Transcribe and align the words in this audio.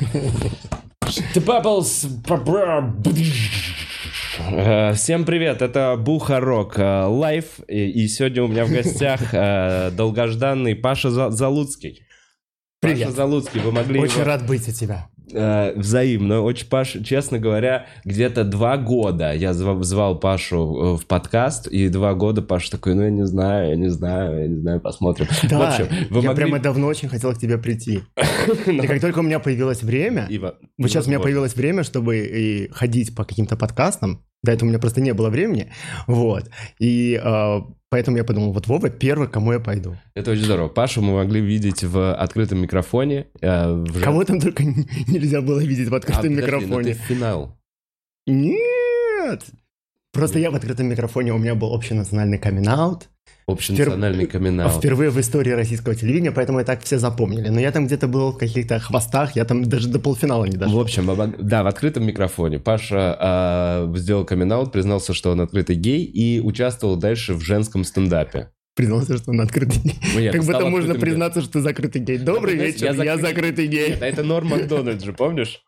The 0.00 1.40
bubbles. 1.44 2.06
Э, 4.50 4.92
Всем 4.94 5.24
привет, 5.24 5.62
это 5.62 5.96
Бухарог 5.96 6.78
э, 6.78 7.04
Лайв, 7.04 7.60
и 7.68 8.08
сегодня 8.08 8.42
у 8.42 8.48
меня 8.48 8.64
в 8.64 8.70
гостях 8.70 9.32
э, 9.32 9.90
долгожданный 9.92 10.74
Паша 10.74 11.10
За- 11.10 11.30
Залуцкий. 11.30 12.00
Паша 12.80 12.94
Привет. 12.94 13.10
Залуцкий, 13.14 13.60
вы 13.60 13.70
могли 13.70 14.00
Очень 14.00 14.16
его- 14.16 14.24
рад 14.24 14.46
быть 14.46 14.68
у 14.68 14.72
тебя. 14.72 15.08
Э, 15.32 15.72
взаимно. 15.74 16.42
Очень, 16.42 16.68
Паш, 16.68 16.96
честно 17.04 17.38
говоря, 17.38 17.86
где-то 18.04 18.44
два 18.44 18.76
года 18.76 19.32
я 19.32 19.52
зва- 19.52 19.82
звал 19.82 20.18
Пашу 20.18 20.56
э, 20.56 20.96
в 20.96 21.06
подкаст, 21.06 21.66
и 21.66 21.88
два 21.88 22.14
года 22.14 22.42
Паша 22.42 22.72
такой, 22.72 22.94
ну 22.94 23.02
я 23.02 23.10
не 23.10 23.26
знаю, 23.26 23.70
я 23.70 23.76
не 23.76 23.88
знаю, 23.88 24.42
я 24.42 24.48
не 24.48 24.60
знаю, 24.60 24.80
посмотрим. 24.80 25.26
Да, 25.48 25.58
в 25.58 25.62
общем, 25.62 25.88
вы 26.10 26.20
я 26.20 26.28
могли... 26.28 26.44
прямо 26.44 26.58
давно 26.58 26.86
очень 26.86 27.08
хотел 27.08 27.32
к 27.32 27.38
тебе 27.38 27.58
прийти. 27.58 28.02
И 28.66 28.86
как 28.86 29.00
только 29.00 29.20
у 29.20 29.22
меня 29.22 29.38
появилось 29.38 29.82
время, 29.82 30.28
вот 30.78 30.90
сейчас 30.90 31.06
у 31.06 31.10
меня 31.10 31.20
появилось 31.20 31.54
время, 31.54 31.84
чтобы 31.84 32.18
и 32.18 32.68
ходить 32.72 33.14
по 33.14 33.24
каким-то 33.24 33.56
подкастам, 33.56 34.24
до 34.42 34.52
этого 34.52 34.66
у 34.66 34.70
меня 34.70 34.78
просто 34.78 35.00
не 35.00 35.14
было 35.14 35.30
времени, 35.30 35.70
вот, 36.06 36.50
и 36.78 37.20
э, 37.22 37.60
поэтому 37.94 38.16
я 38.16 38.24
подумал, 38.24 38.52
вот 38.52 38.66
Вова 38.66 38.90
первый, 38.90 39.28
к 39.28 39.30
кому 39.30 39.52
я 39.52 39.60
пойду. 39.60 39.96
Это 40.14 40.32
очень 40.32 40.42
здорово. 40.42 40.68
Пашу 40.68 41.00
мы 41.00 41.14
могли 41.14 41.40
видеть 41.40 41.84
в 41.84 42.12
открытом 42.12 42.58
микрофоне. 42.58 43.26
э, 43.40 43.72
в 43.72 44.02
Кого 44.02 44.24
там 44.24 44.40
только 44.40 44.64
нельзя 45.06 45.40
было 45.40 45.60
видеть 45.60 45.88
в 45.88 45.94
А, 45.94 45.98
открытом 45.98 46.34
подожди, 46.34 46.40
ну 46.40 46.56
микрофоне. 46.56 46.94
ты 46.94 47.00
финал. 47.00 47.56
Нет! 48.26 49.44
Просто 50.12 50.40
я 50.40 50.50
в 50.50 50.56
открытом 50.56 50.86
микрофоне, 50.88 51.32
у 51.34 51.38
меня 51.38 51.54
был 51.54 51.72
общенациональный 51.72 52.38
камин-аут, 52.38 53.08
Общенациональный 53.46 54.26
камин 54.26 54.68
впервые 54.70 55.10
в 55.10 55.20
истории 55.20 55.50
российского 55.50 55.94
телевидения, 55.94 56.32
поэтому 56.32 56.60
и 56.60 56.64
так 56.64 56.82
все 56.82 56.98
запомнили. 56.98 57.48
Но 57.48 57.60
я 57.60 57.72
там 57.72 57.86
где-то 57.86 58.08
был 58.08 58.32
в 58.32 58.38
каких-то 58.38 58.78
хвостах, 58.80 59.36
я 59.36 59.44
там 59.44 59.64
даже 59.64 59.88
до 59.88 59.98
полуфинала 59.98 60.44
не 60.46 60.56
дошел. 60.56 60.78
В 60.78 60.80
общем, 60.80 61.10
об- 61.10 61.36
да, 61.38 61.62
в 61.62 61.66
открытом 61.66 62.06
микрофоне 62.06 62.58
Паша 62.58 63.16
а, 63.18 63.92
сделал 63.96 64.24
камин 64.24 64.44
признался, 64.70 65.14
что 65.14 65.30
он 65.32 65.40
открытый 65.40 65.76
гей 65.76 66.04
и 66.04 66.40
участвовал 66.40 66.96
дальше 66.96 67.34
в 67.34 67.40
женском 67.40 67.84
стендапе. 67.84 68.50
Признался, 68.74 69.16
что 69.18 69.30
он 69.30 69.40
открытый 69.40 69.80
гей. 69.82 69.94
Ну, 70.14 70.20
нет, 70.20 70.32
Как 70.32 70.44
будто 70.44 70.66
можно 70.66 70.94
признаться, 70.94 71.40
что 71.40 71.52
ты 71.54 71.60
закрытый 71.60 72.02
гей. 72.02 72.18
Добрый 72.18 72.54
знаешь, 72.56 72.74
вечер, 72.74 72.86
я 72.86 73.04
я 73.04 73.16
закрытый- 73.16 73.20
закрытый 73.22 73.66
гей. 73.68 73.88
Нет, 73.90 74.02
а 74.02 74.06
это 74.06 74.22
Норм 74.22 74.48
Макдональд 74.48 75.02
же, 75.02 75.12
помнишь? 75.12 75.62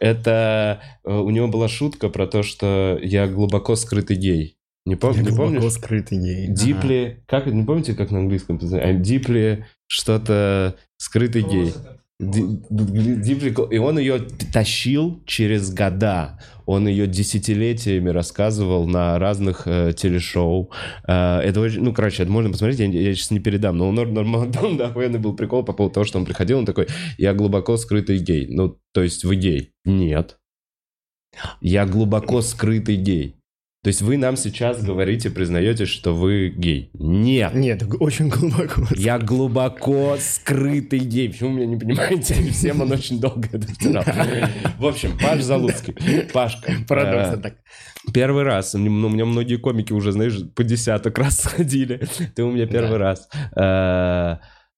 Это 0.00 0.80
э, 1.04 1.12
у 1.14 1.30
него 1.30 1.48
была 1.48 1.68
шутка 1.68 2.08
про 2.08 2.26
то, 2.26 2.42
что 2.42 2.98
я 3.02 3.26
глубоко 3.28 3.76
скрытый 3.76 4.16
гей. 4.16 4.56
Не, 4.86 4.94
пом- 4.96 5.14
Я 5.16 5.22
не 5.22 5.28
глубоко 5.28 5.52
помнишь? 5.54 5.72
скрытый 5.72 6.18
гей. 6.18 6.48
Deeply, 6.50 7.16
как 7.26 7.46
это, 7.46 7.56
не 7.56 7.64
помните, 7.64 7.94
как 7.94 8.10
на 8.10 8.18
английском? 8.18 8.56
I'm 8.58 9.00
deeply 9.00 9.64
что-то 9.86 10.76
скрытый 10.98 11.42
гей. 11.42 11.72
Ди- 12.20 12.42
deeply- 12.70 13.68
и 13.74 13.78
он 13.78 13.98
ее 13.98 14.20
тащил 14.52 15.22
через 15.26 15.72
года. 15.72 16.38
Он 16.66 16.86
ее 16.86 17.06
десятилетиями 17.06 18.08
рассказывал 18.10 18.86
на 18.86 19.18
разных 19.18 19.62
э, 19.66 19.92
телешоу. 19.96 20.70
Э, 21.08 21.40
это 21.40 21.60
очень, 21.60 21.82
ну, 21.82 21.92
короче, 21.92 22.22
это 22.22 22.30
можно 22.30 22.50
посмотреть, 22.52 22.78
я, 22.78 22.86
я 22.86 23.14
сейчас 23.14 23.30
не 23.32 23.40
передам. 23.40 23.76
Но 23.78 23.88
у 23.88 23.92
Нор- 23.92 24.10
Нормандон, 24.12 24.76
да, 24.78 24.86
охуенный 24.88 25.18
был 25.18 25.34
прикол 25.34 25.64
по 25.64 25.72
поводу 25.72 25.94
того, 25.94 26.04
что 26.04 26.18
он 26.18 26.24
приходил, 26.24 26.58
он 26.58 26.66
такой, 26.66 26.86
я 27.18 27.34
глубоко 27.34 27.76
скрытый 27.78 28.18
гей. 28.18 28.46
Ну, 28.48 28.78
то 28.92 29.02
есть 29.02 29.24
вы 29.24 29.36
гей? 29.36 29.72
Нет. 29.84 30.38
Я 31.60 31.84
глубоко 31.86 32.42
скрытый 32.42 32.96
гей. 32.96 33.36
То 33.84 33.88
есть 33.88 34.00
вы 34.00 34.16
нам 34.16 34.38
сейчас 34.38 34.82
говорите, 34.82 35.28
признаете, 35.28 35.84
что 35.84 36.14
вы 36.14 36.48
гей. 36.48 36.88
Нет. 36.94 37.52
Нет, 37.52 37.82
очень 38.00 38.30
глубоко. 38.30 38.86
Я 38.96 39.18
глубоко 39.18 40.16
скрытый 40.18 41.00
гей. 41.00 41.28
Почему 41.28 41.50
вы 41.50 41.56
меня 41.56 41.66
не 41.66 41.76
понимаете? 41.76 42.34
Всем 42.50 42.80
он 42.80 42.90
очень 42.92 43.20
долго 43.20 43.46
это 43.52 43.68
втирал. 43.68 44.02
В 44.78 44.86
общем, 44.86 45.18
Паш 45.18 45.42
Залуцкий. 45.42 45.94
Пашка. 46.32 46.72
Парадоксно 46.88 47.36
э, 47.36 47.42
так. 47.42 47.54
Первый 48.14 48.44
раз. 48.44 48.72
Ну, 48.72 49.06
у 49.06 49.10
меня 49.10 49.26
многие 49.26 49.56
комики 49.56 49.92
уже, 49.92 50.12
знаешь, 50.12 50.40
по 50.54 50.64
десяток 50.64 51.18
раз 51.18 51.42
сходили. 51.42 52.08
Ты 52.34 52.42
у 52.42 52.52
меня 52.52 52.66
первый 52.66 52.96
раз. 52.96 53.28
Э, 53.54 54.36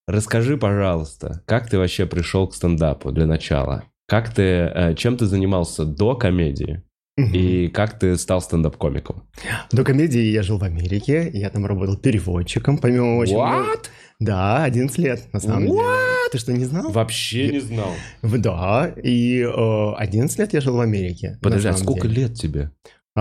Расскажи, 0.08 0.56
пожалуйста, 0.56 1.42
как 1.46 1.68
ты 1.68 1.78
вообще 1.78 2.06
пришел 2.06 2.46
к 2.46 2.54
стендапу 2.54 3.10
для 3.10 3.26
начала? 3.26 3.84
Как 4.06 4.32
ты, 4.32 4.42
э, 4.42 4.94
чем 4.96 5.16
ты 5.16 5.26
занимался 5.26 5.84
до 5.84 6.14
комедии? 6.14 6.82
И 7.16 7.69
как 7.69 7.99
ты 7.99 8.16
стал 8.19 8.43
стендап-комиком? 8.43 9.22
До 9.72 9.84
комедии 9.84 10.21
я 10.21 10.43
жил 10.43 10.59
в 10.59 10.65
Америке, 10.65 11.31
я 11.32 11.49
там 11.49 11.65
работал 11.65 11.97
переводчиком, 11.97 12.77
помимо 12.77 13.16
очень... 13.16 13.34
много- 13.37 13.72
What? 13.72 13.84
Да, 14.21 14.65
11 14.65 14.99
лет, 14.99 15.32
на 15.32 15.41
самом 15.41 15.66
деле. 15.66 15.81
Ты 16.31 16.38
что, 16.38 16.53
не 16.53 16.65
знал? 16.65 16.91
Вообще 16.91 17.49
не 17.53 17.60
знал. 17.60 17.91
Да, 18.22 18.93
и 19.03 19.41
э, 19.41 19.93
11 19.97 20.38
лет 20.38 20.53
я 20.53 20.60
жил 20.60 20.77
в 20.77 20.81
Америке. 20.81 21.38
Подожди, 21.43 21.69
а 21.69 21.72
сколько 21.75 22.06
деле. 22.09 22.22
лет 22.22 22.34
тебе? 22.34 22.71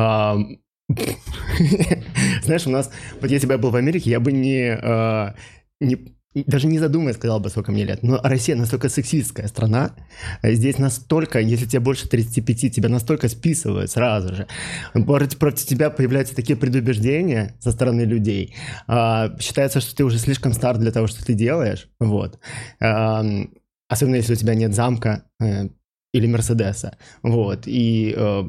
Знаешь, 2.44 2.68
у 2.68 2.70
нас, 2.70 2.92
вот 3.22 3.32
если 3.32 3.48
бы 3.48 3.54
я 3.54 3.58
был 3.58 3.72
в 3.72 3.76
Америке, 3.76 4.10
я 4.10 4.20
бы 4.20 4.32
не, 4.32 4.78
э, 4.82 5.34
не- 5.80 6.15
даже 6.44 6.68
не 6.68 6.80
задумываясь 6.80 7.16
сказал 7.16 7.40
бы, 7.40 7.50
сколько 7.50 7.72
мне 7.72 7.86
лет. 7.86 8.04
Но 8.04 8.20
Россия 8.24 8.56
настолько 8.56 8.90
сексистская 8.90 9.48
страна, 9.48 9.96
э, 10.42 10.54
здесь 10.54 10.78
настолько, 10.78 11.40
если 11.40 11.66
тебе 11.66 11.80
больше 11.80 12.08
35, 12.08 12.74
тебя 12.76 12.90
настолько 12.90 13.30
списывают 13.30 13.90
сразу 13.92 14.36
же. 14.36 14.48
Против, 14.94 15.38
против 15.38 15.66
тебя 15.66 15.90
появляются 15.90 16.36
такие 16.36 16.58
предубеждения 16.58 17.56
со 17.60 17.72
стороны 17.72 18.02
людей. 18.02 18.56
А, 18.88 19.36
считается, 19.40 19.80
что 19.80 19.96
ты 19.96 20.04
уже 20.04 20.20
слишком 20.20 20.54
стар 20.54 20.78
для 20.78 20.92
того, 20.92 21.08
что 21.08 21.26
ты 21.26 21.34
делаешь. 21.34 21.88
Вот. 22.00 22.40
Ам, 22.80 23.50
Особенно 23.88 24.16
если 24.16 24.34
у 24.34 24.36
тебя 24.36 24.56
нет 24.56 24.74
замка 24.74 25.24
э, 25.40 25.70
или 26.12 26.28
Мерседеса. 26.28 26.98
Вот. 27.22 27.64
И 27.68 28.14
э, 28.18 28.44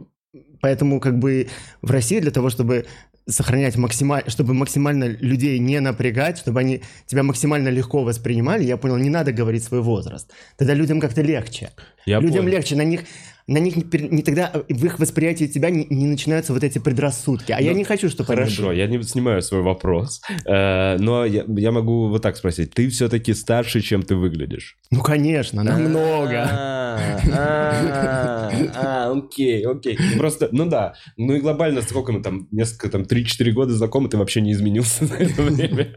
поэтому 0.60 0.98
как 0.98 1.18
бы 1.18 1.48
в 1.82 1.90
России 1.90 2.20
для 2.20 2.30
того, 2.30 2.48
чтобы 2.48 2.86
сохранять 3.28 3.76
максимально, 3.76 4.30
чтобы 4.30 4.54
максимально 4.54 5.04
людей 5.04 5.58
не 5.58 5.80
напрягать, 5.80 6.38
чтобы 6.38 6.60
они 6.60 6.82
тебя 7.06 7.22
максимально 7.22 7.68
легко 7.68 8.04
воспринимали, 8.04 8.64
я 8.64 8.76
понял, 8.76 8.96
не 8.96 9.10
надо 9.10 9.32
говорить 9.32 9.64
свой 9.64 9.82
возраст. 9.82 10.30
Тогда 10.56 10.74
людям 10.74 11.00
как-то 11.00 11.22
легче. 11.22 11.70
Я 12.04 12.20
людям 12.20 12.44
понял. 12.44 12.52
легче, 12.52 12.76
на 12.76 12.84
них 12.84 13.00
на 13.48 13.58
них 13.58 13.76
не, 13.76 13.84
не 14.08 14.22
тогда 14.22 14.50
э, 14.52 14.62
в 14.74 14.84
их 14.84 14.98
восприятии 14.98 15.44
тебя 15.46 15.70
не, 15.70 15.86
не 15.88 16.06
начинаются 16.06 16.52
вот 16.52 16.64
эти 16.64 16.78
предрассудки. 16.80 17.52
А 17.52 17.60
я 17.60 17.70
Ну, 17.72 17.78
не 17.78 17.84
хочу, 17.84 18.08
чтобы 18.08 18.32
они 18.32 18.42
Хорошо, 18.42 18.66
были. 18.68 18.78
я 18.78 18.86
не 18.88 19.00
снимаю 19.02 19.40
свой 19.42 19.62
вопрос, 19.62 20.20
Э, 20.44 20.96
но 20.98 21.24
я, 21.24 21.44
я 21.48 21.70
могу 21.72 22.08
вот 22.08 22.22
так 22.22 22.36
спросить. 22.36 22.74
Ты 22.74 22.88
все-таки 22.88 23.34
старше, 23.34 23.80
чем 23.80 24.02
ты 24.02 24.16
выглядишь? 24.16 24.76
Ну, 24.90 25.00
конечно, 25.00 25.62
намного. 25.62 26.48
А, 26.50 26.98
а, 27.32 28.50
а, 28.74 29.12
Окей, 29.16 29.64
окей. 29.64 29.98
Просто, 30.18 30.48
ну 30.52 30.66
да. 30.66 30.94
Ну 31.16 31.34
и 31.34 31.40
глобально, 31.40 31.82
сколько 31.82 32.12
мы 32.12 32.22
там, 32.22 32.48
несколько, 32.50 32.88
там, 32.88 33.02
3-4 33.02 33.50
года 33.52 33.72
знакомы, 33.74 34.08
ты 34.08 34.16
вообще 34.16 34.40
не 34.40 34.52
изменился 34.52 35.06
за 35.06 35.14
это 35.14 35.42
время. 35.42 35.94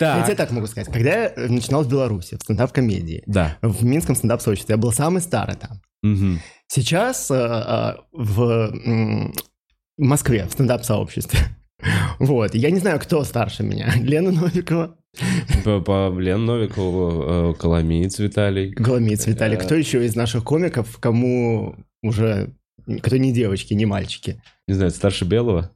Э, 0.00 0.04
Я 0.04 0.22
тебе 0.22 0.34
Так. 0.34 0.36
так 0.36 0.50
могу 0.52 0.66
сказать. 0.66 0.92
Когда 0.92 1.10
я 1.10 1.32
э, 1.34 1.48
начинал 1.48 1.82
в 1.84 1.88
Беларуси, 1.88 2.36
в 2.36 2.42
стендап-комедии, 2.42 3.22
Да. 3.26 3.56
в 3.62 3.84
Минском 3.84 4.14
стендап-сообществе, 4.14 4.74
я 4.74 4.76
был 4.76 4.92
самый 4.92 5.20
старый 5.20 5.56
там. 5.56 5.80
Мгм. 6.02 6.40
Сейчас 6.68 7.30
э, 7.30 7.34
э, 7.34 7.94
в 8.12 8.40
м, 8.84 9.32
Москве, 9.96 10.46
в 10.46 10.52
стендап-сообществе. 10.52 11.40
Вот, 12.18 12.54
я 12.56 12.70
не 12.72 12.80
знаю, 12.80 12.98
кто 12.98 13.22
старше 13.24 13.62
меня. 13.62 13.92
Лена 14.00 14.32
Новикова, 14.32 14.96
По, 15.64 15.80
по 15.80 16.12
Лен 16.18 16.44
Новикову, 16.44 17.52
э, 17.52 17.54
Коломиец 17.54 18.18
Виталий. 18.18 18.70
Голомиц 18.70 19.26
Виталий. 19.26 19.56
Э. 19.56 19.60
Кто 19.60 19.74
еще 19.76 20.04
из 20.04 20.16
наших 20.16 20.42
комиков, 20.44 20.98
кому 20.98 21.76
уже... 22.02 22.54
Кто 23.02 23.16
не 23.16 23.32
девочки, 23.32 23.74
не 23.74 23.86
мальчики? 23.86 24.42
Не 24.66 24.74
знаю, 24.74 24.90
старше 24.90 25.24
Белого? 25.24 25.70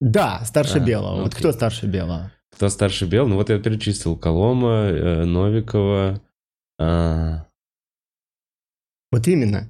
Да, 0.00 0.44
старше 0.44 0.78
А, 0.78 0.80
Белого. 0.80 1.20
Вот 1.22 1.28
окей. 1.28 1.38
кто 1.38 1.52
старше 1.52 1.86
Белого? 1.86 2.32
Кто 2.62 2.68
старше 2.68 3.06
Белого? 3.06 3.30
Ну 3.30 3.36
вот 3.38 3.50
я 3.50 3.58
перечислил. 3.58 4.16
Колома, 4.16 4.84
э, 4.84 5.24
Новикова. 5.24 6.22
а, 6.78 7.46
Вот 9.10 9.26
именно. 9.26 9.68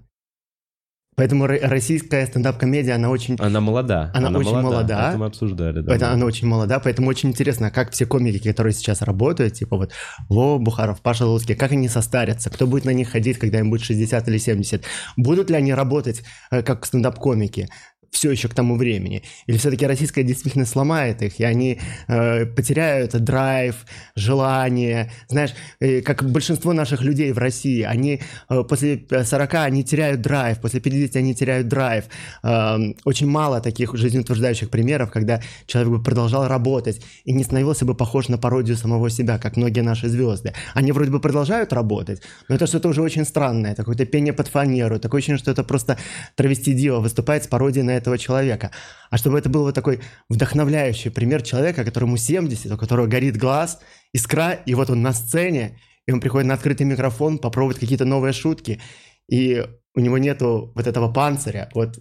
Поэтому 1.17 1.47
ро- 1.47 1.67
российская 1.67 2.27
стендап-комедия, 2.27 2.93
она 2.93 3.09
очень... 3.09 3.37
Она 3.39 3.61
молода. 3.61 4.11
Она 4.15 4.31
очень 4.39 4.59
молода. 4.59 5.09
Это 5.09 5.19
мы 5.19 5.27
обсуждали, 5.27 5.81
да. 5.81 5.95
Это 5.95 6.11
она 6.11 6.27
очень 6.27 6.47
молода, 6.47 6.81
поэтому 6.81 7.09
очень 7.09 7.31
интересно, 7.31 7.71
как 7.71 7.93
все 7.93 8.05
комики, 8.05 8.47
которые 8.47 8.75
сейчас 8.75 9.01
работают, 9.01 9.55
типа 9.55 9.77
вот 9.79 9.93
Вова 10.29 10.59
Бухаров, 10.59 11.01
Паша 11.01 11.27
Луцкий, 11.27 11.55
как 11.55 11.73
они 11.73 11.89
состарятся, 11.89 12.51
кто 12.51 12.67
будет 12.67 12.85
на 12.85 12.93
них 12.93 13.11
ходить, 13.11 13.39
когда 13.39 13.59
им 13.61 13.71
будет 13.71 13.85
60 13.85 14.29
или 14.29 14.37
70, 14.37 14.85
будут 15.17 15.49
ли 15.49 15.57
они 15.57 15.73
работать 15.73 16.23
э, 16.51 16.63
как 16.63 16.85
стендап-комики, 16.85 17.69
все 18.13 18.31
еще 18.31 18.49
к 18.49 18.55
тому 18.55 18.77
времени? 18.77 19.23
Или 19.47 19.57
все-таки 19.57 19.87
российская 19.87 20.23
действительность 20.23 20.71
сломает 20.73 21.23
их, 21.23 21.41
и 21.41 21.45
они 21.45 21.81
э, 22.09 22.47
потеряют 22.47 23.13
драйв, 23.13 23.75
желание? 24.15 25.11
Знаешь, 25.29 25.55
э, 25.81 26.03
как 26.03 26.31
большинство 26.31 26.75
наших 26.75 27.01
людей 27.03 27.33
в 27.33 27.39
России, 27.39 27.83
они 27.83 28.21
э, 28.49 28.63
после 28.69 29.07
40 29.11 29.55
они 29.55 29.83
теряют 29.83 30.21
драйв, 30.21 30.61
после 30.61 30.81
50 30.81 31.17
они 31.17 31.35
теряют 31.35 31.69
драйв. 31.69 32.05
Э, 32.43 32.77
очень 33.05 33.29
мало 33.29 33.61
таких 33.61 33.97
жизнеутверждающих 33.97 34.69
примеров, 34.69 35.11
когда 35.11 35.41
человек 35.67 35.93
бы 35.93 36.03
продолжал 36.03 36.47
работать 36.47 37.01
и 37.25 37.33
не 37.33 37.45
становился 37.45 37.87
бы 37.87 37.95
похож 37.95 38.29
на 38.29 38.37
пародию 38.37 38.77
самого 38.77 39.09
себя, 39.09 39.39
как 39.39 39.57
многие 39.57 39.81
наши 39.81 40.09
звезды. 40.09 40.53
Они 40.75 40.93
вроде 40.93 41.11
бы 41.11 41.19
продолжают 41.19 41.73
работать, 41.73 42.21
но 42.49 42.57
это 42.57 42.67
что-то 42.67 42.89
уже 42.91 43.01
очень 43.01 43.25
странное, 43.25 43.75
какое-то 43.75 44.05
пение 44.05 44.35
под 44.35 44.49
фанеру, 44.49 44.99
такое 44.99 45.21
ощущение, 45.21 45.39
что 45.39 45.51
это 45.51 45.65
просто 45.65 45.97
травести 46.35 46.75
Дио 46.75 47.01
выступает 47.01 47.45
с 47.45 47.47
пародией 47.47 47.87
на 47.87 48.02
этого 48.03 48.19
человека. 48.19 48.71
А 49.11 49.17
чтобы 49.17 49.39
это 49.39 49.49
был 49.49 49.63
вот 49.63 49.75
такой 49.75 50.01
вдохновляющий 50.29 51.11
пример 51.11 51.43
человека, 51.43 51.85
которому 51.85 52.17
70, 52.17 52.71
у 52.73 52.77
которого 52.77 53.07
горит 53.07 53.37
глаз, 53.37 53.81
искра, 54.13 54.53
и 54.53 54.75
вот 54.75 54.91
он 54.91 55.03
на 55.03 55.13
сцене, 55.13 55.79
и 56.07 56.13
он 56.13 56.21
приходит 56.21 56.49
на 56.49 56.55
открытый 56.55 56.87
микрофон 56.87 57.39
попробовать 57.39 57.79
какие-то 57.79 58.05
новые 58.05 58.33
шутки, 58.33 58.81
и 59.29 59.65
у 59.95 60.01
него 60.01 60.19
нету 60.19 60.73
вот 60.75 60.87
этого 60.87 61.13
панциря, 61.13 61.71
вот 61.75 61.99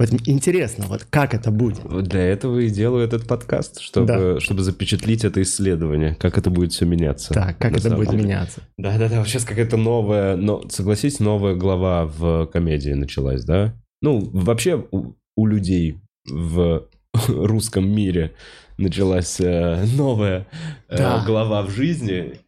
Поэтому 0.00 0.18
интересно, 0.24 0.86
вот 0.88 1.04
как 1.10 1.34
это 1.34 1.50
будет. 1.50 1.84
Вот 1.84 2.04
для 2.04 2.22
этого 2.22 2.58
и 2.60 2.70
делаю 2.70 3.04
этот 3.04 3.28
подкаст, 3.28 3.80
чтобы, 3.80 4.06
да. 4.06 4.40
чтобы 4.40 4.62
запечатлить 4.62 5.26
это 5.26 5.42
исследование, 5.42 6.14
как 6.14 6.38
это 6.38 6.48
будет 6.48 6.72
все 6.72 6.86
меняться. 6.86 7.34
Так, 7.34 7.58
как 7.58 7.76
это 7.76 7.94
будет 7.94 8.08
деле. 8.08 8.22
меняться. 8.22 8.62
Да-да-да, 8.78 9.22
сейчас 9.26 9.44
какая-то 9.44 9.76
новая, 9.76 10.36
но, 10.36 10.66
согласись, 10.70 11.20
новая 11.20 11.54
глава 11.54 12.06
в 12.06 12.46
комедии 12.46 12.92
началась, 12.92 13.44
да? 13.44 13.74
Ну, 14.02 14.30
вообще 14.32 14.86
у, 14.90 15.14
у 15.36 15.46
людей 15.46 16.00
в 16.26 16.88
русском 17.28 17.88
мире 17.88 18.34
началась 18.78 19.40
э, 19.40 19.84
новая 19.96 20.46
э, 20.88 20.96
да. 20.96 21.24
глава 21.24 21.62
в 21.62 21.70
жизни. 21.70 22.40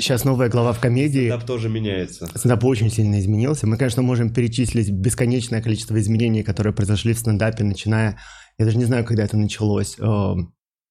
Сейчас 0.00 0.24
новая 0.24 0.48
глава 0.48 0.72
в 0.72 0.80
комедии. 0.80 1.28
Стендап 1.28 1.46
тоже 1.46 1.68
меняется. 1.68 2.26
Стендап 2.26 2.64
очень 2.64 2.90
сильно 2.90 3.18
изменился. 3.18 3.66
Мы, 3.66 3.76
конечно, 3.76 4.02
можем 4.02 4.32
перечислить 4.32 4.90
бесконечное 4.90 5.60
количество 5.60 5.98
изменений, 5.98 6.44
которые 6.44 6.72
произошли 6.72 7.14
в 7.14 7.18
стендапе, 7.18 7.64
начиная... 7.64 8.18
Я 8.58 8.64
даже 8.64 8.78
не 8.78 8.84
знаю, 8.84 9.04
когда 9.04 9.24
это 9.24 9.36
началось. 9.36 9.96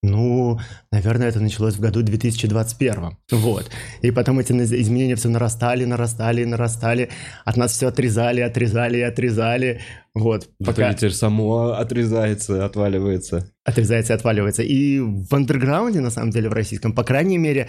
Ну, 0.08 0.60
наверное, 0.92 1.28
это 1.28 1.40
началось 1.40 1.76
в 1.76 1.80
году 1.80 2.02
2021. 2.02 3.18
Вот. 3.32 3.70
И 4.02 4.12
потом 4.12 4.40
эти 4.40 4.54
изменения 4.54 5.16
все 5.16 5.30
нарастали, 5.30 5.86
нарастали, 5.86 6.46
нарастали. 6.46 7.10
От 7.46 7.58
нас 7.58 7.74
все 7.74 7.88
отрезали, 7.88 8.42
отрезали 8.42 8.98
и 8.98 9.02
отрезали. 9.02 9.82
Вот. 10.14 10.50
В 10.60 10.66
пока... 10.66 10.94
теперь 10.94 11.14
само 11.14 11.74
отрезается, 11.74 12.66
отваливается. 12.66 13.52
Отрезается 13.66 14.14
и 14.14 14.16
отваливается. 14.16 14.64
И 14.64 15.00
в 15.00 15.34
андерграунде, 15.34 16.00
на 16.00 16.10
самом 16.10 16.32
деле, 16.32 16.50
в 16.50 16.54
российском, 16.54 16.94
по 16.94 17.04
крайней 17.04 17.38
мере, 17.38 17.68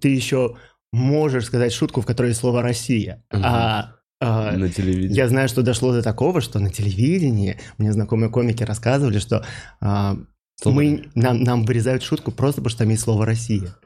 ты 0.00 0.08
еще 0.08 0.56
можешь 0.92 1.46
сказать 1.46 1.72
шутку, 1.72 2.00
в 2.00 2.06
которой 2.06 2.28
есть 2.28 2.40
слово 2.40 2.62
«Россия». 2.62 3.24
Угу. 3.32 3.42
А 3.44 3.94
а, 4.20 4.52
на 4.52 4.68
телевидении. 4.68 5.16
Я 5.16 5.28
знаю, 5.28 5.48
что 5.48 5.62
дошло 5.62 5.92
до 5.92 6.02
такого, 6.02 6.42
что 6.42 6.58
на 6.58 6.68
телевидении 6.70 7.58
мне 7.78 7.90
знакомые 7.92 8.30
комики 8.30 8.62
рассказывали, 8.62 9.18
что 9.18 9.46
а, 9.80 10.18
мы, 10.64 11.08
нам, 11.14 11.42
нам 11.42 11.64
вырезают 11.64 12.02
шутку 12.02 12.32
просто 12.32 12.60
потому, 12.60 12.70
что 12.70 12.78
там 12.80 12.90
есть 12.90 13.02
слово 13.02 13.26
«Россия». 13.26 13.76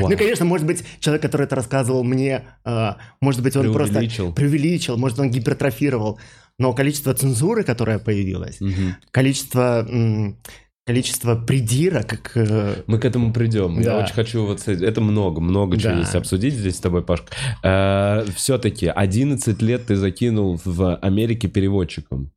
Вау. 0.00 0.10
Ну, 0.10 0.16
конечно, 0.16 0.44
может 0.44 0.66
быть, 0.66 0.84
человек, 0.98 1.22
который 1.22 1.46
это 1.46 1.56
рассказывал 1.56 2.02
мне, 2.02 2.42
э, 2.64 2.90
может 3.20 3.42
быть, 3.42 3.54
он 3.56 3.72
просто 3.72 4.00
преувеличил, 4.34 4.96
может, 4.96 5.18
он 5.20 5.30
гипертрофировал. 5.30 6.18
Но 6.58 6.74
количество 6.74 7.14
цензуры, 7.14 7.62
которое 7.64 7.98
появилось, 7.98 8.60
угу. 8.60 8.94
количество 9.12 9.86
количество 10.86 11.36
придира, 11.36 12.02
как... 12.02 12.32
Э, 12.34 12.82
Мы 12.88 12.98
к 12.98 13.04
этому 13.04 13.32
придем. 13.32 13.80
Да. 13.80 13.92
Я 13.92 13.98
очень 14.02 14.14
хочу 14.14 14.44
вот... 14.44 14.66
Это 14.66 15.00
много, 15.00 15.40
много 15.40 15.76
да. 15.76 15.82
чего 15.82 16.00
есть 16.00 16.16
обсудить 16.16 16.54
здесь 16.54 16.76
с 16.76 16.80
тобой, 16.80 17.04
Пашка. 17.04 17.28
Э, 17.62 18.24
все-таки 18.34 18.88
11 18.88 19.62
лет 19.62 19.86
ты 19.86 19.94
закинул 19.94 20.60
в 20.64 20.96
Америке 20.96 21.46
переводчиком. 21.46 22.32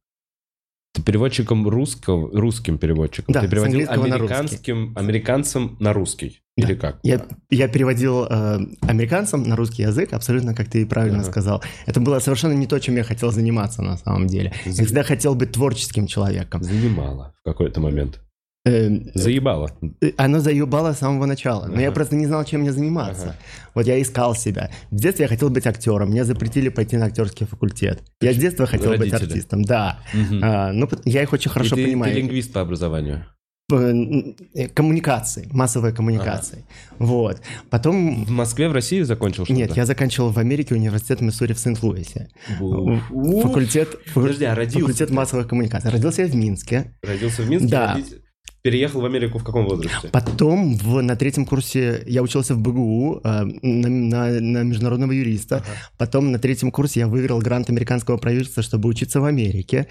Ты 0.94 1.01
переводчиком 1.01 1.68
русского, 1.68 2.30
русским 2.40 2.78
переводчиком. 2.78 3.34
Да, 3.34 3.42
ты 3.42 3.48
переводил 3.50 3.90
американским, 3.90 4.94
на 4.94 5.01
американцам 5.01 5.75
на 5.80 5.92
русский. 5.92 6.44
Да. 6.56 6.68
Или 6.68 6.75
как? 6.75 7.00
Я, 7.01 7.25
я 7.50 7.68
переводил 7.68 8.25
э, 8.25 8.60
американцам 8.81 9.42
на 9.42 9.56
русский 9.56 9.81
язык, 9.81 10.13
абсолютно, 10.13 10.54
как 10.54 10.69
ты 10.69 10.86
правильно 10.86 11.22
ага. 11.22 11.31
сказал. 11.31 11.63
Это 11.88 12.00
было 12.00 12.19
совершенно 12.19 12.54
не 12.54 12.68
то, 12.68 12.78
чем 12.80 12.95
я 12.95 13.04
хотел 13.04 13.31
заниматься 13.31 13.81
на 13.81 13.98
самом 13.98 14.28
деле. 14.28 14.54
Я 14.66 14.72
всегда 14.72 15.01
хотел 15.01 15.34
быть 15.34 15.54
творческим 15.54 16.06
человеком. 16.06 16.62
Занимало 16.62 17.34
в 17.42 17.44
какой-то 17.44 17.81
момент. 17.81 18.19
Эм, 18.65 19.12
заебало. 19.13 19.71
Э, 20.01 20.12
оно 20.15 20.39
заебало 20.39 20.94
с 20.94 21.00
самого 21.00 21.25
начала. 21.25 21.65
Но 21.65 21.74
ага. 21.74 21.81
я 21.81 21.92
просто 21.92 22.15
не 22.15 22.27
знал, 22.27 22.45
чем 22.45 22.62
мне 22.62 22.71
заниматься. 22.71 23.24
Ага. 23.24 23.36
Вот 23.75 23.88
я 23.88 24.01
искал 24.01 24.36
себя. 24.36 24.71
В 24.89 24.95
детстве 24.95 25.24
я 25.24 25.30
хотел 25.30 25.50
быть 25.50 25.68
актером. 25.68 26.10
Мне 26.10 26.24
запретили 26.24 26.69
пойти 26.69 26.95
на 26.95 27.07
актерский 27.07 27.45
факультет. 27.45 28.01
Я 28.21 28.31
с 28.31 28.38
детства 28.38 28.65
хотел 28.65 28.92
Родители. 28.92 29.12
быть 29.12 29.21
артистом. 29.21 29.63
Да. 29.63 30.00
Угу. 30.13 30.39
А, 30.42 30.71
ну, 30.71 30.88
я 31.04 31.24
их 31.24 31.33
очень 31.33 31.51
хорошо 31.51 31.75
ты, 31.75 31.83
понимаю. 31.83 32.13
Ты 32.13 32.19
лингвист 32.19 32.54
по 32.54 32.62
образованию. 32.62 33.25
Э, 33.71 34.68
коммуникации, 34.74 35.50
массовые 35.51 35.94
коммуникации. 35.94 36.63
Ага. 37.00 37.06
Вот. 37.06 37.42
Потом... 37.69 38.24
В 38.24 38.30
Москве, 38.30 38.69
в 38.69 38.74
России 38.74 39.01
закончил 39.01 39.44
что-то? 39.44 39.59
Нет, 39.59 39.75
я 39.75 39.86
заканчивал 39.86 40.31
в 40.31 40.39
Америке 40.39 40.75
университет 40.75 41.19
Миссури 41.19 41.51
в 41.51 41.59
Сент-Луисе. 41.59 42.30
Факультет, 42.59 43.98
Подожди, 44.13 44.45
а 44.45 44.56
родился 44.56 44.80
факультет 44.80 45.09
массовых 45.09 45.48
коммуникаций. 45.48 45.89
Родился 45.89 46.21
я 46.21 46.27
в 46.30 46.36
Минске. 46.36 46.94
Родился 47.01 47.42
в 47.42 47.50
Минске? 47.50 47.69
Да. 47.69 47.94
Родитель... 47.95 48.23
Переехал 48.63 49.01
в 49.01 49.06
Америку 49.06 49.39
в 49.39 49.44
каком 49.44 49.65
возрасте? 49.65 50.07
Потом 50.07 50.77
в, 50.77 51.01
на 51.01 51.18
третьем 51.18 51.45
курсе 51.45 52.01
я 52.07 52.24
учился 52.24 52.56
в 52.56 52.60
БГУ 52.60 53.19
э, 53.21 53.44
на, 53.62 53.89
на, 53.89 54.39
на 54.39 54.63
международного 54.63 55.12
юриста. 55.12 55.57
Ага. 55.57 55.65
Потом 55.98 56.31
на 56.31 56.39
третьем 56.39 56.71
курсе 56.71 57.01
я 57.01 57.07
выиграл 57.07 57.39
грант 57.39 57.69
американского 57.69 58.15
правительства, 58.15 58.63
чтобы 58.63 58.88
учиться 58.88 59.19
в 59.19 59.25
Америке. 59.25 59.88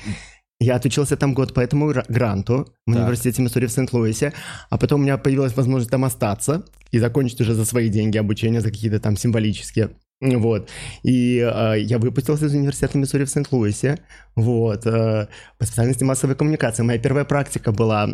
Я 0.59 0.77
отучился 0.77 1.19
там 1.19 1.35
год 1.35 1.53
по 1.53 1.61
этому 1.61 1.93
гранту 2.09 2.73
в 2.87 2.93
так. 2.93 3.03
университете 3.03 3.43
Миссури 3.43 3.67
в 3.67 3.73
Сент-Луисе, 3.73 4.33
а 4.71 4.79
потом 4.79 5.01
у 5.01 5.05
меня 5.05 5.19
появилась 5.19 5.55
возможность 5.55 5.91
там 5.91 6.07
остаться 6.07 6.65
и 6.93 6.99
закончить 6.99 7.41
уже 7.43 7.53
за 7.53 7.67
свои 7.67 7.91
деньги 7.91 8.17
обучение, 8.17 8.63
за 8.63 8.71
какие-то 8.71 9.01
там 9.01 9.19
символические. 9.19 9.91
Вот. 10.23 10.71
И 11.03 11.39
э, 11.39 11.81
я 11.81 11.99
выпустился 11.99 12.47
из 12.47 12.55
университета 12.55 12.97
Миссури 12.97 13.25
в 13.25 13.31
Сент-Луисе. 13.31 13.99
Вот. 14.37 14.87
Э, 14.87 15.27
по 15.59 15.67
специальности 15.67 16.05
массовой 16.05 16.37
коммуникации. 16.37 16.85
Моя 16.85 16.99
первая 16.99 17.25
практика 17.25 17.73
была, 17.73 18.09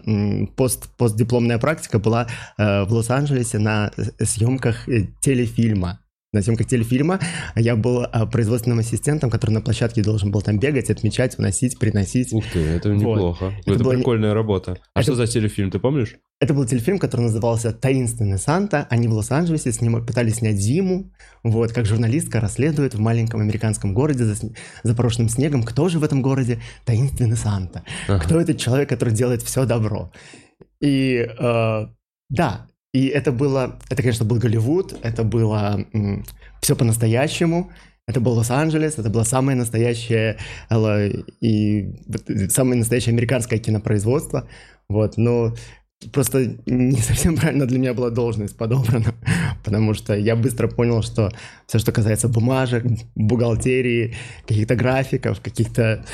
пост, 0.57 0.89
постдипломная 0.97 1.59
практика 1.59 1.99
была 1.99 2.27
э, 2.57 2.85
в 2.85 2.93
Лос-Анджелесе 2.93 3.59
на 3.59 3.93
съемках 4.21 4.89
э, 4.89 5.09
телефильма 5.21 6.01
на 6.33 6.43
съемках 6.43 6.67
телефильма. 6.67 7.21
Я 7.57 7.75
был 7.75 8.03
а, 8.03 8.27
производственным 8.27 8.81
ассистентом, 8.81 9.31
который 9.31 9.53
на 9.53 9.61
площадке 9.61 10.03
должен 10.03 10.31
был 10.31 10.43
там 10.43 10.59
бегать, 10.59 10.91
отмечать, 10.91 11.39
уносить, 11.39 11.79
приносить. 11.79 12.33
Ух 12.33 12.45
ты, 12.53 12.61
это 12.61 12.91
неплохо. 12.91 13.45
Вот. 13.45 13.55
Это, 13.61 13.73
это 13.73 13.85
была... 13.85 13.95
прикольная 13.95 14.35
работа. 14.35 14.79
А 14.95 15.01
это... 15.01 15.03
что 15.03 15.15
за 15.15 15.27
телефильм, 15.27 15.71
ты 15.71 15.79
помнишь? 15.79 16.17
Это 16.41 16.55
был 16.55 16.67
телефильм, 16.67 16.99
который 16.99 17.23
назывался 17.23 17.73
«Таинственный 17.73 18.39
Санта». 18.39 18.87
Они 18.91 19.09
в 19.09 19.13
Лос-Анджелесе 19.13 19.73
сним... 19.73 20.05
пытались 20.05 20.37
снять 20.37 20.57
зиму. 20.57 21.11
Вот, 21.43 21.73
как 21.73 21.87
журналистка 21.87 22.41
расследует 22.41 22.95
в 22.95 23.01
маленьком 23.01 23.41
американском 23.41 23.95
городе 23.95 24.25
за, 24.25 24.37
за 24.83 24.95
прошлым 24.95 25.29
снегом, 25.29 25.63
кто 25.63 25.89
же 25.89 25.99
в 25.99 26.05
этом 26.05 26.21
городе 26.21 26.61
таинственный 26.85 27.37
Санта. 27.37 27.85
Ага. 28.07 28.23
Кто 28.23 28.41
этот 28.41 28.59
человек, 28.59 28.89
который 28.89 29.15
делает 29.15 29.43
все 29.43 29.65
добро. 29.65 30.13
И 30.81 31.27
э, 31.27 31.87
да, 32.29 32.68
и 32.93 33.07
это 33.07 33.33
было, 33.33 33.79
это, 33.91 34.03
конечно, 34.03 34.25
был 34.25 34.39
Голливуд, 34.39 34.95
это 35.03 35.23
было 35.25 35.85
м, 35.93 36.25
все 36.61 36.75
по-настоящему, 36.75 37.71
это 38.07 38.21
был 38.21 38.33
Лос-Анджелес, 38.33 38.99
это 38.99 39.11
было 39.11 39.25
самое 39.25 39.57
настоящее 39.57 40.39
и 41.41 41.93
самое 42.49 42.79
настоящее 42.79 43.13
американское 43.13 43.59
кинопроизводство, 43.59 44.49
вот, 44.89 45.19
но 45.19 45.55
просто 46.13 46.57
не 46.67 46.97
совсем 47.03 47.37
правильно 47.37 47.67
для 47.67 47.79
меня 47.79 47.95
была 47.95 48.11
должность 48.11 48.57
подобрана, 48.57 49.15
потому 49.65 49.95
что 49.95 50.15
я 50.15 50.37
быстро 50.37 50.69
понял, 50.69 51.03
что 51.03 51.31
все, 51.67 51.79
что 51.79 51.93
касается 51.93 52.29
бумажек, 52.29 52.85
бухгалтерии, 53.15 54.15
каких-то 54.47 54.77
графиков, 54.77 55.41
каких-то 55.41 56.05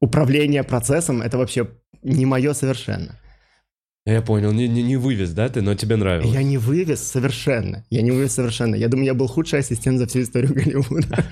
управления 0.00 0.62
процессом, 0.62 1.22
это 1.22 1.36
вообще 1.36 1.68
не 2.02 2.24
мое 2.24 2.54
совершенно. 2.54 3.18
Я 4.06 4.22
понял, 4.22 4.50
не, 4.52 4.66
не, 4.66 4.82
не 4.82 4.96
вывез, 4.96 5.32
да, 5.32 5.48
ты, 5.50 5.60
но 5.60 5.74
тебе 5.74 5.96
нравилось? 5.96 6.32
Я 6.32 6.42
не 6.42 6.56
вывез 6.56 7.00
совершенно. 7.02 7.84
Я 7.90 8.00
не 8.00 8.10
вывез 8.10 8.32
совершенно. 8.32 8.74
Я 8.74 8.88
думаю, 8.88 9.06
я 9.06 9.14
был 9.14 9.26
худший 9.28 9.58
ассистент 9.58 9.98
за 9.98 10.06
всю 10.06 10.22
историю 10.22 10.54
Голливуда. 10.54 11.24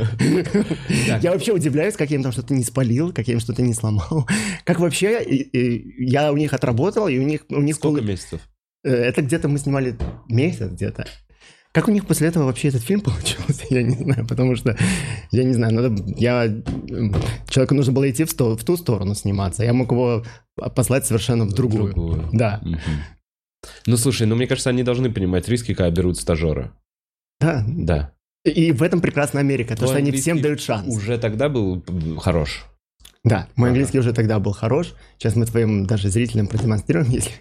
Я 1.23 1.33
вообще 1.33 1.53
удивляюсь, 1.53 1.97
как 1.97 2.11
я 2.11 2.17
им 2.17 2.23
там 2.23 2.33
что-то 2.33 2.53
не 2.53 2.65
спалил, 2.65 3.13
как 3.13 3.27
я 3.27 3.35
им 3.35 3.41
что-то 3.41 3.63
не 3.63 3.73
сломал. 3.73 4.29
Как 4.65 4.81
вообще 4.81 5.49
я 5.99 6.31
у 6.31 6.37
них 6.37 6.53
отработал, 6.53 7.09
и 7.09 7.19
у 7.19 7.23
них... 7.23 7.47
у 7.49 7.63
них 7.63 7.77
Сколько 7.77 8.03
месяцев? 8.03 8.41
Э, 8.85 8.91
это 8.91 9.23
где-то 9.23 9.49
мы 9.49 9.59
снимали 9.59 9.97
месяц 10.29 10.71
где-то. 10.71 11.07
Как 11.73 11.87
у 11.89 11.91
них 11.91 12.07
после 12.07 12.29
этого 12.29 12.45
вообще 12.45 12.69
этот 12.69 12.83
фильм 12.83 13.01
получился, 13.03 13.65
я 13.71 13.83
не 13.83 13.95
знаю, 13.95 14.27
потому 14.27 14.57
что, 14.57 14.77
я 15.31 15.45
не 15.45 15.53
знаю, 15.53 15.75
надо, 15.75 16.03
я, 16.17 16.47
человеку 17.49 17.75
нужно 17.75 17.93
было 17.93 18.11
идти 18.11 18.25
в, 18.25 18.31
сто, 18.31 18.57
в 18.57 18.65
ту 18.65 18.77
сторону 18.77 19.15
сниматься, 19.15 19.65
я 19.65 19.73
мог 19.73 19.91
его 19.93 20.25
послать 20.75 21.07
совершенно 21.07 21.45
в 21.45 21.53
другую. 21.53 21.93
другую. 21.93 22.29
Да. 22.33 22.61
Мгм. 22.63 22.81
Ну, 23.87 23.97
слушай, 23.97 24.27
ну, 24.27 24.35
мне 24.37 24.47
кажется, 24.47 24.71
они 24.71 24.83
должны 24.83 25.11
понимать 25.13 25.49
риски, 25.49 25.75
когда 25.75 25.91
берут 25.91 26.19
стажера. 26.19 26.73
Да, 27.41 27.65
Да. 27.69 28.13
и 28.45 28.73
в 28.73 28.83
этом 28.83 29.01
прекрасна 29.01 29.41
Америка, 29.41 29.77
то, 29.77 29.87
что 29.87 29.97
они 29.97 30.11
всем 30.13 30.41
дают 30.41 30.61
шанс. 30.61 30.97
Уже 30.97 31.19
тогда 31.19 31.49
был 31.49 31.85
хорош. 32.19 32.65
Да, 33.29 33.49
мой 33.57 33.69
Ага. 33.69 33.75
английский 33.75 33.99
уже 33.99 34.13
тогда 34.13 34.39
был 34.39 34.53
хорош. 34.53 34.95
Сейчас 35.19 35.37
мы 35.37 35.45
твоим 35.47 35.87
даже 35.87 36.09
зрителям 36.09 36.47
продемонстрируем, 36.47 37.11
если, 37.11 37.33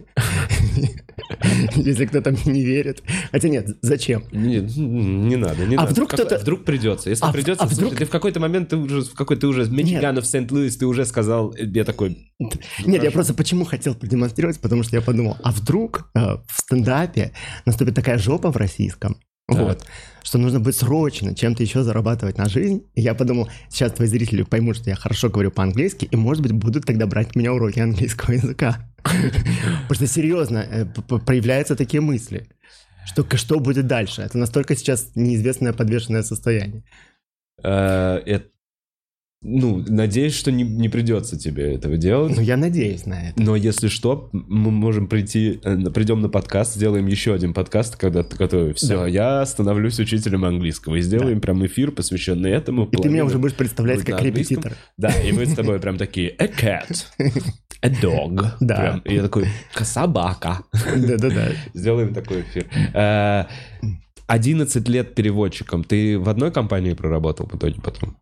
если 1.76 2.06
кто-то 2.06 2.32
мне 2.32 2.42
не 2.46 2.64
верит. 2.64 3.04
Хотя 3.32 3.50
нет, 3.50 3.68
зачем? 3.82 4.24
Не, 4.32 4.60
не 4.60 5.36
надо, 5.36 5.66
не 5.66 5.76
А 5.76 5.82
надо. 5.82 5.92
вдруг 5.92 6.10
кто-то- 6.14 6.38
Вдруг 6.40 6.66
придется. 6.66 7.10
Если 7.10 7.24
А 7.26 7.32
придется, 7.32 7.64
а 7.64 7.68
вдруг- 7.68 7.96
ты 7.96 8.06
в 8.06 8.10
какой-то 8.10 8.40
момент, 8.40 8.70
ты 8.70 8.76
уже, 8.78 9.02
в 9.02 9.14
какой 9.14 9.38
ты 9.38 9.48
уже 9.48 9.70
Мичигана 9.70 10.22
в 10.22 10.26
Сент-Луис, 10.26 10.78
ты 10.78 10.86
уже 10.86 11.06
сказал, 11.06 11.54
э, 11.56 11.66
я 11.66 11.84
такой... 11.84 12.32
Нет, 12.40 12.60
я 12.86 12.98
Хорошо. 13.00 13.12
просто 13.14 13.34
почему 13.34 13.66
хотел 13.66 13.96
продемонстрировать, 13.96 14.60
потому 14.60 14.84
что 14.84 14.96
я 14.96 15.02
подумал, 15.02 15.38
а 15.44 15.52
вдруг 15.52 16.10
э, 16.16 16.20
в 16.20 16.46
стендапе 16.62 17.32
наступит 17.66 17.96
такая 17.96 18.18
жопа 18.18 18.52
в 18.52 18.58
российском, 18.58 19.18
Так. 19.56 19.66
вот, 19.66 19.86
что 20.24 20.38
нужно 20.38 20.60
будет 20.60 20.76
срочно 20.76 21.34
чем-то 21.34 21.64
еще 21.64 21.84
зарабатывать 21.84 22.38
на 22.38 22.50
жизнь. 22.50 22.84
И 22.96 23.02
я 23.02 23.14
подумал, 23.16 23.50
сейчас 23.70 23.94
твои 23.94 24.08
зрители 24.08 24.44
поймут, 24.44 24.76
что 24.76 24.90
я 24.90 24.96
хорошо 24.96 25.30
говорю 25.30 25.52
по-английски, 25.52 26.06
и, 26.12 26.16
может 26.18 26.44
быть, 26.44 26.52
будут 26.52 26.86
тогда 26.86 27.08
брать 27.08 27.36
у 27.36 27.40
меня 27.40 27.54
уроки 27.54 27.80
английского 27.80 28.34
языка. 28.34 28.90
Потому 29.04 29.94
что 29.94 30.08
серьезно, 30.08 30.58
э, 30.58 30.86
проявляются 31.26 31.76
такие 31.78 32.02
мысли. 32.02 32.50
Что, 33.06 33.26
что 33.38 33.60
будет 33.62 33.88
дальше? 33.88 34.22
Это 34.22 34.38
настолько 34.38 34.76
сейчас 34.76 35.12
неизвестное 35.16 35.72
подвешенное 35.72 36.24
состояние. 36.24 36.84
э, 37.64 38.22
это- 38.26 38.50
ну, 39.44 39.84
надеюсь, 39.88 40.34
что 40.34 40.52
не, 40.52 40.64
не 40.64 40.90
придется 40.90 41.38
тебе 41.38 41.76
этого 41.76 41.96
делать. 41.96 42.36
Ну, 42.36 42.42
я 42.42 42.58
надеюсь 42.58 43.06
на 43.06 43.30
это. 43.30 43.42
Но 43.42 43.56
если 43.56 43.88
что, 43.88 44.30
мы 44.32 44.72
можем 44.72 45.08
прийти, 45.08 45.60
э, 45.64 45.78
придем 45.92 46.22
на 46.22 46.30
подкаст, 46.30 46.74
сделаем 46.74 47.06
еще 47.06 47.36
один 47.36 47.54
подкаст, 47.54 47.98
когда 47.98 48.24
ты 48.24 48.36
готовый. 48.36 48.74
Все, 48.74 49.02
Да. 49.02 49.08
я 49.08 49.46
становлюсь 49.46 50.00
учителем 50.00 50.44
английского. 50.44 50.96
И 50.96 51.02
сделаем 51.02 51.40
прям 51.40 51.64
эфир, 51.66 51.92
посвященный 51.92 52.50
этому. 52.50 52.86
И 52.86 52.98
ты 52.98 53.10
меня 53.10 53.26
уже 53.26 53.38
будешь 53.38 53.56
представлять 53.56 54.04
как 54.04 54.22
репетитор. 54.24 54.74
Да, 54.98 55.10
и 55.10 55.32
мы 55.32 55.46
с 55.46 55.54
тобой 55.54 55.80
прям 55.80 55.98
такие, 55.98 56.36
a 56.40 56.48
cat, 56.48 57.06
a 57.82 57.90
dog. 57.90 58.54
Да. 58.60 58.76
Прям. 58.76 59.00
И 59.02 59.16
я 59.16 59.22
такой, 59.22 59.46
собака. 59.82 60.64
Да-да-да. 60.74 61.50
Сделаем 61.76 62.14
такой 62.14 62.42
эфир. 62.42 62.66
Э, 62.96 63.46
11 64.26 64.88
лет 64.90 65.16
переводчиком. 65.16 65.84
Ты 65.84 66.18
в 66.18 66.28
одной 66.28 66.52
компании 66.52 66.94
проработал 66.94 67.46
в 67.48 67.56
итоге 67.56 67.80
потом? 67.82 68.18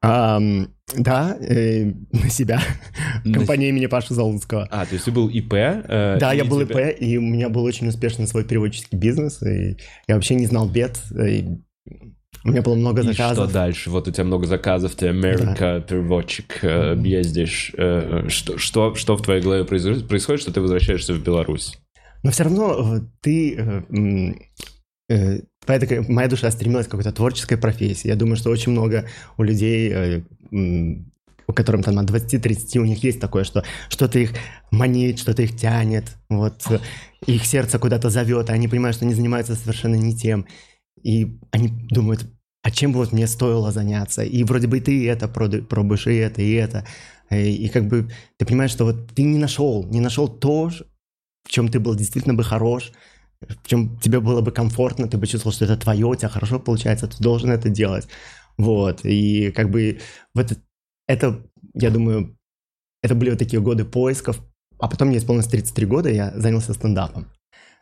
Ам, 0.00 0.68
да, 0.96 1.36
э, 1.40 1.92
на 2.12 2.30
себя. 2.30 2.60
На 3.24 3.34
Компания 3.34 3.68
имени 3.68 3.86
Паши 3.86 4.14
Залуцкого. 4.14 4.66
А, 4.70 4.86
то 4.86 4.92
есть 4.94 5.04
ты 5.06 5.10
был 5.10 5.28
ИП? 5.28 5.52
э, 5.54 6.16
Да, 6.20 6.32
я 6.32 6.44
был 6.44 6.64
тебя- 6.64 6.90
ИП, 6.90 7.02
и 7.02 7.18
у 7.18 7.22
меня 7.22 7.48
был 7.48 7.64
очень 7.64 7.88
успешный 7.88 8.26
свой 8.26 8.44
переводческий 8.44 8.96
бизнес, 8.98 9.42
и 9.42 9.76
я 10.06 10.14
вообще 10.14 10.34
не 10.36 10.46
знал 10.46 10.68
бед. 10.68 11.00
и 11.20 11.46
у 12.44 12.50
меня 12.50 12.62
было 12.62 12.76
много 12.76 13.00
И 13.00 13.04
что 13.04 13.12
заказов. 13.12 13.52
дальше? 13.52 13.90
Вот 13.90 14.06
у 14.06 14.12
тебя 14.12 14.22
много 14.24 14.46
заказов, 14.46 14.94
ты 14.94 15.08
Америка, 15.08 15.84
переводчик, 15.86 16.60
э, 16.62 16.94
ездишь. 17.04 17.72
э, 17.76 18.26
Что, 18.28 18.56
что, 18.58 18.94
что 18.94 19.16
в 19.16 19.22
твоей 19.22 19.42
голове 19.42 19.64
происходит, 19.64 20.40
что 20.40 20.52
ты 20.52 20.60
возвращаешься 20.60 21.12
в 21.14 21.22
Беларусь? 21.22 21.76
Но 22.22 22.30
все 22.30 22.44
равно 22.44 22.96
э, 22.96 23.00
ты... 23.20 23.84
э, 25.10 25.40
такая- 25.66 26.04
моя 26.08 26.28
душа 26.28 26.50
стремилась 26.50 26.86
к 26.86 26.90
какой-то 26.90 27.12
творческой 27.12 27.58
профессии. 27.58 28.08
Я 28.08 28.16
думаю, 28.16 28.36
что 28.36 28.50
очень 28.50 28.72
много 28.72 29.06
у 29.36 29.42
людей, 29.42 29.90
э, 29.92 30.22
у 31.46 31.52
которым 31.52 31.82
там 31.82 31.98
от 31.98 32.06
20-30, 32.06 32.78
у 32.78 32.84
них 32.84 33.02
есть 33.02 33.20
такое, 33.20 33.44
что 33.44 33.64
что-то 33.88 34.18
их 34.18 34.32
манит, 34.70 35.18
что-то 35.18 35.42
их 35.42 35.56
тянет, 35.56 36.16
вот, 36.28 36.62
э, 36.70 36.78
их 37.26 37.44
сердце 37.46 37.78
куда-то 37.78 38.10
зовет, 38.10 38.50
а 38.50 38.52
они 38.52 38.68
понимают, 38.68 38.96
что 38.96 39.06
они 39.06 39.14
занимаются 39.14 39.54
совершенно 39.54 39.94
не 39.96 40.16
тем. 40.16 40.46
И 41.02 41.38
они 41.52 41.68
думают, 41.90 42.26
а 42.62 42.70
чем 42.70 42.92
бы 42.92 42.98
вот 42.98 43.12
мне 43.12 43.26
стоило 43.26 43.72
заняться? 43.72 44.22
И 44.22 44.44
вроде 44.44 44.66
бы 44.66 44.80
ты 44.80 44.92
и 44.98 45.04
это 45.04 45.28
пробуешь, 45.28 46.06
и 46.06 46.14
это, 46.16 46.42
и 46.42 46.52
это. 46.52 46.84
Э, 47.30 47.48
И 47.48 47.68
как 47.68 47.88
бы 47.88 48.10
ты 48.36 48.44
понимаешь, 48.46 48.70
что 48.72 48.84
вот 48.84 49.14
ты 49.14 49.22
не 49.22 49.38
нашел, 49.38 49.84
не 49.90 50.00
нашел 50.00 50.28
то, 50.28 50.70
в 51.44 51.50
чем 51.50 51.68
ты 51.68 51.78
был 51.80 51.94
действительно 51.94 52.34
бы 52.34 52.44
хорош, 52.44 52.92
в 53.46 53.66
чем 53.68 53.98
тебе 53.98 54.20
было 54.20 54.40
бы 54.40 54.50
комфортно, 54.50 55.08
ты 55.08 55.16
бы 55.18 55.26
чувствовал, 55.26 55.54
что 55.54 55.64
это 55.64 55.76
твое, 55.76 56.06
у 56.06 56.14
тебя 56.14 56.28
хорошо 56.28 56.58
получается, 56.58 57.06
ты 57.06 57.22
должен 57.22 57.50
это 57.50 57.68
делать. 57.68 58.08
Вот, 58.56 59.00
и 59.04 59.52
как 59.52 59.70
бы 59.70 60.00
в 60.34 60.38
это, 60.40 60.56
это, 61.06 61.42
я 61.74 61.90
думаю, 61.90 62.36
это 63.02 63.14
были 63.14 63.30
вот 63.30 63.38
такие 63.38 63.60
годы 63.62 63.84
поисков, 63.84 64.40
а 64.80 64.88
потом 64.88 65.08
мне 65.08 65.18
исполнилось 65.18 65.46
33 65.48 65.86
года, 65.86 66.08
я 66.10 66.32
занялся 66.36 66.74
стендапом. 66.74 67.26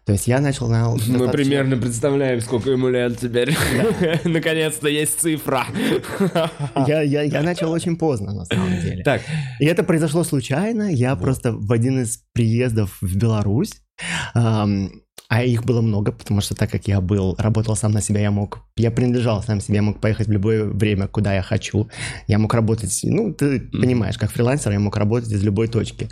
То 0.04 0.12
есть 0.12 0.28
я 0.28 0.40
начал 0.40 0.68
на... 0.68 0.90
Мы 0.90 0.98
достаточно- 0.98 1.32
примерно 1.32 1.76
представляем, 1.78 2.40
сколько 2.40 2.70
ему 2.70 2.88
лет 2.90 3.18
теперь. 3.18 3.56
Наконец-то 4.24 4.88
есть 4.88 5.18
цифра. 5.18 5.66
Я, 6.86 7.02
я, 7.02 7.22
я 7.22 7.42
начал 7.42 7.72
очень 7.72 7.96
поздно, 7.96 8.32
на 8.32 8.44
самом 8.44 8.80
деле. 8.80 9.02
Так, 9.02 9.22
И 9.58 9.64
это 9.66 9.82
произошло 9.82 10.22
случайно. 10.22 10.92
Я 10.92 11.16
Вот. 11.16 11.24
просто 11.24 11.52
в 11.52 11.72
один 11.72 12.02
из 12.02 12.22
приездов 12.34 12.98
в 13.00 13.16
Беларусь, 13.16 13.72
а 15.28 15.42
их 15.42 15.64
было 15.64 15.80
много, 15.80 16.12
потому 16.12 16.40
что 16.40 16.54
так 16.54 16.70
как 16.70 16.86
я 16.86 17.00
был, 17.00 17.34
работал 17.38 17.76
сам 17.76 17.92
на 17.92 18.00
себя, 18.00 18.20
я 18.20 18.30
мог, 18.30 18.60
я 18.76 18.90
принадлежал 18.90 19.42
сам 19.42 19.60
себе, 19.60 19.76
я 19.76 19.82
мог 19.82 20.00
поехать 20.00 20.28
в 20.28 20.32
любое 20.32 20.64
время, 20.64 21.08
куда 21.08 21.34
я 21.34 21.42
хочу. 21.42 21.88
Я 22.28 22.38
мог 22.38 22.54
работать, 22.54 23.00
ну, 23.02 23.32
ты 23.32 23.60
понимаешь, 23.60 24.18
как 24.18 24.30
фрилансер, 24.30 24.72
я 24.72 24.80
мог 24.80 24.96
работать 24.96 25.30
из 25.32 25.42
любой 25.42 25.68
точки. 25.68 26.08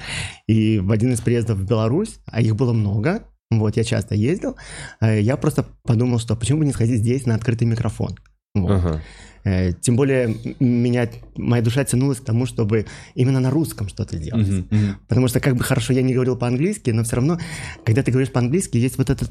И 0.49 0.79
в 0.81 0.91
один 0.91 1.13
из 1.13 1.21
приездов 1.21 1.59
в 1.59 1.65
Беларусь, 1.65 2.19
а 2.27 2.41
их 2.41 2.57
было 2.57 2.73
много, 2.73 3.23
вот, 3.51 3.77
я 3.77 3.85
часто 3.85 4.15
ездил, 4.15 4.57
э, 5.01 5.21
я 5.21 5.37
просто 5.37 5.67
подумал, 5.83 6.19
что 6.19 6.35
почему 6.35 6.61
бы 6.61 6.65
не 6.65 6.73
сходить 6.73 7.01
здесь 7.01 7.27
на 7.27 7.35
открытый 7.35 7.69
микрофон. 7.69 8.17
Вот. 8.55 8.71
ага. 8.71 8.97
Э, 8.97 9.01
Тем 9.45 9.97
более 9.97 10.35
меня, 10.59 11.09
моя 11.37 11.63
душа 11.63 11.85
тянулась 11.85 12.19
к 12.19 12.25
тому, 12.25 12.47
чтобы 12.47 12.87
именно 13.15 13.41
на 13.41 13.51
русском 13.51 13.89
что-то 13.89 14.17
делать. 14.17 14.49
Мгм, 14.49 14.67
мгм. 14.71 14.97
Потому 15.07 15.29
что 15.29 15.41
как 15.41 15.57
бы 15.57 15.65
хорошо 15.65 15.93
я 15.93 16.03
не 16.03 16.15
говорил 16.15 16.37
по-английски, 16.37 16.91
но 16.91 17.05
все 17.05 17.17
равно, 17.17 17.39
когда 17.85 18.03
ты 18.03 18.11
говоришь 18.11 18.33
по-английски, 18.33 18.79
есть 18.79 18.97
вот 18.97 19.11
этот, 19.11 19.31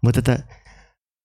вот 0.00 0.16
это, 0.16 0.48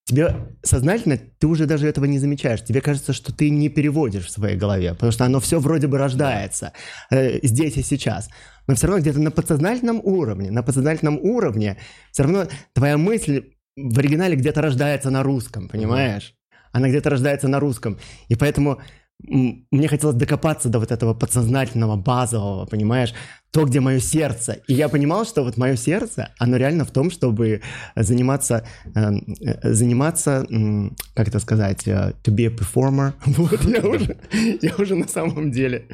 тебе 0.06 0.36
сознательно, 0.64 1.18
ты 1.18 1.48
уже 1.48 1.66
даже 1.66 1.88
этого 1.88 2.06
не 2.06 2.20
замечаешь. 2.20 2.64
Тебе 2.64 2.82
кажется, 2.82 3.14
что 3.14 3.34
ты 3.34 3.50
не 3.50 3.70
переводишь 3.70 4.26
в 4.26 4.32
своей 4.32 4.58
голове, 4.58 4.94
потому 4.94 5.12
что 5.12 5.26
оно 5.26 5.40
все 5.40 5.60
вроде 5.60 5.88
бы 5.88 5.98
рождается 5.98 6.74
э, 7.10 7.40
здесь 7.46 7.78
и 7.78 7.84
сейчас. 7.84 8.30
Но 8.68 8.76
все 8.76 8.88
равно 8.88 9.02
где-то 9.02 9.20
на 9.20 9.32
подсознательном 9.32 10.02
уровне, 10.04 10.52
на 10.52 10.62
подсознательном 10.62 11.20
уровне, 11.20 11.78
все 12.12 12.24
равно 12.24 12.48
твоя 12.74 12.98
мысль 12.98 13.46
в 13.78 14.00
оригинале 14.00 14.36
где-то 14.36 14.62
рождается 14.62 15.10
на 15.10 15.24
русском, 15.24 15.70
понимаешь? 15.70 16.37
Она 16.72 16.90
где-то 16.90 17.10
рождается 17.10 17.48
на 17.48 17.60
русском. 17.60 17.98
И 18.30 18.36
поэтому 18.36 18.80
мне 19.20 19.88
хотелось 19.88 20.16
докопаться 20.16 20.70
до 20.70 20.80
вот 20.80 20.92
этого 20.92 21.14
подсознательного, 21.14 21.96
базового, 21.96 22.66
понимаешь? 22.66 23.14
То, 23.52 23.66
где 23.66 23.80
мое 23.80 24.00
сердце. 24.00 24.60
И 24.68 24.74
я 24.74 24.90
понимал, 24.90 25.26
что 25.26 25.44
вот 25.44 25.58
мое 25.58 25.76
сердце, 25.76 26.30
оно 26.38 26.58
реально 26.58 26.86
в 26.86 26.92
том, 26.92 27.10
чтобы 27.10 27.62
заниматься, 27.96 28.64
э, 28.94 29.12
э, 29.42 29.74
заниматься, 29.74 30.46
м, 30.52 30.96
как 31.16 31.30
это 31.30 31.40
сказать, 31.40 31.88
э, 31.88 32.14
to 32.24 32.36
be 32.36 32.46
a 32.46 32.50
performer. 32.50 33.14
Вот, 33.26 33.64
я 33.64 33.82
уже, 33.90 34.18
я 34.62 34.76
уже 34.78 34.96
на 34.96 35.08
самом 35.08 35.52
деле 35.52 35.88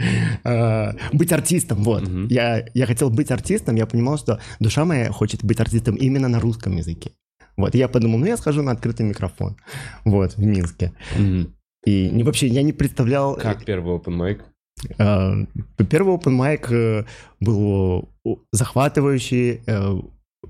э, 0.43 0.93
быть 1.13 1.31
артистом, 1.31 1.83
вот. 1.83 2.01
Мгм. 2.01 2.27
Я, 2.27 2.65
я 2.73 2.85
хотел 2.85 3.09
быть 3.09 3.31
артистом, 3.31 3.75
я 3.75 3.85
понимал, 3.85 4.17
что 4.17 4.39
душа 4.59 4.83
моя 4.83 5.11
хочет 5.11 5.45
быть 5.45 5.61
артистом 5.61 5.95
именно 5.95 6.27
на 6.27 6.39
русском 6.39 6.75
языке. 6.75 7.11
Вот, 7.57 7.75
я 7.75 7.87
подумал, 7.87 8.19
ну 8.19 8.25
я 8.25 8.37
схожу 8.37 8.61
на 8.61 8.71
открытый 8.71 9.05
микрофон, 9.05 9.57
вот, 10.05 10.33
в 10.33 10.39
Минске. 10.39 10.93
Мгм. 11.17 11.55
И 11.85 12.09
не, 12.09 12.23
вообще 12.23 12.47
я 12.47 12.63
не 12.63 12.73
представлял... 12.73 13.35
Как 13.35 13.65
первый 13.65 13.95
open 13.95 14.15
mic? 14.17 14.41
э, 14.97 15.83
Первый 15.85 16.15
open 16.15 16.37
mic 16.37 16.73
э, 16.73 17.05
был 17.39 18.09
э, 18.25 18.29
захватывающий, 18.51 19.61
э, 19.67 19.99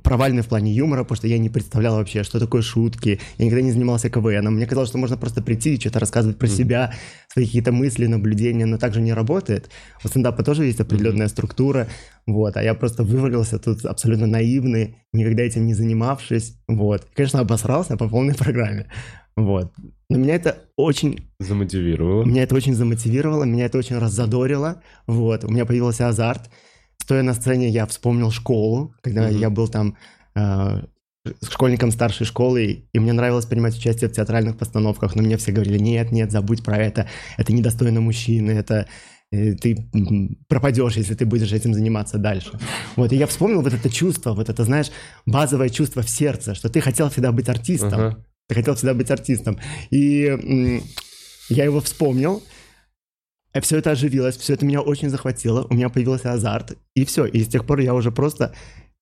провальный 0.02 0.42
в 0.42 0.48
плане 0.48 0.74
юмора, 0.74 1.04
потому 1.04 1.18
что 1.18 1.28
я 1.28 1.38
не 1.38 1.50
представлял 1.50 1.96
вообще, 1.96 2.24
что 2.24 2.40
такое 2.40 2.62
шутки. 2.62 3.20
Я 3.38 3.46
никогда 3.46 3.62
не 3.62 3.72
занимался 3.72 4.10
КВНом. 4.10 4.56
Мне 4.56 4.66
казалось, 4.66 4.90
что 4.90 4.98
можно 4.98 5.18
просто 5.18 5.42
прийти 5.42 5.76
и 5.76 5.80
что-то 5.80 6.00
рассказывать 6.00 6.38
про 6.38 6.48
Мгм. 6.48 6.56
себя, 6.58 6.94
свои 7.32 7.46
какие-то 7.46 7.72
мысли, 7.72 8.08
наблюдения, 8.08 8.66
но 8.66 8.78
так 8.78 8.94
же 8.94 9.02
не 9.02 9.14
работает. 9.14 9.70
У 10.04 10.08
стендапа 10.08 10.44
тоже 10.44 10.66
есть 10.66 10.80
определенная 10.80 11.28
структура, 11.28 11.88
вот, 12.26 12.58
а 12.58 12.64
я 12.64 12.74
просто 12.74 13.04
вывалился 13.04 13.60
тут 13.60 13.86
абсолютно 13.86 14.26
наивный, 14.28 14.98
никогда 15.14 15.44
этим 15.44 15.66
не 15.66 15.74
занимавшись, 15.74 16.56
вот. 16.68 17.06
Конечно, 17.14 17.40
обосрался 17.40 17.98
по 17.98 18.08
полной 18.10 18.34
программе, 18.36 18.88
вот. 19.36 19.72
Но 20.10 20.18
меня 20.20 20.36
это 20.36 20.58
очень 20.76 21.28
Замотивировал. 21.40 22.24
меня 22.26 22.44
это 22.44 22.56
очень 22.56 22.74
замотивировало, 22.76 23.46
меня 23.46 23.66
это 23.66 23.78
очень 23.80 23.98
раззадорило. 23.98 24.82
Вот, 25.08 25.44
у 25.44 25.50
меня 25.50 25.66
появился 25.66 26.08
азарт. 26.08 26.50
Стоя 27.04 27.22
на 27.22 27.34
сцене, 27.34 27.68
я 27.68 27.86
вспомнил 27.86 28.32
школу, 28.32 28.96
когда 29.02 29.28
Мгм. 29.28 29.38
я 29.38 29.50
был 29.50 29.68
там 29.68 29.98
э, 30.36 30.82
школьником 31.50 31.92
старшей 31.92 32.26
школы, 32.26 32.86
и 32.94 33.00
мне 33.00 33.12
нравилось 33.12 33.46
принимать 33.46 33.78
участие 33.78 34.10
в 34.10 34.14
театральных 34.14 34.58
постановках, 34.58 35.14
но 35.16 35.22
мне 35.22 35.36
все 35.36 35.52
говорили, 35.52 35.80
нет, 35.80 36.14
нет, 36.14 36.32
забудь 36.32 36.64
про 36.64 36.78
это, 36.78 37.10
это 37.36 37.52
недостойно 37.52 38.00
мужчины, 38.00 38.52
это 38.52 38.88
э, 39.34 39.54
ты 39.56 39.86
пропадешь, 40.48 40.96
если 40.96 41.14
ты 41.14 41.26
будешь 41.26 41.52
этим 41.52 41.74
заниматься 41.74 42.18
дальше. 42.18 42.58
Вот, 42.96 43.12
и 43.12 43.18
я 43.18 43.28
вспомнил 43.28 43.62
вот 43.62 43.74
это 43.74 43.90
чувство, 43.90 44.34
вот 44.34 44.48
это, 44.48 44.64
знаешь, 44.64 44.90
базовое 45.26 45.68
чувство 45.68 46.04
в 46.04 46.10
сердце, 46.10 46.56
что 46.56 46.70
ты 46.70 46.80
хотел 46.80 47.10
всегда 47.10 47.34
быть 47.34 47.50
артистом, 47.50 48.00
uh-huh. 48.00 48.16
ты 48.48 48.56
хотел 48.56 48.76
всегда 48.76 48.94
быть 48.94 49.12
артистом. 49.12 49.60
И 49.92 50.82
я 51.50 51.66
его 51.66 51.82
вспомнил, 51.82 52.42
все 53.62 53.78
это 53.78 53.92
оживилось, 53.92 54.38
все 54.38 54.54
это 54.54 54.66
меня 54.66 54.82
очень 54.82 55.10
захватило, 55.10 55.66
у 55.70 55.74
меня 55.74 55.90
появился 55.90 56.32
азарт, 56.32 56.78
и 56.96 57.06
все, 57.06 57.26
и 57.26 57.44
с 57.44 57.48
тех 57.48 57.66
пор 57.66 57.80
я 57.80 57.94
уже 57.94 58.12
просто 58.12 58.54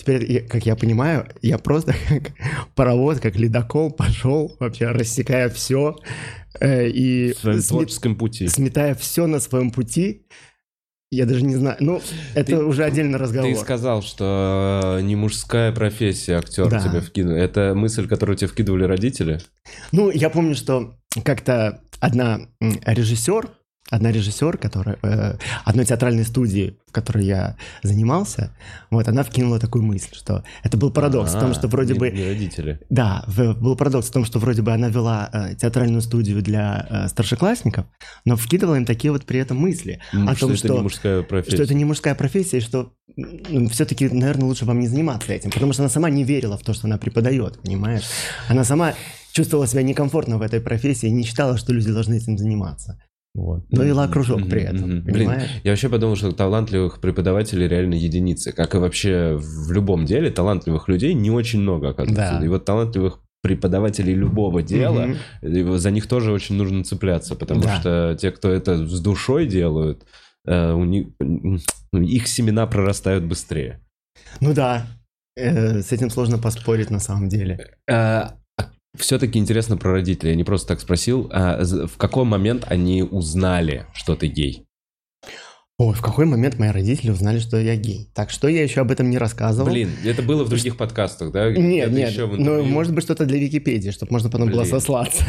Теперь, 0.01 0.47
как 0.47 0.65
я 0.65 0.75
понимаю, 0.75 1.27
я 1.43 1.59
просто 1.59 1.93
как 2.09 2.31
паровоз, 2.73 3.19
как 3.19 3.35
ледокол 3.35 3.91
пошел, 3.91 4.55
вообще 4.59 4.87
рассекая 4.87 5.49
все 5.49 5.95
э, 6.59 6.87
и... 6.87 7.33
В 7.33 7.37
своем 7.37 7.59
смет... 7.59 7.69
творческом 7.69 8.15
пути. 8.15 8.47
Сметая 8.47 8.95
все 8.95 9.27
на 9.27 9.39
своем 9.39 9.69
пути. 9.69 10.25
Я 11.11 11.27
даже 11.27 11.43
не 11.43 11.55
знаю. 11.55 11.77
Ну, 11.81 12.01
это 12.33 12.51
ты, 12.51 12.63
уже 12.63 12.83
отдельный 12.83 13.19
разговор. 13.19 13.53
Ты 13.53 13.59
сказал, 13.59 14.01
что 14.01 14.99
не 15.03 15.15
мужская 15.15 15.71
профессия 15.71 16.37
актер 16.37 16.67
да. 16.67 16.79
тебе 16.79 17.01
вкинул. 17.01 17.35
Это 17.35 17.73
мысль, 17.75 18.07
которую 18.07 18.37
тебе 18.37 18.47
вкидывали 18.47 18.85
родители? 18.85 19.39
Ну, 19.91 20.09
я 20.09 20.31
помню, 20.31 20.55
что 20.55 20.95
как-то 21.23 21.81
одна 21.99 22.47
режиссер, 22.59 23.49
одна 23.91 24.11
режиссер, 24.11 24.57
которая, 24.57 24.97
э, 25.03 25.35
одной 25.65 25.85
театральной 25.85 26.23
студии, 26.23 26.77
в 26.87 26.93
которой 26.93 27.25
я 27.25 27.57
занимался, 27.83 28.55
вот, 28.89 29.07
она 29.07 29.23
вкинула 29.23 29.59
такую 29.59 29.83
мысль, 29.83 30.15
что 30.15 30.43
это 30.63 30.77
был 30.77 30.91
парадокс 30.91 31.31
А-а-а, 31.31 31.37
в 31.37 31.41
том, 31.41 31.53
что 31.53 31.67
вроде 31.67 31.93
не, 31.93 31.99
бы... 31.99 32.09
Не 32.09 32.25
родители. 32.25 32.79
Да, 32.89 33.23
в, 33.27 33.53
был 33.53 33.75
парадокс 33.75 34.07
в 34.07 34.11
том, 34.11 34.25
что 34.25 34.39
вроде 34.39 34.61
бы 34.61 34.71
она 34.71 34.87
вела 34.87 35.29
э, 35.31 35.55
театральную 35.55 36.01
студию 36.01 36.41
для 36.41 36.87
э, 36.89 37.07
старшеклассников, 37.09 37.85
но 38.25 38.37
вкидывала 38.37 38.75
им 38.75 38.85
такие 38.85 39.11
вот 39.11 39.25
при 39.25 39.39
этом 39.39 39.57
мысли 39.57 39.99
mm, 40.13 40.29
о 40.29 40.35
что 40.35 40.47
том, 40.47 40.51
это 40.51 40.57
что... 40.57 40.73
не 40.73 40.81
мужская 40.81 41.21
профессия. 41.21 41.55
Что 41.55 41.63
это 41.63 41.73
не 41.73 41.85
мужская 41.85 42.15
профессия, 42.15 42.57
и 42.57 42.61
что 42.61 42.93
ну, 43.17 43.67
все-таки, 43.67 44.07
наверное, 44.07 44.45
лучше 44.45 44.63
вам 44.63 44.79
не 44.79 44.87
заниматься 44.87 45.33
этим, 45.33 45.51
потому 45.51 45.73
что 45.73 45.83
она 45.83 45.89
сама 45.89 46.09
не 46.09 46.23
верила 46.23 46.57
в 46.57 46.63
то, 46.63 46.73
что 46.73 46.87
она 46.87 46.97
преподает, 46.97 47.59
понимаешь? 47.61 48.05
Она 48.47 48.63
сама 48.63 48.93
чувствовала 49.33 49.67
себя 49.67 49.83
некомфортно 49.83 50.37
в 50.37 50.41
этой 50.41 50.61
профессии 50.61 51.07
и 51.07 51.11
не 51.11 51.23
считала, 51.23 51.57
что 51.57 51.73
люди 51.73 51.91
должны 51.91 52.15
этим 52.15 52.37
заниматься. 52.37 53.01
Вот. 53.33 53.63
Но 53.71 53.83
вела 53.83 54.07
кружок 54.09 54.49
при 54.49 54.63
этом, 54.63 55.03
Блин, 55.03 55.31
я 55.63 55.71
вообще 55.71 55.87
подумал, 55.87 56.15
что 56.17 56.31
талантливых 56.31 56.99
преподавателей 56.99 57.67
реально 57.67 57.93
единицы. 57.93 58.51
Как 58.51 58.75
и 58.75 58.77
вообще 58.77 59.37
в 59.37 59.71
любом 59.71 60.05
деле, 60.05 60.29
талантливых 60.31 60.89
людей 60.89 61.13
не 61.13 61.31
очень 61.31 61.61
много, 61.61 61.89
оказывается. 61.89 62.39
Да. 62.39 62.45
И 62.45 62.49
вот 62.49 62.65
талантливых 62.65 63.19
преподавателей 63.41 64.13
любого 64.13 64.61
дела, 64.61 65.15
mm-hmm. 65.41 65.77
за 65.77 65.91
них 65.91 66.07
тоже 66.07 66.31
очень 66.31 66.55
нужно 66.55 66.83
цепляться, 66.83 67.35
потому 67.35 67.61
да. 67.61 67.79
что 67.79 68.17
те, 68.19 68.31
кто 68.31 68.49
это 68.49 68.85
с 68.85 68.99
душой 68.99 69.47
делают, 69.47 70.05
э, 70.45 70.73
у 70.73 70.83
них, 70.83 71.07
их 71.93 72.27
семена 72.27 72.67
прорастают 72.67 73.23
быстрее. 73.23 73.79
Ну 74.41 74.53
да, 74.53 74.85
э, 75.35 75.81
с 75.81 75.91
этим 75.91 76.09
сложно 76.11 76.37
поспорить 76.37 76.91
на 76.91 76.99
самом 76.99 77.29
деле. 77.29 77.77
Все-таки 78.97 79.39
интересно 79.39 79.77
про 79.77 79.91
родителей. 79.91 80.31
Я 80.31 80.35
не 80.35 80.43
просто 80.43 80.67
так 80.69 80.81
спросил. 80.81 81.29
А 81.31 81.63
в 81.63 81.97
какой 81.97 82.25
момент 82.25 82.65
они 82.67 83.03
узнали, 83.03 83.85
что 83.93 84.15
ты 84.15 84.27
гей? 84.27 84.65
Ой, 85.77 85.95
в 85.95 86.01
какой 86.01 86.25
момент 86.25 86.59
мои 86.59 86.69
родители 86.69 87.09
узнали, 87.09 87.39
что 87.39 87.57
я 87.57 87.75
гей? 87.75 88.07
Так, 88.13 88.29
что 88.29 88.47
я 88.47 88.61
еще 88.61 88.81
об 88.81 88.91
этом 88.91 89.09
не 89.09 89.17
рассказывал? 89.17 89.67
Блин, 89.67 89.89
это 90.05 90.21
было 90.21 90.43
в 90.43 90.49
других 90.49 90.77
подкастах, 90.77 91.31
да? 91.31 91.49
Нет, 91.51 91.87
это 91.87 91.95
нет, 91.95 92.15
ну, 92.37 92.63
может 92.63 92.93
быть, 92.93 93.03
что-то 93.03 93.25
для 93.25 93.39
Википедии, 93.39 93.89
чтобы 93.89 94.11
можно 94.11 94.29
потом 94.29 94.45
Блин. 94.47 94.59
было 94.59 94.65
сослаться. 94.65 95.25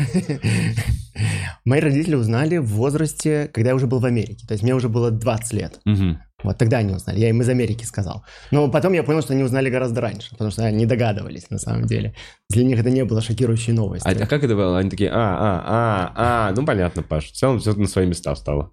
Мои 1.64 1.80
родители 1.80 2.16
узнали 2.16 2.58
в 2.58 2.66
возрасте, 2.66 3.48
когда 3.54 3.70
я 3.70 3.76
уже 3.76 3.86
был 3.86 4.00
в 4.00 4.04
Америке. 4.04 4.46
То 4.46 4.52
есть 4.52 4.62
мне 4.62 4.74
уже 4.74 4.90
было 4.90 5.10
20 5.10 5.52
лет. 5.54 5.80
Угу. 5.86 6.18
Вот 6.42 6.58
тогда 6.58 6.78
они 6.78 6.94
узнали. 6.94 7.20
Я 7.20 7.28
им 7.28 7.40
из 7.40 7.48
Америки 7.48 7.84
сказал. 7.84 8.24
Но 8.50 8.70
потом 8.70 8.92
я 8.92 9.02
понял, 9.02 9.22
что 9.22 9.32
они 9.32 9.42
узнали 9.42 9.70
гораздо 9.70 10.00
раньше, 10.00 10.30
потому 10.30 10.50
что 10.50 10.64
они 10.64 10.86
догадывались 10.86 11.50
на 11.50 11.58
самом 11.58 11.86
деле. 11.86 12.14
Для 12.50 12.64
них 12.64 12.78
это 12.78 12.90
не 12.90 13.04
было 13.04 13.20
шокирующей 13.20 13.72
новостью. 13.72 14.10
А, 14.10 14.14
а 14.14 14.26
как 14.26 14.44
это 14.44 14.54
было? 14.54 14.78
Они 14.78 14.90
такие, 14.90 15.10
а, 15.10 15.14
а, 15.14 15.62
а, 15.66 16.12
а, 16.48 16.54
ну 16.54 16.64
понятно, 16.64 17.02
Паш. 17.02 17.30
В 17.30 17.32
целом 17.32 17.58
все 17.58 17.74
на 17.74 17.86
свои 17.86 18.06
места 18.06 18.34
встало. 18.34 18.72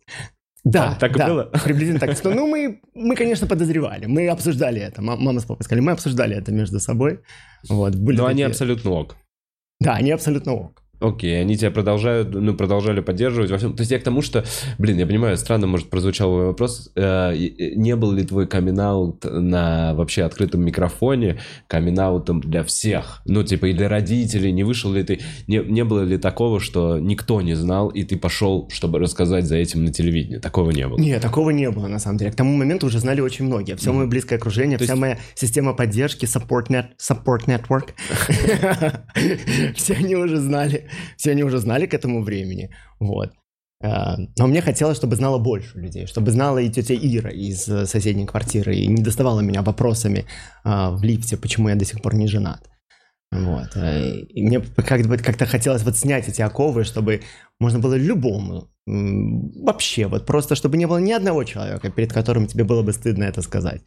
Да, 0.63 0.91
а, 0.91 0.95
так 0.95 1.15
да, 1.15 1.25
и 1.25 1.29
было? 1.29 1.43
приблизительно 1.63 1.99
так. 1.99 2.23
Ну, 2.23 2.47
мы, 2.47 2.81
мы, 2.93 3.15
конечно, 3.15 3.47
подозревали. 3.47 4.07
Мы 4.07 4.27
обсуждали 4.27 4.81
это. 4.81 5.01
Мама 5.01 5.39
с 5.39 5.45
папой 5.45 5.63
сказали, 5.63 5.81
мы 5.81 5.93
обсуждали 5.93 6.35
это 6.35 6.51
между 6.51 6.79
собой. 6.79 7.19
Вот, 7.69 7.95
были 7.95 8.17
Но 8.17 8.23
такие... 8.23 8.31
они 8.31 8.43
абсолютно 8.43 8.91
ок. 8.91 9.15
Да, 9.79 9.95
они 9.95 10.11
абсолютно 10.11 10.53
ок. 10.53 10.78
Окей, 10.99 11.39
они 11.39 11.55
тебя 11.55 11.71
продолжают, 11.71 12.33
ну, 12.33 12.53
продолжали 12.53 12.99
поддерживать 12.99 13.51
во 13.51 13.57
всем. 13.57 13.73
То 13.73 13.81
есть 13.81 13.91
я 13.91 13.99
к 13.99 14.03
тому, 14.03 14.21
что, 14.21 14.43
блин, 14.77 14.97
я 14.97 15.07
понимаю, 15.07 15.37
странно, 15.37 15.67
может, 15.67 15.89
прозвучал 15.89 16.31
мой 16.31 16.45
вопрос. 16.47 16.91
Э, 16.95 17.33
не 17.35 17.95
был 17.95 18.11
ли 18.11 18.23
твой 18.25 18.47
камин 18.47 18.75
на 19.23 19.93
вообще 19.93 20.23
открытом 20.23 20.63
микрофоне 20.63 21.39
камин 21.67 21.99
для 22.41 22.63
всех? 22.63 23.21
Ну, 23.25 23.43
типа, 23.43 23.67
и 23.67 23.73
для 23.73 23.89
родителей, 23.89 24.51
не 24.51 24.63
вышел 24.63 24.91
ли 24.91 25.03
ты, 25.03 25.19
не, 25.47 25.57
не 25.59 25.83
было 25.83 26.01
ли 26.01 26.17
такого, 26.17 26.59
что 26.59 26.99
никто 26.99 27.41
не 27.41 27.55
знал, 27.55 27.89
и 27.89 28.03
ты 28.03 28.17
пошел, 28.17 28.69
чтобы 28.71 28.99
рассказать 28.99 29.45
за 29.45 29.55
этим 29.55 29.85
на 29.85 29.93
телевидении? 29.93 30.37
Такого 30.37 30.71
не 30.71 30.87
было? 30.87 30.97
Нет, 30.97 31.21
такого 31.21 31.49
не 31.49 31.69
было, 31.71 31.87
на 31.87 31.99
самом 31.99 32.17
деле. 32.17 32.31
К 32.31 32.35
тому 32.35 32.55
моменту 32.55 32.87
уже 32.87 32.99
знали 32.99 33.21
очень 33.21 33.45
многие. 33.45 33.75
Все 33.75 33.91
mm. 33.91 33.93
мое 33.93 34.07
близкое 34.07 34.35
окружение, 34.35 34.77
То 34.77 34.83
вся 34.83 34.93
есть... 34.93 35.01
моя 35.01 35.17
система 35.35 35.73
поддержки, 35.73 36.25
support, 36.25 36.67
net, 36.67 36.87
support 36.97 37.45
network, 37.47 37.89
все 39.75 39.93
они 39.93 40.15
уже 40.15 40.37
знали 40.37 40.88
все 41.17 41.31
они 41.31 41.43
уже 41.43 41.59
знали 41.59 41.85
к 41.85 41.93
этому 41.93 42.23
времени, 42.23 42.69
вот. 42.99 43.31
А, 43.81 44.17
но 44.37 44.47
мне 44.47 44.61
хотелось, 44.61 44.97
чтобы 44.97 45.15
знало 45.15 45.37
больше 45.37 45.77
людей, 45.79 46.05
чтобы 46.05 46.31
знала 46.31 46.57
и 46.57 46.69
тетя 46.69 46.95
Ира 46.95 47.29
из 47.29 47.67
э, 47.69 47.85
соседней 47.85 48.25
квартиры 48.25 48.75
и 48.75 48.87
не 48.87 49.01
доставала 49.01 49.39
меня 49.39 49.61
вопросами 49.61 50.25
а, 50.65 50.91
в 50.91 51.01
лифте, 51.03 51.37
почему 51.37 51.69
я 51.69 51.75
до 51.75 51.85
сих 51.85 52.01
пор 52.01 52.15
не 52.15 52.27
женат. 52.27 52.69
Вот. 53.31 53.69
Э, 53.75 54.17
и 54.19 54.43
мне 54.43 54.59
как-то, 54.59 55.17
как-то 55.17 55.45
хотелось 55.45 55.83
вот 55.83 55.95
снять 55.95 56.27
эти 56.27 56.41
оковы, 56.41 56.83
чтобы 56.83 57.21
можно 57.59 57.79
было 57.79 57.95
любому 57.95 58.69
вообще, 58.85 60.07
вот 60.07 60.25
просто 60.25 60.55
чтобы 60.55 60.77
не 60.77 60.87
было 60.87 60.97
ни 60.97 61.11
одного 61.11 61.43
человека, 61.43 61.91
перед 61.91 62.11
которым 62.11 62.47
тебе 62.47 62.63
было 62.63 62.81
бы 62.81 62.91
стыдно 62.91 63.25
это 63.25 63.41
сказать. 63.41 63.81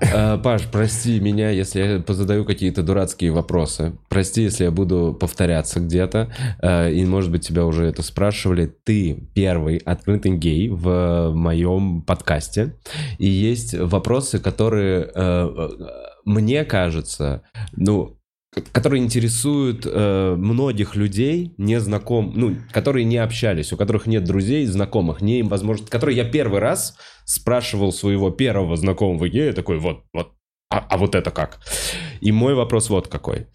Э, 0.00 0.38
Паш, 0.38 0.68
прости 0.70 1.20
меня, 1.20 1.50
если 1.50 1.80
я 1.80 2.14
задаю 2.14 2.44
какие-то 2.44 2.82
дурацкие 2.82 3.32
вопросы. 3.32 3.92
Прости, 4.08 4.42
если 4.42 4.64
я 4.64 4.70
буду 4.70 5.16
повторяться 5.18 5.80
где-то. 5.80 6.32
Э, 6.62 6.92
и, 6.92 7.04
может 7.04 7.30
быть, 7.30 7.46
тебя 7.46 7.64
уже 7.64 7.86
это 7.86 8.02
спрашивали. 8.02 8.66
Ты 8.66 9.28
первый 9.34 9.78
открытый 9.78 10.36
гей 10.36 10.68
в 10.68 11.32
моем 11.34 12.02
подкасте. 12.02 12.76
И 13.18 13.26
есть 13.26 13.74
вопросы, 13.74 14.38
которые, 14.38 15.10
э, 15.14 15.68
мне 16.24 16.64
кажется, 16.64 17.42
ну, 17.72 18.16
которые 18.72 19.02
интересуют 19.02 19.86
э, 19.86 20.34
многих 20.36 20.94
людей, 20.94 21.54
не 21.56 21.80
знаком, 21.80 22.32
ну, 22.34 22.56
которые 22.70 23.04
не 23.04 23.16
общались, 23.16 23.72
у 23.72 23.76
которых 23.76 24.06
нет 24.06 24.24
друзей, 24.24 24.66
знакомых, 24.66 25.22
не 25.22 25.38
им 25.38 25.48
возможно, 25.48 25.86
которые 25.86 26.16
я 26.16 26.24
первый 26.24 26.60
раз 26.60 26.96
спрашивал 27.24 27.92
своего 27.92 28.30
первого 28.30 28.76
знакомого 28.76 29.28
гея, 29.28 29.54
такой, 29.54 29.78
вот, 29.78 30.04
вот, 30.12 30.32
а, 30.70 30.86
а 30.88 30.98
вот 30.98 31.14
это 31.14 31.30
как? 31.30 31.60
И 32.20 32.30
мой 32.30 32.54
вопрос 32.54 32.90
вот 32.90 33.08
какой. 33.08 33.46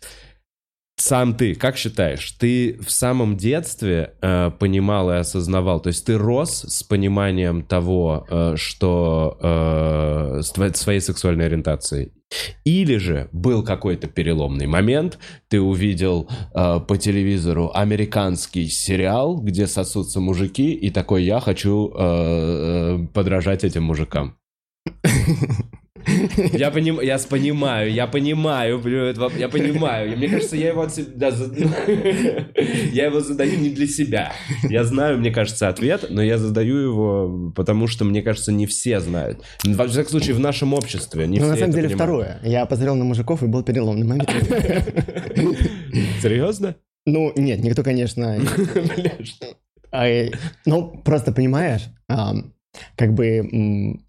Сам 1.00 1.36
ты, 1.36 1.54
как 1.54 1.78
считаешь, 1.78 2.32
ты 2.32 2.80
в 2.82 2.90
самом 2.90 3.38
детстве 3.38 4.16
э, 4.20 4.50
понимал 4.58 5.12
и 5.12 5.18
осознавал, 5.18 5.80
то 5.80 5.90
есть 5.90 6.06
ты 6.06 6.18
рос 6.18 6.66
с 6.68 6.82
пониманием 6.82 7.62
того, 7.62 8.26
э, 8.28 8.54
что 8.56 9.38
э, 9.40 10.42
с 10.42 10.50
твоей, 10.50 10.74
своей 10.74 11.00
сексуальной 11.00 11.46
ориентацией? 11.46 12.14
Или 12.66 12.98
же 12.98 13.30
был 13.32 13.64
какой-то 13.64 14.08
переломный 14.08 14.66
момент, 14.66 15.20
ты 15.50 15.62
увидел 15.62 16.30
э, 16.56 16.80
по 16.80 16.98
телевизору 16.98 17.70
американский 17.76 18.68
сериал, 18.68 19.38
где 19.38 19.68
сосутся 19.68 20.20
мужики, 20.20 20.74
и 20.74 20.90
такой 20.90 21.24
я 21.24 21.40
хочу 21.40 21.94
э, 21.96 21.96
э, 21.96 23.08
подражать 23.14 23.64
этим 23.64 23.84
мужикам. 23.84 24.36
Я, 26.53 26.71
поним, 26.71 26.99
я 27.01 27.17
понимаю, 27.17 27.91
я 27.91 28.08
понимаю, 28.08 28.82
я 29.38 29.49
понимаю. 29.49 30.17
Мне 30.17 30.27
кажется, 30.27 30.56
я 30.56 30.69
его 30.69 30.82
от 30.82 30.93
себя, 30.93 31.32
я 32.91 33.06
его 33.06 33.19
задаю 33.19 33.60
не 33.60 33.69
для 33.69 33.88
себя. 33.88 34.34
Я 34.69 34.84
знаю, 34.84 35.17
мне 35.17 35.32
кажется, 35.32 35.67
ответ, 35.67 36.08
но 36.10 36.21
я 36.21 36.38
задаю 36.38 36.77
его, 36.77 37.51
потому 37.56 37.88
что, 37.88 38.06
мне 38.06 38.21
кажется, 38.21 38.51
не 38.51 38.65
все 38.65 38.99
знают. 38.99 39.43
Во 39.63 39.88
всяком 39.88 40.12
случае, 40.12 40.36
в 40.36 40.39
нашем 40.39 40.73
обществе 40.73 41.27
не 41.27 41.39
ну, 41.39 41.45
все 41.45 41.53
на 41.53 41.58
самом 41.58 41.73
деле, 41.73 41.89
понимают. 41.89 42.01
второе. 42.01 42.39
Я 42.43 42.65
посмотрел 42.65 42.95
на 42.95 43.06
мужиков 43.06 43.43
и 43.43 43.47
был 43.47 43.63
переломный 43.63 44.06
момент. 44.06 44.30
Серьезно? 46.21 46.75
Ну, 47.06 47.32
нет, 47.36 47.63
никто, 47.63 47.84
конечно... 47.84 48.39
Ну, 50.65 51.01
просто 51.03 51.32
понимаешь, 51.32 51.84
как 52.08 53.13
бы... 53.13 53.99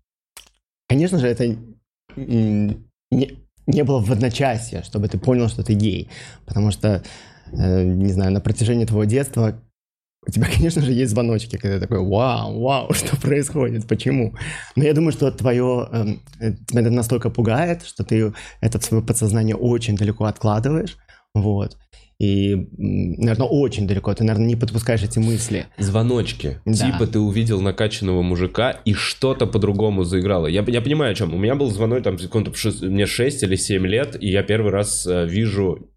Конечно 0.88 1.18
же, 1.18 1.26
это 1.26 1.54
не, 3.10 3.38
не 3.66 3.84
было 3.84 4.00
в 4.00 4.10
одночасье, 4.10 4.82
чтобы 4.82 5.08
ты 5.08 5.18
понял, 5.18 5.48
что 5.48 5.62
ты 5.62 5.74
гей. 5.74 6.08
Потому 6.46 6.70
что, 6.70 7.02
э, 7.52 7.84
не 7.84 8.12
знаю, 8.12 8.32
на 8.32 8.40
протяжении 8.40 8.84
твоего 8.84 9.04
детства 9.04 9.60
у 10.26 10.30
тебя, 10.30 10.46
конечно 10.54 10.82
же, 10.82 10.92
есть 10.92 11.12
звоночки, 11.12 11.56
когда 11.56 11.76
ты 11.76 11.82
такой, 11.82 12.00
вау, 12.00 12.60
вау, 12.60 12.92
что 12.94 13.16
происходит, 13.16 13.86
почему? 13.86 14.34
Но 14.76 14.84
я 14.84 14.94
думаю, 14.94 15.12
что 15.12 15.30
твое, 15.30 15.88
э, 15.90 16.52
тебя 16.66 16.80
это 16.80 16.90
настолько 16.90 17.30
пугает, 17.30 17.84
что 17.84 18.04
ты 18.04 18.32
это 18.60 18.80
свое 18.80 19.02
подсознание 19.02 19.56
очень 19.56 19.96
далеко 19.96 20.24
откладываешь, 20.24 20.96
вот. 21.34 21.76
И, 22.18 22.68
наверное, 22.76 23.46
очень 23.46 23.86
далеко. 23.86 24.12
Ты, 24.12 24.24
наверное, 24.24 24.48
не 24.48 24.56
подпускаешь 24.56 25.02
эти 25.02 25.20
мысли. 25.20 25.66
Звоночки. 25.78 26.60
Да. 26.64 26.72
Типа 26.90 27.06
ты 27.06 27.20
увидел 27.20 27.60
накачанного 27.60 28.22
мужика, 28.22 28.72
и 28.84 28.92
что-то 28.92 29.46
по-другому 29.46 30.02
заиграло. 30.02 30.48
Я, 30.48 30.64
я 30.66 30.80
понимаю, 30.80 31.12
о 31.12 31.14
чем. 31.14 31.32
У 31.32 31.38
меня 31.38 31.54
был 31.54 31.70
звонок, 31.70 32.02
там, 32.02 32.18
секунду, 32.18 32.52
мне 32.82 33.06
6 33.06 33.42
или 33.44 33.54
7 33.54 33.86
лет, 33.86 34.16
и 34.20 34.30
я 34.30 34.42
первый 34.42 34.72
раз 34.72 35.06
э, 35.06 35.26
вижу, 35.26 35.90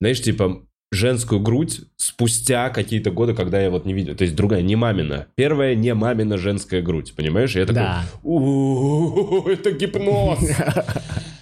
знаешь, 0.00 0.20
типа, 0.20 0.62
женскую 0.90 1.40
грудь 1.40 1.80
спустя 1.96 2.68
какие-то 2.68 3.10
годы, 3.10 3.34
когда 3.34 3.60
я 3.60 3.70
вот 3.70 3.86
не 3.86 3.94
видел. 3.94 4.14
То 4.16 4.24
есть 4.24 4.36
другая, 4.36 4.60
не 4.60 4.76
мамина. 4.76 5.28
Первая 5.34 5.74
не 5.74 5.94
мамина 5.94 6.36
женская 6.36 6.82
грудь, 6.82 7.14
понимаешь? 7.14 7.56
И 7.56 7.58
я 7.58 7.66
такой, 7.66 7.82
да. 7.82 8.04
это 9.50 9.72
гипноз. 9.72 10.40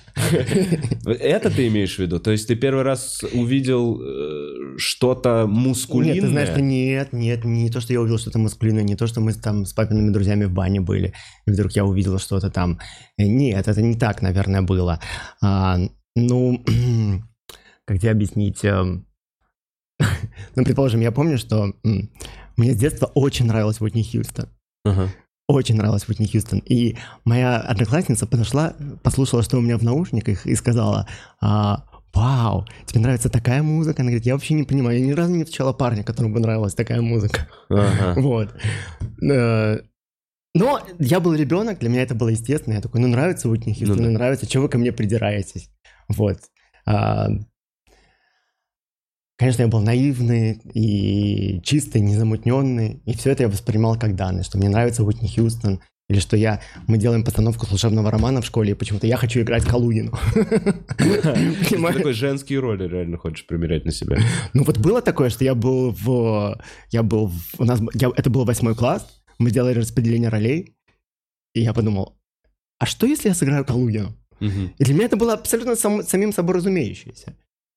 Это 1.05 1.51
ты 1.51 1.69
имеешь 1.69 1.97
в 1.97 1.99
виду? 1.99 2.19
То 2.19 2.31
есть 2.31 2.49
ты 2.49 2.57
первый 2.57 2.83
раз 2.83 3.23
увидел 3.33 4.01
э, 4.01 4.79
что-то 4.79 5.47
мускулинное? 5.47 6.15
Нет, 6.15 6.25
ты 6.25 6.29
знаешь, 6.29 6.49
что 6.49 6.61
нет, 6.61 7.13
нет, 7.13 7.45
не 7.45 7.71
то, 7.71 7.81
что 7.81 7.93
я 7.93 8.01
увидел 8.01 8.19
что-то 8.19 8.39
мускулинное, 8.39 8.83
не 8.83 8.97
то, 8.97 9.07
что 9.07 9.21
мы 9.21 9.33
там 9.33 9.65
с 9.65 9.73
папиными 9.73 10.11
друзьями 10.11 10.45
в 10.45 10.53
бане 10.53 10.81
были, 10.81 11.15
и 11.47 11.51
вдруг 11.51 11.73
я 11.73 11.85
увидел 11.85 12.19
что-то 12.19 12.51
там. 12.51 12.79
Э, 13.19 13.25
нет, 13.25 13.69
это 13.69 13.83
не 13.83 13.95
так, 13.95 14.23
наверное, 14.23 14.63
было. 14.63 15.01
А, 15.43 15.79
ну, 16.15 16.65
как 17.85 17.99
тебе 17.99 18.11
объяснить? 18.11 18.65
Эм, 18.65 19.07
ну, 20.57 20.65
предположим, 20.65 21.01
я 21.01 21.13
помню, 21.13 21.39
что 21.39 21.75
мне 22.57 22.73
с 22.73 22.77
детства 22.77 23.07
очень 23.15 23.47
нравилась 23.47 23.81
Уитни 23.81 24.03
Хьюстон. 24.03 24.49
Ага 24.85 25.11
очень 25.49 25.77
нравилась 25.77 26.09
Уитни 26.09 26.27
Хьюстон. 26.27 26.61
И 26.61 26.97
моя 27.25 27.59
одноклассница 27.59 28.27
подошла, 28.27 28.75
послушала, 29.03 29.43
что 29.43 29.59
у 29.59 29.61
меня 29.61 29.79
в 29.79 29.83
наушниках, 29.83 30.47
и 30.47 30.55
сказала, 30.57 31.09
а, 31.41 31.85
вау, 32.13 32.67
тебе 32.87 33.01
нравится 33.01 33.29
такая 33.29 33.63
музыка? 33.63 34.03
Она 34.03 34.11
говорит, 34.11 34.27
я 34.27 34.35
вообще 34.35 34.55
не 34.55 34.65
понимаю, 34.65 34.99
я 34.99 35.07
ни 35.07 35.13
разу 35.13 35.35
не 35.35 35.45
встречала 35.45 35.73
парня, 35.73 36.03
которому 36.03 36.35
бы 36.35 36.41
нравилась 36.41 36.75
такая 36.75 37.01
музыка. 37.01 37.49
Ага. 37.69 38.15
Вот. 38.21 38.55
Э, 39.23 39.79
но 40.55 40.81
я 40.99 41.21
был 41.21 41.35
ребенок, 41.35 41.79
для 41.79 41.91
меня 41.91 42.03
это 42.03 42.15
было 42.15 42.31
естественно. 42.31 42.75
Я 42.75 42.81
такой, 42.81 43.01
ну 43.01 43.09
нравится 43.09 43.49
Уитни 43.49 43.73
Хьюстон, 43.73 43.99
ну, 43.99 44.05
да. 44.05 44.11
нравится, 44.11 44.47
чего 44.47 44.65
вы 44.65 44.69
ко 44.69 44.79
мне 44.79 44.91
придираетесь? 44.91 45.71
Вот. 46.09 46.39
Конечно, 49.39 49.63
я 49.63 49.69
был 49.69 49.81
наивный 49.81 50.61
и 50.73 51.61
чистый, 51.63 52.01
незамутненный, 52.01 53.03
и 53.05 53.15
все 53.15 53.31
это 53.31 53.43
я 53.43 53.49
воспринимал 53.49 53.99
как 53.99 54.17
данность, 54.17 54.49
что 54.49 54.57
мне 54.59 54.71
нравится 54.71 55.05
Уитни 55.05 55.29
Хьюстон, 55.29 55.81
или 56.09 56.21
что 56.21 56.37
я, 56.37 56.61
мы 56.87 56.99
делаем 56.99 57.25
постановку 57.25 57.67
служебного 57.67 58.11
романа 58.11 58.41
в 58.41 58.47
школе, 58.47 58.71
и 58.71 58.75
почему-то 58.75 59.07
я 59.07 59.17
хочу 59.17 59.41
играть 59.41 59.65
Калугину. 59.65 60.13
Ты 61.69 61.79
такой 61.79 62.13
женские 62.13 62.61
роли 62.61 62.89
реально 62.89 63.19
хочешь 63.19 63.47
примерять 63.47 63.85
на 63.85 63.91
себя. 63.91 64.19
Ну 64.55 64.63
вот 64.65 64.79
было 64.79 65.03
такое, 65.03 65.31
что 65.31 65.45
я 65.45 65.55
был 65.55 65.91
в... 65.91 66.59
Я 66.91 67.03
был 67.03 67.27
в... 67.27 67.61
У 67.61 67.65
нас... 67.65 67.81
Я, 67.95 68.13
это 68.17 68.31
был 68.31 68.45
восьмой 68.45 68.75
класс, 68.75 69.07
мы 69.39 69.51
сделали 69.51 69.79
распределение 69.79 70.31
ролей, 70.31 70.77
и 71.55 71.61
я 71.61 71.75
подумал, 71.75 72.17
а 72.79 72.87
что 72.87 73.07
если 73.07 73.29
я 73.29 73.35
сыграю 73.35 73.65
Калугину? 73.65 74.17
И 74.41 74.85
для 74.85 74.95
меня 74.95 75.07
это 75.07 75.17
было 75.17 75.33
абсолютно 75.33 75.77
сам, 75.77 76.03
самим 76.03 76.33
собой 76.33 76.57
разумеющееся. 76.57 77.37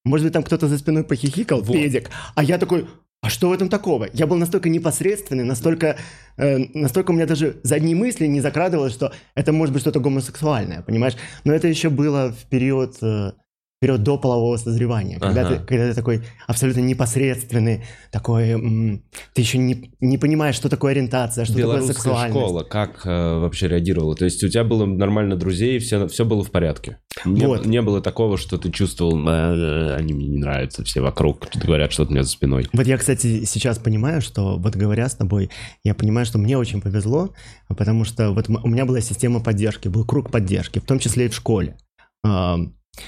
Может 0.09 0.25
быть, 0.25 0.33
там 0.33 0.43
кто-то 0.43 0.67
за 0.67 0.77
спиной 0.79 1.03
похихикал, 1.03 1.61
вот. 1.61 1.73
педик, 1.73 2.09
а 2.33 2.43
я 2.43 2.57
такой, 2.57 2.87
а 3.21 3.29
что 3.29 3.49
в 3.49 3.53
этом 3.53 3.69
такого? 3.69 4.07
Я 4.11 4.25
был 4.25 4.37
настолько 4.37 4.67
непосредственный, 4.67 5.43
настолько, 5.43 5.97
э, 6.37 6.57
настолько 6.73 7.11
у 7.11 7.13
меня 7.13 7.27
даже 7.27 7.59
задние 7.61 7.95
мысли 7.95 8.25
не 8.25 8.41
закрадывалось, 8.41 8.93
что 8.93 9.13
это 9.35 9.51
может 9.53 9.71
быть 9.71 9.81
что-то 9.83 9.99
гомосексуальное, 9.99 10.81
понимаешь? 10.81 11.15
Но 11.43 11.53
это 11.53 11.67
еще 11.67 11.89
было 11.89 12.31
в 12.31 12.49
период 12.49 12.97
э, 13.03 13.33
период 13.79 14.03
до 14.03 14.17
полового 14.17 14.57
созревания, 14.57 15.17
ага. 15.17 15.27
когда, 15.27 15.49
ты, 15.49 15.65
когда 15.65 15.89
ты 15.89 15.93
такой 15.93 16.21
абсолютно 16.47 16.81
непосредственный, 16.81 17.85
такой, 18.11 19.01
ты 19.33 19.41
еще 19.41 19.57
не, 19.57 19.93
не 20.01 20.17
понимаешь, 20.17 20.55
что 20.55 20.67
такое 20.67 20.91
ориентация, 20.91 21.45
что 21.45 21.55
такое 21.55 21.81
сексуальность. 21.83 22.37
школа, 22.37 22.63
как 22.63 23.05
э, 23.05 23.39
вообще 23.39 23.69
реагировала? 23.69 24.15
То 24.15 24.25
есть 24.25 24.43
у 24.43 24.49
тебя 24.49 24.65
было 24.65 24.85
нормально 24.85 25.37
друзей, 25.37 25.79
все, 25.79 26.07
все 26.09 26.25
было 26.25 26.43
в 26.43 26.51
порядке? 26.51 26.97
Не, 27.23 27.47
вот. 27.47 27.65
не 27.65 27.81
было 27.81 28.01
такого, 28.01 28.37
что 28.37 28.57
ты 28.57 28.69
чувствовал, 28.69 29.17
э, 29.27 29.95
они 29.95 30.13
мне 30.13 30.27
не 30.27 30.37
нравятся, 30.39 30.83
все 30.83 30.99
вокруг 30.99 31.47
говорят 31.55 31.93
что-то 31.93 32.09
у 32.09 32.13
меня 32.13 32.23
за 32.23 32.31
спиной? 32.31 32.67
Вот 32.73 32.85
я, 32.85 32.97
кстати, 32.97 33.45
сейчас 33.45 33.77
понимаю, 33.77 34.21
что 34.21 34.57
вот 34.57 34.75
говоря 34.75 35.07
с 35.07 35.15
тобой, 35.15 35.51
я 35.85 35.95
понимаю, 35.95 36.25
что 36.25 36.37
мне 36.37 36.57
очень 36.57 36.81
повезло, 36.81 37.33
потому 37.69 38.03
что 38.03 38.31
вот 38.31 38.49
у 38.49 38.67
меня 38.67 38.85
была 38.85 38.99
система 38.99 39.41
поддержки, 39.41 39.87
был 39.87 40.05
круг 40.05 40.31
поддержки, 40.31 40.79
в 40.79 40.85
том 40.85 40.99
числе 40.99 41.27
и 41.27 41.29
в 41.29 41.35
школе. 41.35 41.77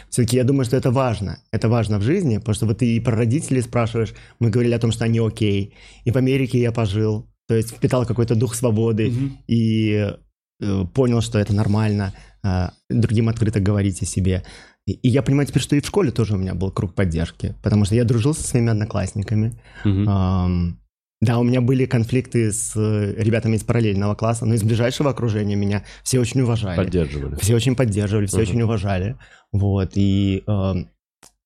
Все-таки 0.10 0.38
я 0.38 0.44
думаю, 0.44 0.66
что 0.66 0.78
это 0.78 0.92
важно. 0.92 1.40
Это 1.52 1.70
важно 1.70 2.00
в 2.00 2.04
жизни, 2.04 2.38
потому 2.38 2.56
что 2.56 2.66
вот 2.66 2.80
ты 2.80 2.96
и 2.96 3.00
про 3.00 3.16
родителей 3.16 3.62
спрашиваешь. 3.62 4.14
Мы 4.40 4.50
говорили 4.50 4.74
о 4.74 4.80
том, 4.80 4.92
что 4.92 5.06
они 5.06 5.20
окей. 5.20 5.74
И 6.06 6.12
в 6.12 6.18
Америке 6.18 6.60
я 6.60 6.72
пожил, 6.72 7.30
то 7.48 7.56
есть 7.56 7.72
впитал 7.72 8.06
какой-то 8.06 8.36
дух 8.36 8.56
свободы 8.56 9.10
mm-hmm. 9.10 9.32
и 9.48 10.14
э, 10.62 10.86
понял, 10.94 11.22
что 11.22 11.40
это 11.40 11.54
нормально. 11.54 12.14
Э, 12.44 12.70
другим 12.90 13.30
открыто 13.30 13.60
говорить 13.60 14.02
о 14.02 14.06
себе. 14.06 14.44
И, 14.88 14.94
и 14.94 15.10
я 15.10 15.22
понимаю 15.22 15.48
теперь, 15.48 15.64
что 15.64 15.76
и 15.76 15.82
в 15.82 15.86
школе 15.86 16.12
тоже 16.12 16.36
у 16.36 16.38
меня 16.38 16.56
был 16.56 16.72
круг 16.72 16.96
поддержки, 16.96 17.56
потому 17.62 17.86
что 17.86 17.96
я 17.96 18.04
дружил 18.04 18.34
со 18.34 18.44
своими 18.44 18.72
одноклассниками. 18.72 19.62
Mm-hmm. 19.84 20.46
Эм, 20.46 20.81
да, 21.22 21.38
у 21.38 21.44
меня 21.44 21.62
были 21.62 21.86
конфликты 21.86 22.52
с 22.52 22.74
э, 22.76 23.14
ребятами 23.16 23.56
из 23.56 23.64
параллельного 23.64 24.16
класса, 24.16 24.48
но 24.48 24.56
из 24.56 24.64
ближайшего 24.64 25.12
окружения 25.12 25.56
меня 25.56 25.84
все 26.04 26.20
очень 26.20 26.42
уважали. 26.42 26.76
Поддерживали. 26.76 27.36
Все 27.36 27.56
очень 27.56 27.76
поддерживали, 27.76 28.26
все 28.26 28.40
uh-huh. 28.40 28.42
очень 28.42 28.62
уважали. 28.64 29.18
Вот, 29.52 29.92
и 29.94 30.44
э, 30.48 30.74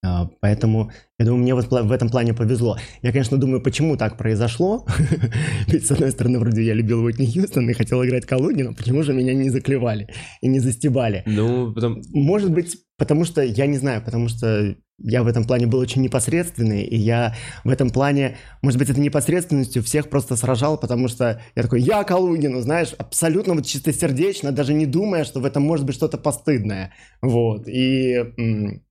э, 0.02 0.08
поэтому, 0.40 0.92
я 1.20 1.26
думаю, 1.26 1.42
мне 1.42 1.54
вот 1.54 1.70
в 1.70 1.92
этом 1.92 2.10
плане 2.10 2.34
повезло. 2.34 2.78
Я, 3.02 3.12
конечно, 3.12 3.38
думаю, 3.38 3.62
почему 3.62 3.98
так 3.98 4.18
произошло. 4.18 4.86
Ведь, 5.68 5.86
с 5.86 5.92
одной 5.92 6.12
стороны, 6.12 6.40
вроде 6.40 6.64
я 6.64 6.74
любил 6.74 7.04
Уитни 7.04 7.26
Хьюстон 7.26 7.70
и 7.70 7.74
хотел 7.74 8.02
играть 8.06 8.32
но 8.32 8.74
почему 8.74 9.04
же 9.04 9.12
меня 9.12 9.34
не 9.34 9.50
заклевали 9.50 10.08
и 10.40 10.48
не 10.48 10.60
застебали? 10.60 11.24
Ну, 11.26 11.74
потом... 11.74 12.02
Может 12.14 12.50
быть, 12.50 12.78
потому 12.98 13.26
что, 13.26 13.42
я 13.42 13.68
не 13.68 13.78
знаю, 13.78 14.02
потому 14.02 14.30
что 14.30 14.78
я 14.98 15.24
в 15.24 15.28
этом 15.28 15.44
плане 15.44 15.68
был 15.68 15.80
очень 15.80 16.02
непосредственный, 16.02 16.84
и 16.84 16.96
я 16.96 17.36
в 17.64 17.70
этом 17.70 17.90
плане, 17.90 18.38
может 18.62 18.80
быть, 18.80 18.90
это 18.90 19.00
непосредственностью 19.00 19.84
всех 19.84 20.10
просто 20.10 20.36
сражал, 20.36 20.78
потому 20.78 21.08
что 21.08 21.42
я 21.56 21.64
такой, 21.64 21.82
я 21.82 22.04
Калугину, 22.04 22.62
знаешь, 22.62 22.94
абсолютно 22.98 23.56
вот 23.56 23.66
чистосердечно, 23.66 24.52
даже 24.52 24.74
не 24.74 24.86
думая, 24.86 25.26
что 25.26 25.42
в 25.42 25.46
этом 25.46 25.64
может 25.64 25.86
быть 25.86 25.96
что-то 25.96 26.18
постыдное. 26.18 26.94
Вот, 27.22 27.68
и... 27.68 28.82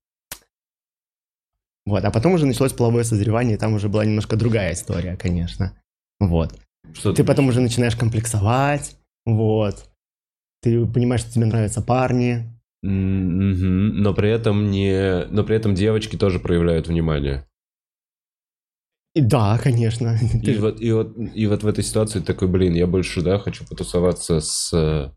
Вот, 1.87 2.03
а 2.03 2.11
потом 2.11 2.33
уже 2.33 2.47
началось 2.47 2.73
половое 2.73 3.05
созревание, 3.05 3.57
и 3.57 3.59
там 3.59 3.75
уже 3.75 3.89
была 3.89 4.05
немножко 4.05 4.37
другая 4.37 4.73
история, 4.73 5.17
конечно. 5.17 5.79
Вот. 6.19 6.59
Что 6.95 7.13
ты, 7.13 7.17
ты 7.19 7.25
потом 7.25 7.49
уже 7.49 7.61
начинаешь 7.61 7.97
комплексовать, 7.97 8.97
вот. 9.27 9.91
Ты 10.63 10.87
понимаешь, 10.87 11.21
что 11.21 11.33
тебе 11.33 11.45
нравятся 11.45 11.83
парни, 11.83 12.54
Но 12.87 14.13
при 14.13 14.31
этом 14.31 14.71
не, 14.71 15.25
но 15.31 15.43
при 15.43 15.57
этом 15.57 15.75
девочки 15.75 16.17
тоже 16.17 16.39
проявляют 16.39 16.87
внимание. 16.87 17.47
И 19.15 19.23
да, 19.23 19.59
конечно. 19.59 20.19
И 20.43 20.59
вот, 20.59 20.81
и, 20.81 20.93
вот, 20.93 21.17
и 21.17 21.47
вот 21.47 21.63
в 21.63 21.67
этой 21.67 21.85
ситуации 21.85 22.21
такой, 22.21 22.49
блин, 22.49 22.75
я 22.75 22.87
больше, 22.87 23.23
да, 23.23 23.39
хочу 23.39 23.65
потусоваться 23.65 24.41
с 24.41 25.15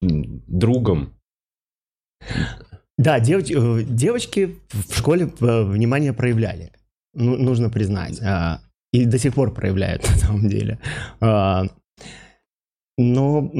другом. 0.00 1.14
Да, 2.96 3.20
девоч, 3.20 3.50
э, 3.50 3.84
девочки 3.84 4.56
в 4.70 4.96
школе 4.96 5.32
э, 5.40 5.62
внимание 5.62 6.12
проявляли, 6.12 6.72
ну, 7.14 7.36
нужно 7.36 7.70
признать. 7.70 8.20
А, 8.20 8.60
и 8.92 9.04
до 9.04 9.18
сих 9.18 9.34
пор 9.34 9.54
проявляют, 9.54 10.02
на 10.08 10.16
самом 10.16 10.48
деле. 10.48 10.80
А, 11.20 11.64
но 12.96 13.52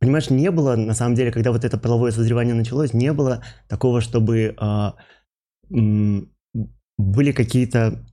Понимаешь, 0.00 0.30
не 0.30 0.50
было, 0.50 0.76
на 0.76 0.94
самом 0.94 1.14
деле, 1.14 1.30
когда 1.30 1.52
вот 1.52 1.64
это 1.64 1.76
половое 1.76 2.10
созревание 2.10 2.54
началось, 2.54 2.94
не 2.94 3.12
было 3.12 3.44
такого, 3.68 4.00
чтобы 4.00 4.56
э, 4.58 4.90
были 5.68 7.32
какие-то 7.32 8.06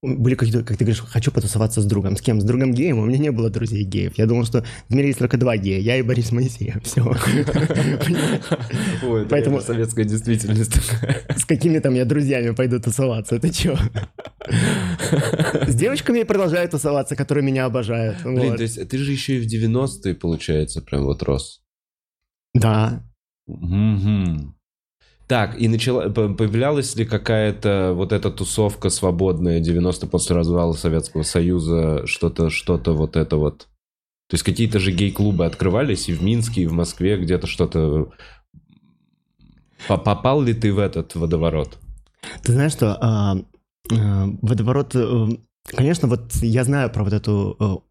были 0.00 0.36
какие-то, 0.36 0.64
как 0.64 0.76
ты 0.76 0.84
говоришь, 0.84 1.00
хочу 1.00 1.32
потусоваться 1.32 1.82
с 1.82 1.84
другом. 1.84 2.16
С 2.16 2.20
кем? 2.20 2.40
С 2.40 2.44
другом 2.44 2.72
геем? 2.72 2.98
У 2.98 3.04
меня 3.04 3.18
не 3.18 3.32
было 3.32 3.50
друзей 3.50 3.82
геев. 3.82 4.16
Я 4.16 4.26
думал, 4.26 4.44
что 4.44 4.64
в 4.88 4.94
мире 4.94 5.08
есть 5.08 5.18
только 5.18 5.36
два 5.36 5.56
гея. 5.56 5.80
Я 5.80 5.96
и 5.96 6.02
Борис 6.02 6.30
Моисеев. 6.30 6.80
Все. 6.84 7.02
Поэтому 9.28 9.60
советская 9.60 10.04
действительность. 10.04 10.76
С 11.36 11.44
какими 11.44 11.80
там 11.80 11.94
я 11.94 12.04
друзьями 12.04 12.54
пойду 12.54 12.80
тусоваться? 12.80 13.34
Это 13.36 13.52
что? 13.52 13.76
С 15.66 15.74
девочками 15.74 16.18
я 16.18 16.26
продолжаю 16.26 16.68
тусоваться, 16.68 17.16
которые 17.16 17.44
меня 17.44 17.64
обожают. 17.64 18.22
Блин, 18.22 18.56
то 18.56 18.62
есть 18.62 18.88
ты 18.88 18.98
же 18.98 19.10
еще 19.10 19.38
и 19.38 19.40
в 19.40 19.46
90-е, 19.46 20.14
получается, 20.14 20.80
прям 20.80 21.04
вот 21.04 21.24
рос. 21.24 21.60
Да. 22.54 23.02
Так, 25.28 25.60
и 25.60 25.68
начала, 25.68 26.08
по- 26.08 26.30
появлялась 26.32 26.96
ли 26.96 27.04
какая-то 27.04 27.92
вот 27.94 28.12
эта 28.12 28.30
тусовка 28.30 28.88
свободная 28.88 29.60
90 29.60 30.06
после 30.06 30.34
развала 30.34 30.72
Советского 30.72 31.22
Союза, 31.22 32.06
что-то, 32.06 32.48
что-то 32.48 32.94
вот 32.94 33.14
это 33.14 33.36
вот? 33.36 33.68
То 34.30 34.34
есть 34.34 34.42
какие-то 34.42 34.78
же 34.78 34.90
гей-клубы 34.90 35.44
открывались 35.44 36.08
и 36.08 36.14
в 36.14 36.22
Минске, 36.22 36.62
и 36.62 36.66
в 36.66 36.72
Москве 36.72 37.18
где-то 37.18 37.46
что-то... 37.46 38.10
По- 39.86 39.98
Попал 39.98 40.40
ли 40.40 40.54
ты 40.54 40.72
в 40.72 40.78
этот 40.78 41.14
водоворот? 41.14 41.78
Ты 42.42 42.52
знаешь, 42.52 42.72
что 42.72 42.96
а, 43.00 43.36
а, 43.92 44.26
водоворот... 44.42 44.94
э, 44.96 45.26
Конечно, 45.66 46.08
вот 46.08 46.32
я 46.36 46.64
знаю 46.64 46.90
про 46.90 47.04
вот 47.04 47.12
эту... 47.12 47.84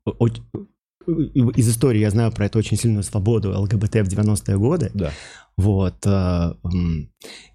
из 1.07 1.69
истории 1.69 1.99
я 1.99 2.09
знаю 2.09 2.31
про 2.31 2.45
эту 2.45 2.59
очень 2.59 2.77
сильную 2.77 3.03
свободу 3.03 3.57
ЛГБТ 3.59 3.95
в 3.95 4.07
90-е 4.07 4.57
годы. 4.57 4.91
Да. 4.93 5.11
Вот. 5.57 6.05
э, 6.05 6.53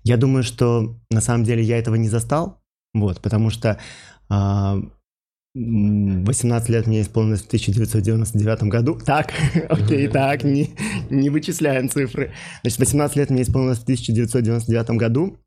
Я 0.05 0.17
думаю, 0.17 0.43
что 0.43 0.97
на 1.11 1.21
самом 1.21 1.45
деле 1.45 1.63
я 1.63 1.79
этого 1.79 1.95
не 1.97 2.09
застал. 2.09 2.61
Вот, 2.95 3.21
потому 3.21 3.51
что 3.51 3.79
а, 4.29 4.77
м, 5.57 6.25
18 6.25 6.69
лет 6.69 6.87
мне 6.87 7.01
исполнилось 7.03 7.43
в 7.43 7.47
1999 7.47 8.65
году. 8.65 8.99
Так, 9.05 9.33
окей, 9.69 10.09
так, 10.09 10.45
не, 10.45 10.71
не 11.11 11.31
вычисляем 11.31 11.89
цифры. 11.89 12.33
Значит, 12.63 12.79
18 12.81 13.17
лет 13.17 13.31
мне 13.31 13.43
исполнилось 13.43 13.79
в 13.79 13.83
1999 13.85 14.91
году. 14.99 15.39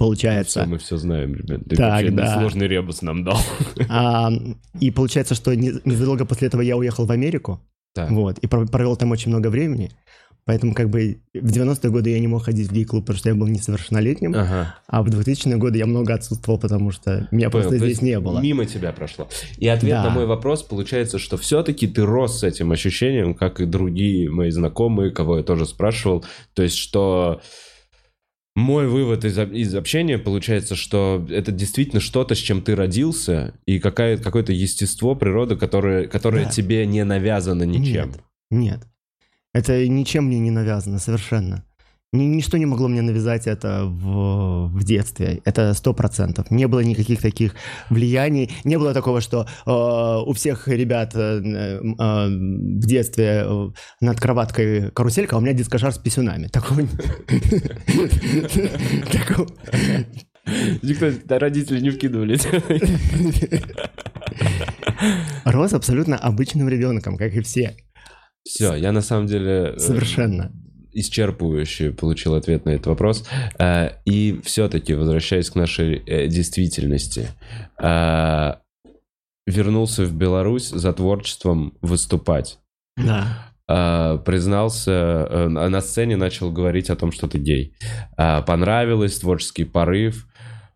Получается. 0.00 0.60
Все, 0.60 0.68
мы 0.68 0.78
все 0.78 0.96
знаем, 0.96 1.34
ребят. 1.34 1.60
Ты 1.68 1.76
Так, 1.76 2.14
да. 2.14 2.38
сложный 2.40 2.66
ребус 2.66 3.02
нам 3.02 3.22
дал. 3.22 3.38
А, 3.90 4.32
и 4.80 4.90
получается, 4.90 5.34
что 5.34 5.54
не- 5.54 5.74
незадолго 5.84 6.24
после 6.24 6.48
этого 6.48 6.62
я 6.62 6.78
уехал 6.78 7.04
в 7.04 7.12
Америку. 7.12 7.60
Так. 7.94 8.10
Вот, 8.10 8.38
и 8.38 8.46
про- 8.46 8.64
провел 8.66 8.96
там 8.96 9.10
очень 9.10 9.30
много 9.30 9.48
времени. 9.48 9.90
Поэтому 10.46 10.72
как 10.74 10.88
бы 10.88 11.20
в 11.34 11.50
90-е 11.52 11.90
годы 11.90 12.10
я 12.10 12.18
не 12.18 12.26
мог 12.26 12.44
ходить 12.44 12.68
в 12.68 12.72
гей-клуб, 12.72 13.02
потому 13.04 13.18
что 13.18 13.28
я 13.28 13.34
был 13.34 13.46
несовершеннолетним. 13.46 14.32
Ага. 14.34 14.74
А 14.86 15.02
в 15.02 15.08
2000-е 15.08 15.56
годы 15.58 15.76
я 15.78 15.84
много 15.86 16.14
отсутствовал, 16.14 16.58
потому 16.58 16.92
что 16.92 17.28
меня 17.30 17.50
Понял, 17.50 17.64
просто 17.68 17.78
то 17.78 17.84
здесь 17.86 18.00
не 18.00 18.18
было. 18.18 18.40
Мимо 18.40 18.64
тебя 18.64 18.92
прошло. 18.92 19.28
И 19.58 19.68
ответ 19.68 19.96
Да. 19.96 20.04
на 20.04 20.10
мой 20.10 20.24
вопрос 20.24 20.62
получается, 20.62 21.18
что 21.18 21.36
все-таки 21.36 21.86
ты 21.86 22.06
рос 22.06 22.40
с 22.40 22.42
этим 22.42 22.72
ощущением, 22.72 23.34
как 23.34 23.60
и 23.60 23.66
другие 23.66 24.30
мои 24.30 24.48
знакомые, 24.50 25.10
кого 25.10 25.36
я 25.36 25.42
тоже 25.44 25.66
спрашивал. 25.66 26.24
То 26.54 26.62
есть, 26.62 26.76
что 26.76 27.42
мой 28.60 28.86
вывод 28.86 29.24
из, 29.24 29.38
из 29.38 29.74
общения 29.74 30.18
получается, 30.18 30.76
что 30.76 31.26
это 31.30 31.50
действительно 31.52 32.00
что-то, 32.00 32.34
с 32.34 32.38
чем 32.38 32.62
ты 32.62 32.76
родился, 32.76 33.54
и 33.66 33.78
какая, 33.78 34.16
какое-то 34.18 34.52
естество, 34.52 35.14
природа, 35.14 35.56
которое, 35.56 36.06
которое 36.06 36.44
Да. 36.44 36.50
тебе 36.50 36.86
не 36.86 37.04
навязано 37.04 37.64
ничем. 37.64 38.10
Нет, 38.10 38.20
нет. 38.50 38.86
Это 39.52 39.86
ничем 39.88 40.24
мне 40.26 40.38
не 40.38 40.50
навязано, 40.50 40.98
совершенно. 40.98 41.64
Ни- 42.12 42.24
ничто 42.24 42.56
не 42.58 42.66
могло 42.66 42.88
мне 42.88 43.02
навязать 43.02 43.46
это 43.46 43.84
в, 43.84 44.66
в 44.66 44.82
детстве. 44.84 45.40
Это 45.44 45.74
сто 45.74 45.94
процентов. 45.94 46.50
Не 46.50 46.66
было 46.66 46.80
никаких 46.80 47.20
таких 47.22 47.54
влияний. 47.88 48.50
Не 48.64 48.78
было 48.78 48.92
такого, 48.92 49.20
что 49.20 49.46
э, 49.64 49.70
у 50.26 50.32
всех 50.32 50.66
ребят 50.66 51.14
э, 51.14 51.40
э, 51.40 51.80
в 51.80 52.80
детстве 52.86 53.44
э, 53.46 53.68
над 54.00 54.20
кроваткой 54.20 54.90
каруселька, 54.90 55.36
а 55.36 55.38
у 55.38 55.42
меня 55.42 55.52
дискошар 55.52 55.92
с 55.92 55.98
писюнами. 55.98 56.48
Такого... 56.48 56.80
Такого- 59.12 59.46
Никто, 60.82 61.12
родители 61.38 61.80
не 61.80 61.90
вкидывали. 61.90 62.36
Рос 65.44 65.72
абсолютно 65.74 66.16
обычным 66.16 66.68
ребенком, 66.68 67.16
как 67.16 67.34
и 67.34 67.40
все. 67.40 67.76
Все, 68.42 68.74
я 68.74 68.90
на 68.90 69.00
самом 69.00 69.26
деле... 69.26 69.74
э, 69.76 69.78
Совершенно. 69.78 70.50
Исчерпывающе 70.92 71.92
получил 71.92 72.34
ответ 72.34 72.64
на 72.64 72.70
этот 72.70 72.86
вопрос. 72.86 73.26
Э, 73.58 73.90
И 74.04 74.40
все-таки, 74.44 74.94
возвращаясь 74.94 75.50
к 75.50 75.54
нашей 75.54 76.02
э, 76.06 76.26
действительности, 76.28 77.28
э, 77.82 78.54
вернулся 79.46 80.04
в 80.04 80.12
Беларусь 80.12 80.68
за 80.68 80.92
творчеством 80.92 81.74
выступать. 81.80 82.58
Да. 82.96 83.52
Э, 83.68 84.18
Признался, 84.24 84.90
э, 84.92 85.48
на 85.48 85.80
сцене 85.80 86.16
начал 86.16 86.50
говорить 86.50 86.90
о 86.90 86.96
том, 86.96 87.12
что 87.12 87.28
ты 87.28 87.38
гей. 87.38 87.74
Понравилось, 88.16 89.18
творческий 89.18 89.64
порыв. 89.64 90.26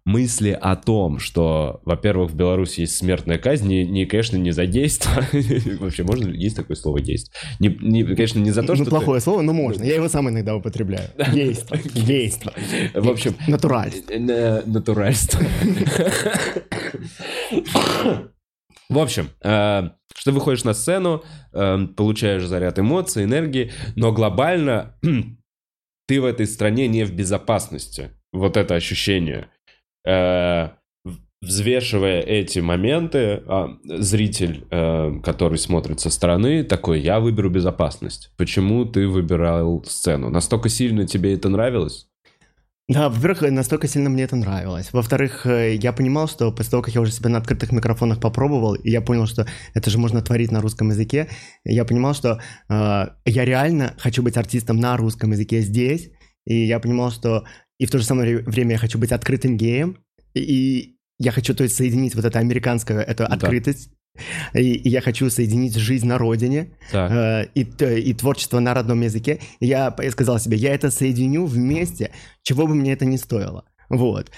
Мысли 0.07 0.51
о 0.51 0.77
том, 0.77 1.19
что, 1.19 1.81
во-первых, 1.87 2.31
в 2.31 2.35
Беларуси 2.35 2.81
есть 2.81 2.95
смертная 2.95 3.39
казнь, 3.39 3.67
не, 3.67 3.87
не, 3.87 4.05
конечно, 4.05 4.37
не 4.37 4.51
за 4.51 4.67
действо. 4.67 5.11
Вообще, 5.81 6.03
можно 6.03 6.29
есть 6.31 6.57
такое 6.57 6.77
слово 6.77 7.01
действо? 7.01 7.33
Не, 7.59 7.69
не, 7.81 8.05
конечно, 8.05 8.39
не 8.39 8.51
за 8.51 8.63
то, 8.63 8.73
ну, 8.73 8.77
что 8.77 8.85
ты- 8.85 8.91
плохое 8.91 9.21
слово, 9.23 9.41
но 9.41 9.55
можно. 9.55 9.83
Я 9.83 9.95
его 9.95 10.09
сам 10.11 10.29
иногда 10.29 10.55
употребляю. 10.57 11.09
Действо. 11.33 11.79
Действо. 11.95 12.53
В 12.93 13.09
общем, 13.09 13.35
Натуральность. 13.49 14.05
Э, 14.11 14.63
Натуральство. 14.67 15.41
В 18.91 18.99
общем, 18.99 19.31
э, 19.43 19.89
что 20.15 20.33
выходишь 20.33 20.65
на 20.65 20.75
сцену, 20.75 21.25
э, 21.55 21.79
получаешь 21.97 22.45
заряд 22.45 22.79
эмоций, 22.79 23.25
энергии, 23.25 23.73
но 23.97 24.13
глобально 24.13 24.99
ты 26.07 26.21
в 26.21 26.27
этой 26.27 26.47
стране 26.47 26.89
не 26.89 27.05
в 27.05 27.15
безопасности. 27.15 28.11
Вот 28.33 28.59
это 28.59 28.75
ощущение. 28.75 29.49
Э, 30.07 30.71
Взвешивая 31.45 32.21
эти 32.21 32.61
моменты, 32.61 33.43
а, 33.47 33.77
зритель, 33.85 34.67
э, 34.71 35.21
который 35.23 35.59
смотрит 35.59 36.01
со 36.01 36.09
стороны, 36.09 36.65
такой, 36.65 37.01
я 37.01 37.21
выберу 37.21 37.51
безопасность. 37.51 38.31
Почему 38.39 38.87
ты 38.87 39.07
выбирал 39.07 39.85
сцену? 39.85 40.31
Настолько 40.31 40.71
сильно 40.71 41.07
тебе 41.07 41.35
это 41.35 41.51
нравилось? 41.51 42.09
Да, 42.89 43.11
во-первых, 43.11 43.51
настолько 43.51 43.89
сильно 43.89 44.09
мне 44.09 44.23
это 44.23 44.37
нравилось. 44.37 44.91
Во-вторых, 44.93 45.45
э, 45.47 45.75
я 45.75 45.93
понимал, 45.93 46.29
что 46.29 46.51
после 46.51 46.71
того, 46.71 46.83
как 46.83 46.95
я 46.95 47.03
уже 47.03 47.13
себя 47.13 47.29
на 47.29 47.39
открытых 47.39 47.73
микрофонах 47.73 48.21
попробовал, 48.21 48.75
и 48.75 48.91
я 48.91 49.03
понял, 49.03 49.27
что 49.27 49.47
это 49.75 49.91
же 49.91 49.99
можно 49.99 50.23
творить 50.23 50.51
на 50.51 50.63
русском 50.63 50.89
языке, 50.89 51.29
я 51.65 51.85
понимал, 51.85 52.15
что 52.15 52.41
э, 52.71 53.07
я 53.27 53.45
реально 53.45 53.95
хочу 53.99 54.23
быть 54.23 54.39
артистом 54.39 54.79
на 54.79 54.97
русском 54.97 55.33
языке 55.33 55.61
здесь, 55.61 56.11
и 56.47 56.67
я 56.67 56.79
понимал, 56.79 57.11
что 57.11 57.45
и 57.79 57.87
в 57.87 57.91
то 57.91 57.99
же 57.99 58.05
самое 58.05 58.39
время 58.39 58.73
я 58.73 58.79
хочу 58.79 58.99
быть 58.99 59.13
открытым 59.13 59.57
геем, 59.57 59.99
и 60.35 60.97
я 61.19 61.31
хочу, 61.33 61.55
то 61.55 61.63
есть, 61.65 61.77
соединить 61.77 62.15
вот 62.15 62.25
это 62.25 62.39
американское, 62.39 63.01
эту 63.01 63.25
Да. 63.25 63.35
открытость, 63.35 63.91
и, 64.53 64.73
и 64.75 64.89
я 64.89 65.01
хочу 65.01 65.29
соединить 65.31 65.75
жизнь 65.77 66.07
на 66.07 66.19
родине, 66.19 66.71
э, 66.93 67.47
и, 67.55 67.63
и 67.63 68.15
творчество 68.15 68.61
на 68.61 68.75
родном 68.75 69.01
языке. 69.01 69.41
Я 69.61 69.91
п- 69.91 70.11
сказал 70.11 70.39
себе, 70.39 70.57
я 70.57 70.75
это 70.75 70.91
соединю 70.91 71.47
вместе, 71.47 72.11
чего 72.43 72.67
бы 72.67 72.75
мне 72.75 72.93
это 72.93 73.05
ни 73.07 73.17
стоило. 73.17 73.65
Вот. 73.89 74.31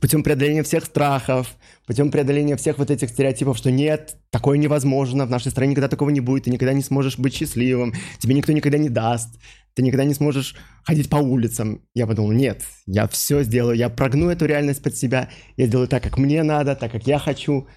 Путем 0.00 0.22
преодоления 0.22 0.62
всех 0.62 0.84
страхов, 0.84 1.56
путем 1.86 2.10
преодоления 2.10 2.56
всех 2.56 2.78
вот 2.78 2.90
этих 2.90 3.10
стереотипов, 3.10 3.56
что 3.56 3.70
нет, 3.70 4.16
такое 4.30 4.58
невозможно, 4.58 5.26
в 5.26 5.30
нашей 5.30 5.50
стране 5.50 5.72
никогда 5.72 5.88
такого 5.88 6.10
не 6.10 6.20
будет, 6.20 6.44
ты 6.44 6.50
никогда 6.50 6.72
не 6.72 6.82
сможешь 6.82 7.18
быть 7.18 7.34
счастливым, 7.34 7.94
тебе 8.18 8.34
никто 8.34 8.52
никогда 8.52 8.78
не 8.78 8.88
даст, 8.88 9.38
ты 9.74 9.82
никогда 9.82 10.04
не 10.04 10.14
сможешь 10.14 10.56
ходить 10.84 11.08
по 11.08 11.16
улицам. 11.16 11.82
Я 11.94 12.06
подумал, 12.06 12.32
нет, 12.32 12.62
я 12.86 13.06
все 13.06 13.42
сделаю, 13.42 13.76
я 13.76 13.88
прогну 13.88 14.28
эту 14.30 14.46
реальность 14.46 14.82
под 14.82 14.96
себя, 14.96 15.30
я 15.56 15.66
сделаю 15.66 15.88
так, 15.88 16.02
как 16.02 16.18
мне 16.18 16.42
надо, 16.42 16.74
так, 16.74 16.92
как 16.92 17.06
я 17.06 17.18
хочу. 17.18 17.68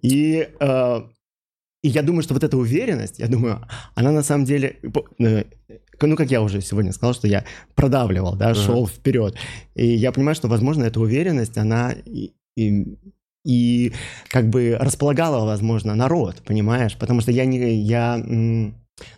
И 0.00 0.48
э, 0.60 1.00
и 1.82 1.88
я 1.88 2.02
думаю, 2.02 2.22
что 2.22 2.34
вот 2.34 2.42
эта 2.42 2.56
уверенность, 2.56 3.18
я 3.18 3.28
думаю, 3.28 3.66
она 3.94 4.10
на 4.10 4.22
самом 4.22 4.44
деле, 4.44 4.78
э, 5.20 5.44
ну, 6.06 6.16
как 6.16 6.30
я 6.30 6.40
уже 6.42 6.60
сегодня 6.60 6.92
сказал, 6.92 7.14
что 7.14 7.26
я 7.26 7.44
продавливал, 7.74 8.36
да, 8.36 8.50
Ага. 8.50 8.54
шел 8.60 8.86
вперед. 8.86 9.34
И 9.74 9.86
я 9.86 10.12
понимаю, 10.12 10.34
что, 10.34 10.48
возможно, 10.48 10.84
эта 10.84 11.00
уверенность, 11.00 11.58
она 11.58 11.92
и, 11.92 12.32
и- 12.56 12.96
и 13.44 13.92
как 14.28 14.48
бы 14.50 14.76
располагала, 14.78 15.44
возможно, 15.46 15.94
народ, 15.94 16.42
понимаешь? 16.44 16.96
Потому 16.98 17.20
что 17.20 17.30
я 17.32 17.44
не, 17.46 17.74
я, 17.74 18.16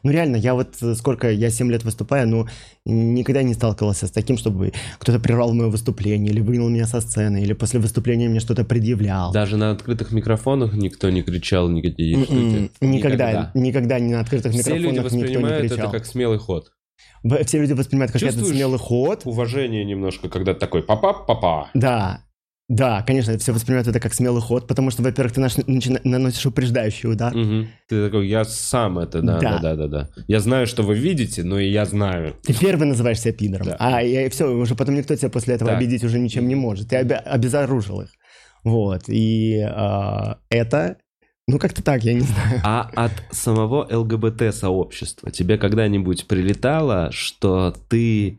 ну, 0.02 0.10
реально, 0.10 0.36
я 0.36 0.54
вот 0.54 0.76
э, 0.82 0.94
сколько, 0.94 1.30
я 1.30 1.50
7 1.50 1.70
лет 1.70 1.84
выступаю, 1.84 2.28
ну, 2.28 2.46
никогда 2.84 3.42
не 3.42 3.54
сталкивался 3.54 4.06
с 4.06 4.10
таким, 4.10 4.36
чтобы 4.38 4.72
кто-то 4.98 5.18
прервал 5.20 5.52
мое 5.54 5.68
выступление, 5.68 6.32
или 6.32 6.40
выгнал 6.40 6.68
меня 6.68 6.86
со 6.86 7.00
сцены, 7.00 7.42
или 7.42 7.52
после 7.52 7.80
выступления 7.80 8.28
мне 8.28 8.40
что-то 8.40 8.64
предъявлял. 8.64 9.32
Даже 9.32 9.56
на 9.56 9.70
открытых 9.70 10.12
микрофонах 10.12 10.74
никто 10.74 11.10
не 11.10 11.22
кричал 11.22 11.68
никакие 11.68 12.14
М-м, 12.14 12.24
штуки. 12.24 12.70
Никогда, 12.80 13.50
никогда 13.54 13.98
не 13.98 14.12
на 14.14 14.20
открытых 14.20 14.52
Все 14.52 14.76
люди 14.76 14.86
микрофонах 14.88 15.12
никто 15.12 15.16
не 15.16 15.24
воспринимают 15.24 15.64
это 15.64 15.74
кричал. 15.74 15.90
как 15.92 16.06
смелый 16.06 16.38
ход. 16.38 16.72
Все 17.44 17.60
люди 17.60 17.72
воспринимают 17.72 18.12
как 18.12 18.22
смелый 18.22 18.78
ход. 18.78 19.22
Уважение 19.24 19.84
немножко, 19.84 20.28
когда 20.28 20.54
такой 20.54 20.82
папа-папа. 20.82 21.70
Да, 21.74 22.24
да, 22.72 23.02
конечно, 23.02 23.36
все 23.36 23.52
воспринимают 23.52 23.88
это 23.88 23.98
как 23.98 24.14
смелый 24.14 24.40
ход, 24.40 24.68
потому 24.68 24.92
что, 24.92 25.02
во-первых, 25.02 25.32
ты 25.34 25.40
начина- 25.40 26.00
наносишь 26.04 26.46
упреждающий 26.46 27.10
удар. 27.10 27.34
Мгм. 27.36 27.68
Ты 27.88 28.04
такой, 28.06 28.28
я 28.28 28.44
сам 28.44 29.00
это, 29.00 29.20
да, 29.22 29.40
да, 29.40 29.58
Да. 29.58 29.74
да, 29.74 29.86
да. 29.88 30.08
Я 30.28 30.38
знаю, 30.38 30.68
что 30.68 30.84
вы 30.84 30.94
видите, 30.96 31.42
но 31.42 31.58
и 31.58 31.68
я 31.68 31.84
знаю. 31.84 32.36
Ты 32.44 32.54
первый 32.54 32.86
называешь 32.86 33.18
себя 33.20 33.32
пидором, 33.32 33.66
Да. 33.66 33.76
а 33.80 34.02
и 34.02 34.28
все, 34.28 34.46
уже 34.48 34.76
потом 34.76 34.94
никто 34.94 35.16
тебя 35.16 35.30
после 35.30 35.56
этого 35.56 35.72
Так. 35.72 35.78
обидеть 35.78 36.04
уже 36.04 36.20
ничем 36.20 36.46
не 36.46 36.54
может. 36.54 36.88
Ты 36.90 36.98
обе- 37.00 37.16
обезоружил 37.16 38.02
их. 38.02 38.10
Вот, 38.62 39.02
и 39.08 39.58
а, 39.66 40.38
это, 40.48 40.96
ну 41.48 41.58
как-то 41.58 41.82
так, 41.82 42.04
я 42.04 42.12
не 42.14 42.20
знаю. 42.20 42.60
А 42.62 42.88
от 42.94 43.12
самого 43.32 43.88
ЛГБТ-сообщества 43.90 45.32
тебе 45.32 45.58
когда-нибудь 45.58 46.28
прилетало, 46.28 47.10
что 47.10 47.74
ты 47.88 48.38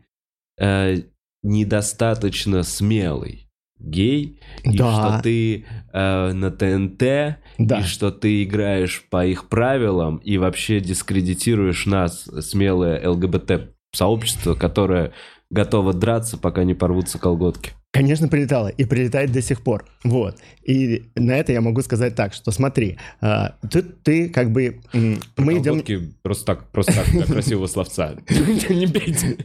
э, 0.58 1.02
недостаточно 1.42 2.62
смелый 2.62 3.48
гей, 3.82 4.38
и 4.64 4.76
Да. 4.76 4.92
что 4.92 5.22
ты 5.22 5.64
э, 5.92 6.32
на 6.32 6.50
ТНТ, 6.50 7.38
Да. 7.58 7.80
и 7.80 7.82
что 7.82 8.10
ты 8.10 8.42
играешь 8.44 9.04
по 9.10 9.26
их 9.26 9.48
правилам 9.48 10.16
и 10.18 10.38
вообще 10.38 10.80
дискредитируешь 10.80 11.86
нас, 11.86 12.28
смелое 12.40 13.06
ЛГБТ-сообщество, 13.08 14.54
которое 14.54 15.12
готово 15.50 15.92
драться, 15.92 16.38
пока 16.38 16.64
не 16.64 16.74
порвутся 16.74 17.18
колготки. 17.18 17.72
Конечно, 17.92 18.26
прилетало 18.26 18.68
и 18.68 18.86
прилетает 18.86 19.32
до 19.32 19.42
сих 19.42 19.60
пор. 19.60 19.84
Вот. 20.02 20.38
И 20.66 21.10
на 21.14 21.32
это 21.32 21.52
я 21.52 21.60
могу 21.60 21.82
сказать 21.82 22.14
так, 22.14 22.32
что 22.32 22.50
смотри, 22.50 22.96
а, 23.20 23.56
тут 23.70 24.02
ты 24.02 24.30
как 24.30 24.50
бы... 24.50 24.80
Мы 24.94 25.58
идем... 25.58 25.74
Колготки 25.74 26.14
просто 26.22 26.46
так, 26.46 26.70
просто 26.70 26.94
так, 26.94 27.10
для 27.10 27.24
красивого 27.26 27.66
словца. 27.66 28.14
Не 28.70 28.86
бейте. 28.86 29.36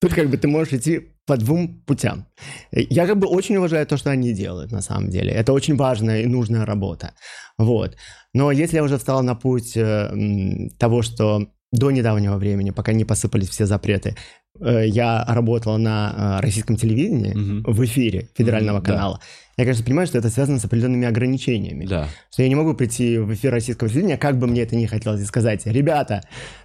Тут 0.00 0.14
как 0.14 0.30
бы 0.30 0.36
ты 0.36 0.48
можешь 0.48 0.72
идти 0.72 1.12
по 1.26 1.36
двум 1.36 1.82
путям. 1.86 2.26
Я 2.72 3.06
как 3.06 3.18
бы 3.18 3.26
очень 3.28 3.56
уважаю 3.56 3.86
то, 3.86 3.96
что 3.96 4.10
они 4.10 4.32
делают 4.32 4.72
на 4.72 4.80
самом 4.80 5.10
деле. 5.10 5.30
Это 5.30 5.52
очень 5.52 5.76
важная 5.76 6.22
и 6.22 6.26
нужная 6.26 6.64
работа. 6.64 7.12
Вот. 7.58 7.96
Но 8.34 8.50
если 8.50 8.76
я 8.76 8.82
уже 8.82 8.96
встал 8.96 9.22
на 9.22 9.34
путь 9.34 9.76
э, 9.76 10.70
того, 10.78 11.02
что 11.02 11.46
до 11.72 11.90
недавнего 11.90 12.36
времени, 12.36 12.70
пока 12.70 12.92
не 12.92 13.04
посыпались 13.04 13.48
все 13.48 13.66
запреты, 13.66 14.16
я 14.60 15.24
работал 15.26 15.78
на 15.78 16.38
э, 16.38 16.42
российском 16.42 16.76
телевидении 16.76 17.34
Мгм. 17.34 17.62
в 17.64 17.84
эфире 17.84 18.28
федерального 18.34 18.80
да. 18.80 18.86
канала. 18.86 19.20
Я, 19.56 19.64
конечно, 19.64 19.84
понимаю, 19.84 20.06
что 20.06 20.18
это 20.18 20.30
связано 20.30 20.58
с 20.58 20.64
определенными 20.64 21.06
ограничениями. 21.06 21.84
Да. 21.86 22.08
Что 22.32 22.42
я 22.42 22.48
не 22.48 22.54
могу 22.54 22.74
прийти 22.74 23.18
в 23.18 23.32
эфир 23.34 23.52
российского 23.52 23.90
телевидения, 23.90 24.16
как 24.16 24.38
бы 24.38 24.46
мне 24.46 24.62
это 24.62 24.76
ни 24.76 24.86
хотелось, 24.86 25.20
и 25.20 25.24
сказать, 25.24 25.66
ребята, 25.66 26.22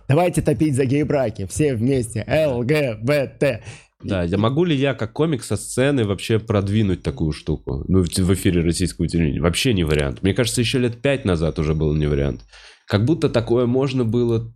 давайте 0.08 0.42
топить 0.42 0.76
за 0.76 0.86
гей-браки, 0.86 1.46
все 1.48 1.74
вместе, 1.76 2.26
ЛГБТ. 2.28 3.62
Да, 4.04 4.24
я 4.24 4.38
могу 4.38 4.66
ли 4.66 4.76
я 4.76 4.94
как 4.94 5.14
комик 5.14 5.44
со 5.44 5.56
сцены 5.56 6.06
вообще 6.06 6.38
продвинуть 6.40 7.02
такую 7.02 7.32
штуку? 7.32 7.84
Ну, 7.88 8.04
в, 8.04 8.34
эфире 8.34 8.62
российского 8.62 9.08
телевидения. 9.08 9.42
Вообще 9.42 9.74
не 9.74 9.84
вариант. 9.84 10.22
Мне 10.22 10.34
кажется, 10.34 10.62
еще 10.62 10.80
лет 10.80 11.02
пять 11.02 11.26
назад 11.26 11.60
уже 11.60 11.74
был 11.74 11.94
не 11.96 12.06
вариант. 12.06 12.42
Как 12.88 13.04
будто 13.04 13.30
такое 13.30 13.66
можно 13.66 14.06
было 14.06 14.54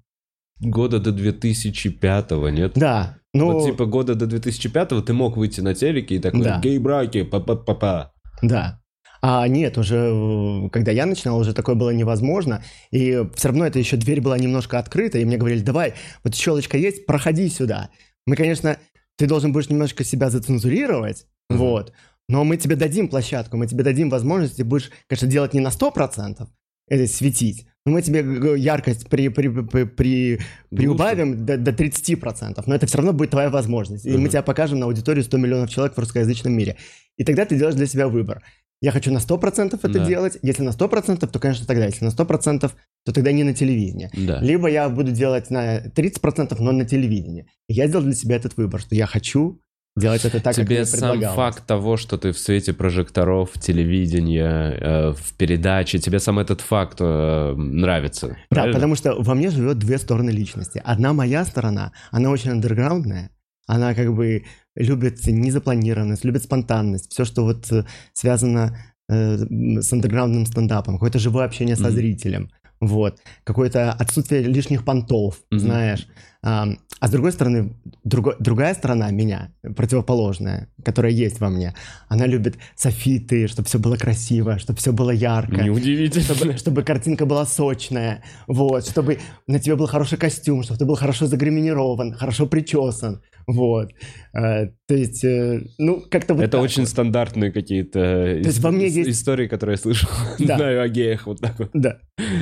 года 0.59 0.99
до 0.99 1.11
2005, 1.11 2.31
нет? 2.51 2.73
Да, 2.75 3.18
ну, 3.33 3.53
Вот 3.53 3.65
типа 3.65 3.85
года 3.85 4.15
до 4.15 4.25
2005 4.25 5.05
ты 5.05 5.13
мог 5.13 5.37
выйти 5.37 5.61
на 5.61 5.73
телеке 5.75 6.15
и 6.15 6.19
такой, 6.19 6.41
Да. 6.43 6.59
гей-браки, 6.59 7.23
па-па-па-па. 7.23 8.11
да. 8.41 8.79
А 9.21 9.45
нет, 9.49 9.77
уже 9.77 9.97
э, 9.97 10.69
когда 10.69 10.91
я 10.93 11.05
начинал, 11.05 11.39
уже 11.39 11.53
такое 11.53 11.75
было 11.75 11.89
невозможно. 11.89 12.63
И 12.89 13.21
все 13.35 13.49
равно 13.49 13.65
это 13.67 13.77
еще 13.77 13.97
дверь 13.97 14.21
была 14.21 14.37
немножко 14.39 14.79
открыта, 14.79 15.17
и 15.19 15.25
мне 15.25 15.35
говорили, 15.35 15.59
давай, 15.59 15.93
вот 16.23 16.35
щелочка 16.35 16.77
есть, 16.77 17.05
проходи 17.05 17.49
сюда. 17.49 17.89
Мы, 18.25 18.37
конечно, 18.37 18.77
ты 19.17 19.27
должен 19.27 19.51
будешь 19.51 19.69
немножко 19.69 20.05
себя 20.05 20.29
зацензурировать, 20.29 21.25
Мгм. 21.49 21.59
вот, 21.59 21.93
но 22.29 22.45
мы 22.45 22.55
тебе 22.55 22.77
дадим 22.77 23.09
площадку, 23.09 23.57
мы 23.57 23.67
тебе 23.67 23.83
дадим 23.83 24.09
возможность, 24.09 24.55
ты 24.55 24.63
будешь, 24.63 24.89
конечно, 25.07 25.27
делать 25.27 25.53
не 25.53 25.59
на 25.59 25.69
100%, 25.71 26.47
это 26.87 27.07
светить, 27.11 27.65
но 27.65 27.68
мы 27.85 28.01
тебе 28.01 28.19
яркость 28.59 29.07
при, 29.09 29.29
при, 29.29 29.47
при, 29.47 29.83
при- 29.85 30.39
приубавим 30.69 31.45
до, 31.45 31.57
до 31.57 31.71
30%, 31.71 32.63
но 32.65 32.75
это 32.75 32.85
все 32.87 32.97
равно 32.97 33.13
будет 33.13 33.31
твоя 33.31 33.49
возможность. 33.49 34.05
И 34.05 34.11
мы 34.11 34.19
Мгм. 34.19 34.29
тебя 34.29 34.41
покажем 34.43 34.79
на 34.79 34.85
аудиторию 34.85 35.23
100 35.23 35.37
миллионов 35.37 35.69
человек 35.69 35.95
в 35.95 35.99
русскоязычном 35.99 36.53
мире. 36.53 36.75
И 37.17 37.23
тогда 37.23 37.45
ты 37.45 37.57
делаешь 37.57 37.75
для 37.75 37.85
себя 37.87 38.07
выбор. 38.07 38.43
Я 38.81 38.91
хочу 38.91 39.11
на 39.11 39.19
100% 39.19 39.79
это 39.83 39.99
Да. 39.99 40.05
делать. 40.05 40.37
Если 40.41 40.63
на 40.63 40.69
100%, 40.71 41.27
то, 41.29 41.39
конечно, 41.39 41.65
тогда. 41.65 41.85
Если 41.85 42.05
на 42.05 42.11
100%, 42.11 42.71
то 43.05 43.11
тогда 43.13 43.31
не 43.33 43.43
на 43.43 43.53
телевидении. 43.53 44.09
Да. 44.13 44.39
Либо 44.39 44.69
я 44.69 44.87
буду 44.87 45.11
делать 45.11 45.49
на 45.49 45.79
30%, 45.89 46.61
но 46.61 46.71
на 46.71 46.85
телевидении. 46.85 47.45
И 47.67 47.73
я 47.73 47.87
сделал 47.87 48.05
для 48.05 48.13
себя 48.13 48.35
этот 48.37 48.55
выбор, 48.55 48.79
что 48.79 48.95
я 48.95 49.05
хочу 49.05 49.59
делать 49.99 50.25
это 50.25 50.39
так, 50.39 50.55
как 50.55 50.65
Тебе 50.65 50.77
мне 50.77 50.85
сам 50.85 51.21
факт 51.35 51.65
того, 51.65 51.97
что 51.97 52.17
ты 52.17 52.31
в 52.31 52.37
свете 52.39 52.73
прожекторов, 52.73 53.51
телевидения, 53.59 54.77
э, 54.79 55.13
в 55.13 55.33
передаче, 55.37 55.99
тебе 55.99 56.19
сам 56.19 56.39
этот 56.39 56.61
факт 56.61 56.97
э, 56.99 57.53
нравится. 57.55 58.27
Да, 58.27 58.35
правильно? 58.49 58.73
потому 58.73 58.95
что 58.95 59.15
во 59.21 59.35
мне 59.35 59.49
живет 59.49 59.77
две 59.79 59.97
стороны 59.97 60.29
личности. 60.31 60.81
Одна 60.83 61.13
моя 61.13 61.45
сторона, 61.45 61.91
она 62.11 62.29
очень 62.29 62.51
андерграундная, 62.51 63.29
она 63.67 63.93
как 63.93 64.13
бы 64.15 64.43
любит 64.75 65.25
незапланированность, 65.27 66.25
любит 66.25 66.43
спонтанность, 66.43 67.11
все, 67.11 67.25
что 67.25 67.43
вот 67.43 67.71
э, 67.71 67.85
связано 68.13 68.77
э, 69.09 69.37
с 69.37 69.93
андерграундным 69.93 70.45
стендапом, 70.45 70.95
какое-то 70.95 71.19
живое 71.19 71.45
общение 71.45 71.75
со 71.75 71.83
Мгм. 71.83 71.91
зрителем, 71.91 72.49
вот, 72.81 73.19
какое-то 73.43 73.91
отсутствие 73.91 74.41
лишних 74.43 74.85
понтов, 74.85 75.39
Мгм. 75.51 75.59
знаешь. 75.59 76.07
Ам, 76.41 76.79
а 77.01 77.07
с 77.07 77.11
другой 77.11 77.31
стороны, 77.33 77.73
друго- 78.05 78.35
другая 78.39 78.73
сторона 78.73 79.11
меня, 79.11 79.51
противоположная, 79.75 80.69
которая 80.85 81.11
есть 81.11 81.39
во 81.41 81.49
мне, 81.49 81.73
она 82.07 82.25
любит 82.27 82.55
софиты, 82.75 83.47
чтобы 83.47 83.67
все 83.67 83.77
было 83.77 83.97
красиво, 83.97 84.57
чтобы 84.57 84.79
все 84.79 84.91
было 84.93 85.11
ярко 85.11 85.61
Неудивительно. 85.63 86.23
чтобы, 86.35 86.57
чтобы 86.57 86.83
картинка 86.83 87.25
была 87.25 87.45
сочная, 87.45 88.23
вот, 88.47 88.85
чтобы 88.87 89.19
на 89.47 89.59
тебе 89.59 89.75
был 89.75 89.87
хороший 89.87 90.17
костюм, 90.17 90.63
чтобы 90.63 90.77
ты 90.77 90.85
был 90.85 90.95
хорошо 90.95 91.25
загриминирован, 91.27 92.13
хорошо 92.13 92.47
причесан, 92.47 93.21
вот. 93.47 93.89
Э, 94.33 94.67
то 94.87 94.95
есть, 94.95 95.23
э, 95.23 95.61
ну, 95.79 96.01
как-то 96.09 96.35
вот 96.35 96.43
Это 96.43 96.59
очень 96.59 96.83
вот. 96.83 96.89
стандартные 96.89 97.51
какие-то 97.51 97.99
э, 97.99 98.41
есть 98.45 98.59
во 98.59 98.71
мне 98.71 98.87
есть- 98.87 99.09
истории, 99.09 99.47
которые 99.47 99.73
я 99.73 99.77
слышал. 99.81 100.09
Да. 100.39 100.55
Знаю 100.57 100.81
о 100.83 100.87
геях 100.87 101.25
вот 101.27 101.41
так 101.41 101.57
вот. 101.59 101.69
Да, 101.73 101.97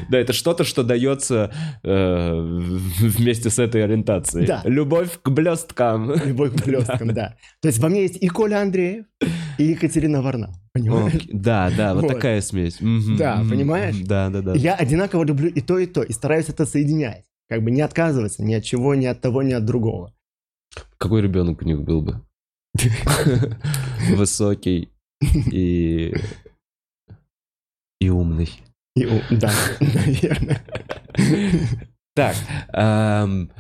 Да, 0.10 0.18
это 0.20 0.34
что-то, 0.34 0.64
что 0.66 0.84
дается 0.84 1.52
э, 1.84 2.32
вместе 3.00 3.50
с 3.50 3.58
этой 3.60 3.87
ориентацией. 3.88 4.46
Да. 4.46 4.62
Любовь 4.66 5.20
к 5.22 5.30
блесткам. 5.30 6.14
любовь 6.26 6.54
к 6.56 6.66
блесткам, 6.66 7.14
да. 7.14 7.36
То 7.62 7.68
есть 7.68 7.80
во 7.80 7.90
мне 7.90 8.04
есть 8.04 8.18
и 8.18 8.28
Коля 8.28 8.62
Андреев, 8.62 9.06
и 9.58 9.64
Екатерина 9.64 10.22
Варна, 10.22 10.54
понимаешь? 10.74 11.28
Да, 11.32 11.72
да, 11.76 11.94
вот 11.94 12.04
Вот. 12.04 12.14
такая 12.14 12.42
смесь. 12.42 12.78
Да, 13.18 13.44
понимаешь? 13.50 13.98
Да, 14.00 14.30
да, 14.30 14.42
да. 14.42 14.54
Я 14.54 14.76
одинаково 14.76 15.24
люблю 15.24 15.50
и 15.50 15.62
то, 15.62 15.80
и 15.80 15.86
то, 15.86 16.04
и 16.04 16.12
стараюсь 16.14 16.50
это 16.50 16.66
соединять. 16.66 17.26
Как 17.50 17.64
бы 17.64 17.72
не 17.72 17.82
отказываться 17.82 18.44
ни 18.44 18.54
от 18.54 18.64
чего, 18.64 18.94
ни 18.96 19.06
от 19.06 19.22
того, 19.22 19.42
ни 19.42 19.54
от 19.54 19.66
другого. 19.66 20.14
Какой 20.98 21.22
ребенок 21.22 21.62
у 21.62 21.66
них 21.66 21.82
был 21.82 22.02
бы? 22.02 22.22
Высокий 24.12 24.90
и... 25.52 26.14
и 28.00 28.10
умный. 28.10 28.50
И, 28.96 29.06
да, 29.32 29.52
наверное. 29.80 30.62
Так, 32.16 32.36
эм, 32.74 33.52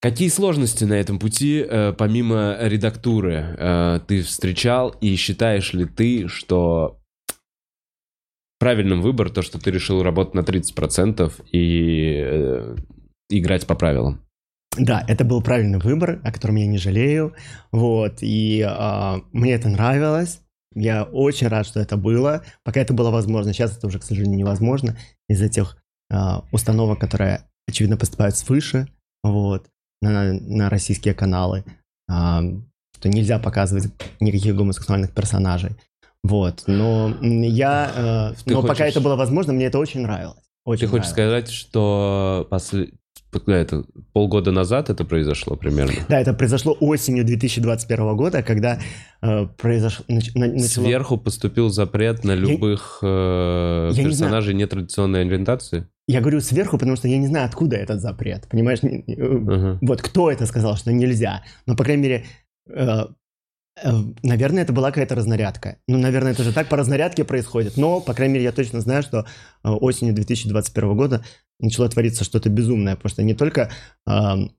какие 0.00 0.28
сложности 0.28 0.84
на 0.84 0.94
этом 0.94 1.18
пути, 1.18 1.64
э, 1.66 1.92
помимо 1.92 2.56
редактуры, 2.60 3.56
э, 3.58 4.00
ты 4.06 4.22
встречал? 4.22 4.90
И 5.00 5.14
считаешь 5.16 5.72
ли 5.72 5.84
ты, 5.84 6.28
что 6.28 6.98
правильным 8.58 9.00
выбор 9.00 9.30
то, 9.30 9.42
что 9.42 9.58
ты 9.58 9.70
решил 9.70 10.02
работать 10.02 10.34
на 10.34 10.40
30% 10.40 11.32
и 11.52 12.22
э, 12.22 12.76
играть 13.28 13.66
по 13.66 13.74
правилам? 13.74 14.22
Да, 14.78 15.04
это 15.08 15.24
был 15.24 15.42
правильный 15.42 15.80
выбор, 15.80 16.20
о 16.24 16.32
котором 16.32 16.56
я 16.56 16.66
не 16.66 16.78
жалею. 16.78 17.34
Вот, 17.72 18.18
и 18.20 18.64
а, 18.66 19.20
мне 19.32 19.54
это 19.54 19.68
нравилось. 19.68 20.40
Я 20.74 21.02
очень 21.02 21.48
рад, 21.48 21.66
что 21.66 21.80
это 21.80 21.96
было. 21.96 22.44
Пока 22.62 22.80
это 22.80 22.94
было 22.94 23.10
возможно. 23.10 23.52
Сейчас 23.52 23.76
это 23.76 23.88
уже, 23.88 23.98
к 23.98 24.04
сожалению, 24.04 24.38
невозможно 24.38 24.96
из-за 25.28 25.48
тех 25.48 25.76
а, 26.08 26.44
установок, 26.52 27.00
которые, 27.00 27.48
очевидно, 27.66 27.96
поступают 27.96 28.36
свыше, 28.36 28.86
вот, 29.24 29.66
на, 30.00 30.32
на 30.32 30.70
российские 30.70 31.14
каналы, 31.14 31.64
а, 32.08 32.42
что 32.96 33.08
нельзя 33.08 33.38
показывать 33.38 33.92
никаких 34.20 34.54
гомосексуальных 34.56 35.12
персонажей. 35.12 35.76
Вот, 36.22 36.64
но 36.66 37.16
я... 37.22 38.34
э, 38.36 38.50
но 38.50 38.60
пока 38.62 38.74
хочешь- 38.84 38.90
это 38.92 39.00
было 39.00 39.16
возможно, 39.16 39.52
мне 39.54 39.66
это 39.66 39.78
очень 39.78 40.00
нравилось. 40.02 40.36
Очень 40.66 40.82
Ты 40.82 40.86
хочешь 40.88 41.10
нравилось. 41.12 41.46
сказать, 41.46 41.50
что 41.50 42.46
после... 42.50 42.90
это, 43.46 43.84
полгода 44.12 44.50
назад 44.52 44.90
это 44.90 45.04
произошло 45.04 45.56
примерно? 45.56 45.94
Да, 46.08 46.20
это 46.20 46.32
произошло 46.34 46.76
осенью 46.80 47.24
2021 47.24 48.16
года, 48.16 48.42
когда 48.42 48.78
э, 49.22 49.46
произошло... 49.56 50.04
нач- 50.08 50.32
на- 50.34 50.46
начало- 50.48 50.84
Сверху 50.84 51.16
поступил 51.18 51.70
запрет 51.70 52.24
на 52.24 52.34
любых 52.34 52.98
э, 53.02 53.90
я 53.92 54.02
не 54.02 54.08
персонажей 54.08 54.54
нетрадиционной 54.54 55.22
ориентации? 55.22 55.86
Я 56.08 56.20
говорю 56.20 56.40
сверху, 56.40 56.76
потому 56.76 56.96
что 56.96 57.06
я 57.08 57.18
не 57.18 57.28
знаю, 57.28 57.46
откуда 57.46 57.76
этот 57.76 58.00
запрет, 58.00 58.48
понимаешь? 58.48 58.82
Не- 58.82 59.04
э, 59.06 59.14
Ага. 59.16 59.78
Вот 59.80 60.02
кто 60.02 60.30
это 60.30 60.46
сказал, 60.46 60.76
что 60.76 60.92
нельзя. 60.92 61.44
Но, 61.66 61.76
по 61.76 61.84
крайней 61.84 62.02
мере, 62.02 62.24
э, 62.68 63.04
наверное, 64.22 64.62
это 64.62 64.72
была 64.72 64.90
какая-то 64.90 65.14
разнарядка. 65.14 65.76
Ну, 65.88 65.98
наверное, 65.98 66.32
это 66.32 66.42
же 66.44 66.52
так 66.52 66.68
по 66.68 66.76
разнарядке 66.76 67.24
происходит. 67.24 67.76
Но, 67.76 68.00
по 68.00 68.14
крайней 68.14 68.34
мере, 68.34 68.44
я 68.44 68.52
точно 68.52 68.80
знаю, 68.80 69.02
что 69.02 69.20
э, 69.64 69.68
осенью 69.68 70.14
2021 70.14 70.96
года 70.96 71.24
начало 71.58 71.88
твориться 71.88 72.24
что-то 72.24 72.48
безумное, 72.48 72.96
потому 72.96 73.10
что 73.10 73.22
не 73.22 73.34
только 73.34 73.70
эм, 74.06 74.52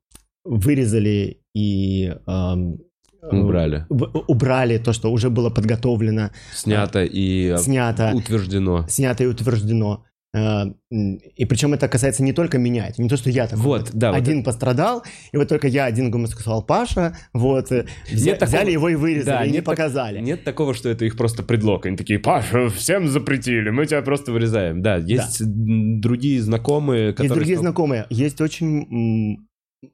вырезали 0.43 1.41
и... 1.53 2.15
эм, 2.27 2.79
Убрали. 3.23 3.85
в- 3.89 4.23
убрали 4.27 4.79
то, 4.79 4.93
что 4.93 5.11
уже 5.11 5.29
было 5.29 5.51
подготовлено, 5.51 6.31
Снято 6.55 7.03
и 7.03 7.49
э, 7.53 7.57
снято, 7.59 8.11
утверждено. 8.15 8.87
снято 8.89 9.23
и 9.23 9.27
утверждено. 9.27 10.03
Э, 10.33 10.63
и 10.89 11.43
причем 11.45 11.73
это 11.73 11.89
касается 11.89 12.23
не 12.23 12.31
только 12.31 12.57
меня, 12.57 12.87
это 12.87 13.01
не 13.01 13.09
то, 13.09 13.17
что 13.17 13.29
я 13.29 13.47
такой 13.47 13.63
Вот, 13.63 13.81
вот 13.81 13.89
да, 13.93 14.11
вот 14.11 14.17
один 14.17 14.37
это- 14.39 14.45
пострадал, 14.45 15.03
и 15.33 15.37
вот 15.37 15.49
только 15.49 15.67
я 15.67 15.83
один 15.85 16.09
гомосексуал 16.09 16.63
Паша, 16.63 17.17
вот, 17.33 17.69
э, 17.71 17.85
взя- 18.09 18.35
такого- 18.37 18.47
взяли 18.47 18.71
его 18.71 18.87
и 18.87 18.95
вырезали, 18.95 19.25
Да, 19.25 19.45
и 19.45 19.49
не 19.51 19.57
так- 19.57 19.65
показали. 19.65 20.19
Нет 20.21 20.45
такого, 20.45 20.73
что 20.73 20.87
это 20.87 21.03
их 21.03 21.17
просто 21.17 21.43
предлог. 21.43 21.85
Они 21.85 21.97
такие, 21.97 22.17
Паша, 22.19 22.69
всем 22.69 23.09
запретили, 23.09 23.71
мы 23.71 23.85
тебя 23.85 24.01
просто 24.03 24.31
вырезаем. 24.31 24.81
Да, 24.81 24.95
есть 24.97 25.41
м, 25.41 25.99
другие 25.99 26.41
знакомые, 26.41 27.11
которые... 27.11 27.27
Есть 27.27 27.35
другие 27.35 27.57
знакомые, 27.57 28.05
есть 28.09 28.39
очень... 28.39 29.45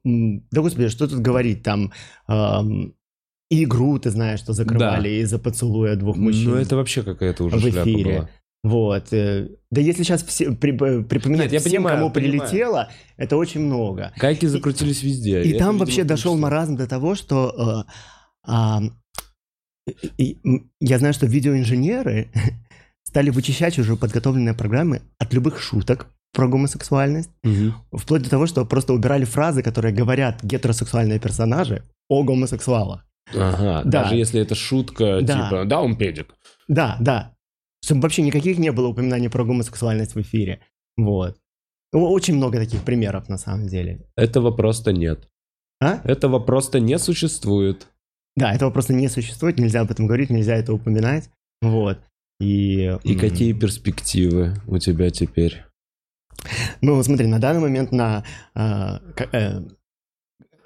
Да 0.04 0.60
господи, 0.60 0.88
что 0.88 1.08
тут 1.08 1.18
говорить, 1.20 1.62
там... 1.64 1.92
ам, 2.26 2.92
и 3.50 3.64
игру, 3.64 3.98
ты 3.98 4.10
знаешь, 4.10 4.40
что 4.40 4.52
закрывали 4.52 5.08
из-за 5.22 5.38
поцелуя 5.38 5.96
двух 5.96 6.18
мужчин. 6.18 6.50
Ну, 6.50 6.56
это 6.56 6.76
вообще 6.76 7.02
какая-то 7.02 7.44
уже 7.44 7.56
в 7.56 7.64
эфире. 7.64 8.14
была. 8.18 8.28
Вот. 8.64 9.12
э, 9.12 9.48
Да 9.70 9.80
если 9.80 10.02
сейчас 10.02 10.22
все, 10.24 10.50
при- 10.52 10.72
э, 10.72 11.02
припоминать 11.04 11.44
Нет, 11.46 11.52
я 11.52 11.60
всем, 11.60 11.72
понимаю, 11.82 11.98
кому 11.98 12.10
понимаю. 12.10 12.40
прилетело, 12.40 12.88
это 13.16 13.36
очень 13.36 13.60
много. 13.60 14.12
Гайки 14.18 14.46
закрутились 14.46 15.02
везде. 15.02 15.42
И 15.42 15.50
Это, 15.50 15.58
там 15.58 15.68
видимо, 15.72 15.78
вообще 15.78 16.04
дошел 16.04 16.36
маразм 16.36 16.76
до 16.76 16.86
того, 16.86 17.14
что 17.14 17.84
э, 18.46 18.80
и- 19.86 20.12
и, 20.32 20.38
м, 20.44 20.70
я 20.80 20.98
знаю, 20.98 21.14
что 21.14 21.26
видеоинженеры 21.26 22.28
стали 23.04 23.30
вычищать 23.30 23.78
уже 23.78 23.96
подготовленные 23.96 24.54
программы 24.54 25.02
от 25.18 25.32
любых 25.32 25.60
шуток 25.60 26.08
про 26.34 26.46
гомосексуальность, 26.48 27.30
Мгм. 27.42 27.74
вплоть 27.92 28.22
до 28.22 28.30
того, 28.30 28.46
что 28.46 28.64
просто 28.66 28.92
убирали 28.92 29.24
фразы, 29.24 29.62
которые 29.62 29.94
говорят 29.94 30.42
гетеросексуальные 30.44 31.18
персонажи 31.18 31.82
о 32.08 32.22
гомосексуалах. 32.22 33.04
Ага, 33.34 33.82
Да. 33.84 34.02
даже 34.04 34.16
если 34.16 34.40
это 34.40 34.54
шутка, 34.54 35.20
Да. 35.22 35.44
типа, 35.44 35.64
да, 35.64 35.80
он 35.80 35.96
педик. 35.96 36.34
Да, 36.68 36.96
да. 37.00 37.32
Чтобы 37.88 38.02
вообще 38.02 38.20
никаких 38.20 38.58
не 38.58 38.70
было 38.70 38.88
упоминаний 38.88 39.30
про 39.30 39.46
гомосексуальность 39.46 40.14
в 40.14 40.20
эфире. 40.20 40.60
Вот. 40.98 41.38
Очень 41.90 42.36
много 42.36 42.58
таких 42.58 42.82
примеров 42.82 43.30
на 43.30 43.38
самом 43.38 43.66
деле. 43.66 44.04
Этого 44.14 44.50
просто 44.50 44.92
нет. 44.92 45.26
А? 45.80 46.02
Этого 46.04 46.38
просто 46.38 46.80
не 46.80 46.98
существует. 46.98 47.88
Да, 48.36 48.52
этого 48.54 48.70
просто 48.70 48.92
не 48.92 49.08
существует, 49.08 49.58
нельзя 49.58 49.80
об 49.80 49.90
этом 49.90 50.06
говорить, 50.06 50.28
нельзя 50.28 50.56
это 50.56 50.74
упоминать. 50.74 51.30
Вот. 51.62 51.98
И, 52.40 52.94
И 53.04 53.14
какие 53.16 53.54
перспективы 53.54 54.52
у 54.66 54.76
тебя 54.76 55.08
теперь? 55.08 55.64
Ну, 56.82 57.02
смотри, 57.02 57.26
на 57.26 57.38
данный 57.38 57.60
момент 57.62 57.90
на... 57.90 58.22
а, 58.54 58.98
ка- 59.16 59.30
э, 59.32 59.62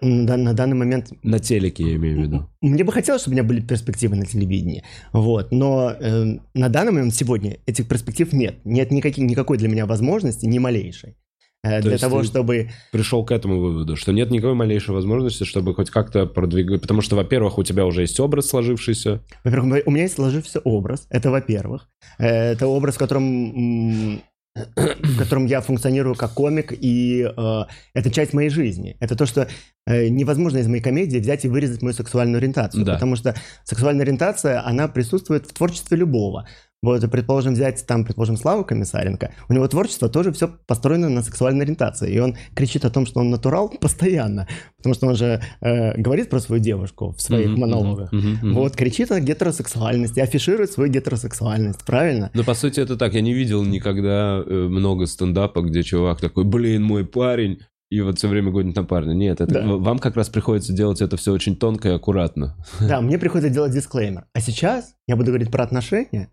на, 0.02 0.52
данный 0.52 0.74
момент 0.76 1.12
На 1.22 1.38
телеке 1.38 1.84
я 1.84 1.94
имею 1.96 2.18
в 2.18 2.22
виду. 2.22 2.50
мне 2.60 2.84
бы 2.84 2.92
хотелось, 2.92 3.22
чтобы 3.22 3.34
у 3.34 3.36
меня 3.38 3.48
были 3.48 3.60
перспективы 3.60 4.16
на 4.16 4.26
телевидении, 4.26 4.82
вот, 5.12 5.52
но 5.52 5.92
э, 5.98 6.38
на 6.54 6.68
данный 6.68 6.92
момент 6.92 7.14
сегодня 7.14 7.58
этих 7.66 7.88
перспектив 7.88 8.32
нет, 8.32 8.56
нет 8.64 8.90
никаких, 8.90 9.24
никакой 9.24 9.58
для 9.58 9.68
меня 9.68 9.86
возможности, 9.86 10.46
ни 10.46 10.58
малейшей, 10.58 11.16
э, 11.62 11.80
для 11.80 11.92
есть 11.92 12.02
того, 12.02 12.22
чтобы 12.24 12.70
Пришел 12.90 13.24
к 13.24 13.30
этому 13.30 13.60
выводу, 13.60 13.96
что 13.96 14.12
нет 14.12 14.30
никакой 14.30 14.54
малейшей 14.54 14.94
возможности, 14.94 15.44
чтобы 15.44 15.74
хоть 15.74 15.90
как-то 15.90 16.26
продвигать. 16.26 16.80
Потому 16.80 17.00
что, 17.00 17.16
во-первых, 17.16 17.58
у 17.58 17.62
тебя 17.62 17.86
уже 17.86 18.02
есть 18.02 18.18
образ 18.18 18.46
сложившийся. 18.48 19.22
Во-первых, 19.44 19.82
у 19.86 19.90
меня 19.90 20.02
есть 20.02 20.14
сложившийся 20.14 20.60
образ, 20.60 21.06
это 21.10 21.30
во-первых. 21.30 21.88
Э, 22.18 22.52
Это 22.52 22.66
образ, 22.66 22.96
в 22.96 22.98
котором, 22.98 24.20
в 24.54 25.18
котором 25.18 25.46
я 25.46 25.60
функционирую 25.60 26.14
как 26.14 26.32
комик, 26.32 26.72
и 26.72 27.22
э, 27.24 27.60
это 27.94 28.10
часть 28.10 28.34
моей 28.34 28.50
жизни. 28.50 28.96
Это 29.00 29.16
то, 29.16 29.24
что 29.24 29.48
э, 29.86 30.08
невозможно 30.08 30.58
из 30.58 30.68
моей 30.68 30.82
комедии 30.82 31.18
взять 31.18 31.44
и 31.44 31.48
вырезать 31.48 31.82
мою 31.82 31.94
сексуальную 31.94 32.38
ориентацию. 32.38 32.84
Да. 32.84 32.94
Потому 32.94 33.16
что 33.16 33.34
сексуальная 33.64 34.04
ориентация, 34.04 34.64
она 34.66 34.88
присутствует 34.88 35.46
в 35.46 35.54
творчестве 35.54 35.96
любого. 35.96 36.46
Вот, 36.82 37.08
предположим, 37.12 37.54
взять 37.54 37.84
там, 37.86 38.04
предположим, 38.04 38.36
Славу 38.36 38.64
Комиссаренко, 38.64 39.32
у 39.48 39.52
него 39.52 39.68
творчество 39.68 40.08
тоже 40.08 40.32
все 40.32 40.48
построено 40.66 41.08
на 41.08 41.22
сексуальной 41.22 41.64
ориентации, 41.64 42.12
и 42.12 42.18
он 42.18 42.36
кричит 42.56 42.84
о 42.84 42.90
том, 42.90 43.06
что 43.06 43.20
он 43.20 43.30
натурал 43.30 43.68
постоянно, 43.80 44.48
потому 44.78 44.94
что 44.96 45.06
он 45.06 45.14
же 45.14 45.40
э, 45.60 45.96
говорит 45.96 46.28
про 46.28 46.40
свою 46.40 46.60
девушку 46.60 47.12
в 47.16 47.20
своих 47.22 47.50
Мгм, 47.50 47.60
монологах. 47.60 48.12
мгм, 48.12 48.30
мгм. 48.42 48.54
Вот, 48.54 48.74
кричит 48.74 49.12
о 49.12 49.20
гетеросексуальности, 49.20 50.18
афиширует 50.18 50.72
свою 50.72 50.90
гетеросексуальность, 50.90 51.84
правильно? 51.86 52.30
Ну, 52.34 52.42
по 52.42 52.54
сути, 52.54 52.80
это 52.80 52.96
так. 52.96 53.14
Я 53.14 53.20
не 53.20 53.32
видел 53.32 53.62
никогда 53.64 54.42
э, 54.44 54.52
много 54.52 55.06
стендапа, 55.06 55.60
где 55.62 55.84
чувак 55.84 56.20
такой, 56.20 56.42
блин, 56.44 56.82
мой 56.82 57.06
парень, 57.06 57.60
и 57.90 58.00
вот 58.00 58.18
все 58.18 58.26
время 58.26 58.50
гонит 58.50 58.74
на 58.74 58.82
парня. 58.84 59.12
Нет, 59.12 59.40
это 59.40 59.52
Да. 59.54 59.66
вам 59.66 59.98
как 60.00 60.16
раз 60.16 60.28
приходится 60.30 60.72
делать 60.72 61.00
это 61.00 61.16
все 61.16 61.30
очень 61.32 61.54
тонко 61.56 61.90
и 61.90 61.92
аккуратно. 61.92 62.56
Да, 62.80 63.00
мне 63.00 63.18
приходится 63.18 63.52
делать 63.54 63.72
дисклеймер. 63.72 64.24
А 64.34 64.40
сейчас 64.40 64.94
я 65.06 65.14
буду 65.14 65.26
говорить 65.28 65.50
про 65.52 65.62
отношения, 65.62 66.28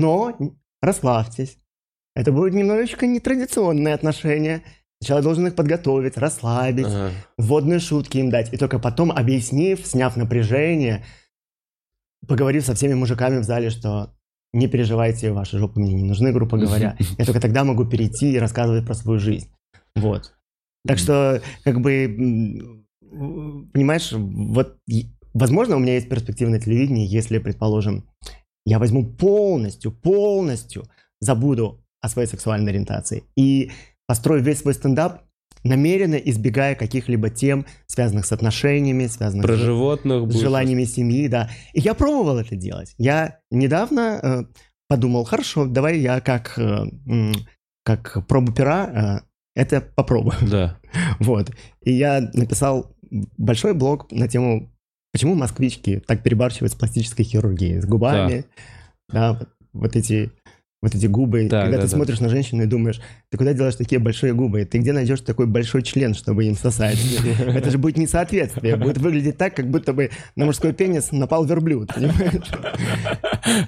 но 0.00 0.36
расслабьтесь. 0.82 1.58
Это 2.14 2.32
будут 2.32 2.54
немножечко 2.54 3.06
нетрадиционные 3.06 3.94
отношения. 3.94 4.62
Сначала 5.00 5.22
должен 5.22 5.46
их 5.46 5.54
подготовить, 5.54 6.16
расслабить, 6.16 6.86
Ага. 6.86 7.10
вводные 7.36 7.78
шутки 7.80 8.18
им 8.18 8.30
дать. 8.30 8.52
И 8.52 8.56
только 8.56 8.78
потом, 8.78 9.12
объяснив, 9.12 9.86
сняв 9.86 10.16
напряжение, 10.16 11.04
поговорив 12.26 12.64
со 12.64 12.74
всеми 12.74 12.94
мужиками 12.94 13.38
в 13.38 13.44
зале, 13.44 13.68
что 13.70 14.14
не 14.54 14.68
переживайте, 14.68 15.32
ваши 15.32 15.58
жопы 15.58 15.80
мне 15.80 15.92
не 15.92 16.04
нужны, 16.04 16.32
грубо 16.32 16.56
говоря. 16.56 16.96
Я 17.18 17.24
только 17.26 17.40
тогда 17.40 17.64
могу 17.64 17.84
перейти 17.84 18.32
и 18.32 18.38
рассказывать 18.38 18.86
про 18.86 18.94
свою 18.94 19.18
жизнь. 19.18 19.50
Вот. 19.94 20.34
Так 20.86 20.98
что, 20.98 21.42
как 21.64 21.80
бы, 21.80 22.86
понимаешь, 23.72 24.12
вот, 24.12 24.78
возможно, 25.34 25.76
у 25.76 25.78
меня 25.80 25.94
есть 25.94 26.08
перспектива 26.08 26.48
на 26.48 26.60
телевидении, 26.60 27.06
если, 27.06 27.38
предположим, 27.38 28.08
я 28.66 28.78
возьму 28.78 29.04
полностью, 29.06 29.92
полностью 29.92 30.84
забуду 31.20 31.80
о 32.02 32.08
своей 32.08 32.28
сексуальной 32.28 32.72
ориентации 32.72 33.24
и 33.36 33.70
построю 34.06 34.42
весь 34.42 34.58
свой 34.58 34.74
стендап, 34.74 35.22
намеренно 35.64 36.16
избегая 36.16 36.74
каких-либо 36.74 37.30
тем, 37.30 37.64
связанных 37.86 38.26
с 38.26 38.32
отношениями, 38.32 39.06
связанных 39.06 39.46
Про 39.46 39.56
с- 39.56 39.60
животных 39.60 40.30
с 40.32 40.36
желаниями 40.38 40.84
семьи, 40.84 41.26
да. 41.28 41.48
И 41.72 41.80
я 41.80 41.94
пробовал 41.94 42.38
это 42.38 42.54
делать. 42.54 42.94
Я 42.98 43.38
недавно 43.50 44.20
э, 44.22 44.42
подумал, 44.88 45.24
хорошо, 45.24 45.66
давай 45.66 45.98
я 45.98 46.20
как, 46.20 46.58
э, 46.58 46.84
как 47.84 48.26
пробу 48.28 48.52
пера 48.52 49.22
э, 49.56 49.60
это 49.60 49.80
попробую. 49.80 50.36
Да. 50.42 50.78
Вот. 51.18 51.50
И 51.82 51.92
я 51.92 52.30
написал 52.34 52.94
большой 53.36 53.74
блог 53.74 54.10
на 54.12 54.28
тему, 54.28 54.70
почему 55.12 55.34
москвички 55.34 56.02
так 56.06 56.22
перебарщивают 56.22 56.72
с 56.72 56.76
пластической 56.76 57.24
хирургией, 57.24 57.80
с 57.80 57.86
губами. 57.86 58.44
Да, 59.08 59.34
вот, 59.34 59.48
вот 59.72 59.96
эти 59.96 60.32
вот 60.82 60.94
эти 60.94 61.06
губы, 61.06 61.48
Так, 61.48 61.64
когда 61.64 61.78
да, 61.78 61.82
ты 61.84 61.90
да. 61.90 61.96
смотришь 61.96 62.20
на 62.20 62.28
женщину 62.28 62.62
и 62.62 62.66
думаешь, 62.66 63.00
ты 63.30 63.38
куда 63.38 63.54
делаешь 63.54 63.76
такие 63.76 63.98
большие 63.98 64.34
губы? 64.34 64.64
Ты 64.64 64.78
где 64.78 64.92
найдешь 64.92 65.20
такой 65.20 65.46
большой 65.46 65.82
член, 65.82 66.14
чтобы 66.14 66.44
им 66.44 66.54
сосать? 66.54 66.98
Это 67.40 67.70
же 67.70 67.78
будет 67.78 67.96
несоответствие. 67.96 68.76
Будет 68.76 68.98
выглядеть 68.98 69.38
так, 69.38 69.56
как 69.56 69.68
будто 69.68 69.92
бы 69.92 70.10
на 70.36 70.44
мужской 70.44 70.72
пенис 70.72 71.12
напал 71.12 71.44
верблюд, 71.44 71.92
понимаешь? 71.94 72.50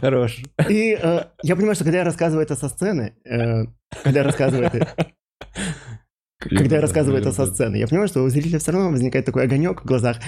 Хорош. 0.00 0.38
И 0.68 0.98
э, 1.00 1.24
я 1.42 1.56
понимаю, 1.56 1.74
что 1.74 1.84
когда 1.84 1.98
я 1.98 2.04
рассказываю 2.04 2.44
это 2.44 2.56
со 2.56 2.68
сцены, 2.68 3.14
э, 3.24 3.64
когда 4.04 4.20
я 4.20 4.24
рассказываю 4.24 4.66
это, 4.66 4.88
когда 6.40 6.76
я 6.76 6.82
рассказываю 6.82 7.20
это 7.20 7.32
со 7.32 7.46
сцены, 7.46 7.76
я 7.76 7.88
понимаю, 7.88 8.08
что 8.08 8.22
у 8.22 8.28
зрителя 8.28 8.58
все 8.58 8.72
равно 8.72 8.90
возникает 8.90 9.24
такой 9.24 9.44
огонек 9.44 9.82
в 9.82 9.86
глазах. 9.86 10.18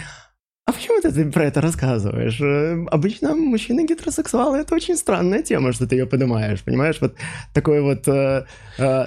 А 0.71 0.73
почему 0.73 1.01
ты 1.01 1.31
про 1.33 1.47
это 1.47 1.61
рассказываешь? 1.61 2.41
Э, 2.41 2.87
Обычно 2.93 3.35
мужчины 3.35 3.85
гетеросексуалы 3.85 4.59
это 4.59 4.77
очень 4.77 4.97
странная 4.97 5.43
тема, 5.43 5.73
что 5.73 5.85
ты 5.85 5.97
ее 5.97 6.07
поднимаешь, 6.07 6.62
понимаешь? 6.62 7.01
Вот 7.01 7.16
такой 7.53 7.81
вот. 7.81 8.07
э, 8.07 8.47
э, 8.79 9.07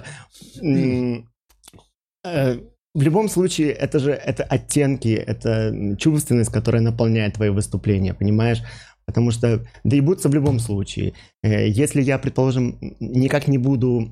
э, 2.25 2.57
в 2.93 3.01
любом 3.01 3.29
случае, 3.29 3.71
это 3.71 3.99
же 3.99 4.11
это 4.11 4.43
оттенки, 4.43 5.07
это 5.07 5.95
чувственность, 5.97 6.51
которая 6.51 6.81
наполняет 6.81 7.35
твои 7.35 7.49
выступления, 7.49 8.13
понимаешь? 8.13 8.61
Потому 9.05 9.31
что 9.31 9.65
доебутся 9.85 10.27
в 10.27 10.33
любом 10.33 10.59
случае. 10.59 11.13
Э, 11.43 11.69
Если 11.69 12.01
я, 12.01 12.17
предположим, 12.19 12.77
никак 12.99 13.47
не 13.47 13.57
буду 13.57 14.09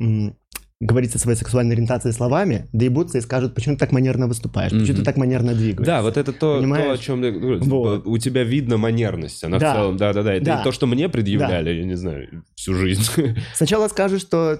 говорить 0.81 1.15
о 1.15 1.19
своей 1.19 1.37
сексуальной 1.37 1.75
ориентации 1.75 2.11
словами, 2.11 2.67
доебутся 2.73 3.19
и 3.19 3.21
скажут, 3.21 3.53
почему 3.55 3.75
ты 3.75 3.79
так 3.79 3.91
манерно 3.91 4.27
выступаешь, 4.27 4.71
почему 4.71 4.97
ты 4.97 5.03
так 5.03 5.15
манерно 5.15 5.53
двигаешься. 5.53 5.85
Да, 5.85 6.01
вот 6.01 6.17
это 6.17 6.33
то, 6.33 6.57
Понимаешь? 6.59 6.85
то, 6.85 6.91
о 6.93 6.97
чем 6.97 7.23
я 7.23 7.31
говорю. 7.31 7.59
Типа, 7.59 7.75
Вот. 7.75 8.07
У 8.07 8.17
тебя 8.17 8.43
видно 8.43 8.77
манерность. 8.77 9.43
Она 9.43 9.59
Да. 9.59 9.71
в 9.71 9.75
целом, 9.77 9.97
да-да-да. 9.97 10.33
Это 10.33 10.45
Да. 10.45 10.63
то, 10.63 10.71
что 10.71 10.87
мне 10.87 11.07
предъявляли, 11.07 11.69
я 11.69 11.85
не 11.85 11.95
знаю, 11.95 12.43
всю 12.55 12.73
жизнь. 12.73 13.03
Сначала 13.55 13.87
скажут, 13.87 14.21
что 14.21 14.59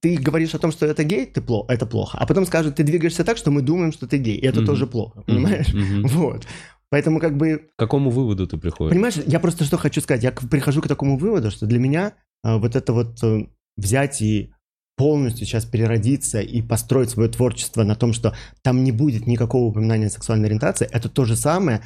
ты 0.00 0.16
говоришь 0.16 0.54
о 0.54 0.58
том, 0.58 0.72
что 0.72 0.86
это 0.86 1.04
гей, 1.04 1.26
ты 1.26 1.40
плохо, 1.40 1.72
это 1.72 1.86
плохо. 1.86 2.18
А 2.18 2.26
потом 2.26 2.46
скажут, 2.46 2.76
ты 2.76 2.82
двигаешься 2.82 3.22
так, 3.24 3.36
что 3.36 3.50
мы 3.50 3.62
думаем, 3.62 3.92
что 3.92 4.06
ты 4.06 4.18
гей. 4.18 4.36
И 4.36 4.46
это 4.46 4.58
Мгм. 4.60 4.66
тоже 4.66 4.86
плохо, 4.86 5.22
понимаешь? 5.26 5.72
Мгм. 5.72 6.02
Вот. 6.08 6.46
Поэтому 6.90 7.18
как 7.20 7.36
бы 7.36 7.62
К 7.76 7.78
какому 7.80 8.10
выводу 8.10 8.46
ты 8.46 8.56
приходишь? 8.56 8.92
Понимаешь, 8.92 9.14
я 9.26 9.40
просто 9.40 9.64
что 9.64 9.76
хочу 9.78 10.00
сказать. 10.00 10.22
Я 10.22 10.32
прихожу 10.32 10.80
к 10.80 10.88
такому 10.88 11.18
выводу, 11.18 11.50
что 11.50 11.66
для 11.66 11.78
меня 11.78 12.12
э, 12.44 12.56
вот 12.56 12.76
это 12.76 12.92
вот 12.92 13.22
э, 13.22 13.46
взять 13.76 14.22
и 14.22 14.52
полностью 14.96 15.46
сейчас 15.46 15.64
переродиться 15.64 16.40
и 16.40 16.62
построить 16.62 17.10
свое 17.10 17.28
творчество 17.28 17.82
на 17.82 17.96
том, 17.96 18.12
что 18.12 18.34
там 18.62 18.84
не 18.84 18.92
будет 18.92 19.26
никакого 19.26 19.64
упоминания 19.64 20.08
сексуальной 20.08 20.46
ориентации, 20.46 20.88
это 20.90 21.08
то 21.08 21.24
же 21.24 21.36
самое, 21.36 21.82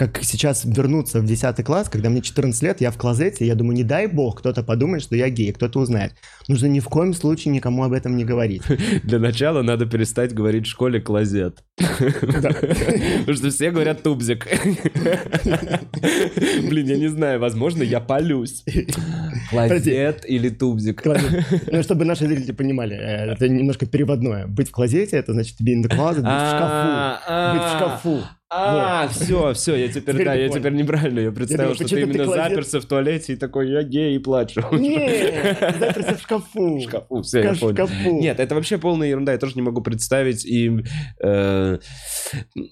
как 0.00 0.18
сейчас 0.22 0.64
вернуться 0.64 1.20
в 1.20 1.26
10 1.26 1.62
класс, 1.62 1.90
когда 1.90 2.08
мне 2.08 2.22
14 2.22 2.62
лет, 2.62 2.80
я 2.80 2.90
в 2.90 2.96
клозете, 2.96 3.46
я 3.46 3.54
думаю, 3.54 3.76
не 3.76 3.84
дай 3.84 4.06
бог, 4.06 4.38
кто-то 4.38 4.62
подумает, 4.62 5.02
что 5.02 5.14
я 5.14 5.28
гей, 5.28 5.52
кто-то 5.52 5.78
узнает. 5.78 6.14
Нужно 6.48 6.68
ни 6.68 6.80
в 6.80 6.86
коем 6.86 7.12
случае 7.12 7.52
никому 7.52 7.84
об 7.84 7.92
этом 7.92 8.16
не 8.16 8.24
говорить. 8.24 8.62
Для 9.04 9.18
начала 9.18 9.60
надо 9.60 9.84
перестать 9.84 10.32
говорить 10.32 10.66
в 10.66 10.70
школе 10.70 11.02
клозет. 11.02 11.64
Потому 11.76 13.34
что 13.34 13.50
все 13.50 13.70
говорят 13.70 14.02
тубзик. 14.02 14.46
Блин, 16.66 16.86
я 16.86 16.96
не 16.96 17.08
знаю, 17.08 17.38
возможно, 17.38 17.82
я 17.82 18.00
полюсь. 18.00 18.64
Клозет 19.50 20.24
или 20.26 20.48
тубзик. 20.48 21.04
Ну, 21.70 21.82
чтобы 21.82 22.06
наши 22.06 22.26
зрители 22.26 22.52
понимали, 22.52 22.96
э, 22.96 23.32
это 23.32 23.50
немножко 23.50 23.84
переводное. 23.84 24.46
Быть 24.46 24.68
в 24.68 24.72
клозете, 24.72 25.18
это 25.18 25.34
значит 25.34 25.60
be 25.60 25.74
in 25.74 25.82
the 25.82 25.90
closet, 25.90 26.22
быть 26.22 26.24
в 26.24 26.48
шкафу. 26.48 27.52
Быть 27.52 27.64
в 27.64 27.76
шкафу. 27.76 28.39
А, 28.52 29.06
все, 29.06 29.52
все, 29.54 29.76
я 29.76 29.86
теперь, 29.86 30.14
Теперь 30.14 30.24
да, 30.24 30.34
я 30.34 30.48
теперь 30.48 30.72
неправильно, 30.72 31.20
я 31.20 31.30
представил, 31.30 31.72
думал, 31.72 31.74
что 31.76 31.84
ты 31.84 31.90
почему 31.90 32.00
ты 32.00 32.10
именно 32.10 32.24
клозет? 32.24 32.44
заперся 32.50 32.80
в 32.80 32.84
туалете 32.84 33.32
и 33.34 33.36
такой, 33.36 33.70
я 33.70 33.84
гей 33.84 34.16
и 34.16 34.18
плачу. 34.18 34.64
Нет, 34.72 35.56
заперся 35.78 36.16
в 36.16 36.20
шкафу. 36.20 36.78
В 36.78 36.82
шкафу, 36.82 37.22
все, 37.22 37.42
я 37.42 37.54
понял. 37.54 37.74
шкафу. 37.74 38.20
Нет, 38.20 38.40
это 38.40 38.56
вообще 38.56 38.78
полная 38.78 39.08
ерунда, 39.08 39.32
я 39.32 39.38
тоже 39.38 39.52
не 39.54 39.62
могу 39.62 39.82
представить. 39.82 40.44
И 40.44 40.82
э, 41.22 41.78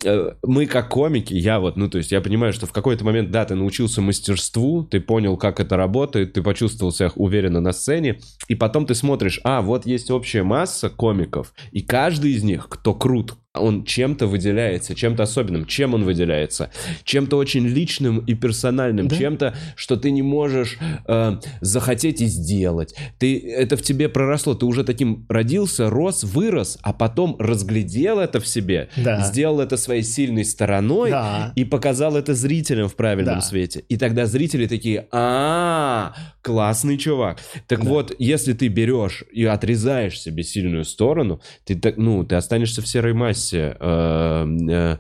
э, 0.05 0.33
мы 0.43 0.67
как 0.67 0.89
комики, 0.89 1.35
я 1.35 1.61
вот, 1.61 1.77
ну 1.77 1.89
то 1.89 1.99
есть 1.99 2.11
я 2.11 2.21
понимаю, 2.21 2.53
что 2.53 2.67
в 2.67 2.73
какой-то 2.73 3.05
момент, 3.05 3.31
да, 3.31 3.45
ты 3.45 3.55
научился 3.55 4.01
мастерству, 4.03 4.83
ты 4.83 4.99
понял, 5.01 5.37
как 5.37 5.61
это 5.61 5.77
работает, 5.77 6.33
ты 6.33 6.43
почувствовал 6.43 6.91
себя 6.91 7.13
уверенно 7.15 7.61
на 7.61 7.73
сцене, 7.73 8.19
и 8.49 8.57
потом 8.57 8.85
ты 8.85 8.97
смотришь, 8.97 9.41
а, 9.45 9.63
вот 9.63 9.87
есть 9.87 10.11
общая 10.11 10.43
масса 10.43 10.91
комиков, 10.91 11.55
и 11.71 11.83
каждый 11.83 12.33
из 12.33 12.43
них, 12.43 12.69
кто 12.69 12.95
крут, 12.95 13.35
он 13.61 13.85
чем-то 13.85 14.27
выделяется, 14.27 14.95
чем-то 14.95 15.23
особенным. 15.25 15.67
Чем 15.67 15.95
он 15.95 16.05
выделяется? 16.05 16.71
Чем-то 17.05 17.37
очень 17.37 17.67
личным 17.67 18.19
и 18.21 18.35
персональным, 18.35 19.09
Да. 19.09 19.17
чем-то, 19.17 19.55
что 19.77 19.97
ты 19.97 20.11
не 20.11 20.23
можешь 20.23 20.79
э, 21.07 21.37
захотеть 21.61 22.21
и 22.21 22.27
сделать. 22.27 22.95
Ты, 23.19 23.39
это 23.39 23.77
в 23.77 23.83
тебе 23.83 24.09
проросло, 24.09 24.55
ты 24.55 24.67
уже 24.67 24.85
таким 24.85 25.27
родился, 25.29 25.91
рос, 25.91 26.25
вырос, 26.25 26.79
а 26.83 26.93
потом 26.93 27.37
разглядел 27.39 28.19
это 28.19 28.41
в 28.41 28.47
себе, 28.47 28.89
Да. 28.97 29.23
сделал 29.23 29.61
это 29.61 29.77
своей 29.77 30.03
сильной 30.03 30.45
стороной 30.45 31.11
Да. 31.11 31.53
и 31.57 31.65
показал 31.65 32.17
это 32.17 32.35
зрителям 32.35 32.89
в 32.89 32.95
правильном 32.95 33.37
Да. 33.37 33.41
свете. 33.41 33.85
И 33.89 33.97
тогда 33.97 34.27
зрители 34.27 34.67
такие, 34.67 35.07
а, 35.13 36.15
классный 36.43 36.97
чувак. 36.99 37.39
Так 37.67 37.85
вот, 37.85 38.15
если 38.19 38.53
ты 38.53 38.69
берешь 38.69 39.25
и 39.33 39.45
отрезаешь 39.45 40.21
себе 40.21 40.43
сильную 40.43 40.85
сторону, 40.85 41.41
ты 41.65 41.75
так, 41.75 41.97
ну, 41.97 42.25
ты 42.25 42.37
останешься 42.37 42.83
в 42.83 42.89
серой 42.89 43.13
массе. 43.13 43.48
Э, 43.55 44.47
э, 44.71 44.97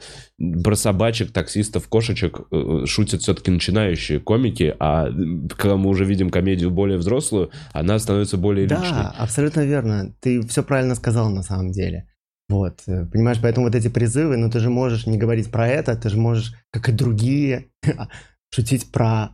Про 0.62 0.76
собачек, 0.76 1.32
таксистов, 1.32 1.88
кошечек 1.88 2.40
э, 2.50 2.84
шутят 2.86 3.22
все-таки 3.22 3.50
начинающие 3.50 4.20
комики, 4.20 4.74
а 4.78 5.08
когда 5.56 5.76
мы 5.76 5.88
уже 5.90 6.04
видим 6.04 6.30
комедию 6.30 6.70
более 6.70 6.98
взрослую, 6.98 7.50
она 7.72 7.98
становится 7.98 8.36
более 8.36 8.66
личной. 8.66 8.90
Да, 8.90 9.14
абсолютно 9.18 9.60
верно. 9.60 10.14
Ты 10.20 10.40
все 10.46 10.62
правильно 10.62 10.94
сказал 10.94 11.30
на 11.30 11.42
самом 11.42 11.70
деле. 11.72 12.08
Вот, 12.48 12.80
э, 12.86 13.04
понимаешь, 13.06 13.38
поэтому 13.42 13.66
вот 13.66 13.74
эти 13.74 13.88
призывы, 13.88 14.36
ну 14.36 14.50
ты 14.50 14.60
же 14.60 14.70
можешь 14.70 15.06
не 15.06 15.18
говорить 15.18 15.50
про 15.50 15.68
это, 15.68 15.94
ты 15.96 16.08
же 16.08 16.16
можешь, 16.16 16.54
как 16.70 16.88
и 16.88 16.92
другие, 16.92 17.66
шутить 18.54 18.90
про 18.90 19.30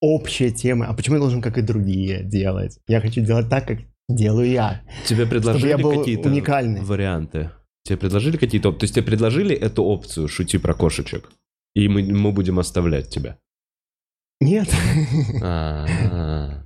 общие 0.00 0.50
темы. 0.50 0.86
А 0.86 0.94
почему 0.94 1.16
я 1.16 1.20
должен, 1.20 1.42
как 1.42 1.58
и 1.58 1.62
другие, 1.62 2.22
делать? 2.22 2.78
Я 2.86 3.00
хочу 3.00 3.20
делать 3.20 3.50
так, 3.50 3.66
как 3.66 3.78
делаю 4.08 4.50
я. 4.50 4.82
Тебе 5.06 5.26
предложили 5.26 5.72
какие-то 5.72 6.28
уникальный. 6.28 6.80
варианты? 6.80 7.50
Тебе 7.84 7.98
предложили 7.98 8.36
какие-то 8.36 8.70
оп- 8.70 8.78
То 8.78 8.84
есть 8.84 8.94
тебе 8.94 9.04
предложили 9.04 9.54
эту 9.54 9.84
опцию 9.84 10.28
«шути 10.28 10.58
про 10.58 10.74
кошечек»? 10.74 11.30
И 11.74 11.88
мы, 11.88 12.02
мы 12.02 12.32
будем 12.32 12.58
оставлять 12.58 13.10
тебя. 13.10 13.36
Нет. 14.40 14.68
А-а-а. 15.42 16.64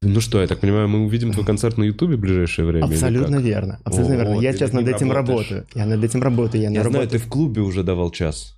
Ну 0.00 0.20
что, 0.20 0.40
я 0.40 0.46
так 0.46 0.60
понимаю, 0.60 0.88
мы 0.88 1.04
увидим 1.04 1.32
твой 1.32 1.44
концерт 1.44 1.76
на 1.78 1.82
Ютубе 1.84 2.16
в 2.16 2.20
ближайшее 2.20 2.66
время? 2.66 2.84
Абсолютно 2.84 3.36
верно. 3.36 3.80
Абсолютно 3.84 4.14
О, 4.14 4.18
верно. 4.18 4.40
Я 4.40 4.52
сейчас 4.52 4.72
над 4.72 4.86
этим 4.86 5.10
работаешь. 5.10 5.50
работаю. 5.50 5.66
Я 5.74 5.86
над 5.86 6.04
этим 6.04 6.22
работаю. 6.22 6.62
Я, 6.62 6.70
Я 6.70 6.84
на 6.84 6.90
знаю, 6.90 7.04
работе- 7.06 7.18
ты 7.18 7.24
в 7.24 7.28
клубе 7.28 7.62
уже 7.62 7.82
давал 7.82 8.10
час. 8.12 8.57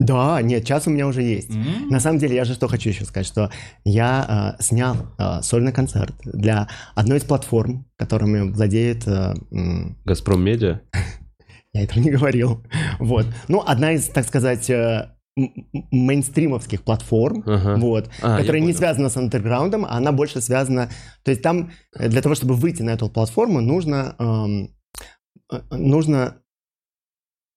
Да, 0.00 0.42
нет, 0.42 0.66
час 0.66 0.86
у 0.86 0.90
меня 0.90 1.06
уже 1.06 1.22
есть. 1.22 1.50
На 1.90 2.00
самом 2.00 2.18
деле, 2.18 2.34
я 2.34 2.44
же 2.44 2.54
что 2.54 2.66
хочу 2.68 2.88
еще 2.88 3.04
сказать, 3.04 3.26
что 3.26 3.50
я 3.84 4.56
э, 4.58 4.62
снял 4.62 4.96
э, 5.18 5.40
сольный 5.42 5.72
концерт 5.72 6.14
для 6.24 6.68
одной 6.94 7.18
из 7.18 7.24
платформ, 7.24 7.86
которыми 7.96 8.50
владеет... 8.50 9.06
э, 9.06 9.34
м, 9.52 9.96
Газпром 10.04 10.42
Медиа? 10.42 10.80
я 11.72 11.84
этого 11.84 12.00
не 12.00 12.10
говорил. 12.10 12.64
Вот. 12.98 13.26
Ну, 13.48 13.62
одна 13.64 13.92
из, 13.92 14.08
так 14.08 14.26
сказать, 14.26 14.68
э, 14.68 15.10
мейнстримовских 15.92 16.82
платформ, 16.82 17.42
Ага. 17.46 17.76
вот, 17.76 18.10
А, 18.22 18.38
которая 18.38 18.60
не 18.62 18.72
связана 18.72 19.08
с 19.08 19.16
андерграундом, 19.16 19.84
а 19.84 19.96
она 19.96 20.12
больше 20.12 20.40
связана... 20.40 20.88
То 21.22 21.30
есть 21.30 21.42
там 21.42 21.70
э, 21.96 22.08
для 22.08 22.20
того, 22.20 22.34
чтобы 22.34 22.54
выйти 22.54 22.82
на 22.82 22.90
эту 22.90 23.08
платформу, 23.08 23.60
нужно... 23.60 24.16
эм, 24.18 24.74
э, 25.52 25.60
нужно 25.70 26.36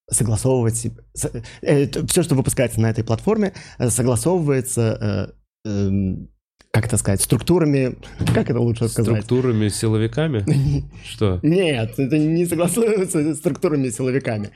согласовывать... 0.10 0.88
все, 1.14 2.24
что 2.24 2.36
выпускается 2.36 2.80
на 2.82 2.89
этой 2.89 3.03
платформе, 3.03 3.53
э, 3.78 3.89
согласовывается... 3.89 5.34
э, 5.66 5.70
эм, 5.70 6.30
как 6.72 6.86
это 6.86 6.97
сказать? 6.97 7.22
Структурами... 7.22 7.95
Как 8.34 8.49
это 8.49 8.60
лучше 8.60 8.88
сказать? 8.88 9.24
Структурами, 9.24 9.68
силовиками? 9.70 10.45
Что? 11.03 11.39
Нет, 11.41 11.97
это 11.97 12.18
не 12.20 12.45
согласуется 12.45 13.34
с 13.34 13.38
структурами 13.38 13.89
силовиками. 13.89 14.51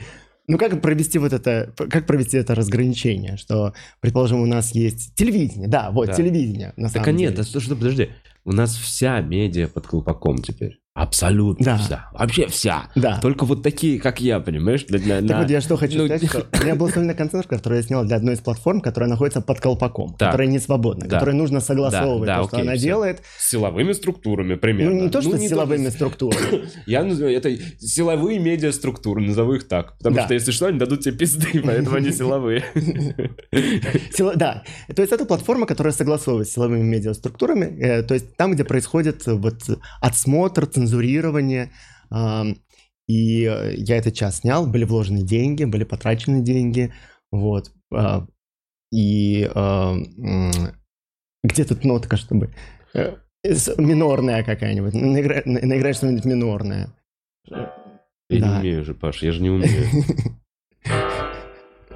Ну 0.47 0.57
как 0.57 0.81
провести 0.81 1.17
вот 1.17 1.33
это, 1.33 1.73
как 1.77 2.05
провести 2.05 2.35
это 2.37 2.55
разграничение, 2.55 3.37
что, 3.37 3.73
предположим, 4.01 4.41
у 4.41 4.45
нас 4.45 4.71
есть 4.75 5.15
телевидение, 5.15 5.67
да, 5.69 5.91
вот 5.91 6.07
Да. 6.07 6.13
телевидение, 6.13 6.73
на 6.75 6.89
Так 6.89 7.03
а 7.03 7.05
самом 7.05 7.17
нет, 7.19 7.31
деле. 7.31 7.41
а 7.41 7.45
что, 7.45 7.59
что, 7.59 7.75
подожди. 7.75 8.09
У 8.43 8.51
нас 8.51 8.75
вся 8.75 9.21
медиа 9.21 9.67
под 9.67 9.87
колпаком 9.87 10.39
теперь. 10.39 10.80
Абсолютно 10.93 11.63
Да. 11.65 11.77
вся. 11.77 12.09
Вообще 12.11 12.47
вся. 12.47 12.89
Да. 12.95 13.17
Только 13.21 13.45
вот 13.45 13.63
такие, 13.63 13.97
как 13.97 14.19
я, 14.19 14.41
понимаешь? 14.41 14.83
Для, 14.83 14.99
для- 14.99 15.21
Так 15.21 15.29
на- 15.29 15.39
вот 15.39 15.49
я 15.49 15.61
что 15.61 15.77
хочу 15.77 15.99
ну, 15.99 16.05
сказать, 16.07 16.29
что 16.29 16.45
у 16.59 16.63
меня 16.65 16.75
был 16.75 16.89
сольный 16.89 17.13
концерт, 17.15 17.47
который 17.47 17.77
я 17.77 17.83
снял 17.83 18.03
для 18.03 18.17
одной 18.17 18.33
из 18.33 18.39
платформ, 18.39 18.81
которая 18.81 19.09
находится 19.09 19.39
под 19.39 19.61
колпаком, 19.61 20.15
Так. 20.19 20.31
которая 20.31 20.47
не 20.49 20.59
свободна, 20.59 21.07
Да. 21.07 21.15
которой 21.17 21.33
нужно 21.35 21.61
согласовывать 21.61 22.27
Да, 22.27 22.35
да, 22.35 22.41
то, 22.41 22.47
что 22.49 22.57
окей, 22.57 22.67
она 22.67 22.75
всё. 22.75 22.83
делает. 22.83 23.21
С 23.39 23.51
силовыми 23.51 23.93
структурами 23.93 24.55
примерно. 24.55 24.95
Ну 24.95 25.01
не 25.03 25.09
то, 25.09 25.21
что 25.21 25.37
не 25.37 25.47
силовыми 25.47 25.85
то, 25.85 25.91
структурами. 25.91 26.63
Я 26.85 27.03
называю 27.05 27.37
это 27.37 27.55
силовые 27.79 28.39
медиаструктуры, 28.39 29.21
назову 29.21 29.53
их 29.53 29.69
так. 29.69 29.97
Потому 29.97 30.17
Да. 30.17 30.25
что, 30.25 30.33
если 30.33 30.51
что, 30.51 30.65
они 30.65 30.77
дадут 30.77 30.99
тебе 30.99 31.15
пизды, 31.17 31.61
поэтому 31.63 31.95
они 31.95 32.11
силовые. 32.11 32.65
Сила- 34.13 34.35
Да, 34.35 34.63
то 34.93 35.01
есть 35.01 35.13
это 35.13 35.23
платформа, 35.25 35.65
которая 35.65 35.93
согласовывает 35.93 36.49
с 36.49 36.51
силовыми 36.53 36.83
медиаструктурами, 36.83 37.65
э, 37.79 38.03
то 38.03 38.13
есть 38.13 38.35
там, 38.35 38.51
где 38.51 38.65
происходит 38.65 39.25
вот 39.25 39.61
отсмотр, 40.01 40.65
цензурирование, 40.91 41.71
и 43.07 43.43
э, 43.45 43.73
я 43.75 43.97
этот 43.97 44.13
час 44.13 44.37
снял, 44.39 44.67
были 44.67 44.83
вложены 44.85 45.21
деньги, 45.21 45.63
были 45.65 45.83
потрачены 45.83 46.41
деньги, 46.41 46.93
вот, 47.31 47.71
а, 47.93 48.25
и 48.93 49.49
где 51.43 51.63
тут 51.65 51.83
нотка, 51.85 52.17
чтобы... 52.17 52.53
э, 52.93 53.15
Минорная 53.77 54.43
какая-нибудь, 54.43 54.93
наигра- 54.93 55.41
на- 55.45 55.65
наиграешь 55.65 55.95
что-нибудь 55.95 56.25
минорное. 56.25 56.93
Я 57.49 57.71
Да. 58.29 58.53
не 58.53 58.59
умею 58.59 58.83
же, 58.85 58.93
Паш, 58.93 59.23
я 59.23 59.31
же 59.31 59.41
не 59.41 59.49
умею. 59.49 59.87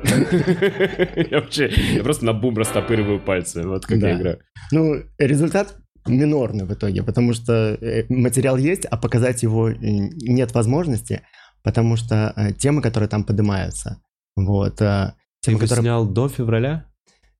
Я 1.32 1.40
вообще, 1.42 1.70
я 1.96 2.04
просто 2.04 2.26
на 2.26 2.34
бум 2.34 2.58
растопыриваю 2.58 3.20
пальцы, 3.20 3.64
вот 3.68 3.86
как 3.86 3.98
я 3.98 4.16
играю. 4.18 4.40
Ну, 4.72 5.02
результат 5.18 5.78
минорный 6.08 6.66
в 6.66 6.74
итоге, 6.74 7.04
потому 7.04 7.34
что 7.34 7.78
э, 7.82 8.06
материал 8.10 8.58
есть, 8.58 8.86
а 8.86 8.98
показать 8.98 9.44
его 9.44 9.70
э, 9.70 9.76
нет 9.82 10.54
возможности, 10.54 11.22
потому 11.64 11.96
что 11.96 12.34
э, 12.36 12.54
темы, 12.54 12.82
которые 12.82 13.10
там 13.10 13.24
поднимаются, 13.24 14.02
вот, 14.36 14.78
Ты 14.78 15.14
его 15.48 15.60
которые... 15.60 15.82
снял 15.82 16.08
до 16.08 16.30
февраля? 16.30 16.86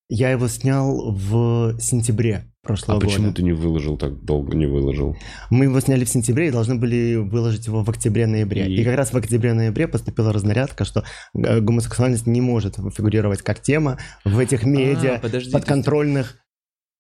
Я 0.08 0.30
его 0.30 0.48
снял 0.48 1.12
в 1.12 1.80
сентябре 1.80 2.46
прошлого 2.62 3.00
А 3.00 3.02
почему 3.02 3.26
года. 3.26 3.38
ты 3.38 3.44
не 3.44 3.54
выложил 3.54 3.98
так 3.98 4.24
долго, 4.24 4.56
не 4.56 4.68
выложил? 4.68 5.18
Мы 5.50 5.66
его 5.66 5.80
сняли 5.80 6.06
в 6.06 6.10
сентябре 6.10 6.50
и 6.50 6.52
должны 6.52 6.76
были 6.76 7.16
выложить 7.16 7.66
его 7.66 7.84
в 7.84 7.90
октябре-ноябре. 7.90 8.68
И? 8.68 8.82
И... 8.82 8.84
как 8.84 8.96
раз 8.96 9.14
в 9.14 9.18
октябре-ноябре 9.18 9.88
поступила 9.88 10.32
разнарядка, 10.32 10.86
что 10.86 11.04
гомосексуальность 11.34 12.28
не 12.28 12.40
может 12.40 12.76
фигурировать 12.76 13.42
как 13.42 13.62
тема 13.62 13.98
в 14.24 14.38
этих 14.38 14.64
медиа, 14.64 15.16
А, 15.16 15.20
подожди, 15.20 15.52
подконтрольных, 15.52 16.38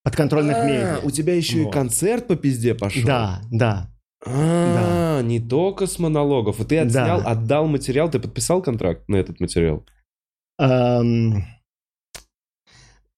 подконтрольных 0.06 0.56
А, 0.56 0.66
медиа. 0.66 1.00
у 1.04 1.12
тебя 1.12 1.36
еще 1.36 1.64
и 1.64 1.70
концерт 1.72 2.28
по 2.28 2.36
пизде 2.38 2.76
пошел? 2.76 3.04
Да, 3.06 3.42
да. 3.52 3.90
А, 4.26 5.22
не 5.22 5.40
только 5.40 5.86
с 5.88 6.00
монологов. 6.00 6.60
И 6.62 6.64
ты 6.64 6.78
отснял, 6.80 7.22
Да. 7.22 7.32
отдал 7.32 7.68
материал, 7.68 8.10
ты 8.10 8.20
подписал 8.20 8.62
контракт 8.62 9.10
на 9.10 9.18
этот 9.18 9.40
материал? 9.40 9.84
Эм, 10.60 11.44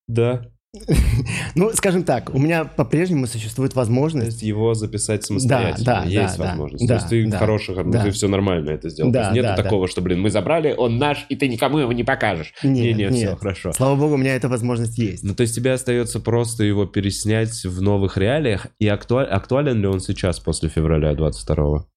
Да. 0.07 0.45
Ну, 1.55 1.71
скажем 1.73 2.03
так, 2.03 2.33
у 2.33 2.39
меня 2.39 2.65
по-прежнему 2.65 3.27
существует 3.27 3.73
То 3.73 3.79
возможность... 3.79 4.27
есть 4.27 4.43
его 4.43 4.73
записать 4.73 5.23
самостоятельно. 5.23 5.85
да, 5.85 6.03
есть 6.03 6.37
да, 6.37 6.45
возможность. 6.45 6.87
да, 6.87 6.95
То 6.95 6.99
есть 6.99 7.09
ты 7.09 7.27
да, 7.27 7.37
хороших, 7.37 7.77
ну, 7.77 7.91
да. 7.91 8.03
ты 8.03 8.11
все 8.11 8.27
нормально 8.27 8.71
это 8.71 8.89
сделал. 8.89 9.11
Да, 9.11 9.19
То 9.19 9.25
есть 9.29 9.35
нету 9.35 9.47
да, 9.47 9.55
да. 9.55 9.63
такого, 9.63 9.87
что, 9.87 10.01
блин, 10.01 10.21
мы 10.21 10.29
забрали, 10.29 10.73
он 10.77 10.97
наш, 10.97 11.25
и 11.29 11.35
ты 11.35 11.47
никому 11.47 11.79
его 11.79 11.91
не 11.93 12.03
покажешь. 12.03 12.53
Нет, 12.63 12.97
не, 12.97 13.05
не, 13.05 13.09
все, 13.09 13.29
нет. 13.29 13.39
хорошо. 13.39 13.71
Слава 13.73 13.95
богу, 13.95 14.15
у 14.15 14.17
меня 14.17 14.35
эта 14.35 14.49
возможность 14.49 14.97
есть. 14.97 15.23
Ну, 15.23 15.33
то 15.33 15.41
есть 15.41 15.55
тебе 15.55 15.73
остается 15.73 16.19
просто 16.19 16.63
его 16.63 16.85
переснять 16.85 17.63
в 17.65 17.81
новых 17.81 18.17
реалиях. 18.17 18.67
И 18.79 18.87
актуаль- 18.87 19.27
актуален 19.27 19.81
ли 19.81 19.87
он 19.87 19.99
сейчас 19.99 20.39
после 20.39 20.69
февраля 20.69 21.13
22-го? 21.13 21.87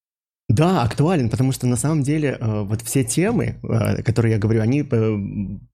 Да, 0.51 0.83
актуален, 0.83 1.31
потому 1.31 1.53
что 1.53 1.69
на 1.69 1.77
самом 1.77 2.03
деле 2.03 2.37
э, 2.41 2.63
вот 2.63 2.83
все 2.83 3.05
темы, 3.05 3.61
э, 3.63 4.03
которые 4.03 4.33
я 4.33 4.39
говорю, 4.39 4.63
они 4.63 4.81
э, 4.81 5.19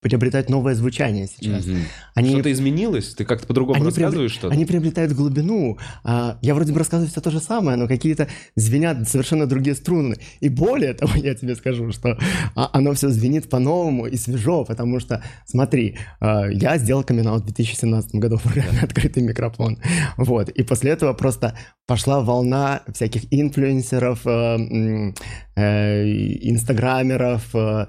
приобретают 0.00 0.50
новое 0.50 0.74
звучание 0.74 1.28
сейчас. 1.28 1.64
Мгм. 1.64 1.78
Они, 2.14 2.30
Что-то 2.32 2.52
изменилось? 2.52 3.14
Ты 3.14 3.24
как-то 3.24 3.46
по-другому 3.46 3.76
Они 3.76 3.86
рассказываешь 3.86 4.32
что-то? 4.32 4.52
они 4.52 4.66
приобретают 4.66 5.14
глубину. 5.14 5.78
А, 6.04 6.36
я 6.42 6.54
вроде 6.54 6.74
бы 6.74 6.78
рассказываю 6.78 7.10
все 7.10 7.22
то 7.22 7.30
же 7.30 7.40
самое, 7.40 7.78
но 7.78 7.88
какие-то 7.88 8.28
звенят 8.54 9.08
совершенно 9.08 9.46
другие 9.46 9.74
струны. 9.74 10.16
И 10.40 10.50
более 10.50 10.92
того, 10.92 11.12
я 11.16 11.34
тебе 11.34 11.56
скажу, 11.56 11.90
что 11.92 12.18
а, 12.54 12.68
оно 12.74 12.92
все 12.92 13.08
звенит 13.08 13.48
по-новому 13.48 14.06
и 14.06 14.16
свежо, 14.18 14.66
потому 14.66 15.00
что, 15.00 15.24
смотри, 15.46 15.96
я 16.20 16.76
сделал 16.76 17.02
камин 17.02 17.30
в 17.30 17.44
2017 17.46 18.16
году 18.16 18.36
в 18.36 18.42
программе 18.52 18.80
«Открытый 18.82 19.22
микрофон». 19.22 19.78
Вот. 20.18 20.50
И 20.50 20.62
после 20.62 20.90
этого 20.90 21.14
просто 21.14 21.56
пошла 21.86 22.20
волна 22.20 22.82
всяких 22.92 23.32
инфлюенсеров, 23.32 24.26
э, 24.26 25.12
э, 25.54 26.04
инстаграмеров, 26.50 27.54
э, 27.54 27.86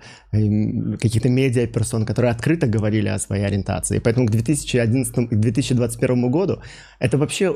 каких-то 1.01 1.29
медиаперсон, 1.29 2.05
которые 2.05 2.31
открыто 2.31 2.67
говорили 2.67 3.07
о 3.07 3.17
своей 3.17 3.43
ориентации. 3.43 3.99
Поэтому 3.99 4.27
к 4.27 4.31
2011, 4.31 5.29
к 5.29 5.35
2021 5.35 6.29
году 6.29 6.61
это 6.99 7.17
вообще 7.17 7.53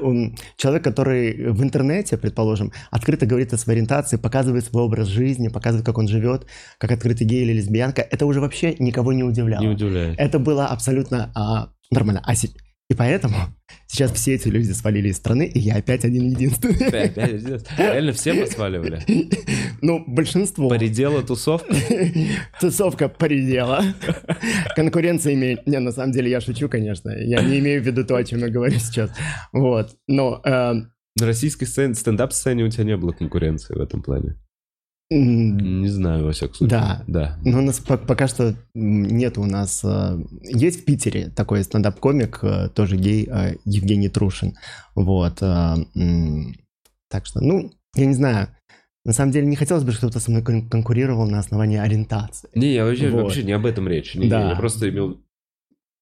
человек, 0.58 0.84
который 0.84 1.52
в 1.52 1.62
интернете, 1.62 2.18
предположим, 2.18 2.72
открыто 2.90 3.28
говорит 3.28 3.54
о 3.54 3.58
своей 3.58 3.78
ориентации, 3.78 4.18
показывает 4.18 4.66
свой 4.66 4.84
образ 4.84 5.08
жизни, 5.08 5.48
показывает, 5.48 5.86
как 5.86 6.00
он 6.00 6.08
живет, 6.08 6.48
как 6.80 6.92
открытый 6.92 7.28
гей 7.28 7.44
или 7.44 7.54
лесбиянка. 7.54 8.02
Это 8.02 8.26
уже 8.26 8.42
вообще 8.42 8.76
никого 8.80 9.14
не 9.14 9.24
удивляло. 9.24 9.62
Не 9.62 9.70
удивляет. 9.70 10.20
Это 10.20 10.40
было 10.40 10.66
абсолютно 10.66 11.32
а, 11.36 11.70
нормально. 11.92 12.22
А 12.26 12.34
се- 12.36 12.50
И 12.92 12.94
поэтому 12.94 13.38
сейчас 13.88 14.12
все 14.12 14.34
эти 14.34 14.50
люди 14.50 14.74
свалили 14.74 15.08
из 15.08 15.16
страны, 15.16 15.48
и 15.48 15.60
я 15.60 15.76
опять 15.78 16.04
один 16.04 16.28
единственный. 16.32 16.76
Опять, 16.90 17.18
опять. 17.18 17.66
Реально 17.78 18.12
все 18.12 18.34
посваливали? 18.34 19.02
Ну, 19.82 20.04
большинство. 20.06 20.68
Поредела 20.68 21.24
тусовка? 21.24 21.74
Тусовка 22.60 23.08
поредела. 23.08 23.82
Конкуренция 24.76 25.36
имеет... 25.36 25.66
Не, 25.68 25.80
на 25.80 25.94
самом 25.94 26.12
деле 26.12 26.30
я 26.30 26.42
шучу, 26.42 26.68
конечно. 26.68 27.12
Я 27.12 27.42
не 27.42 27.60
имею 27.60 27.82
в 27.82 27.86
виду 27.86 28.04
то, 28.04 28.18
о 28.18 28.26
чем 28.26 28.40
я 28.40 28.50
говорю 28.50 28.78
сейчас. 28.78 29.10
Вот. 29.54 29.96
Но... 30.10 30.42
э, 30.44 30.50
На 30.50 31.26
российской 31.26 31.68
сцене, 31.68 31.96
стендап-сцене 31.96 32.66
у 32.66 32.70
тебя 32.70 32.84
не 32.84 32.98
было 32.98 33.14
конкуренции 33.14 33.74
в 33.74 33.80
этом 33.80 34.04
плане. 34.04 34.36
Не 35.14 35.90
знаю, 35.90 36.24
во 36.26 36.32
всяком 36.32 36.56
случае. 36.56 36.80
Да. 36.80 37.04
Да. 37.08 37.38
Ну, 37.44 37.60
у 37.60 37.62
нас 37.62 37.80
по- 37.80 37.98
пока 37.98 38.28
что 38.30 38.56
нет 38.74 39.38
у 39.38 39.44
нас... 39.46 39.82
э, 39.84 40.18
Есть 40.44 40.82
в 40.82 40.86
Питере 40.86 41.30
такой 41.36 41.64
стендап-комик, 41.66 42.40
э, 42.44 42.70
тоже 42.70 42.96
гей, 42.96 43.28
э, 43.30 43.56
Евгений 43.66 44.08
Трушин. 44.08 44.54
Вот. 44.96 45.36
Так 47.10 47.26
что, 47.26 47.42
ну, 47.42 47.72
я 47.96 48.06
не 48.06 48.14
знаю. 48.14 48.48
На 49.04 49.14
самом 49.14 49.32
деле 49.32 49.48
не 49.48 49.56
хотелось 49.56 49.84
бы, 49.84 49.92
чтобы 49.92 50.12
кто-то 50.12 50.24
со 50.24 50.32
мной 50.32 50.44
кон- 50.44 50.70
конкурировал 50.70 51.28
на 51.30 51.40
основании 51.40 51.78
ориентации. 51.80 52.50
Не, 52.56 52.74
я 52.74 52.86
вообще, 52.86 53.10
Вот. 53.10 53.24
вообще 53.24 53.44
не 53.44 53.52
об 53.52 53.66
этом 53.66 53.88
речь. 53.88 54.16
Не, 54.16 54.30
Да. 54.30 54.52
Я 54.52 54.56
просто 54.56 54.90
имел... 54.90 55.20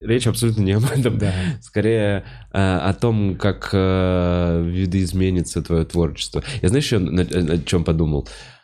Речь 0.01 0.27
абсолютно 0.27 0.61
не 0.61 0.73
об 0.73 0.83
этом. 0.85 1.17
Да. 1.17 1.33
Скорее 1.61 2.23
э, 2.53 2.57
о 2.59 2.93
том, 2.93 3.35
как 3.37 3.69
э, 3.73 4.63
видоизменится 4.69 5.61
твое 5.61 5.83
творчество. 5.85 6.43
Я 6.61 6.69
знаешь, 6.69 6.85
еще 6.85 6.99
на, 6.99 7.23
на 7.23 7.57
чем 7.57 7.83
подумал? 7.83 8.27
Э, 8.27 8.58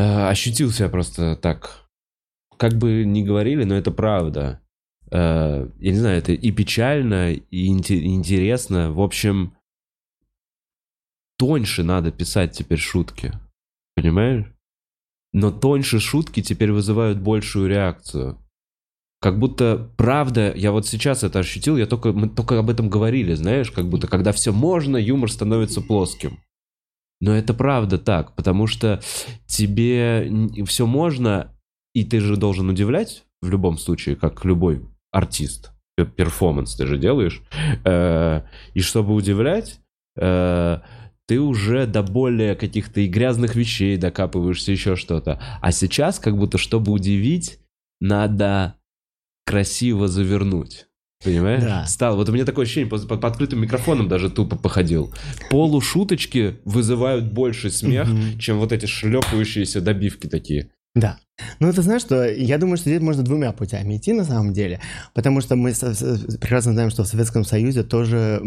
ощутил 0.00 0.70
себя 0.70 0.88
просто 0.88 1.36
так. 1.36 1.88
Как 2.56 2.74
бы 2.74 3.04
ни 3.04 3.22
говорили, 3.22 3.64
но 3.64 3.74
это 3.74 3.90
правда. 3.90 4.60
Э, 5.10 5.68
я 5.78 5.90
не 5.92 5.98
знаю, 5.98 6.18
это 6.18 6.32
и 6.32 6.50
печально, 6.52 7.32
и 7.32 7.66
интересно. 7.66 8.92
В 8.92 9.00
общем, 9.00 9.54
тоньше 11.38 11.82
надо 11.82 12.12
писать 12.12 12.52
теперь 12.52 12.78
шутки. 12.78 13.32
Понимаешь? 13.96 14.46
Но 15.32 15.50
тоньше 15.50 16.00
шутки 16.00 16.42
теперь 16.42 16.72
вызывают 16.72 17.18
большую 17.18 17.68
реакцию. 17.68 18.38
Как 19.20 19.38
будто, 19.38 19.90
правда, 19.96 20.52
я 20.56 20.72
вот 20.72 20.86
сейчас 20.86 21.22
это 21.22 21.40
ощутил, 21.40 21.76
я 21.76 21.86
только, 21.86 22.12
мы 22.12 22.28
только 22.28 22.58
об 22.58 22.70
этом 22.70 22.88
говорили, 22.88 23.34
знаешь, 23.34 23.70
как 23.70 23.86
будто, 23.88 24.06
когда 24.06 24.32
все 24.32 24.50
можно, 24.50 24.96
юмор 24.96 25.30
становится 25.30 25.82
плоским. 25.82 26.38
Но 27.20 27.34
это 27.34 27.52
правда 27.54 27.98
так, 27.98 28.34
потому 28.34 28.66
что 28.66 29.00
тебе 29.46 30.30
все 30.66 30.86
можно, 30.86 31.54
и 31.94 32.04
ты 32.04 32.20
же 32.20 32.36
должен 32.36 32.68
удивлять 32.70 33.24
в 33.42 33.50
любом 33.50 33.78
случае, 33.78 34.16
как 34.16 34.44
любой 34.44 34.82
артист. 35.12 35.72
Пер- 35.98 36.10
Перформанс 36.10 36.76
ты 36.76 36.86
же 36.86 36.98
делаешь. 36.98 37.42
Э, 37.84 38.42
И 38.74 38.80
чтобы 38.80 39.14
удивлять, 39.14 39.80
э, 40.16 40.78
ты 41.26 41.40
уже 41.40 41.86
до 41.86 42.02
более 42.02 42.54
каких-то 42.54 43.00
и 43.00 43.06
грязных 43.08 43.54
вещей 43.54 43.96
докапываешься, 43.96 44.72
еще 44.72 44.96
что-то. 44.96 45.40
А 45.60 45.72
сейчас, 45.72 46.18
как 46.18 46.36
будто, 46.36 46.58
чтобы 46.58 46.90
удивить, 46.92 47.60
надо 48.00 48.76
красиво 49.46 50.08
завернуть. 50.08 50.86
Понимаешь? 51.22 51.62
Да. 51.62 51.84
Стал. 51.86 52.16
Вот 52.16 52.28
у 52.28 52.32
меня 52.32 52.44
такое 52.46 52.64
ощущение, 52.64 52.88
под, 52.88 53.06
под 53.06 53.22
открытым 53.24 53.60
микрофоном 53.60 54.08
даже 54.08 54.30
тупо 54.30 54.56
походил. 54.56 55.12
Полушуточки 55.50 56.56
вызывают 56.64 57.32
больше 57.32 57.70
смех, 57.70 58.08
Мгм. 58.08 58.38
чем 58.38 58.58
вот 58.58 58.72
эти 58.72 58.86
шлепающиеся 58.86 59.80
добивки 59.80 60.26
такие. 60.26 60.70
Да. 60.94 61.18
Ну, 61.60 61.72
ты 61.72 61.82
знаешь, 61.82 62.02
что 62.02 62.24
я 62.28 62.58
думаю, 62.58 62.76
что 62.76 62.88
здесь 62.90 63.00
можно 63.00 63.22
двумя 63.22 63.52
путями 63.52 63.96
идти 63.96 64.12
на 64.12 64.24
самом 64.24 64.52
деле, 64.52 64.80
потому 65.14 65.40
что 65.40 65.56
мы 65.56 65.72
прекрасно 66.40 66.72
знаем, 66.72 66.90
что 66.90 67.04
в 67.04 67.06
Советском 67.06 67.44
Союзе 67.44 67.82
тоже... 67.82 68.40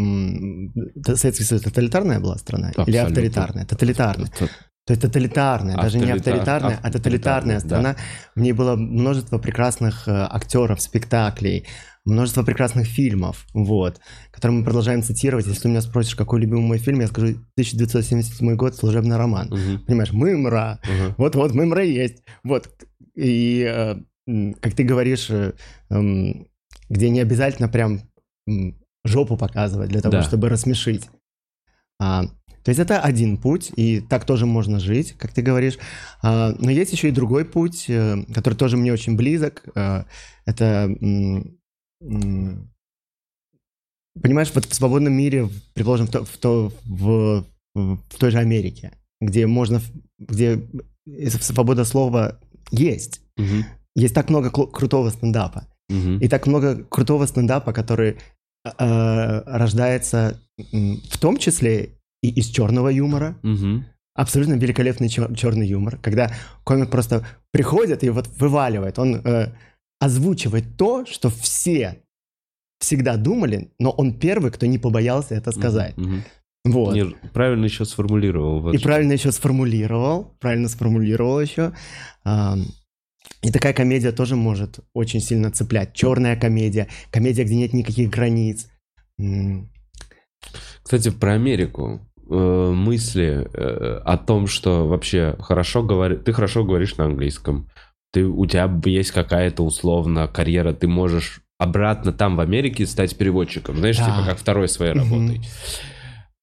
Советский 1.15 1.43
Союз 1.43 1.63
тоталитарная 1.63 2.19
была 2.19 2.37
страна 2.37 2.69
или 2.71 2.81
Абсолютно. 2.81 3.07
авторитарная? 3.07 3.65
Тоталитарная. 3.65 4.27
То 4.85 4.91
есть 4.91 5.01
тоталитарная, 5.01 5.77
даже 5.77 5.97
не 5.97 6.03
Авторитар- 6.05 6.15
авторитарная, 6.39 6.79
а 6.83 6.91
тоталитарная 6.91 7.59
страна. 7.61 7.95
В 8.35 8.41
ней 8.41 8.51
было 8.51 8.75
множество 8.75 9.37
прекрасных 9.37 10.09
э, 10.09 10.11
актеров, 10.11 10.81
спектаклей, 10.81 11.65
множество 12.05 12.43
прекрасных 12.43 12.85
фильмов, 12.87 13.45
вот, 13.53 13.99
которые 14.31 14.59
мы 14.59 14.63
продолжаем 14.65 15.03
цитировать. 15.03 15.47
Если 15.47 15.61
ты 15.61 15.69
меня 15.69 15.81
спросишь, 15.81 16.15
какой 16.15 16.41
любимый 16.41 16.61
мой 16.61 16.77
фильм, 16.77 16.99
я 16.99 17.07
скажу 17.07 17.27
1977 17.55 18.55
год 18.55 18.75
«Служебный 18.75 19.17
роман». 19.17 19.47
Мгм. 19.49 19.85
Понимаешь, 19.85 20.11
мымра, 20.11 20.79
Ага. 20.83 21.15
вот-вот, 21.17 21.53
мымра 21.53 21.83
есть. 21.83 22.23
Вот. 22.43 22.69
И, 23.15 23.63
э, 23.65 23.95
как 24.59 24.73
ты 24.73 24.83
говоришь, 24.83 25.29
э, 25.29 25.53
эм, 25.89 26.47
где 26.89 27.09
не 27.09 27.21
обязательно 27.21 27.69
прям 27.69 28.01
жопу 29.05 29.37
показывать 29.37 29.89
для 29.89 30.01
того, 30.01 30.13
Да. 30.17 30.23
чтобы 30.23 30.49
рассмешить. 30.49 31.09
А, 32.01 32.23
то 32.63 32.69
есть 32.69 32.79
это 32.79 32.99
один 32.99 33.37
путь, 33.37 33.71
и 33.75 33.99
так 34.01 34.25
тоже 34.25 34.45
можно 34.45 34.79
жить, 34.79 35.13
как 35.17 35.31
ты 35.33 35.41
говоришь. 35.41 35.77
А, 36.21 36.53
но 36.59 36.69
есть 36.71 36.91
еще 36.91 37.09
и 37.09 37.11
другой 37.11 37.45
путь, 37.45 37.85
э, 37.87 38.23
который 38.33 38.55
тоже 38.55 38.75
мне 38.77 38.91
очень 38.91 39.15
близок. 39.15 39.63
Это... 40.45 40.93
м, 41.01 41.57
Понимаешь, 44.21 44.51
вот 44.53 44.65
в 44.65 44.73
свободном 44.73 45.13
мире, 45.13 45.49
предположим, 45.73 46.07
в, 46.07 46.11
то- 46.11 46.23
в, 46.23 46.37
то- 46.37 46.71
в, 46.85 47.45
в 47.75 47.99
той 48.19 48.31
же 48.31 48.37
Америке, 48.37 48.91
где 49.21 49.47
можно, 49.47 49.81
где 50.19 50.61
свобода 51.41 51.83
слова 51.85 52.39
есть. 52.71 53.21
Мгм. 53.37 53.65
Есть 53.95 54.13
так 54.13 54.29
много 54.29 54.49
крутого 54.51 55.09
стендапа. 55.09 55.67
Мгм. 55.89 56.19
И 56.19 56.27
так 56.27 56.47
много 56.47 56.83
крутого 56.83 57.25
стендапа, 57.25 57.73
который 57.73 58.17
э, 58.65 59.41
рождается 59.45 60.39
в 60.57 61.17
том 61.19 61.37
числе 61.37 61.89
и 62.21 62.29
из 62.29 62.47
черного 62.47 62.89
юмора. 62.89 63.35
Мгм. 63.43 63.85
Абсолютно 64.15 64.53
великолепный 64.53 65.09
черный 65.09 65.67
юмор, 65.67 65.97
когда 65.97 66.31
комик 66.63 66.91
просто 66.91 67.25
приходит 67.51 68.03
и 68.03 68.09
вот 68.09 68.27
вываливает, 68.37 68.99
он 68.99 69.15
э, 69.15 69.47
озвучивает 69.99 70.77
то, 70.77 71.05
что 71.05 71.29
все 71.29 72.03
всегда 72.79 73.17
думали, 73.17 73.71
но 73.79 73.91
он 73.91 74.19
первый, 74.19 74.51
кто 74.51 74.65
не 74.65 74.77
побоялся 74.77 75.35
это 75.35 75.51
сказать. 75.51 75.97
Мгм. 75.97 76.23
Вот. 76.65 76.95
Не, 76.95 77.15
правильно 77.33 77.65
еще 77.65 77.85
сформулировал. 77.85 78.61
вот 78.61 78.73
И 78.73 78.77
правильно 78.77 79.13
еще 79.13 79.31
сформулировал, 79.31 80.35
правильно 80.39 80.69
сформулировал 80.69 81.39
еще. 81.41 81.73
И 83.41 83.51
такая 83.51 83.73
комедия 83.73 84.11
тоже 84.11 84.35
может 84.35 84.79
очень 84.93 85.19
сильно 85.19 85.51
цеплять. 85.51 85.93
Черная 85.93 86.37
комедия, 86.37 86.87
комедия, 87.11 87.43
где 87.43 87.55
нет 87.55 87.73
никаких 87.73 88.09
границ. 88.09 88.69
Кстати, 90.83 91.09
про 91.09 91.33
Америку. 91.33 92.01
Э, 92.29 92.71
мысли 92.73 93.47
э, 93.53 94.01
о 94.05 94.17
том, 94.17 94.47
что 94.47 94.87
вообще 94.87 95.35
хорошо 95.39 95.83
говори... 95.83 96.15
Ты 96.15 96.31
хорошо 96.31 96.63
говоришь 96.63 96.95
на 96.95 97.05
английском. 97.05 97.69
Ты, 98.13 98.25
у 98.25 98.45
тебя 98.45 98.71
есть 98.85 99.11
какая-то 99.11 99.63
условно 99.65 100.27
карьера, 100.27 100.71
ты 100.73 100.87
можешь 100.87 101.41
обратно 101.57 102.13
там 102.13 102.35
в 102.35 102.41
Америке 102.41 102.85
стать 102.85 103.17
переводчиком, 103.17 103.77
знаешь, 103.77 103.97
Да. 103.97 104.05
типа 104.05 104.23
как 104.25 104.37
второй 104.37 104.67
своей 104.69 104.93
работой. 104.93 105.41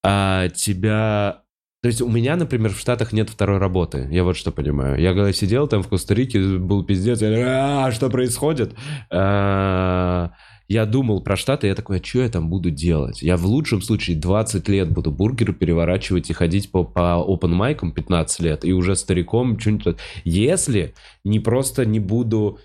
А 0.04 0.48
тебя... 0.48 1.42
То 1.82 1.86
есть 1.86 2.02
у 2.02 2.10
меня, 2.10 2.36
например, 2.36 2.74
в 2.74 2.78
Штатах 2.78 3.12
нет 3.12 3.30
второй 3.30 3.58
работы. 3.58 4.06
Я 4.10 4.24
вот 4.24 4.36
что 4.36 4.50
понимаю. 4.50 5.00
Я 5.00 5.14
когда 5.14 5.32
сидел 5.32 5.66
там 5.66 5.82
в 5.82 5.88
Коста-Рике, 5.88 6.58
был 6.58 6.84
пиздец, 6.84 7.22
я 7.22 7.86
«А, 7.86 7.90
что 7.92 8.10
происходит? 8.10 8.74
А, 9.10 10.32
Я 10.70 10.86
думал 10.86 11.20
про 11.20 11.34
Штаты, 11.36 11.66
я 11.66 11.74
такой, 11.74 11.98
а 11.98 12.04
что 12.04 12.20
я 12.20 12.28
там 12.28 12.48
буду 12.48 12.70
делать? 12.70 13.22
Я 13.22 13.36
в 13.36 13.44
лучшем 13.44 13.82
случае 13.82 14.16
20 14.16 14.68
лет 14.68 14.88
буду 14.88 15.10
бургеры 15.10 15.52
переворачивать 15.52 16.30
и 16.30 16.32
ходить 16.32 16.70
по, 16.70 16.84
по 16.84 17.26
open 17.26 17.48
майкам 17.48 17.90
15 17.90 18.38
лет, 18.38 18.64
и 18.64 18.72
уже 18.72 18.94
стариком 18.94 19.58
что-нибудь... 19.58 19.96
Если 20.22 20.94
не 21.24 21.40
просто 21.40 21.84
не 21.84 21.98
буду 21.98 22.60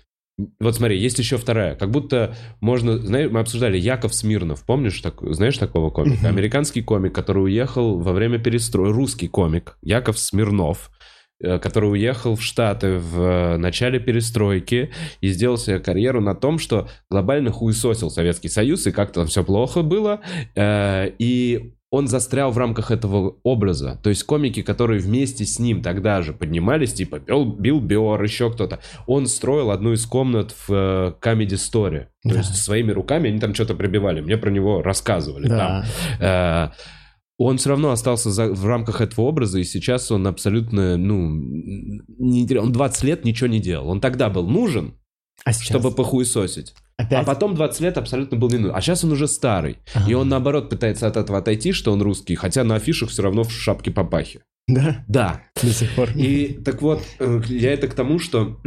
вот 0.60 0.76
смотри, 0.76 1.00
есть 1.00 1.18
еще 1.18 1.36
вторая. 1.36 1.74
Как 1.74 1.90
будто 1.90 2.36
можно... 2.60 2.98
Знаешь, 2.98 3.30
мы 3.30 3.40
обсуждали 3.40 3.78
Яков 3.78 4.14
Смирнов. 4.14 4.64
Помнишь, 4.64 5.00
так, 5.00 5.20
знаешь 5.22 5.56
такого 5.56 5.90
комика? 5.90 6.28
Американский 6.28 6.82
комик, 6.82 7.14
который 7.14 7.44
уехал 7.44 7.98
во 7.98 8.12
время 8.12 8.38
перестроя. 8.38 8.92
Русский 8.92 9.28
комик. 9.28 9.78
Яков 9.80 10.18
Смирнов 10.18 10.90
который 11.40 11.90
уехал 11.92 12.34
в 12.36 12.42
Штаты 12.42 12.98
в 12.98 13.20
э, 13.20 13.56
начале 13.58 14.00
перестройки 14.00 14.90
и 15.20 15.28
сделал 15.28 15.58
себе 15.58 15.78
карьеру 15.78 16.20
на 16.20 16.34
том, 16.34 16.58
что 16.58 16.88
глобально 17.10 17.50
хуесосил 17.50 18.10
Советский 18.10 18.48
Союз, 18.48 18.86
и 18.86 18.92
как-то 18.92 19.20
там 19.20 19.26
все 19.26 19.44
плохо 19.44 19.82
было. 19.82 20.20
Э, 20.54 21.10
И 21.18 21.72
он 21.88 22.08
застрял 22.08 22.50
в 22.50 22.58
рамках 22.58 22.90
этого 22.90 23.36
образа. 23.44 23.98
То 24.02 24.10
есть 24.10 24.24
комики, 24.24 24.60
которые 24.62 24.98
вместе 25.00 25.44
с 25.46 25.58
ним 25.60 25.82
тогда 25.82 26.20
же 26.20 26.32
поднимались, 26.32 26.92
типа 26.92 27.20
Билл, 27.20 27.44
Билл 27.46 27.80
Бёрр, 27.80 28.22
еще 28.22 28.50
кто-то, 28.50 28.80
он 29.06 29.26
строил 29.28 29.70
одну 29.70 29.92
из 29.92 30.04
комнат 30.04 30.52
в 30.66 30.72
э, 30.72 31.12
Comedy 31.22 31.54
Store. 31.54 32.06
То 32.22 32.30
Да. 32.30 32.38
есть 32.38 32.56
своими 32.56 32.90
руками 32.90 33.30
они 33.30 33.38
там 33.38 33.54
что-то 33.54 33.74
прибивали. 33.76 34.20
Мне 34.20 34.36
про 34.36 34.50
него 34.50 34.82
рассказывали 34.82 35.48
там. 35.48 35.84
Да. 36.20 36.72
Э, 36.74 36.76
он 37.38 37.58
все 37.58 37.70
равно 37.70 37.90
остался 37.90 38.30
за- 38.30 38.52
в 38.52 38.64
рамках 38.66 39.00
этого 39.00 39.26
образа, 39.26 39.58
и 39.58 39.64
сейчас 39.64 40.10
он 40.10 40.26
абсолютно, 40.26 40.96
ну, 40.96 41.28
не, 42.18 42.46
он 42.56 42.72
20 42.72 43.04
лет 43.04 43.24
ничего 43.24 43.46
не 43.48 43.60
делал. 43.60 43.88
Он 43.88 44.00
тогда 44.00 44.30
был 44.30 44.46
нужен, 44.48 44.94
А 45.44 45.52
сейчас 45.52 45.68
чтобы 45.68 45.90
похуесосить. 45.94 46.74
опять... 46.96 47.20
А 47.20 47.24
потом 47.24 47.54
20 47.54 47.80
лет 47.82 47.98
абсолютно 47.98 48.38
был 48.38 48.48
не 48.48 48.56
нужен. 48.58 48.74
А 48.74 48.80
сейчас 48.80 49.04
он 49.04 49.12
уже 49.12 49.28
старый. 49.28 49.72
И 49.72 49.76
Ага. 49.94 50.16
он, 50.18 50.28
наоборот, 50.30 50.70
пытается 50.70 51.06
от 51.06 51.16
этого 51.18 51.38
отойти, 51.38 51.72
что 51.72 51.92
он 51.92 52.00
русский, 52.00 52.34
хотя 52.36 52.64
на 52.64 52.76
афишах 52.76 53.10
все 53.10 53.22
равно 53.22 53.42
в 53.44 53.52
шапке 53.52 53.90
папахи. 53.90 54.40
Да, 54.68 55.04
Да. 55.06 55.42
до 55.62 55.72
сих 55.72 55.94
пор. 55.94 56.10
И 56.16 56.54
так 56.64 56.80
вот, 56.82 57.02
э, 57.20 57.42
я 57.48 57.72
это 57.72 57.86
к 57.88 57.94
тому, 57.94 58.18
что 58.18 58.58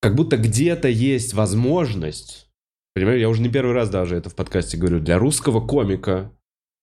как 0.00 0.14
будто 0.14 0.36
где-то 0.36 0.88
есть 0.88 1.34
возможность, 1.34 2.48
понимаешь, 2.94 3.20
я 3.20 3.28
уже 3.28 3.40
не 3.42 3.48
первый 3.48 3.72
раз 3.74 3.88
даже 3.90 4.16
это 4.16 4.30
в 4.30 4.36
подкасте 4.36 4.76
говорю, 4.76 5.00
для 5.00 5.18
русского 5.18 5.66
комика, 5.66 6.30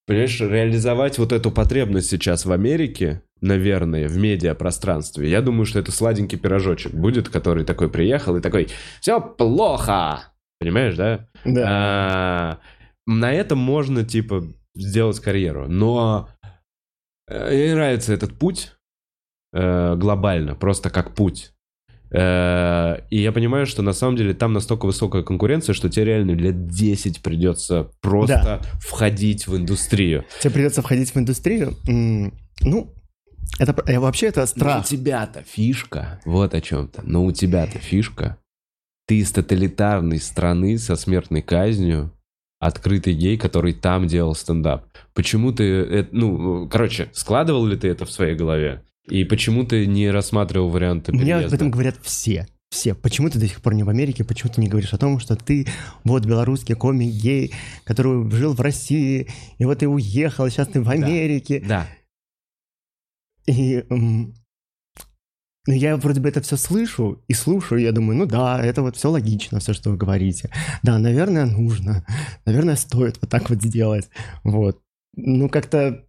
понимаешь, 0.06 0.40
реализовать 0.40 1.18
вот 1.18 1.32
эту 1.32 1.50
потребность 1.50 2.10
сейчас 2.10 2.46
в 2.46 2.52
Америке, 2.52 3.22
наверное, 3.40 4.08
в 4.08 4.16
медиапространстве. 4.16 5.30
Я 5.30 5.42
думаю, 5.42 5.66
что 5.66 5.78
это 5.78 5.92
сладенький 5.92 6.38
пирожочек 6.38 6.92
будет, 6.92 7.28
который 7.28 7.64
такой 7.64 7.90
приехал 7.90 8.36
и 8.36 8.40
такой, 8.40 8.68
все 9.00 9.20
плохо, 9.20 10.32
понимаешь, 10.58 10.94
да? 10.96 11.28
Да. 11.44 11.64
А, 11.66 12.58
на 13.06 13.32
этом 13.32 13.58
можно, 13.58 14.04
типа, 14.04 14.44
сделать 14.74 15.20
карьеру. 15.20 15.66
Но 15.68 16.28
э, 17.28 17.50
мне 17.50 17.74
нравится 17.74 18.12
этот 18.12 18.38
путь 18.38 18.72
э, 19.52 19.96
глобально, 19.96 20.54
просто 20.54 20.90
как 20.90 21.14
путь. 21.14 21.52
Э, 22.10 23.00
И 23.10 23.20
я 23.20 23.32
понимаю, 23.32 23.66
что 23.66 23.82
на 23.82 23.92
самом 23.92 24.16
деле 24.16 24.34
там 24.34 24.52
настолько 24.52 24.86
высокая 24.86 25.22
конкуренция, 25.22 25.72
что 25.74 25.88
тебе 25.88 26.04
реально 26.06 26.32
лет 26.32 26.68
10 26.68 27.20
придется 27.22 27.90
просто 28.00 28.60
входить 28.80 29.46
в 29.46 29.56
индустрию. 29.56 30.24
Тебе 30.40 30.52
придется 30.52 30.82
входить 30.82 31.14
в 31.14 31.18
индустрию. 31.18 31.76
Ну, 32.60 32.92
это 33.58 33.74
э, 33.86 33.98
вообще 33.98 34.26
это 34.28 34.40
Но 34.40 34.44
у 34.44 34.46
страх. 34.46 34.86
тебя-то 34.86 35.42
фишка, 35.42 36.20
вот 36.24 36.54
о 36.54 36.60
чем-то. 36.60 37.02
Но 37.04 37.24
у 37.24 37.32
тебя-то 37.32 37.78
фишка. 37.78 38.38
Ты 39.06 39.18
из 39.18 39.30
тоталитарной 39.30 40.18
страны 40.18 40.78
со 40.78 40.96
смертной 40.96 41.42
казнью, 41.42 42.12
открытый 42.58 43.14
гей, 43.14 43.36
который 43.38 43.72
там 43.72 44.06
делал 44.08 44.34
стендап. 44.34 44.86
Почему 45.14 45.52
ты, 45.52 45.64
э, 45.64 46.06
ну, 46.10 46.68
короче, 46.68 47.08
складывал 47.12 47.66
ли 47.66 47.76
ты 47.76 47.88
это 47.88 48.04
в 48.04 48.10
своей 48.10 48.34
голове? 48.34 48.82
И 49.08 49.24
почему 49.24 49.64
ты 49.64 49.86
не 49.86 50.10
рассматривал 50.10 50.68
варианты 50.70 51.12
Мне 51.12 51.34
об 51.34 51.38
переезда? 51.38 51.56
этом 51.56 51.70
говорят 51.70 51.96
все. 52.02 52.46
Все. 52.70 52.94
Почему 52.94 53.30
ты 53.30 53.38
до 53.38 53.46
сих 53.46 53.62
пор 53.62 53.74
не 53.74 53.84
в 53.84 53.88
Америке? 53.88 54.24
Почему 54.24 54.52
ты 54.52 54.60
не 54.60 54.68
говоришь 54.68 54.92
о 54.92 54.98
том, 54.98 55.20
что 55.20 55.36
ты 55.36 55.66
вот 56.04 56.24
белорусский 56.24 56.74
комик 56.74 57.12
гей, 57.12 57.54
который 57.84 58.28
жил 58.32 58.54
в 58.54 58.60
России, 58.60 59.28
и 59.58 59.64
вот 59.64 59.78
ты 59.78 59.88
уехал, 59.88 60.48
сейчас 60.48 60.68
ты 60.68 60.82
в 60.82 60.88
Америке. 60.88 61.62
Да. 61.66 61.86
И 63.46 63.84
м, 63.88 64.34
ну, 65.66 65.74
я 65.74 65.96
вроде 65.96 66.20
бы 66.20 66.28
это 66.28 66.40
все 66.40 66.56
слышу 66.56 67.24
и 67.26 67.34
слушаю, 67.34 67.80
и 67.80 67.84
я 67.84 67.92
думаю, 67.92 68.16
ну 68.18 68.26
да, 68.26 68.64
это 68.64 68.82
вот 68.82 68.96
все 68.96 69.10
логично, 69.10 69.58
все, 69.58 69.72
что 69.72 69.90
вы 69.90 69.96
говорите. 69.96 70.50
Да, 70.82 70.98
наверное, 70.98 71.46
нужно. 71.46 72.04
Наверное, 72.44 72.76
стоит 72.76 73.18
вот 73.20 73.30
так 73.30 73.50
вот 73.50 73.62
сделать. 73.62 74.08
Вот. 74.44 74.80
Ну, 75.16 75.48
как-то 75.48 76.05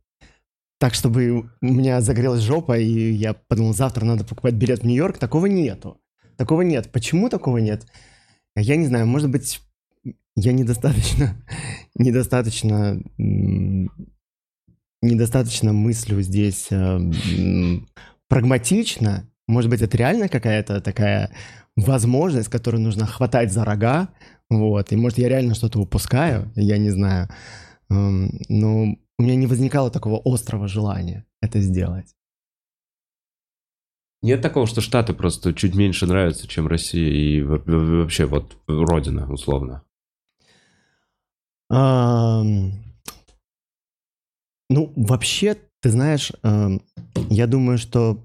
так, 0.80 0.94
чтобы 0.94 1.50
у 1.62 1.66
меня 1.66 2.02
загорелась 2.02 2.42
жопа, 2.42 2.78
и 2.78 3.12
я 3.12 3.34
подумал, 3.34 3.74
завтра 3.74 4.06
надо 4.06 4.24
покупать 4.24 4.54
билет 4.54 4.82
в 4.82 4.86
Нью-Йорк, 4.86 5.18
такого 5.18 5.48
нету. 5.48 6.00
Такого 6.38 6.62
нет. 6.62 6.92
Почему 6.92 7.30
такого 7.30 7.58
нет? 7.58 7.88
Я 8.56 8.76
не 8.76 8.86
знаю, 8.86 9.08
может 9.08 9.30
быть, 9.30 9.60
я 10.36 10.54
недостаточно, 10.54 11.36
недостаточно, 11.96 13.02
недостаточно 15.02 15.74
мыслю 15.74 16.22
здесь 16.22 16.68
э, 16.70 17.00
прагматично. 18.28 19.30
Может 19.48 19.72
быть, 19.72 19.82
это 19.82 19.98
реально 19.98 20.30
какая-то 20.30 20.82
такая 20.82 21.32
возможность, 21.76 22.50
которую 22.50 22.82
нужно 22.82 23.06
хватать 23.06 23.52
за 23.52 23.64
рога, 23.64 24.10
вот, 24.50 24.92
и 24.92 24.96
может 24.96 25.18
я 25.18 25.30
реально 25.30 25.56
что-то 25.56 25.80
упускаю, 25.80 26.52
я 26.56 26.78
не 26.78 26.90
знаю. 26.90 27.30
Эм, 27.90 28.32
Но 28.50 28.96
у 29.18 29.24
меня 29.24 29.36
не 29.36 29.48
возникало 29.48 29.90
такого 29.92 30.22
острого 30.24 30.68
желания 30.68 31.26
это 31.42 31.60
сделать. 31.62 32.16
Нет 34.24 34.42
такого, 34.42 34.66
что 34.66 34.82
Штаты 34.82 35.14
просто 35.14 35.54
чуть 35.54 35.76
меньше 35.76 36.08
нравятся, 36.08 36.48
чем 36.48 36.68
Россия 36.68 37.10
и 37.10 37.42
во- 37.42 37.60
во- 37.60 37.98
вообще 38.02 38.26
вот 38.26 38.58
Родина, 38.68 39.32
условно. 39.32 39.84
Ам, 41.70 42.72
Ну, 44.70 44.92
вообще, 44.98 45.56
ты 45.82 45.90
знаешь, 45.90 46.32
эм, 46.44 46.82
я 47.30 47.48
думаю, 47.48 47.78
что 47.78 48.24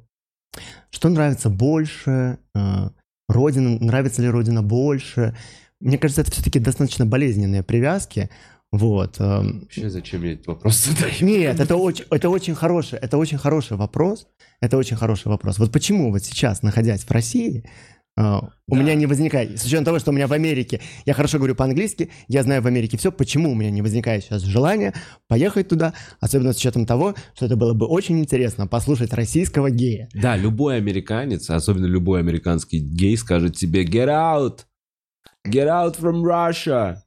что 0.90 1.08
нравится 1.08 1.48
больше, 1.50 2.38
э, 2.54 2.90
Родина, 3.28 3.78
нравится 3.80 4.22
ли 4.22 4.28
Родина 4.28 4.62
больше. 4.62 5.36
Мне 5.80 5.98
кажется, 5.98 6.20
это 6.22 6.30
все-таки 6.32 6.58
достаточно 6.58 7.06
болезненные 7.06 7.62
привязки. 7.62 8.28
Вот. 8.72 9.20
эм, 9.20 9.60
Вообще, 9.60 9.90
зачем 9.90 10.24
я 10.24 10.32
этот 10.32 10.46
вопрос 10.48 10.84
задаю? 10.86 11.12
Нет, 11.20 11.60
это 11.60 11.76
очень, 11.76 12.06
это 12.10 12.30
очень 12.30 12.54
хороший, 12.54 12.98
это 12.98 13.18
очень 13.18 13.38
хороший 13.38 13.76
вопрос. 13.76 14.26
Это 14.60 14.76
очень 14.78 14.96
хороший 14.96 15.28
вопрос. 15.28 15.58
Вот 15.58 15.70
почему 15.72 16.10
вот 16.10 16.24
сейчас, 16.24 16.62
находясь 16.62 17.02
в 17.04 17.10
России, 17.10 17.64
у 18.16 18.20
Да. 18.20 18.50
меня 18.68 18.94
не 18.94 19.06
возникает, 19.06 19.58
с 19.58 19.64
учетом 19.64 19.84
того, 19.86 19.98
что 19.98 20.10
у 20.10 20.14
меня 20.14 20.26
в 20.26 20.32
Америке, 20.32 20.80
я 21.06 21.14
хорошо 21.14 21.38
говорю 21.38 21.54
по-английски, 21.54 22.10
я 22.28 22.42
знаю 22.42 22.60
в 22.62 22.66
Америке 22.66 22.96
все, 22.98 23.10
почему 23.10 23.50
у 23.52 23.54
меня 23.54 23.70
не 23.70 23.80
возникает 23.82 24.22
сейчас 24.24 24.42
желания 24.42 24.92
поехать 25.28 25.68
туда, 25.68 25.94
особенно 26.20 26.52
с 26.52 26.58
учетом 26.58 26.84
того, 26.86 27.14
что 27.34 27.46
это 27.46 27.56
было 27.56 27.72
бы 27.72 27.86
очень 27.86 28.18
интересно 28.20 28.66
послушать 28.66 29.12
российского 29.14 29.70
гея. 29.70 30.08
Да, 30.14 30.36
любой 30.36 30.76
американец, 30.76 31.48
особенно 31.50 31.86
любой 31.86 32.20
американский 32.20 32.78
гей, 32.80 33.16
скажет 33.16 33.56
тебе 33.56 33.84
«Get 33.84 34.08
out! 34.08 34.60
Get 35.48 35.66
out 35.68 35.98
from 35.98 36.22
Russia! 36.22 36.98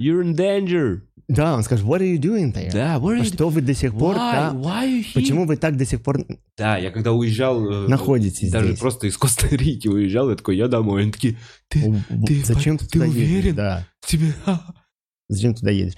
You're 0.00 0.22
in 0.22 0.34
danger!» 0.36 1.00
Да, 1.28 1.54
он 1.54 1.62
скажет, 1.62 1.86
what 1.86 2.00
are 2.00 2.14
you 2.14 2.18
doing 2.18 2.52
there? 2.52 2.70
Да, 2.72 2.96
what 2.98 3.16
are 3.16 3.20
you 3.20 3.24
что 3.24 3.48
вы 3.48 3.62
до 3.62 3.72
сих 3.74 3.92
пор, 3.96 4.16
Why? 4.16 4.32
да, 4.32 4.52
Why 4.54 4.86
you 4.86 5.00
here? 5.00 5.14
почему 5.14 5.46
вы 5.46 5.56
так 5.56 5.76
до 5.78 5.86
сих 5.86 6.02
пор 6.02 6.26
Да, 6.58 6.76
я 6.76 6.90
когда 6.90 7.12
уезжал... 7.12 7.64
э, 7.84 7.88
находитесь 7.88 8.50
Даже 8.50 8.66
здесь? 8.68 8.80
просто 8.80 9.06
из 9.06 9.16
Коста-Рики 9.16 9.88
уезжал, 9.88 10.28
я 10.30 10.36
такой, 10.36 10.56
я 10.56 10.68
домой. 10.68 11.02
Они 11.02 11.12
такие, 11.12 11.38
ты, 11.68 12.04
ты 12.26 12.44
Зачем 12.44 12.76
ты 12.76 12.86
ты 12.86 12.92
туда 12.92 13.04
едешь? 13.06 13.16
уверен? 13.22 13.54
Да. 13.54 13.86
тебе... 14.04 14.34
Зачем 15.28 15.54
туда 15.54 15.70
едешь? 15.70 15.94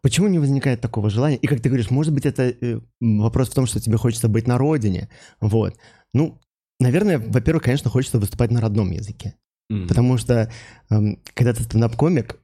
Почему 0.00 0.28
не 0.28 0.38
возникает 0.38 0.80
такого 0.80 1.10
желания? 1.10 1.36
И 1.36 1.46
как 1.46 1.60
ты 1.60 1.68
говоришь, 1.68 1.90
может 1.90 2.14
быть, 2.14 2.24
это 2.24 2.44
э, 2.44 2.80
вопрос 3.00 3.50
в 3.50 3.54
том, 3.54 3.66
что 3.66 3.80
тебе 3.80 3.98
хочется 3.98 4.28
быть 4.28 4.46
на 4.46 4.56
родине. 4.56 5.10
Вот. 5.40 5.76
Ну, 6.14 6.40
наверное, 6.78 7.18
во-первых, 7.18 7.64
конечно, 7.64 7.90
хочется 7.90 8.18
выступать 8.18 8.50
на 8.50 8.62
родном 8.62 8.90
языке. 8.92 9.34
М. 9.70 9.86
Потому 9.88 10.16
что 10.16 10.50
эм, 10.88 11.18
когда 11.34 11.52
ты 11.52 11.64
стендап-комик, 11.64 12.38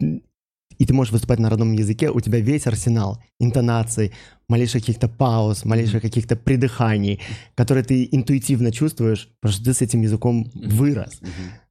и, 0.00 0.86
ты 0.86 0.92
можешь 0.92 1.12
выступать 1.12 1.38
на 1.38 1.50
родном 1.50 1.72
языке, 1.72 2.10
у 2.10 2.20
тебя 2.20 2.40
весь 2.40 2.66
арсенал 2.66 3.22
интонаций, 3.38 4.12
малейших 4.48 4.82
каких-то 4.82 5.08
пауз, 5.08 5.64
малейших 5.64 6.02
каких-то 6.02 6.36
придыханий, 6.36 7.20
которые 7.54 7.84
ты 7.84 8.08
интуитивно 8.10 8.72
чувствуешь, 8.72 9.28
потому 9.40 9.54
что 9.54 9.64
ты 9.64 9.74
с 9.74 9.82
этим 9.82 10.02
языком 10.02 10.50
вырос. 10.54 11.20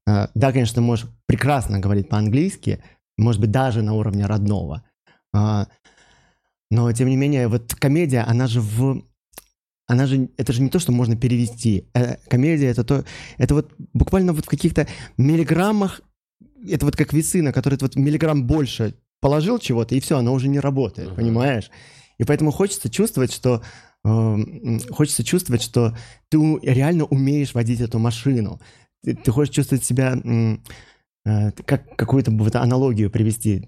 Э, 0.08 0.28
да, 0.34 0.52
конечно, 0.52 0.76
ты 0.76 0.82
можешь 0.82 1.08
прекрасно 1.26 1.80
говорить 1.80 2.10
по-английски, 2.10 2.84
может 3.18 3.42
быть, 3.42 3.52
даже 3.52 3.82
на 3.82 3.94
уровне 3.94 4.26
родного, 4.26 4.84
а, 5.34 5.68
но, 6.74 6.92
тем 6.92 7.08
не 7.08 7.16
менее, 7.16 7.48
вот 7.48 7.76
комедия, 7.76 8.22
она 8.22 8.48
же 8.48 8.60
в... 8.60 9.04
Она 9.86 10.08
же, 10.08 10.30
это 10.38 10.54
же 10.54 10.62
не 10.62 10.70
то, 10.70 10.80
что 10.80 10.92
можно 10.92 11.16
перевести. 11.16 11.88
Э, 11.94 12.16
комедия 12.30 12.68
это 12.68 12.84
то, 12.84 13.06
это 13.38 13.54
вот 13.54 13.74
буквально 13.94 14.34
вот 14.34 14.46
в 14.46 14.50
каких-то 14.50 14.88
миллиграммах, 15.18 16.02
это 16.68 16.86
вот 16.86 16.96
как 16.96 17.14
весы, 17.14 17.42
на 17.42 17.52
которые 17.52 17.78
ты 17.78 17.86
вот 17.86 17.96
миллиграмм 17.96 18.46
больше 18.46 18.96
положил 19.20 19.60
чего-то, 19.60 19.96
и 19.96 20.00
все, 20.00 20.18
оно 20.18 20.34
уже 20.34 20.48
не 20.48 20.60
работает, 20.60 21.10
uh-huh. 21.10 21.16
понимаешь? 21.16 21.70
И 22.18 22.24
поэтому 22.24 22.52
хочется 22.52 22.90
чувствовать, 22.90 23.32
что 23.32 23.64
э, 24.04 24.38
хочется 24.92 25.24
чувствовать, 25.24 25.62
что 25.62 25.98
ты 26.30 26.38
реально 26.62 27.06
умеешь 27.06 27.54
водить 27.54 27.82
эту 27.82 28.00
машину. 28.00 28.60
Ты, 29.04 29.16
ты 29.16 29.32
хочешь 29.32 29.56
чувствовать 29.56 29.86
себя 29.86 30.16
э, 31.26 31.52
как 31.66 31.96
какую-то 31.96 32.32
вот 32.32 32.56
аналогию 32.56 33.10
привести 33.10 33.66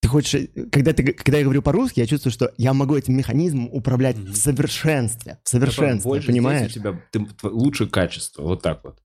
ты 0.00 0.08
хочешь, 0.08 0.48
когда, 0.72 0.92
ты, 0.92 1.12
когда 1.12 1.38
я 1.38 1.44
говорю 1.44 1.62
по-русски, 1.62 2.00
я 2.00 2.06
чувствую, 2.06 2.32
что 2.32 2.52
я 2.56 2.72
могу 2.72 2.96
этим 2.96 3.16
механизмом 3.16 3.68
управлять 3.70 4.16
mm-hmm. 4.16 4.32
в 4.32 4.36
совершенстве, 4.36 5.38
в 5.44 5.48
совершенстве, 5.48 6.08
Больше 6.08 6.28
понимаешь? 6.28 6.70
у 6.70 6.74
тебя 6.74 7.00
ты, 7.10 7.26
лучше 7.42 7.86
качество, 7.86 8.42
вот 8.42 8.62
так 8.62 8.82
вот. 8.82 9.02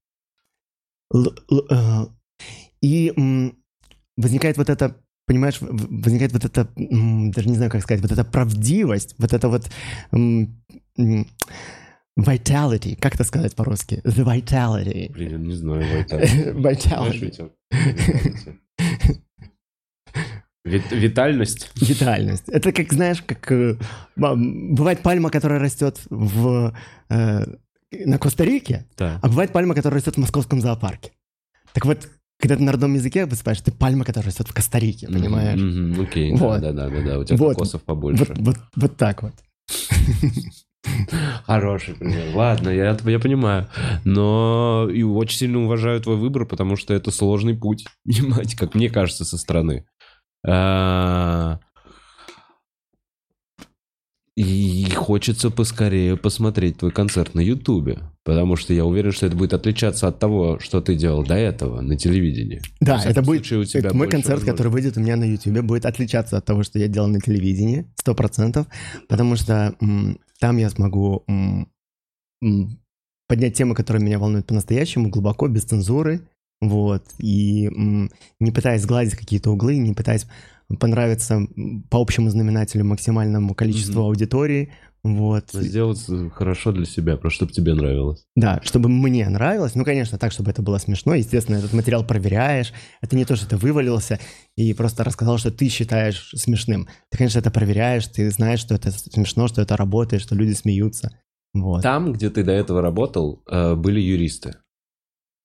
Л, 1.13 1.35
л, 1.51 1.65
э, 1.69 2.07
и 2.85 3.11
м, 3.17 3.57
возникает 4.15 4.57
вот 4.57 4.69
это, 4.69 4.95
понимаешь, 5.25 5.57
возникает 5.59 6.33
вот 6.33 6.45
это, 6.45 6.69
м, 6.75 7.31
даже 7.31 7.49
не 7.49 7.55
знаю, 7.55 7.71
как 7.71 7.81
сказать, 7.81 8.03
вот 8.03 8.11
эта 8.11 8.23
правдивость, 8.23 9.15
вот 9.17 9.33
это 9.33 9.49
вот 9.49 9.67
м, 10.11 10.61
vitality, 12.19 12.95
как 13.01 13.15
это 13.15 13.23
сказать 13.23 13.55
по-русски? 13.55 14.01
The 14.03 14.23
vitality. 14.23 15.11
Блин, 15.11 15.47
не 15.47 15.55
знаю, 15.55 15.81
vitality. 15.81 16.53
vitality. 16.61 17.51
Витальность? 20.63 21.71
Витальность. 21.75 22.49
Это 22.49 22.71
как, 22.71 22.93
знаешь, 22.93 23.23
как 23.25 23.51
э, 23.51 23.77
бывает 24.15 24.99
пальма, 25.01 25.31
которая 25.31 25.59
растет 25.59 25.99
в, 26.11 26.71
э, 27.09 27.45
на 27.91 28.19
Коста-Рике, 28.19 28.85
да. 28.95 29.19
а 29.23 29.27
бывает 29.27 29.51
пальма, 29.51 29.73
которая 29.73 29.99
растет 29.99 30.15
в 30.15 30.19
московском 30.19 30.61
зоопарке. 30.61 31.11
Так 31.73 31.85
вот, 31.85 32.09
когда 32.47 32.57
ты 32.57 32.63
на 32.63 32.71
родном 32.73 32.93
языке 32.93 33.25
выступаешь, 33.25 33.59
ты 33.61 33.71
пальма, 33.71 34.05
которая 34.05 34.27
растет 34.27 34.47
в 34.47 34.53
Коста-Рике, 34.53 35.07
понимаешь? 35.07 35.59
Mm-hmm, 35.59 36.03
окей, 36.03 36.31
вот. 36.33 36.61
да, 36.61 36.71
да, 36.71 36.89
да, 36.89 37.01
да, 37.01 37.19
у 37.19 37.23
тебя 37.23 37.37
вот. 37.37 37.55
кокосов 37.55 37.81
побольше. 37.81 38.25
Вот, 38.27 38.37
вот, 38.37 38.57
вот 38.75 38.97
так 38.97 39.23
вот. 39.23 39.33
Хороший 41.45 41.95
пример. 41.95 42.35
Ладно, 42.35 42.69
я, 42.69 42.95
я 43.03 43.19
понимаю. 43.19 43.67
Но 44.03 44.87
и 44.93 45.01
очень 45.01 45.39
сильно 45.39 45.63
уважаю 45.63 45.99
твой 46.01 46.17
выбор, 46.17 46.45
потому 46.45 46.75
что 46.75 46.93
это 46.93 47.09
сложный 47.09 47.55
путь. 47.55 47.87
Понимаете, 48.05 48.55
как 48.55 48.75
мне 48.75 48.89
кажется, 48.89 49.25
со 49.25 49.39
стороны. 49.39 49.87
А, 50.47 51.59
и 54.35 54.89
хочется 54.93 55.49
поскорее 55.49 56.17
посмотреть 56.17 56.77
твой 56.77 56.91
концерт 56.91 57.35
на 57.35 57.39
Ютубе. 57.39 57.99
Потому 58.23 58.57
что 58.57 58.73
я 58.73 58.83
уверен, 58.85 59.11
что 59.11 59.27
это 59.27 59.35
будет 59.35 59.53
отличаться 59.53 60.07
от 60.07 60.19
того, 60.19 60.59
что 60.59 60.81
ты 60.81 60.95
делал 60.95 61.23
до 61.23 61.35
этого 61.35 61.79
на 61.81 61.95
телевидении. 61.95 62.61
Да, 62.81 63.01
это 63.03 63.21
будет 63.21 63.49
у 63.51 63.63
тебя 63.63 63.79
это 63.79 63.95
мой 63.95 64.09
концерт, 64.09 64.43
который 64.43 64.71
выйдет 64.71 64.97
у 64.97 64.99
меня 64.99 65.15
на 65.15 65.23
Ютубе, 65.23 65.61
будет 65.61 65.85
отличаться 65.85 66.37
от 66.37 66.45
того, 66.45 66.63
что 66.63 66.79
я 66.79 66.87
делал 66.87 67.07
на 67.07 67.21
телевидении, 67.21 67.85
сто 67.95 68.13
процентов, 68.13 68.67
потому 69.07 69.35
что 69.37 69.75
м, 69.79 70.19
там 70.39 70.57
я 70.57 70.69
смогу 70.69 71.23
м, 71.27 71.69
м, 72.43 72.79
поднять 73.27 73.53
темы, 73.55 73.73
которые 73.73 74.03
меня 74.03 74.19
волнуют 74.19 74.47
по-настоящему, 74.47 75.09
глубоко, 75.09 75.47
без 75.47 75.63
цензуры, 75.63 76.27
вот, 76.61 77.03
и 77.19 77.69
не 78.39 78.51
пытаясь 78.51 78.81
сгладить 78.81 79.15
какие-то 79.15 79.51
углы, 79.51 79.77
не 79.77 79.93
пытаясь 79.93 80.27
понравиться 80.79 81.41
по 81.89 82.01
общему 82.01 82.29
знаменателю 82.29 82.85
максимальному 82.85 83.53
количеству 83.53 84.01
mm-hmm. 84.01 84.07
аудитории, 84.07 84.71
вот. 85.05 85.51
Сделать 85.53 86.03
хорошо 86.33 86.71
для 86.71 86.85
себя, 86.85 87.15
просто 87.15 87.35
чтобы 87.35 87.51
тебе 87.51 87.75
нравилось. 87.75 88.25
Да, 88.35 88.59
чтобы 88.63 88.89
мне 88.89 89.29
нравилось. 89.29 89.75
Ну, 89.75 89.85
конечно, 89.85 90.17
так, 90.17 90.31
чтобы 90.31 90.49
это 90.49 90.63
было 90.63 90.79
смешно. 90.79 91.13
Естественно, 91.13 91.57
этот 91.57 91.73
материал 91.73 92.03
проверяешь. 92.03 92.73
Это 93.01 93.15
не 93.15 93.23
то, 93.23 93.35
что 93.35 93.47
ты 93.47 93.55
вывалился 93.55 94.19
и 94.55 94.73
просто 94.73 95.03
рассказал, 95.03 95.37
что 95.37 95.51
ты 95.51 95.69
считаешь 95.69 96.31
смешным. 96.35 96.87
Ты, 97.11 97.19
конечно, 97.19 97.37
это 97.37 97.51
проверяешь, 97.51 98.07
ты 98.07 98.31
знаешь, 98.31 98.61
что 98.61 98.73
это 98.73 98.89
смешно, 98.89 99.47
что 99.47 99.61
это 99.61 99.77
работает, 99.77 100.23
что 100.23 100.33
люди 100.33 100.53
смеются. 100.53 101.11
Вот. 101.53 101.83
Там, 101.83 102.11
где 102.11 102.31
ты 102.31 102.43
до 102.43 102.53
этого 102.53 102.81
работал, 102.81 103.43
э, 103.47 103.75
были 103.75 103.99
юристы 103.99 104.55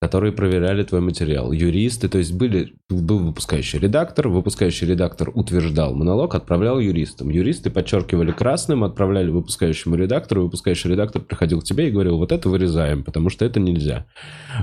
которые 0.01 0.33
проверяли 0.33 0.83
твой 0.83 1.03
материал. 1.03 1.53
Юристы, 1.53 2.09
то 2.09 2.17
есть 2.17 2.33
были, 2.33 2.73
был 2.89 3.19
выпускающий 3.19 3.79
редактор, 3.79 4.29
выпускающий 4.29 4.87
редактор 4.87 5.31
утверждал 5.35 5.95
монолог, 5.95 6.35
отправлял 6.35 6.81
юристам. 6.81 7.29
Юристы 7.29 7.71
подчеркивали 7.71 8.33
красным, 8.33 8.83
отправляли 8.83 9.29
выпускающему 9.29 9.97
редактору, 9.97 10.45
выпускающий 10.45 10.91
редактор 10.91 11.21
приходил 11.21 11.61
к 11.61 11.65
тебе 11.65 11.89
и 11.89 11.91
говорил, 11.91 12.17
вот 12.17 12.33
это 12.33 12.49
вырезаем, 12.49 13.05
потому 13.05 13.29
что 13.29 13.45
это 13.45 13.61
нельзя. 13.61 14.07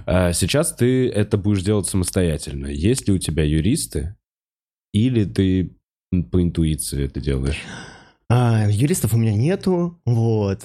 А 0.08 0.34
сейчас 0.34 0.74
ты 0.74 1.08
это 1.08 1.38
будешь 1.38 1.62
делать 1.62 1.86
самостоятельно. 1.86 2.66
Есть 2.66 3.08
ли 3.08 3.14
у 3.14 3.20
тебя 3.20 3.44
юристы 3.44 4.16
или 4.92 5.24
ты 5.24 5.78
по 6.32 6.42
интуиции 6.42 7.06
это 7.06 7.22
делаешь? 7.22 7.62
А, 8.28 8.68
юристов 8.72 9.14
у 9.14 9.18
меня 9.18 9.36
нету, 9.36 10.02
вот. 10.04 10.64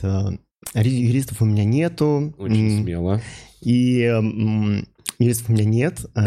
Юристов 0.75 1.43
у 1.43 1.45
меня 1.45 1.65
нету. 1.65 2.35
Очень 2.39 2.83
смело. 2.83 3.21
И 3.61 4.11
юристов 5.19 5.51
у 5.51 5.53
меня 5.53 5.65
нет. 5.65 6.05
Э. 6.15 6.27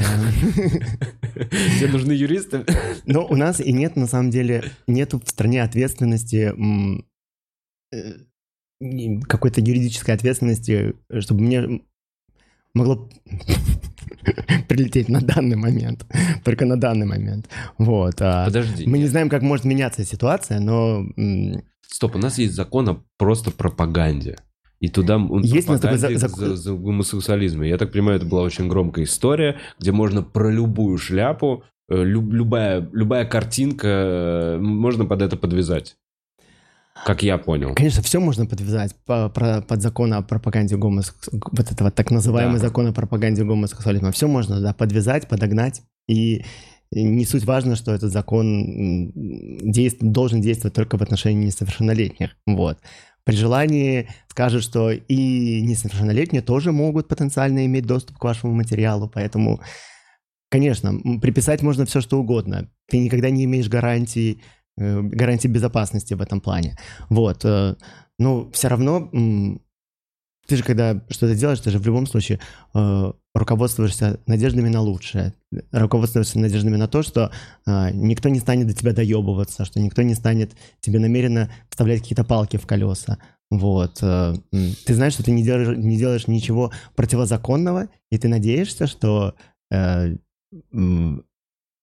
Тебе 1.80 1.88
нужны 1.92 2.12
юристы? 2.12 2.66
Но 3.06 3.26
у 3.26 3.36
нас 3.36 3.60
и 3.60 3.72
нет, 3.74 3.96
на 3.96 4.08
самом 4.08 4.30
деле, 4.30 4.64
нету 4.88 5.20
в 5.20 5.30
стране 5.30 5.64
ответственности 5.64 6.54
э, 7.94 8.14
какой-то 9.28 9.62
юридической 9.62 10.12
ответственности, 10.12 10.96
чтобы 11.20 11.42
мне 11.42 11.82
могло 12.74 13.10
прилететь 14.68 15.10
на 15.10 15.22
данный 15.22 15.56
момент. 15.56 16.06
Только 16.44 16.66
на 16.66 16.78
данный 16.78 17.06
момент. 17.06 17.50
Вот. 17.78 18.16
А 18.20 18.46
Подожди. 18.46 18.86
Мы 18.88 18.98
не 18.98 19.08
знаем, 19.08 19.30
как 19.30 19.42
может 19.42 19.66
меняться 19.66 20.04
ситуация, 20.04 20.60
но... 20.60 21.06
Стоп, 21.88 22.16
у 22.16 22.20
нас 22.20 22.38
есть 22.38 22.54
закон 22.54 22.90
о 22.90 23.04
просто 23.18 23.52
пропаганде. 23.52 24.38
И 24.80 24.90
туда 24.90 25.20
Есть 25.42 25.70
на 25.70 25.78
за, 25.78 25.98
за, 25.98 26.28
за, 26.28 26.56
за 26.56 26.74
гомосексуализм. 26.74 27.62
Я 27.62 27.78
так 27.78 27.92
понимаю, 27.92 28.18
это 28.18 28.26
была 28.26 28.42
очень 28.42 28.68
громкая 28.68 29.06
история, 29.06 29.58
где 29.80 29.92
можно 29.92 30.22
про 30.22 30.52
любую 30.52 30.98
шляпу, 30.98 31.64
э, 31.90 32.04
люб, 32.04 32.32
любая, 32.34 32.88
любая 32.92 33.26
картинка, 33.26 33.88
э, 33.88 34.58
можно 34.60 35.06
под 35.06 35.22
это 35.22 35.38
подвязать. 35.38 35.96
Как 37.04 37.24
я 37.24 37.38
понял. 37.38 37.76
Конечно, 37.76 38.02
все 38.02 38.20
можно 38.20 38.46
подвязать 38.46 38.96
по, 39.06 39.30
про, 39.30 39.62
под 39.62 39.82
закон 39.82 40.14
о 40.14 40.22
пропаганде 40.22 40.78
гомосексуализма, 40.78 41.50
вот 41.52 41.72
этого 41.72 41.92
так 41.92 42.10
называемый 42.10 42.60
да. 42.60 42.68
закон 42.68 42.88
о 42.88 42.94
пропаганде 42.94 43.44
гомосексуализма. 43.44 44.12
Все 44.12 44.28
можно, 44.28 44.62
да, 44.62 44.74
подвязать, 44.74 45.28
подогнать. 45.28 45.82
И 46.08 46.46
не 46.92 47.26
суть 47.26 47.44
важно, 47.44 47.76
что 47.76 47.92
этот 47.94 48.12
закон 48.12 49.12
действ... 49.14 49.98
должен 50.02 50.42
действовать 50.42 50.74
только 50.74 50.98
в 50.98 51.02
отношении 51.02 51.48
несовершеннолетних. 51.48 52.38
Вот. 52.46 52.80
При 53.26 53.36
желании 53.36 54.08
скажет, 54.28 54.64
что 54.64 54.92
и 54.92 55.62
несовершеннолетние 55.62 56.42
тоже 56.42 56.72
могут 56.72 57.08
потенциально 57.08 57.66
иметь 57.66 57.86
доступ 57.86 58.18
к 58.18 58.24
вашему 58.24 58.54
материалу, 58.54 59.10
поэтому, 59.12 59.62
конечно, 60.50 60.94
приписать 61.20 61.64
можно 61.64 61.86
все, 61.86 62.02
что 62.02 62.20
угодно. 62.20 62.70
Ты 62.88 63.00
никогда 63.00 63.32
не 63.32 63.46
имеешь 63.46 63.68
гарантии, 63.68 64.42
гарантии 64.78 65.48
безопасности 65.48 66.14
в 66.14 66.22
этом 66.22 66.42
плане. 66.42 66.78
Вот. 67.10 67.46
Э, 67.46 67.76
но 68.18 68.50
все 68.52 68.68
равно 68.68 69.10
ты 70.48 70.58
же, 70.58 70.64
когда 70.64 71.02
что-то 71.10 71.36
делаешь, 71.36 71.60
ты 71.60 71.72
же 71.72 71.80
в 71.80 71.86
любом 71.86 72.06
случае 72.06 72.40
э, 72.74 73.12
руководствуешься 73.34 74.20
надеждами 74.28 74.70
на 74.70 74.82
лучшее. 74.82 75.34
Руководствуешься 75.72 76.40
надеждами 76.40 76.76
на 76.76 76.88
то, 76.88 77.02
что 77.02 77.32
э, 77.66 77.92
никто 77.94 78.30
не 78.30 78.40
станет 78.40 78.68
до 78.68 78.74
тебя 78.74 78.94
доебываться, 78.94 79.66
что 79.66 79.80
никто 79.80 80.04
не 80.04 80.14
станет 80.14 80.56
тебе 80.82 81.00
намеренно 81.00 81.50
вставлять 81.70 82.02
какие-то 82.02 82.24
палки 82.24 82.58
в 82.58 82.68
колеса. 82.68 83.18
Вот. 83.50 84.00
Э, 84.04 84.36
ты 84.52 84.94
знаешь, 84.94 85.14
что 85.14 85.24
ты 85.24 85.32
не 85.32 85.44
делаешь, 85.44 85.76
не 85.78 85.98
делаешь 85.98 86.28
ничего 86.28 86.72
противозаконного, 86.96 87.90
и 88.12 88.18
ты 88.18 88.28
надеешься, 88.28 88.88
что 88.88 89.36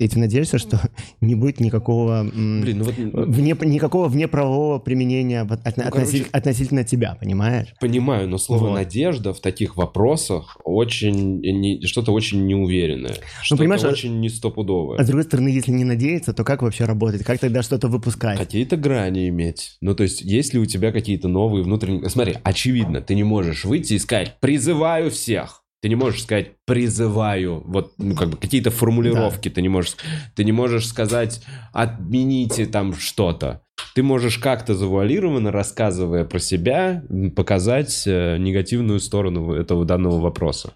э, 0.02 0.04
и 0.04 0.08
ты 0.08 0.18
надеешься, 0.18 0.58
что 0.58 0.80
не 1.20 1.34
будет 1.34 1.60
никакого, 1.60 2.24
Блин, 2.24 2.78
ну 2.78 2.84
вот... 2.84 3.28
вне, 3.28 3.56
никакого 3.64 4.08
внеправового 4.08 4.78
применения 4.78 5.42
от, 5.42 5.76
ну, 5.76 5.84
относитель, 5.84 6.24
короче, 6.24 6.30
относительно 6.32 6.84
тебя, 6.84 7.16
понимаешь? 7.20 7.68
Понимаю, 7.80 8.28
но 8.28 8.38
слово 8.38 8.68
вот. 8.68 8.74
«надежда» 8.74 9.32
в 9.32 9.40
таких 9.40 9.76
вопросах 9.76 10.58
очень 10.64 11.40
не, 11.40 11.86
что-то 11.86 12.12
очень 12.12 12.46
неуверенное. 12.46 13.10
Ну, 13.10 13.16
что-то 13.42 13.64
а 13.64 13.88
очень 13.90 14.20
не 14.20 14.28
стопудовое. 14.28 14.98
А 14.98 15.04
с 15.04 15.06
другой 15.06 15.24
стороны, 15.24 15.48
если 15.48 15.72
не 15.72 15.84
надеяться, 15.84 16.32
то 16.32 16.44
как 16.44 16.62
вообще 16.62 16.84
работать? 16.84 17.24
Как 17.24 17.38
тогда 17.38 17.62
что-то 17.62 17.88
выпускать? 17.88 18.38
Какие-то 18.38 18.76
грани 18.76 19.28
иметь. 19.28 19.76
Ну, 19.80 19.94
то 19.94 20.02
есть, 20.02 20.22
есть 20.22 20.54
ли 20.54 20.60
у 20.60 20.66
тебя 20.66 20.92
какие-то 20.92 21.28
новые 21.28 21.64
внутренние... 21.64 22.08
Смотри, 22.08 22.36
очевидно, 22.42 23.00
ты 23.00 23.14
не 23.14 23.24
можешь 23.24 23.64
выйти 23.64 23.94
и 23.94 23.98
сказать 23.98 24.36
«призываю 24.40 25.10
всех». 25.10 25.61
Ты 25.82 25.88
не 25.88 25.96
можешь 25.96 26.22
сказать 26.22 26.52
«призываю», 26.64 27.62
вот, 27.66 27.94
ну, 27.98 28.14
как 28.14 28.30
бы 28.30 28.36
какие-то 28.36 28.70
формулировки 28.70 29.48
ты 29.50 29.60
не 29.60 29.68
можешь... 29.68 29.96
Ты 30.36 30.44
не 30.44 30.52
можешь 30.52 30.86
сказать 30.86 31.44
«отмените 31.72 32.66
там 32.66 32.94
что-то». 32.94 33.62
Ты 33.94 34.04
можешь 34.04 34.38
как-то 34.38 34.74
завуалированно, 34.74 35.50
рассказывая 35.50 36.24
про 36.24 36.38
себя, 36.38 37.02
показать 37.34 38.04
э, 38.06 38.38
негативную 38.38 39.00
сторону 39.00 39.52
этого 39.52 39.84
данного 39.84 40.20
вопроса. 40.20 40.72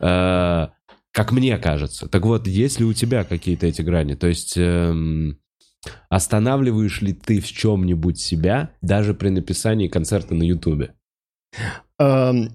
Э, 0.00 0.68
как 1.12 1.32
мне 1.32 1.56
кажется. 1.58 2.08
Так 2.08 2.26
вот, 2.26 2.48
есть 2.48 2.80
ли 2.80 2.84
у 2.84 2.92
тебя 2.92 3.22
какие-то 3.24 3.66
эти 3.66 3.82
грани? 3.82 4.14
То 4.14 4.26
есть... 4.26 4.56
эм, 4.56 5.38
Останавливаешь 6.08 7.00
ли 7.02 7.12
ты 7.12 7.40
в 7.40 7.46
чем-нибудь 7.46 8.18
себя 8.18 8.70
даже 8.82 9.14
при 9.14 9.28
написании 9.28 9.88
концерта 9.88 10.34
на 10.34 10.42
Ютубе? 10.42 10.94
Эм, 11.98 12.50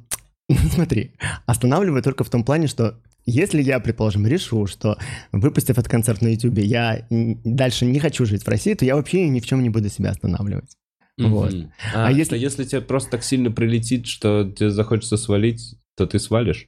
Смотри, 0.72 1.16
останавливаю 1.46 2.04
только 2.04 2.24
в 2.24 2.30
том 2.30 2.44
плане, 2.44 2.68
что 2.68 3.02
если 3.26 3.62
я, 3.62 3.80
предположим, 3.80 4.28
решу, 4.28 4.68
что 4.68 4.98
выпустив 5.32 5.78
этот 5.78 5.88
концерт 5.88 6.22
на 6.22 6.28
YouTube, 6.28 6.58
я 6.60 7.08
дальше 7.10 7.86
не 7.86 8.00
хочу 8.00 8.26
жить 8.26 8.44
в 8.44 8.48
России, 8.48 8.74
то 8.74 8.86
я 8.86 8.96
вообще 8.96 9.28
ни 9.30 9.40
в 9.40 9.46
чем 9.46 9.64
не 9.64 9.70
буду 9.70 9.90
себя 9.90 10.12
останавливать. 10.12 10.78
Вот. 11.18 11.54
Мгм. 11.54 11.72
А, 11.94 12.08
А 12.08 12.12
если... 12.12 12.38
если- 12.38 12.64
тебе 12.64 12.82
просто 12.82 13.12
так 13.12 13.24
сильно 13.24 13.52
прилетит, 13.52 14.08
что 14.08 14.50
тебе 14.52 14.72
захочется 14.72 15.16
свалить, 15.16 15.76
то 15.96 16.06
ты 16.08 16.20
свалишь? 16.20 16.68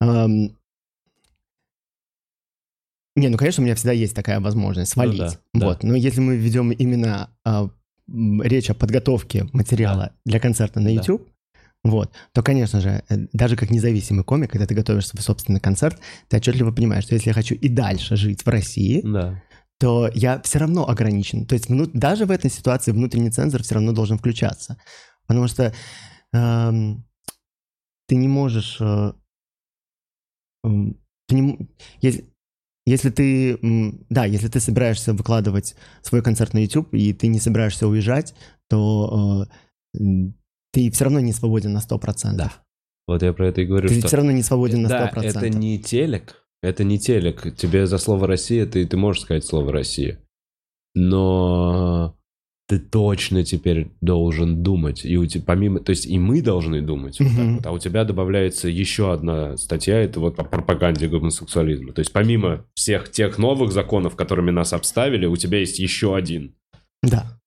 Эм, 0.00 0.56
Не, 3.16 3.28
ну, 3.28 3.36
конечно, 3.36 3.62
у 3.62 3.64
меня 3.64 3.76
всегда 3.76 3.92
есть 3.92 4.14
такая 4.14 4.40
возможность 4.40 4.90
свалить. 4.90 5.38
Ну 5.52 5.60
да, 5.60 5.66
вот. 5.66 5.84
Но 5.84 5.94
если 5.94 6.20
мы 6.20 6.36
ведем 6.36 6.72
именно 6.72 7.30
а, 7.44 7.70
речь 8.08 8.70
о 8.70 8.74
подготовке 8.74 9.46
материала 9.52 10.12
для 10.24 10.40
концерта 10.40 10.80
на 10.80 10.92
Да. 10.94 10.94
Вот, 11.84 12.12
то, 12.32 12.42
конечно 12.42 12.80
же, 12.80 13.04
э, 13.10 13.26
даже 13.34 13.56
как 13.56 13.70
независимый 13.70 14.24
комик, 14.24 14.50
когда 14.52 14.66
ты 14.66 14.74
готовишь 14.74 15.06
свой 15.08 15.22
собственный 15.22 15.60
концерт, 15.60 16.00
ты 16.28 16.38
отчетливо 16.38 16.72
понимаешь, 16.72 17.04
что 17.04 17.14
если 17.14 17.28
я 17.28 17.34
хочу 17.34 17.54
и 17.54 17.68
дальше 17.68 18.16
жить 18.16 18.42
в 18.44 18.48
России, 18.48 19.02
Да. 19.04 19.42
то 19.78 20.10
я 20.14 20.40
все 20.40 20.58
равно 20.60 20.88
ограничен. 20.88 21.46
То 21.46 21.54
есть 21.54 21.68
вну- 21.68 21.90
даже 21.92 22.24
в 22.24 22.30
этой 22.30 22.50
ситуации 22.50 22.92
внутренний 22.92 23.30
цензор 23.30 23.62
все 23.62 23.74
равно 23.74 23.92
должен 23.92 24.16
включаться. 24.18 24.78
Потому 25.26 25.46
что 25.46 25.74
эм, 26.32 27.04
ты 28.08 28.16
не 28.16 28.28
можешь... 28.28 28.78
э, 28.80 29.12
м, 30.64 30.96
ты 31.28 31.34
не 31.34 31.68
если, 32.00 32.24
если 32.86 33.10
ты... 33.10 33.58
Да, 34.10 34.24
если 34.24 34.48
ты 34.48 34.60
собираешься 34.60 35.12
выкладывать 35.12 35.74
свой 36.02 36.22
концерт 36.22 36.54
на 36.54 36.58
YouTube, 36.58 36.94
и 36.94 37.12
ты 37.12 37.26
не 37.26 37.40
собираешься 37.40 37.86
уезжать, 37.86 38.34
то 38.68 39.46
э, 39.94 39.98
ты 40.74 40.90
все 40.90 41.04
равно 41.04 41.20
не 41.20 41.32
свободен 41.32 41.72
на 41.72 41.78
100%. 41.78 42.34
Да. 42.34 42.52
Вот 43.06 43.22
я 43.22 43.32
про 43.32 43.48
это 43.48 43.60
и 43.60 43.64
говорю, 43.64 43.88
Ты 43.88 43.98
что... 43.98 44.08
все 44.08 44.16
равно 44.16 44.32
не 44.32 44.42
свободен 44.42 44.82
на 44.82 44.88
100%. 44.88 44.90
Да, 45.14 45.22
это 45.22 45.48
не 45.48 45.78
телек, 45.78 46.44
это 46.62 46.82
не 46.84 46.98
телек. 46.98 47.54
Тебе 47.54 47.86
за 47.86 47.98
слово 47.98 48.26
«Россия» 48.26 48.66
ты, 48.66 48.84
ты 48.86 48.96
можешь 48.96 49.22
сказать 49.22 49.44
слово 49.44 49.72
«Россия». 49.72 50.18
Но 50.94 52.16
ты 52.66 52.78
точно 52.78 53.44
теперь 53.44 53.92
должен 54.00 54.62
думать. 54.62 55.04
И 55.04 55.16
у 55.16 55.26
тебя, 55.26 55.44
помимо... 55.46 55.80
То 55.80 55.90
есть 55.90 56.06
и 56.06 56.18
мы 56.18 56.40
должны 56.40 56.80
думать. 56.80 57.20
вот 57.20 57.28
так 57.28 57.46
вот. 57.46 57.66
а 57.66 57.72
у 57.72 57.78
тебя 57.78 58.04
добавляется 58.04 58.68
еще 58.68 59.12
одна 59.12 59.56
статья, 59.58 60.00
это 60.00 60.18
вот 60.18 60.38
о 60.38 60.44
пропаганде 60.44 61.06
гомосексуализма. 61.06 61.92
То 61.92 62.00
есть 62.00 62.12
помимо 62.12 62.64
всех 62.74 63.10
тех 63.10 63.38
новых 63.38 63.70
законов, 63.70 64.16
которыми 64.16 64.50
нас 64.50 64.72
обставили, 64.72 65.26
у 65.26 65.36
тебя 65.36 65.58
есть 65.58 65.78
еще 65.78 66.16
один. 66.16 66.54
Да. 67.02 67.38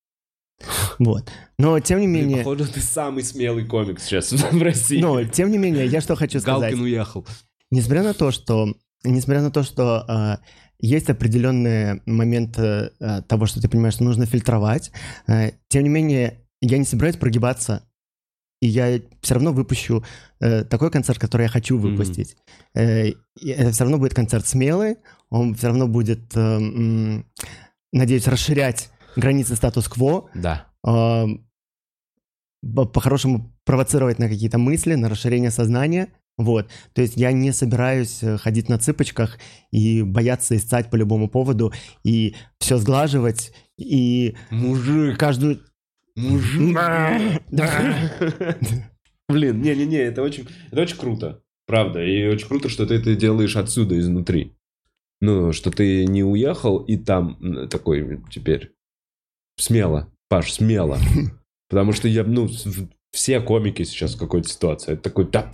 Вот. 0.99 1.29
Но 1.59 1.79
тем 1.79 1.99
не 1.99 2.07
Блин, 2.07 2.27
менее... 2.27 2.37
походу, 2.37 2.67
ты 2.67 2.79
самый 2.81 3.23
смелый 3.23 3.65
комик 3.65 3.99
сейчас 3.99 4.31
в 4.51 4.61
России. 4.61 4.99
Но, 4.99 5.23
тем 5.23 5.51
не 5.51 5.57
менее, 5.57 5.85
я 5.85 6.01
что 6.01 6.15
хочу 6.15 6.39
сказать. 6.39 6.71
Галкин 6.71 6.81
уехал. 6.81 7.25
Несмотря 7.71 8.03
на 8.03 8.13
то, 8.13 8.31
что, 8.31 8.73
несмотря 9.03 9.41
на 9.41 9.51
то, 9.51 9.63
что 9.63 10.05
э, 10.07 10.37
есть 10.79 11.09
определенные 11.09 12.01
моменты 12.05 12.91
э, 12.99 13.21
того, 13.27 13.45
что 13.45 13.61
ты 13.61 13.67
понимаешь, 13.69 13.95
что 13.95 14.03
нужно 14.03 14.25
фильтровать, 14.25 14.91
э, 15.27 15.51
тем 15.67 15.83
не 15.83 15.89
менее, 15.89 16.45
я 16.61 16.77
не 16.77 16.85
собираюсь 16.85 17.17
прогибаться, 17.17 17.83
и 18.61 18.67
я 18.67 18.99
все 19.21 19.35
равно 19.35 19.51
выпущу 19.53 20.03
э, 20.39 20.63
такой 20.63 20.89
концерт, 20.89 21.19
который 21.19 21.43
я 21.43 21.49
хочу 21.49 21.77
выпустить. 21.77 22.37
Э, 22.73 23.09
и 23.09 23.49
это 23.49 23.71
все 23.71 23.83
равно 23.83 23.97
будет 23.99 24.13
концерт 24.15 24.47
смелый, 24.47 24.97
он 25.29 25.53
все 25.55 25.67
равно 25.67 25.87
будет, 25.87 26.35
э, 26.35 26.39
м, 26.39 27.25
надеюсь, 27.91 28.27
расширять 28.27 28.89
границы 29.17 29.55
статус-кво, 29.55 30.29
Да. 30.35 30.67
э, 30.87 31.25
по- 32.75 32.85
по-хорошему 32.85 33.53
провоцировать 33.65 34.19
на 34.19 34.27
какие-то 34.29 34.57
мысли, 34.57 34.95
на 34.95 35.09
расширение 35.09 35.51
сознания. 35.51 36.07
Вот. 36.37 36.69
То 36.93 37.01
есть 37.01 37.17
я 37.17 37.31
не 37.31 37.51
собираюсь 37.51 38.21
э, 38.23 38.37
ходить 38.37 38.69
на 38.69 38.77
цыпочках 38.77 39.39
и 39.71 40.03
бояться 40.03 40.55
искать 40.55 40.89
по 40.91 40.95
любому 40.95 41.27
поводу 41.29 41.73
и 42.03 42.35
все 42.59 42.77
сглаживать 42.77 43.51
и 43.77 44.35
Мужик. 44.51 45.17
каждую... 45.17 45.59
Мужик. 46.15 46.77
Блин, 49.29 49.61
не-не-не, 49.61 49.97
это 49.97 50.21
очень, 50.21 50.47
это 50.71 50.81
очень 50.81 50.97
круто. 50.97 51.41
Правда. 51.65 52.01
И 52.03 52.25
очень 52.27 52.47
круто, 52.47 52.69
что 52.69 52.85
ты 52.87 52.95
это 52.95 53.13
делаешь 53.15 53.57
отсюда, 53.57 53.99
изнутри. 53.99 54.53
Ну, 55.19 55.51
что 55.51 55.69
ты 55.71 56.05
не 56.05 56.23
уехал 56.23 56.77
и 56.77 56.95
там 56.97 57.67
такой 57.69 58.21
теперь 58.31 58.71
смело. 59.57 60.11
Паш, 60.29 60.53
смело. 60.53 60.97
Потому 61.69 61.93
что 61.93 62.07
я, 62.07 62.23
ну, 62.23 62.49
все 63.11 63.39
комики 63.39 63.83
сейчас 63.83 64.15
в 64.15 64.19
какой-то 64.19 64.49
ситуации. 64.49 64.93
Это 64.93 65.03
такой, 65.03 65.29
да. 65.29 65.49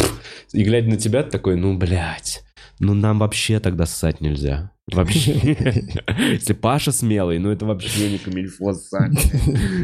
И 0.51 0.63
глядя 0.63 0.89
на 0.89 0.97
тебя, 0.97 1.23
такой, 1.23 1.55
ну, 1.55 1.77
блядь, 1.77 2.43
ну 2.79 2.93
нам 2.93 3.19
вообще 3.19 3.59
тогда 3.59 3.85
ссать 3.85 4.21
нельзя. 4.21 4.71
Вообще. 4.91 5.33
Если 6.31 6.53
Паша 6.53 6.91
смелый, 6.91 7.39
ну 7.39 7.51
это 7.51 7.65
вообще 7.65 8.11
не 8.11 8.17
камильфо 8.17 8.73
ссать. 8.73 9.13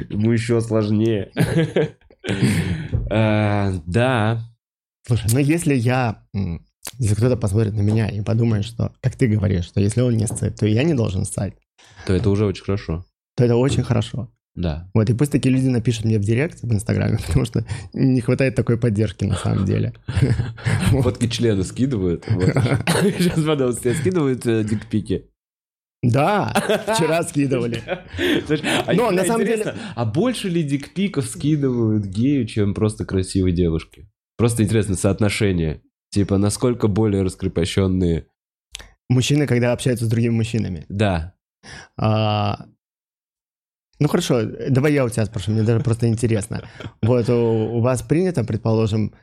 Ему 0.10 0.32
еще 0.32 0.62
сложнее. 0.62 1.32
Э, 3.10 3.80
Да. 3.88 4.44
Слушай, 5.08 5.30
ну 5.32 5.40
если 5.40 5.74
я... 5.74 6.22
Если 7.00 7.16
кто-то 7.16 7.38
посмотрит 7.38 7.74
на 7.74 7.82
меня 7.82 8.10
и 8.10 8.22
подумает, 8.22 8.66
что, 8.66 8.92
как 9.02 9.16
ты 9.16 9.28
говоришь, 9.28 9.66
что 9.66 9.80
если 9.80 10.02
он 10.02 10.18
не 10.18 10.28
сцает, 10.28 10.58
то 10.58 10.68
я 10.68 10.84
не 10.84 10.94
должен 10.94 11.24
ссать, 11.24 11.54
То 12.06 12.14
это 12.14 12.30
уже 12.30 12.46
очень 12.46 12.66
хорошо. 12.66 13.06
То 13.40 13.46
это 13.46 13.56
очень 13.56 13.84
хорошо. 13.84 14.30
Да. 14.54 14.90
Вот, 14.94 15.10
и 15.10 15.14
пусть 15.14 15.32
такие 15.32 15.56
люди 15.56 15.70
напишут 15.70 16.04
мне 16.04 16.20
в 16.20 16.24
директ 16.24 16.62
в 16.62 16.74
Инстаграме, 16.74 17.18
потому 17.28 17.46
что 17.46 17.66
не 17.94 18.20
хватает 18.20 18.56
такой 18.56 18.78
поддержки 18.78 19.24
на 19.24 19.36
самом 19.36 19.64
деле. 19.64 19.94
Фотки 20.92 21.30
члена 21.30 21.64
скидывают. 21.64 22.26
Сейчас, 22.28 23.42
потом 23.46 23.74
тебе 23.74 23.94
скидывают 23.94 24.46
э, 24.46 24.66
дикпики. 24.66 25.30
Да, 26.04 26.54
вчера 26.94 27.24
скидывали. 27.24 27.82
А 27.88 28.94
Но, 28.94 29.12
на 29.12 29.24
самом 29.24 29.44
интересно, 29.44 29.76
А 29.96 30.04
больше 30.04 30.50
ли 30.50 30.62
дикпиков 30.62 31.26
скидывают 31.26 32.06
гею, 32.06 32.46
чем 32.46 32.74
просто 32.74 33.06
красивые 33.06 33.56
девушки? 33.56 34.10
Просто 34.38 34.64
интересно 34.64 34.96
соотношение. 34.96 35.82
Типа, 36.10 36.38
насколько 36.38 36.90
более 36.90 37.24
раскрепощенные. 37.24 38.28
Мужчины, 39.10 39.48
когда 39.48 39.72
общаются 39.72 40.06
с 40.06 40.10
другими 40.10 40.34
мужчинами. 40.34 40.86
Да. 40.90 41.36
А, 41.98 42.66
Ну 44.00 44.08
хорошо, 44.08 44.44
давай 44.70 44.94
я 44.94 45.06
у 45.06 45.10
тебя 45.10 45.26
спрошу, 45.26 45.52
мне 45.52 45.64
даже 45.64 45.84
просто 45.84 46.08
интересно. 46.08 46.64
Вот 47.02 47.30
у, 47.30 47.78
у 47.78 47.82
вас 47.82 48.02
принято, 48.02 48.44
предположим, 48.46 49.14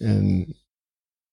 эм, 0.00 0.54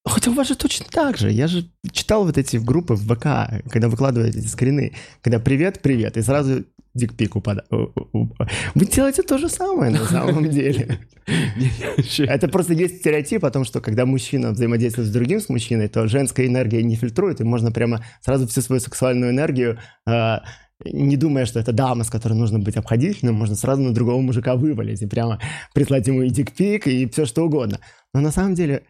хотя 0.06 0.30
у 0.30 0.34
вас 0.34 0.48
же 0.48 0.56
точно 0.56 0.86
так 0.90 1.18
же. 1.18 1.30
Я 1.30 1.48
же 1.48 1.70
читал 1.92 2.24
вот 2.24 2.38
эти 2.38 2.56
группы 2.56 2.94
в 2.94 3.02
ВК, 3.02 3.62
когда 3.70 3.88
выкладываете 3.88 4.38
эти 4.38 4.46
скрины, 4.46 4.94
когда 5.20 5.38
привет, 5.38 5.82
привет, 5.82 6.16
и 6.16 6.22
сразу 6.22 6.64
дикпик 6.94 7.36
упада- 7.36 7.64
Вы 7.70 8.86
делаете 8.86 9.22
то 9.22 9.38
же 9.38 9.48
самое 9.48 9.90
на 9.90 10.04
самом 10.06 10.48
деле. 10.50 10.98
Это 12.18 12.48
просто 12.48 12.72
есть 12.72 12.98
стереотип 13.00 13.44
о 13.44 13.50
том, 13.50 13.64
что 13.64 13.80
когда 13.80 14.06
мужчина 14.06 14.52
взаимодействует 14.52 15.08
с 15.08 15.12
другим 15.12 15.40
с 15.40 15.48
мужчиной, 15.50 15.88
то 15.88 16.08
женская 16.08 16.46
энергия 16.46 16.82
не 16.82 16.96
фильтрует, 16.96 17.40
и 17.40 17.44
можно 17.44 17.70
прямо 17.70 18.02
сразу 18.22 18.46
всю 18.46 18.62
свою 18.62 18.80
сексуальную 18.80 19.30
энергию, 19.30 19.78
э, 20.06 20.38
не 20.84 21.16
думая, 21.16 21.46
что 21.46 21.58
это 21.60 21.72
дама, 21.72 22.04
с 22.04 22.10
которой 22.10 22.34
нужно 22.34 22.58
быть 22.58 22.76
обходительным, 22.76 23.34
можно 23.34 23.56
сразу 23.56 23.82
на 23.82 23.92
другого 23.92 24.20
мужика 24.20 24.56
вывалить 24.56 25.02
и 25.02 25.06
прямо 25.06 25.40
прислать 25.74 26.06
ему 26.06 26.22
и 26.22 26.30
дикпик, 26.30 26.86
и 26.86 27.08
все 27.08 27.26
что 27.26 27.44
угодно. 27.44 27.80
Но 28.14 28.20
на 28.20 28.30
самом 28.30 28.54
деле 28.54 28.84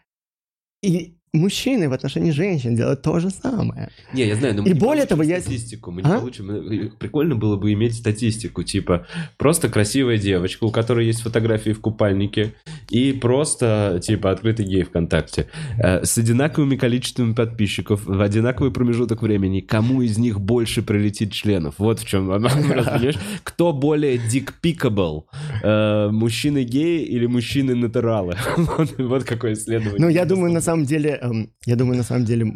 и 0.82 1.17
мужчины 1.32 1.88
в 1.88 1.92
отношении 1.92 2.30
женщин 2.30 2.74
делают 2.76 3.02
то 3.02 3.18
же 3.20 3.30
самое. 3.30 3.90
Не, 4.12 4.26
я 4.26 4.34
знаю, 4.36 4.54
но 4.56 4.62
мы 4.62 4.68
И 4.68 4.72
не 4.72 4.78
более 4.78 5.06
того, 5.06 5.22
я- 5.22 5.40
статистику. 5.40 5.90
Мы 5.90 6.02
не 6.02 6.08
А? 6.10 6.18
получим. 6.18 6.50
э, 6.50 6.90
Прикольно 6.98 7.34
было 7.36 7.56
бы 7.56 7.72
иметь 7.72 7.94
статистику, 7.94 8.62
типа 8.62 9.06
просто 9.36 9.68
красивая 9.68 10.18
девочка, 10.18 10.64
у 10.64 10.70
которой 10.70 11.06
есть 11.06 11.20
фотографии 11.22 11.70
в 11.72 11.80
купальнике, 11.80 12.54
и 12.90 13.12
просто 13.12 14.00
типа 14.02 14.30
открытый 14.30 14.64
гей 14.66 14.82
ВКонтакте 14.84 15.46
э, 15.78 16.04
с 16.04 16.16
одинаковыми 16.18 16.76
количествами 16.76 17.32
подписчиков 17.34 18.04
в 18.06 18.20
одинаковый 18.20 18.72
промежуток 18.72 19.22
времени. 19.22 19.60
Кому 19.60 20.02
из 20.02 20.18
них 20.18 20.40
больше 20.40 20.82
прилетит 20.82 21.32
членов? 21.32 21.74
Вот 21.78 22.00
в 22.00 22.06
чем 22.06 22.28
понимаешь? 22.28 23.16
Кто 23.44 23.72
более 23.72 24.18
dickpickable? 24.18 25.28
э, 25.62 26.08
мужчины 26.10 26.64
геи 26.64 27.04
или 27.04 27.26
мужчины 27.26 27.74
натуралы? 27.74 28.36
вот 28.98 29.24
какое 29.24 29.52
исследование. 29.54 29.98
Ну, 30.00 30.08
я 30.08 30.24
думаю, 30.24 30.52
на 30.52 30.60
самом 30.60 30.84
деле, 30.84 31.17
эм, 31.20 31.52
я 31.66 31.76
думаю, 31.76 31.96
на 31.98 32.02
самом 32.04 32.24
деле, 32.24 32.46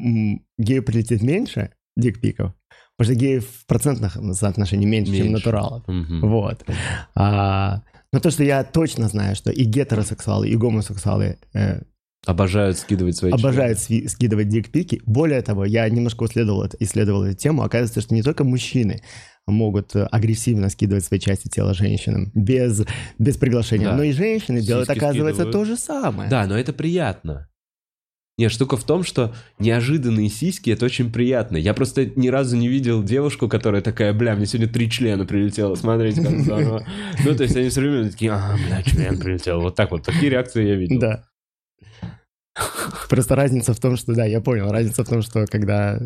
гею 0.58 0.82
прилетит 0.82 1.22
меньше 1.22 1.70
дикпиков, 1.96 2.52
потому 2.96 3.14
что 3.14 3.20
геев 3.20 3.46
в 3.46 3.66
процентных 3.66 4.16
соотношении 4.34 4.86
меньше, 4.86 5.12
чем 5.12 5.26
Меньше. 5.26 5.32
натуралов. 5.38 5.86
Мгм. 5.88 6.20
Вот. 6.28 6.64
А, 7.14 7.82
но 8.12 8.20
то, 8.20 8.30
что 8.30 8.44
я 8.44 8.64
точно 8.64 9.08
знаю, 9.08 9.36
что 9.36 9.50
и 9.50 9.64
гетеросексуалы, 9.64 10.48
и 10.48 10.56
гомосексуалы 10.56 11.38
э, 11.54 11.82
Обожают 12.24 12.78
скидывать 12.78 13.16
свои 13.16 13.32
обожают 13.32 13.78
сви- 13.78 14.06
скидывать 14.06 14.48
дикпики. 14.48 15.02
Более 15.06 15.42
того, 15.42 15.64
я 15.64 15.88
немножко 15.88 16.24
исследовал, 16.26 16.66
исследовал 16.78 17.24
эту 17.24 17.36
тему. 17.36 17.62
Оказывается, 17.64 18.00
что 18.00 18.14
не 18.14 18.22
только 18.22 18.44
мужчины 18.44 19.02
могут 19.48 19.96
э, 19.96 20.04
агрессивно 20.04 20.68
скидывать 20.68 21.04
свои 21.04 21.18
части 21.18 21.48
тела 21.48 21.74
женщинам 21.74 22.30
без, 22.32 22.84
без 23.18 23.36
приглашения, 23.36 23.88
Да. 23.88 23.96
но 23.96 24.04
и 24.04 24.12
женщины 24.12 24.60
делают, 24.60 24.86
Сиськи 24.88 24.98
оказывается, 24.98 25.42
скидывают. 25.42 25.52
то 25.52 25.64
же 25.64 25.76
самое. 25.76 26.30
Да, 26.30 26.46
но 26.46 26.56
это 26.56 26.72
приятно. 26.72 27.48
Не, 28.42 28.48
штука 28.48 28.76
в 28.76 28.82
том, 28.82 29.04
что 29.04 29.32
неожиданные 29.60 30.28
сиськи 30.28 30.70
это 30.70 30.86
очень 30.86 31.12
приятно. 31.12 31.56
Я 31.56 31.74
просто 31.74 32.06
ни 32.06 32.26
разу 32.26 32.56
не 32.56 32.66
видел 32.66 33.00
девушку, 33.04 33.48
которая 33.48 33.82
такая, 33.82 34.12
бля, 34.12 34.34
мне 34.34 34.46
сегодня 34.46 34.66
три 34.68 34.90
члена 34.90 35.24
прилетело, 35.24 35.76
смотрите, 35.76 36.22
как 36.22 36.40
здорово. 36.40 36.84
Ну, 37.24 37.36
то 37.36 37.44
есть 37.44 37.54
они 37.54 37.68
все 37.68 37.80
время 37.82 38.10
такие, 38.10 38.32
а, 38.32 38.56
бля, 38.66 38.82
член 38.82 39.20
прилетел. 39.20 39.60
Вот 39.60 39.76
так 39.76 39.92
вот, 39.92 40.02
такие 40.02 40.28
реакции 40.28 40.66
я 40.66 40.74
видел. 40.74 40.98
Да. 40.98 41.24
Просто 43.08 43.36
разница 43.36 43.74
в 43.74 43.78
том, 43.78 43.96
что, 43.96 44.12
да, 44.12 44.24
я 44.24 44.40
понял, 44.40 44.72
разница 44.72 45.04
в 45.04 45.08
том, 45.08 45.22
что 45.22 45.46
когда, 45.46 46.00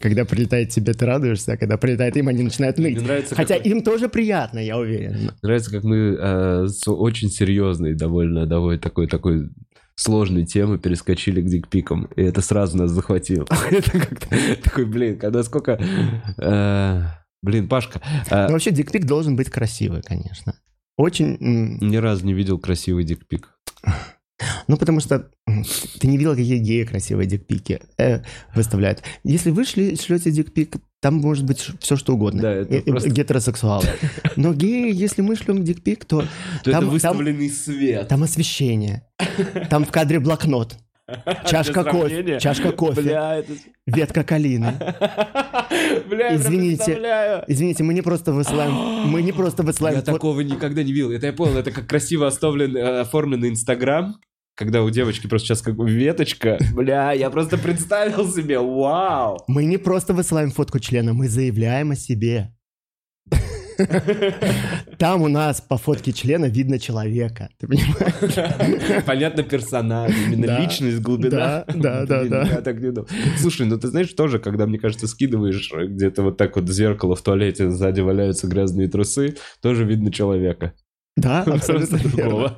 когда 0.00 0.24
прилетает 0.24 0.70
тебе, 0.70 0.94
ты 0.94 1.06
радуешься, 1.06 1.52
а 1.52 1.56
когда 1.56 1.76
прилетает 1.76 2.16
им, 2.16 2.26
они 2.26 2.42
начинают 2.42 2.76
Мне 2.78 2.88
ныть. 2.90 3.02
нравится, 3.04 3.36
Хотя 3.36 3.58
как, 3.58 3.66
им 3.66 3.84
тоже 3.84 4.08
приятно, 4.08 4.58
я 4.58 4.76
уверен. 4.78 5.30
нравится, 5.42 5.70
как 5.70 5.84
мы 5.84 6.16
э, 6.18 6.66
с 6.66 6.90
очень 6.90 7.30
серьезной, 7.30 7.94
довольно, 7.94 8.46
довольно 8.46 8.80
такой, 8.80 9.06
такой 9.06 9.48
сложной 9.94 10.44
темы 10.44 10.78
перескочили 10.78 11.40
к 11.40 11.46
дикпикам. 11.46 12.04
И 12.16 12.22
это 12.22 12.40
сразу 12.40 12.76
нас 12.76 12.90
захватило. 12.90 13.46
это 13.70 13.90
как-то 13.90 14.28
такой, 14.62 14.84
блин, 14.84 15.18
когда 15.18 15.42
сколько... 15.42 15.80
э, 16.38 17.02
блин, 17.42 17.68
Пашка, 17.68 18.00
э, 18.30 18.46
Но 18.46 18.52
вообще 18.52 18.70
дикпик 18.70 19.04
должен 19.04 19.36
быть 19.36 19.50
красивый, 19.50 20.02
конечно. 20.02 20.54
Очень... 20.96 21.36
ни 21.40 21.96
разу 21.96 22.26
не 22.26 22.34
видел 22.34 22.58
красивый 22.58 23.04
дикпик. 23.04 23.50
Ну, 24.66 24.76
потому 24.76 24.98
что 24.98 25.30
ты 26.00 26.08
не 26.08 26.18
видел, 26.18 26.32
какие 26.32 26.58
геи 26.58 26.84
красивые 26.84 27.28
дикпики 27.28 27.80
э, 27.96 28.22
выставляют. 28.56 29.02
Если 29.22 29.50
вы 29.50 29.64
шли, 29.64 29.96
шлете 29.96 30.32
дикпик, 30.32 30.76
там 31.02 31.14
может 31.16 31.44
быть 31.44 31.58
все 31.80 31.96
что 31.96 32.14
угодно. 32.14 32.42
Да, 32.42 32.52
это 32.52 32.74
Э, 32.74 32.78
э, 32.78 32.82
просто- 32.82 33.10
Гетеросексуалы. 33.10 33.84
Но 34.36 34.54
геи, 34.54 34.94
если 34.94 35.20
мы 35.20 35.34
шлем 35.34 35.64
дикпик, 35.64 36.04
то 36.04 36.20
То 36.20 36.26
Там- 36.26 36.28
это 36.64 36.80
там- 36.80 36.88
выставленный 36.90 37.50
свет. 37.50 38.06
там 38.08 38.22
освещение. 38.22 39.02
Там 39.68 39.84
в 39.84 39.90
кадре 39.90 40.20
блокнот. 40.20 40.76
Чашка 41.50 41.82
кофе. 41.82 42.38
Чашка 42.40 42.70
кофе. 42.70 43.02
Бля, 43.02 43.34
это... 43.38 43.52
Ветка 43.86 44.22
калины. 44.22 44.72
Бля, 46.08 46.36
Извините. 46.36 47.42
Извините, 47.48 47.82
мы 47.82 47.94
не 47.94 48.02
просто 48.02 48.32
высылаем... 48.32 48.72
Мы 49.10 49.22
не 49.22 49.32
просто 49.32 49.64
высылаем... 49.64 49.96
Я 49.96 50.02
такого 50.02 50.40
никогда 50.40 50.82
не 50.84 50.92
видел. 50.92 51.10
Это 51.10 51.26
я 51.26 51.32
понял, 51.32 51.56
это 51.58 51.72
как 51.72 51.88
красиво 51.88 52.28
оставлен, 52.28 52.76
э, 52.76 53.00
оформленный 53.00 53.48
Инстаграм, 53.48 54.16
когда 54.54 54.82
у 54.82 54.90
девочки 54.90 55.26
просто 55.26 55.48
сейчас 55.48 55.62
как 55.62 55.76
веточка. 55.78 56.58
Бля, 56.74 57.12
я 57.12 57.30
просто 57.30 57.58
представил 57.58 58.30
себе, 58.30 58.58
вау. 58.58 59.38
Мы 59.48 59.64
не 59.64 59.78
просто 59.78 60.12
высылаем 60.14 60.50
фотку 60.50 60.78
члена, 60.78 61.12
мы 61.14 61.28
заявляем 61.28 61.90
о 61.92 61.96
себе. 61.96 62.52
Там 64.98 65.22
у 65.22 65.28
нас 65.28 65.60
по 65.60 65.76
фотке 65.78 66.12
члена 66.12 66.46
видно 66.46 66.78
человека. 66.78 67.48
Ты 67.58 67.66
понимаешь? 67.66 69.04
Понятно, 69.06 69.42
персонаж, 69.42 70.12
именно 70.26 70.46
Да. 70.46 70.60
личность, 70.60 71.00
глубина. 71.00 71.64
Да, 71.68 72.04
да, 72.04 72.06
да, 72.06 72.24
да. 72.24 72.42
я 72.44 72.60
так 72.60 72.80
не 72.80 72.92
думал. 72.92 73.08
Слушай, 73.38 73.66
ну 73.66 73.78
ты 73.78 73.88
знаешь, 73.88 74.12
тоже, 74.12 74.38
когда, 74.38 74.66
мне 74.66 74.78
кажется, 74.78 75.08
скидываешь 75.08 75.72
где-то 75.72 76.22
вот 76.22 76.36
так 76.36 76.56
вот 76.56 76.68
зеркало 76.68 77.16
в 77.16 77.22
туалете, 77.22 77.70
сзади 77.70 78.00
валяются 78.00 78.46
грязные 78.46 78.88
трусы, 78.88 79.36
тоже 79.60 79.84
видно 79.84 80.12
человека. 80.12 80.74
Да, 81.16 81.42
абсолютно 81.46 81.96
верно. 81.96 82.56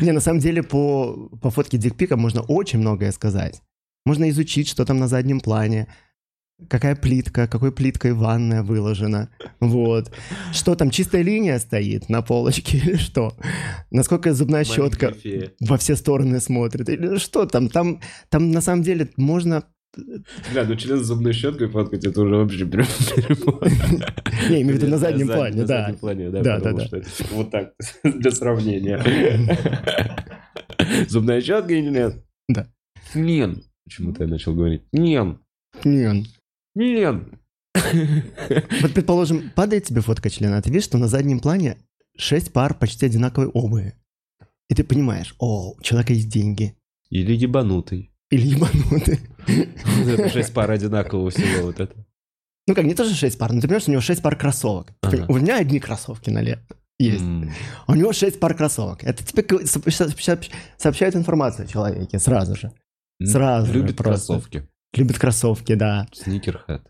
Не, 0.00 0.12
на 0.12 0.20
самом 0.20 0.40
деле 0.40 0.62
по, 0.62 1.28
по 1.40 1.50
фотке 1.50 1.78
дикпика 1.78 2.16
можно 2.16 2.42
очень 2.42 2.78
многое 2.78 3.12
сказать. 3.12 3.62
Можно 4.04 4.30
изучить, 4.30 4.68
что 4.68 4.84
там 4.84 4.98
на 4.98 5.08
заднем 5.08 5.40
плане, 5.40 5.86
какая 6.68 6.96
плитка, 6.96 7.46
какой 7.46 7.72
плиткой 7.72 8.12
ванная 8.12 8.62
выложена, 8.62 9.30
вот. 9.60 10.12
Что 10.52 10.74
там, 10.74 10.90
чистая 10.90 11.22
линия 11.22 11.58
стоит 11.58 12.08
на 12.08 12.22
полочке 12.22 12.78
или 12.84 12.96
что? 12.96 13.36
Насколько 13.90 14.34
зубная 14.34 14.64
щетка 14.64 15.14
во 15.60 15.76
все 15.76 15.96
стороны 15.96 16.40
смотрит? 16.40 16.88
Или 16.88 17.18
что 17.18 17.46
там? 17.46 17.68
Там, 17.68 18.00
там 18.28 18.50
на 18.50 18.60
самом 18.60 18.82
деле 18.82 19.08
можно... 19.16 19.64
Бля, 20.52 20.64
ну 20.64 20.74
член 20.76 21.02
с 21.02 21.06
зубной 21.06 21.32
щеткой 21.34 21.68
фоткать, 21.68 22.04
это 22.06 22.22
уже 22.22 22.36
вообще 22.36 22.64
перебор. 22.66 23.62
Не, 24.48 24.62
имею 24.62 24.78
в 24.78 24.80
виду 24.80 24.88
на 24.88 24.98
заднем 24.98 25.26
за- 25.26 25.34
плане, 25.34 25.56
на 25.56 25.66
да. 25.66 25.82
заднем 25.82 25.98
плане, 25.98 26.30
да, 26.30 26.42
Да, 26.42 26.60
да, 26.60 26.88
вот 27.32 27.50
так, 27.50 27.74
для 28.04 28.30
сравнения. 28.30 28.98
Зубная 31.08 31.40
щетка 31.40 31.74
или 31.74 31.90
нет? 31.90 32.24
Да. 32.48 32.66
Нет. 33.14 33.58
Почему-то 33.84 34.24
я 34.24 34.30
начал 34.30 34.54
говорить. 34.54 34.82
Нет. 34.92 35.36
Не. 35.84 36.24
Нет. 36.74 37.16
Вот, 38.80 38.92
предположим, 38.94 39.50
падает 39.54 39.84
тебе 39.84 40.00
фотка 40.00 40.30
члена, 40.30 40.58
а 40.58 40.62
ты 40.62 40.70
видишь, 40.70 40.84
что 40.84 40.98
на 40.98 41.08
заднем 41.08 41.40
плане 41.40 41.76
шесть 42.16 42.52
пар 42.52 42.74
почти 42.74 43.06
одинаковой 43.06 43.48
обуви. 43.48 43.94
И 44.68 44.74
ты 44.74 44.84
понимаешь, 44.84 45.34
о, 45.38 45.74
у 45.76 45.82
человека 45.82 46.12
есть 46.14 46.28
деньги. 46.30 46.74
Или 47.10 47.34
ебанутый. 47.34 48.10
Или 48.30 48.46
ебанутый. 48.46 49.18
Это 49.46 50.28
шесть 50.28 50.52
пар 50.54 50.70
одинакового 50.70 51.30
всего 51.30 51.66
вот 51.66 51.80
это. 51.80 51.94
Ну 52.66 52.74
как, 52.74 52.84
не 52.84 52.94
тоже 52.94 53.14
шесть 53.14 53.38
пар, 53.38 53.52
но 53.52 53.60
ты 53.60 53.66
понимаешь, 53.66 53.88
у 53.88 53.90
него 53.90 54.00
шесть 54.00 54.22
пар 54.22 54.36
кроссовок. 54.36 54.92
Ага. 55.02 55.10
понимаешь, 55.10 55.30
У 55.30 55.38
меня 55.42 55.58
одни 55.58 55.80
кроссовки 55.80 56.30
на 56.30 56.40
лето 56.42 56.76
есть. 56.98 57.24
А 57.86 57.92
у 57.92 57.94
него 57.94 58.12
шесть 58.12 58.38
пар 58.38 58.54
кроссовок. 58.54 59.02
Это 59.04 59.24
тебе 59.24 59.44
сообщает 59.66 61.16
информацию 61.16 61.64
о 61.64 61.68
человеке 61.68 62.18
сразу 62.18 62.56
же. 62.56 62.72
Сразу 63.22 63.66
же 63.66 63.72
Любит 63.74 63.96
просто. 63.96 64.26
кроссовки. 64.32 64.68
Любит 64.94 65.18
кроссовки, 65.18 65.74
да. 65.74 66.06
Сникерхед. 66.12 66.82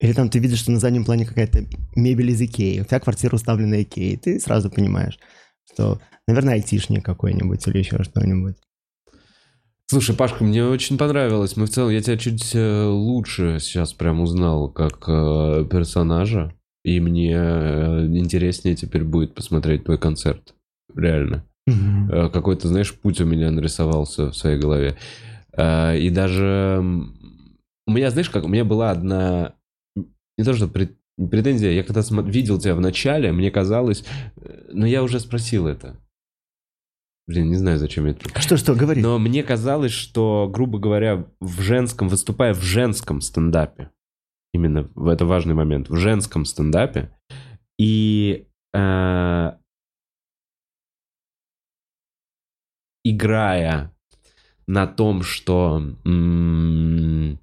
Или 0.00 0.12
там 0.12 0.28
ты 0.28 0.38
видишь, 0.38 0.60
что 0.60 0.72
на 0.72 0.80
заднем 0.80 1.04
плане 1.04 1.24
какая-то 1.26 1.64
мебель 1.94 2.30
из 2.30 2.40
Икеи. 2.40 2.80
У 2.80 2.84
тебя 2.84 3.00
квартира 3.00 3.34
уставлена 3.36 3.82
Икеей. 3.82 4.16
Ты 4.16 4.40
сразу 4.40 4.70
понимаешь, 4.70 5.18
что, 5.72 6.00
наверное, 6.26 6.54
айтишник 6.54 7.04
какой-нибудь 7.04 7.66
или 7.68 7.78
еще 7.78 8.02
что-нибудь. 8.02 8.56
Слушай, 9.86 10.16
Пашка, 10.16 10.44
мне 10.44 10.64
очень 10.64 10.96
понравилось. 10.96 11.56
Мы 11.56 11.66
в 11.66 11.70
целом, 11.70 11.90
я 11.90 12.00
тебя 12.00 12.16
чуть 12.16 12.54
э, 12.54 12.86
лучше 12.86 13.58
сейчас 13.60 13.92
прям 13.92 14.20
узнал 14.20 14.70
как 14.70 15.04
э, 15.06 15.66
персонажа. 15.70 16.54
И 16.84 17.00
мне 17.00 17.34
э, 17.34 18.06
интереснее 18.06 18.76
теперь 18.76 19.04
будет 19.04 19.34
посмотреть 19.34 19.84
твой 19.84 19.98
концерт. 19.98 20.54
Реально. 20.94 21.44
Э, 21.66 22.30
Какой-то, 22.30 22.68
знаешь, 22.68 22.94
путь 22.94 23.20
у 23.20 23.26
меня 23.26 23.50
нарисовался 23.50 24.30
в 24.30 24.36
своей 24.36 24.58
голове. 24.58 24.96
И 25.56 26.10
даже... 26.12 26.82
У 27.86 27.92
меня, 27.92 28.10
знаешь, 28.10 28.30
как... 28.30 28.44
У 28.44 28.48
меня 28.48 28.64
была 28.64 28.90
одна... 28.90 29.54
Не 30.36 30.44
то, 30.44 30.54
что 30.54 30.66
претензия. 30.66 31.70
Я 31.70 31.84
когда 31.84 32.00
видел 32.22 32.58
тебя 32.58 32.74
в 32.74 32.80
начале, 32.80 33.32
мне 33.32 33.50
казалось... 33.50 34.04
Но 34.72 34.86
я 34.86 35.02
уже 35.02 35.20
спросил 35.20 35.68
это. 35.68 36.00
Блин, 37.26 37.48
не 37.48 37.56
знаю, 37.56 37.78
зачем 37.78 38.04
я 38.04 38.12
это... 38.12 38.40
Что-что, 38.40 38.74
говори. 38.74 39.00
Но 39.00 39.18
мне 39.18 39.42
казалось, 39.42 39.92
что, 39.92 40.48
грубо 40.52 40.78
говоря, 40.78 41.26
в 41.40 41.60
женском, 41.62 42.08
выступая 42.08 42.52
в 42.52 42.62
женском 42.62 43.22
стендапе, 43.22 43.90
именно 44.52 44.90
в 44.94 45.08
это 45.08 45.24
важный 45.24 45.54
момент, 45.54 45.88
в 45.88 45.96
женском 45.96 46.44
стендапе, 46.44 47.10
и 47.78 48.46
э, 48.74 49.52
играя 53.04 53.94
на 54.66 54.86
том, 54.86 55.22
что 55.22 55.82
м, 56.04 57.38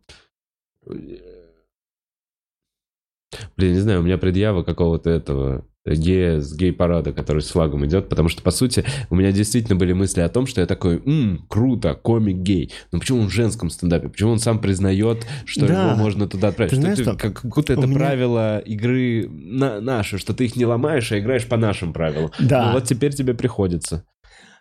блин, 3.57 3.73
не 3.73 3.79
знаю, 3.79 4.01
у 4.01 4.03
меня 4.03 4.17
предъява 4.17 4.63
какого-то 4.63 5.09
этого 5.09 5.67
гея 5.85 6.39
с 6.41 6.55
гей-парада, 6.55 7.11
который 7.11 7.41
с 7.41 7.49
флагом 7.49 7.85
идет, 7.85 8.07
потому 8.09 8.29
что, 8.29 8.41
по 8.43 8.51
сути, 8.51 8.83
у 9.09 9.15
меня 9.15 9.31
действительно 9.31 9.75
были 9.75 9.93
мысли 9.93 10.21
о 10.21 10.29
том, 10.29 10.45
что 10.45 10.61
я 10.61 10.67
такой, 10.67 11.01
«М, 11.05 11.45
круто, 11.49 11.95
комик 11.95 12.37
гей. 12.37 12.71
Но 12.91 12.99
почему 12.99 13.21
он 13.21 13.27
в 13.29 13.33
женском 13.33 13.69
стендапе? 13.69 14.09
Почему 14.09 14.31
он 14.31 14.39
сам 14.39 14.59
признает, 14.59 15.25
что 15.45 15.65
Да. 15.67 15.87
его 15.89 15.95
можно 15.97 16.27
туда 16.27 16.49
отправить? 16.49 16.71
Ты 16.71 16.75
Что 16.75 16.81
знаешь, 16.81 16.99
что 16.99 17.15
как 17.15 17.43
будто 17.45 17.73
это 17.73 17.87
меня- 17.87 17.97
правила 17.97 18.59
игры 18.59 19.27
на, 19.29 19.81
наши, 19.81 20.17
что 20.19 20.33
ты 20.33 20.45
их 20.45 20.55
не 20.55 20.65
ломаешь, 20.65 21.11
а 21.11 21.19
играешь 21.19 21.47
по 21.47 21.57
нашим 21.57 21.93
правилам. 21.93 22.31
Да. 22.39 22.67
Ну, 22.67 22.73
вот 22.73 22.83
теперь 22.85 23.13
тебе 23.13 23.33
приходится. 23.33 24.03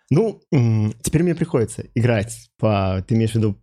Ну, 0.09 0.41
теперь 1.03 1.23
мне 1.23 1.35
приходится 1.35 1.85
играть 1.95 2.49
по... 2.59 3.03
Ты 3.07 3.15
имеешь 3.15 3.31
в 3.31 3.35
виду 3.35 3.57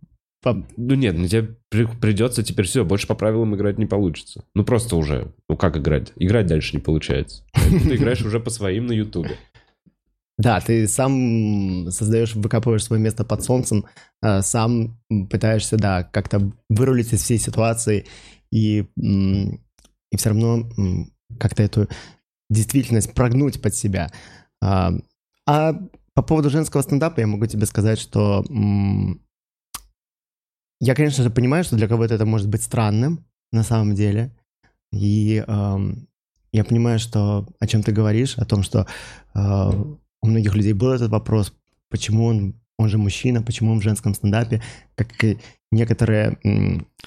Ну 0.77 0.95
нет, 0.95 1.17
ну 1.17 1.27
тебе 1.27 1.57
при- 1.69 1.85
придется 1.85 2.43
теперь 2.43 2.65
все, 2.65 2.85
больше 2.85 3.07
по 3.07 3.15
правилам 3.15 3.55
играть 3.55 3.77
не 3.77 3.85
получится. 3.85 4.45
Ну 4.55 4.63
просто 4.63 4.95
уже, 4.95 5.33
ну 5.49 5.57
как 5.57 5.77
играть? 5.77 6.13
Играть 6.15 6.47
дальше 6.47 6.75
не 6.75 6.81
получается. 6.81 7.43
Ты 7.53 7.95
играешь 7.95 8.21
уже 8.21 8.39
по 8.39 8.49
своим 8.49 8.87
на 8.87 8.93
Ютубе. 8.93 9.37
Да, 10.37 10.61
ты 10.61 10.87
сам 10.87 11.91
создаешь, 11.91 12.33
выкапываешь 12.33 12.85
свое 12.85 13.01
место 13.01 13.25
под 13.25 13.43
солнцем, 13.43 13.85
а, 14.21 14.41
сам 14.41 14.97
пытаешься, 15.29 15.75
да, 15.75 16.03
как-то 16.03 16.53
вырулить 16.69 17.11
из 17.11 17.21
всей 17.21 17.37
ситуации 17.37 18.05
и, 18.49 18.85
и 18.95 20.15
все 20.15 20.29
равно 20.29 20.69
как-то 21.37 21.61
эту 21.61 21.89
действительность 22.49 23.13
прогнуть 23.13 23.61
под 23.61 23.75
себя. 23.75 24.11
А, 24.61 24.93
а 25.45 25.73
по 26.13 26.23
поводу 26.23 26.49
женского 26.49 26.83
стендапа 26.83 27.19
я 27.19 27.27
могу 27.27 27.45
тебе 27.45 27.65
сказать, 27.65 27.99
что 27.99 28.45
я, 30.79 30.95
конечно 30.95 31.23
же, 31.23 31.29
понимаю, 31.29 31.63
что 31.63 31.75
для 31.75 31.87
кого-то 31.87 32.13
это 32.13 32.25
может 32.25 32.47
быть 32.47 32.63
странным 32.63 33.25
на 33.51 33.63
самом 33.63 33.95
деле. 33.95 34.31
И 34.91 35.43
ам, 35.47 36.07
я 36.51 36.63
понимаю, 36.63 36.99
что 36.99 37.47
о 37.59 37.67
чем 37.67 37.83
ты 37.83 37.91
говоришь, 37.91 38.37
о 38.37 38.45
том, 38.45 38.63
что 38.63 38.87
а, 39.33 39.71
у 40.21 40.27
многих 40.27 40.55
людей 40.55 40.73
был 40.73 40.91
этот 40.91 41.11
вопрос, 41.11 41.53
почему 41.89 42.25
он, 42.25 42.55
он 42.77 42.89
же 42.89 42.97
мужчина, 42.97 43.41
почему 43.41 43.71
он 43.71 43.79
в 43.79 43.83
женском 43.83 44.13
стендапе, 44.13 44.61
как 44.95 45.07
некоторые, 45.71 46.37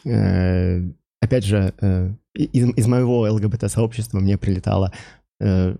э, 0.04 0.82
опять 1.20 1.44
же, 1.44 1.74
э, 1.80 2.14
из, 2.34 2.68
из 2.76 2.86
моего 2.86 3.22
ЛГБТ-сообщества 3.22 4.20
мне 4.20 4.38
прилетало, 4.38 4.92
э, 5.40 5.76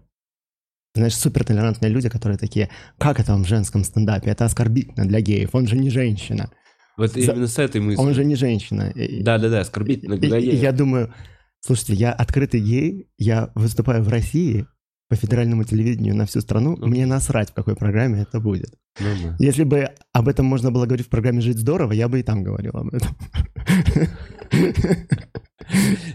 знаешь, 0.94 1.16
супертолерантные 1.16 1.90
люди, 1.90 2.08
которые 2.08 2.38
такие, 2.38 2.68
как 2.98 3.20
это 3.20 3.32
он 3.32 3.44
в 3.44 3.48
женском 3.48 3.84
стендапе, 3.84 4.30
это 4.30 4.44
оскорбительно 4.44 5.06
для 5.06 5.20
геев, 5.20 5.54
он 5.54 5.66
же 5.66 5.76
не 5.76 5.90
женщина, 5.90 6.50
Вот 6.96 7.12
За- 7.12 7.20
именно 7.20 7.46
с 7.46 7.58
этой 7.58 7.80
мыслью. 7.80 8.00
он 8.06 8.14
же 8.14 8.24
не 8.24 8.34
женщина. 8.36 8.92
Да-да-да, 9.20 9.60
оскорбительно. 9.60 10.14
и- 10.14 10.40
и 10.50 10.56
я- 10.56 10.72
думаю, 10.72 11.12
слушайте, 11.60 11.94
я 11.94 12.12
открытый 12.12 12.60
гей, 12.60 13.08
я 13.18 13.50
выступаю 13.54 14.02
в 14.02 14.08
России 14.08 14.66
по 15.08 15.16
федеральному 15.16 15.64
телевидению 15.64 16.14
на 16.16 16.24
всю 16.26 16.40
страну, 16.40 16.72
Мгм. 16.76 16.88
мне 16.90 17.06
насрать, 17.06 17.50
в 17.50 17.54
какой 17.54 17.76
программе 17.76 18.22
это 18.22 18.40
будет. 18.40 18.74
Ну 19.00 19.06
да. 19.22 19.36
Если 19.38 19.64
бы 19.64 19.90
об 20.12 20.28
этом 20.28 20.46
можно 20.46 20.70
было 20.70 20.86
говорить 20.86 21.06
в 21.06 21.10
программе 21.10 21.40
«Жить 21.40 21.58
здорово», 21.58 21.92
я 21.92 22.08
бы 22.08 22.20
и 22.20 22.22
там 22.22 22.42
говорил 22.42 22.72
об 22.76 22.94
этом. 22.94 23.16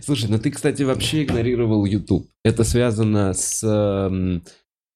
Слушай, 0.02 0.30
ну 0.30 0.38
ты, 0.40 0.52
кстати, 0.52 0.84
вообще 0.84 1.24
игнорировал 1.24 1.86
YouTube. 1.86 2.28
Это 2.44 2.64
связано 2.64 3.34
с 3.34 3.64
эм, 3.64 4.44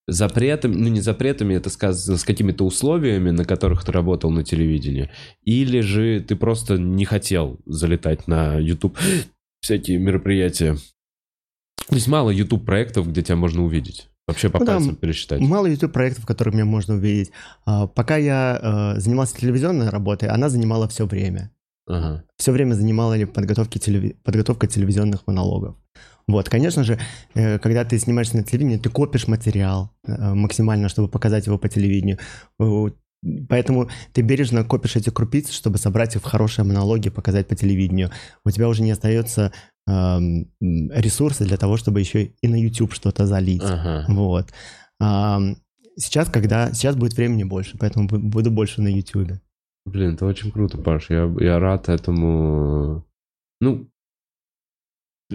запретами, 0.08 0.74
ну 0.74 0.88
не 0.88 1.00
запретами, 1.00 1.54
это 1.54 1.70
сказано 1.70 2.16
с 2.18 2.24
какими-то 2.24 2.64
условиями, 2.64 3.30
на 3.30 3.44
которых 3.44 3.84
ты 3.84 3.92
работал 3.92 4.30
на 4.30 4.42
телевидении, 4.44 5.10
или 5.44 5.80
же 5.80 6.20
ты 6.20 6.36
просто 6.36 6.76
не 6.78 7.04
хотел 7.04 7.60
залетать 7.66 8.26
на 8.26 8.58
YouTube 8.58 8.96
всякие 9.60 9.98
мероприятия. 9.98 10.76
То 11.88 11.94
есть 11.96 12.08
мало 12.08 12.30
YouTube 12.30 12.64
проектов, 12.64 13.08
где 13.08 13.22
тебя 13.22 13.36
можно 13.36 13.64
увидеть. 13.64 14.08
Вообще 14.28 14.48
по 14.48 14.60
Ну 14.60 14.64
да, 14.64 14.76
пальцам 14.76 14.96
пересчитать. 14.96 15.40
Мало 15.40 15.66
YouTube 15.66 15.92
проектов, 15.92 16.26
которые 16.26 16.54
меня 16.54 16.64
можно 16.64 16.94
увидеть. 16.94 17.32
А, 17.66 17.88
Пока 17.88 18.16
я 18.16 18.94
э, 18.96 19.00
занимался 19.00 19.36
телевизионной 19.36 19.88
работой, 19.88 20.28
она 20.28 20.48
занимала 20.48 20.86
все 20.88 21.06
время. 21.06 21.50
Ага. 21.88 22.22
все 22.36 22.52
время 22.52 22.74
занимала 22.74 23.16
подготовки 23.26 23.78
телеви- 23.78 24.16
подготовка 24.22 24.68
телевизионных 24.68 25.26
монологов. 25.26 25.76
Вот, 26.28 26.48
конечно 26.48 26.84
же, 26.84 26.98
э, 27.34 27.58
когда 27.58 27.84
ты 27.84 27.98
снимаешься 27.98 28.36
на 28.36 28.42
телевидении, 28.44 28.78
ты 28.78 28.88
копишь 28.90 29.28
материал 29.28 29.90
э, 30.06 30.34
максимально, 30.34 30.88
чтобы 30.88 31.08
показать 31.08 31.46
его 31.46 31.58
по 31.58 31.68
телевидению. 31.68 32.18
Э, 32.60 32.86
Поэтому 33.48 33.88
ты 34.12 34.22
бережно 34.22 34.64
копишь 34.64 34.96
эти 34.96 35.10
крупицы, 35.10 35.52
чтобы 35.52 35.78
собрать 35.78 36.16
их 36.16 36.22
в 36.22 36.24
хорошие 36.24 36.64
монологи, 36.64 37.08
показать 37.08 37.46
по 37.46 37.54
телевидению. 37.54 38.10
У 38.44 38.50
тебя 38.50 38.68
уже 38.68 38.82
не 38.82 38.90
остается 38.90 39.52
м, 39.88 40.48
ресурса 40.60 41.44
для 41.44 41.56
того, 41.56 41.76
чтобы 41.76 42.00
еще 42.00 42.24
и 42.42 42.48
на 42.48 42.56
YouTube 42.60 42.92
что-то 42.92 43.26
залить. 43.26 43.62
Ага. 43.64 44.06
Вот. 44.08 44.48
Ам, 45.00 45.56
Сейчас, 45.96 46.30
когда 46.30 46.72
сейчас 46.72 46.96
будет 46.96 47.12
времени 47.14 47.44
больше, 47.44 47.76
поэтому 47.78 48.08
бу- 48.08 48.18
буду 48.18 48.50
больше 48.50 48.80
на 48.82 48.88
YouTube. 48.88 49.38
Блин, 49.84 50.14
это 50.14 50.26
очень 50.26 50.50
круто, 50.50 50.78
Паш. 50.78 51.10
Я, 51.10 51.32
я 51.38 51.60
рад 51.60 51.88
этому. 51.90 53.04
Ну, 53.60 53.88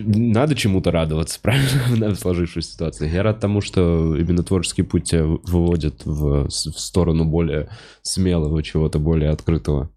надо 0.05 0.55
чему-то 0.55 0.91
радоваться, 0.91 1.39
правильно, 1.41 2.09
в 2.09 2.15
сложившейся 2.15 2.73
ситуации. 2.73 3.09
Я 3.09 3.23
рад 3.23 3.39
тому, 3.39 3.61
что 3.61 4.15
именно 4.15 4.43
творческий 4.43 4.83
путь 4.83 5.05
тебя 5.05 5.25
выводит 5.25 6.05
в, 6.05 6.47
в 6.47 6.79
сторону 6.79 7.25
более 7.25 7.69
смелого, 8.01 8.63
чего-то 8.63 8.99
более 8.99 9.31
открытого. 9.31 9.89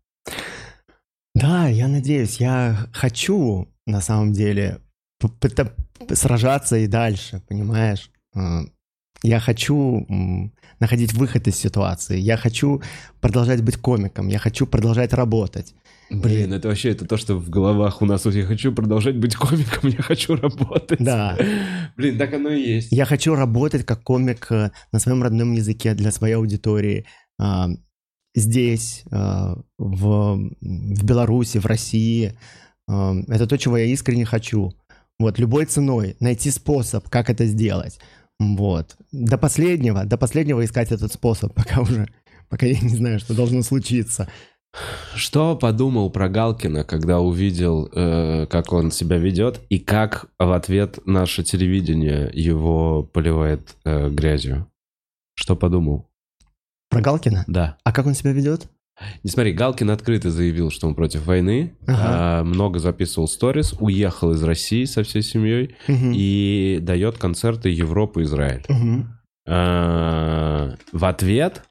Да, 1.35 1.69
я 1.69 1.89
надеюсь, 1.89 2.41
я 2.41 2.89
хочу 2.93 3.69
на 3.87 4.01
самом 4.01 4.33
деле 4.33 4.81
сражаться 6.13 6.77
и 6.77 6.87
дальше, 6.87 7.43
понимаешь? 7.49 8.11
А, 8.35 8.63
Я 9.23 9.39
хочу 9.39 10.07
находить 10.81 11.13
выход 11.13 11.47
из 11.47 11.57
ситуации, 11.57 12.19
я 12.19 12.37
хочу 12.37 12.83
продолжать 13.21 13.63
быть 13.63 13.77
комиком, 13.77 14.29
я 14.29 14.39
хочу 14.39 14.67
продолжать 14.67 15.13
работать. 15.13 15.75
Блин, 16.11 16.53
это 16.53 16.69
вообще 16.69 16.91
это 16.91 17.07
то, 17.07 17.17
что 17.17 17.37
в 17.37 17.49
головах 17.51 18.03
у 18.03 18.05
нас. 18.05 18.27
Я 18.27 18.45
хочу 18.45 18.73
продолжать 18.73 19.17
быть 19.17 19.37
комиком, 19.37 19.89
я 19.97 20.03
хочу 20.03 20.35
работать. 20.35 20.99
Да. 20.99 21.39
Блин, 21.97 22.19
так 22.19 22.35
оно 22.35 22.51
и 22.51 22.61
есть. 22.61 22.89
Я 22.91 23.05
хочу 23.05 23.35
работать 23.35 23.87
как 23.87 24.03
комик 24.03 24.47
э, 24.51 24.71
на 24.93 24.99
своем 24.99 25.23
родном 25.23 25.53
языке 25.53 25.95
для 25.95 26.11
своей 26.11 26.35
аудитории. 26.35 27.07
а, 27.39 27.69
Здесь, 28.35 29.03
а, 29.11 29.57
в, 29.79 30.37
в 30.61 31.05
Беларуси, 31.05 31.59
в 31.59 31.67
России. 31.67 32.37
А, 32.89 33.15
Это 33.29 33.47
то, 33.47 33.57
чего 33.57 33.77
я 33.77 33.85
искренне 33.87 34.25
хочу. 34.25 34.73
Вот, 35.19 35.39
любой 35.39 35.67
ценой 35.67 36.17
найти 36.19 36.51
способ, 36.51 37.09
как 37.09 37.31
это 37.31 37.47
сделать. 37.47 37.99
Вот. 38.41 38.97
До 39.13 39.37
последнего, 39.39 40.05
до 40.05 40.17
последнего 40.17 40.65
искать 40.65 40.91
этот 40.93 41.13
способ, 41.13 41.55
пока 41.55 41.83
уже, 41.83 42.09
пока 42.49 42.67
я 42.67 42.81
не 42.81 42.97
знаю, 42.97 43.21
что 43.21 43.35
должно 43.35 43.63
случиться. 43.63 44.29
Что 45.15 45.57
подумал 45.57 46.11
про 46.11 46.29
Галкина, 46.29 46.85
когда 46.85 47.21
увидел, 47.21 47.89
э, 47.93 48.47
как 48.49 48.73
он 48.73 48.91
себя 48.91 49.19
ведет, 49.19 49.61
и 49.69 49.79
как 49.79 50.27
в 50.39 50.53
ответ 50.53 50.99
наше 51.07 51.43
телевидение 51.43 52.31
его 52.33 53.03
поливает 53.03 53.77
э, 53.85 54.09
грязью? 54.09 54.67
Что 55.35 55.57
подумал? 55.57 56.09
Про 56.89 57.01
Галкина? 57.01 57.45
Да. 57.49 57.79
А 57.85 57.93
как 57.93 58.07
он 58.07 58.15
себя 58.15 58.33
ведет? 58.33 58.69
Не 59.25 59.31
смотри, 59.31 59.53
Галкин 59.53 59.91
открыто 59.91 60.31
заявил, 60.31 60.71
что 60.71 60.87
он 60.87 60.95
против 60.95 61.25
войны, 61.27 61.75
Ага. 61.87 62.41
а, 62.41 62.45
много 62.45 62.79
записывал 62.79 63.29
сторис, 63.29 63.75
уехал 63.81 64.33
из 64.33 64.43
России 64.43 64.85
со 64.85 65.03
всей 65.03 65.23
семьей 65.23 65.75
Мгм. 65.89 66.13
и 66.15 66.79
дает 66.83 67.17
концерты 67.17 67.71
Европы, 67.71 68.23
Израиль. 68.23 68.63
Мгм. 68.69 69.19
А, 69.49 70.75
В 70.93 71.05
ответ 71.07 71.63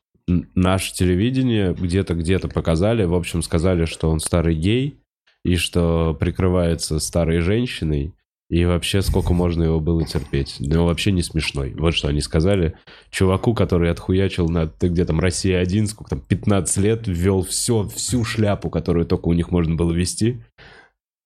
наше 0.55 0.93
телевидение 0.93 1.73
где-то 1.73 2.13
где-то 2.13 2.47
показали, 2.47 3.03
в 3.03 3.13
общем, 3.13 3.41
сказали, 3.41 3.85
что 3.85 4.09
он 4.09 4.19
старый 4.19 4.55
гей 4.55 4.99
и 5.43 5.55
что 5.55 6.15
прикрывается 6.19 6.99
старой 6.99 7.39
женщиной. 7.39 8.13
И 8.49 8.65
вообще, 8.65 9.03
сколько 9.03 9.33
можно 9.33 9.63
его 9.63 9.79
было 9.79 10.03
терпеть? 10.05 10.55
Ну, 10.59 10.85
вообще 10.85 11.11
не 11.11 11.21
смешной. 11.21 11.75
Вот 11.77 11.93
что 11.93 12.07
они 12.07 12.19
сказали. 12.19 12.73
Чуваку, 13.11 13.53
который 13.53 13.91
отхуячил 13.91 14.49
на 14.49 14.67
ты 14.67 14.87
где 14.87 15.05
там 15.05 15.19
Россия-1, 15.19 15.85
сколько 15.85 16.09
там, 16.11 16.21
15 16.21 16.77
лет, 16.77 17.07
ввел 17.07 17.43
все, 17.43 17.87
всю 17.87 18.23
шляпу, 18.23 18.71
которую 18.71 19.05
только 19.05 19.27
у 19.27 19.33
них 19.33 19.51
можно 19.51 19.75
было 19.75 19.91
вести. 19.91 20.41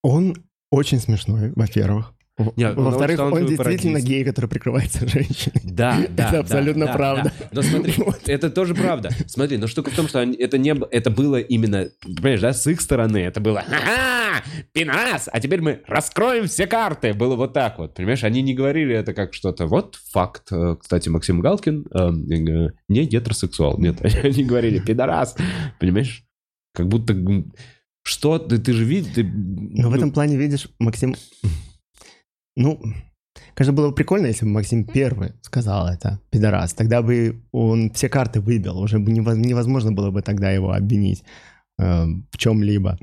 Он 0.01 0.35
очень 0.69 0.99
смешной, 0.99 1.53
во-первых. 1.55 2.12
В- 2.35 2.53
Не, 2.57 2.69
он 2.69 2.85
Во-вторых, 2.85 3.19
он 3.19 3.29
талантливый 3.29 3.57
действительно 3.57 3.93
пародист. 3.93 4.07
гей, 4.07 4.23
который 4.25 4.47
прикрывается 4.47 5.07
женщиной. 5.07 5.61
Да, 5.63 6.03
да. 6.09 6.29
Это 6.29 6.39
абсолютно 6.39 6.85
да, 6.87 6.93
правда. 6.93 7.31
да. 7.39 7.47
Но 7.51 7.61
смотри, 7.61 7.93
это 8.25 8.49
тоже 8.49 8.73
правда. 8.73 9.11
Смотри, 9.27 9.57
но 9.57 9.67
штука 9.67 9.91
в 9.91 9.95
том, 9.95 10.07
что 10.07 10.19
они- 10.19 10.35
это 10.35 10.57
не 10.57 10.73
это 10.91 11.11
было 11.11 11.39
именно, 11.39 11.89
понимаешь, 12.01 12.41
да, 12.41 12.53
с 12.53 12.65
их 12.65 12.81
стороны 12.81 13.17
это 13.17 13.39
было 13.39 13.61
«Ха-ха! 13.61 14.43
Пинас! 14.71 15.29
А 15.31 15.39
теперь 15.39 15.61
мы 15.61 15.81
раскроем 15.85 16.47
все 16.47 16.65
карты!» 16.65 17.13
Было 17.13 17.35
вот 17.35 17.53
так 17.53 17.77
вот, 17.77 17.93
понимаешь? 17.93 18.23
Они 18.23 18.41
не 18.41 18.55
говорили 18.55 18.95
это 18.95 19.13
как 19.13 19.35
что-то. 19.35 19.67
Вот 19.67 19.99
факт. 20.11 20.51
Э, 20.51 20.75
Кстати, 20.79 21.09
Максим 21.09 21.39
Галкин 21.39 21.85
э, 21.93 21.97
э, 21.99 22.69
не 22.87 23.05
гетеросексуал. 23.05 23.77
Нет, 23.77 23.97
они 24.23 24.43
говорили 24.43 24.79
«пидорас!» 24.79 25.35
Понимаешь? 25.79 26.23
Как 26.73 26.87
будто... 26.87 27.15
Что 28.01 28.39
ты, 28.39 28.57
ты 28.57 28.73
же 28.73 28.83
видишь... 28.83 29.13
ты, 29.13 29.23
Но 29.23 29.89
в 29.89 29.91
ну, 29.91 29.97
этом 29.97 30.11
плане, 30.11 30.35
видишь, 30.35 30.67
Максим... 30.79 31.15
Ну, 32.55 32.81
конечно, 33.55 33.73
было 33.73 33.89
бы 33.89 33.95
прикольно, 33.95 34.27
если 34.27 34.45
бы 34.45 34.51
Максим 34.51 34.85
первый 34.85 35.33
сказал 35.41 35.87
это, 35.87 36.19
пидорас. 36.29 36.73
Тогда 36.73 37.01
бы 37.01 37.43
он 37.51 37.91
все 37.91 38.09
карты 38.09 38.41
выбил. 38.41 38.79
Уже 38.79 38.99
бы 38.99 39.11
нево- 39.11 39.35
невозможно 39.35 39.91
было 39.91 40.11
бы 40.11 40.21
тогда 40.21 40.51
его 40.51 40.71
обвинить 40.71 41.23
э, 41.79 42.05
в 42.05 42.37
чем-либо. 42.37 42.97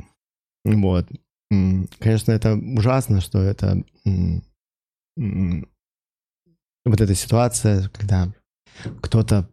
Вот. 0.65 1.09
Конечно, 1.99 2.33
это 2.33 2.55
ужасно, 2.55 3.21
что 3.21 3.41
это... 3.41 3.83
Вот 5.17 7.01
эта 7.01 7.15
ситуация, 7.15 7.89
когда 7.89 8.33
кто-то 9.03 9.51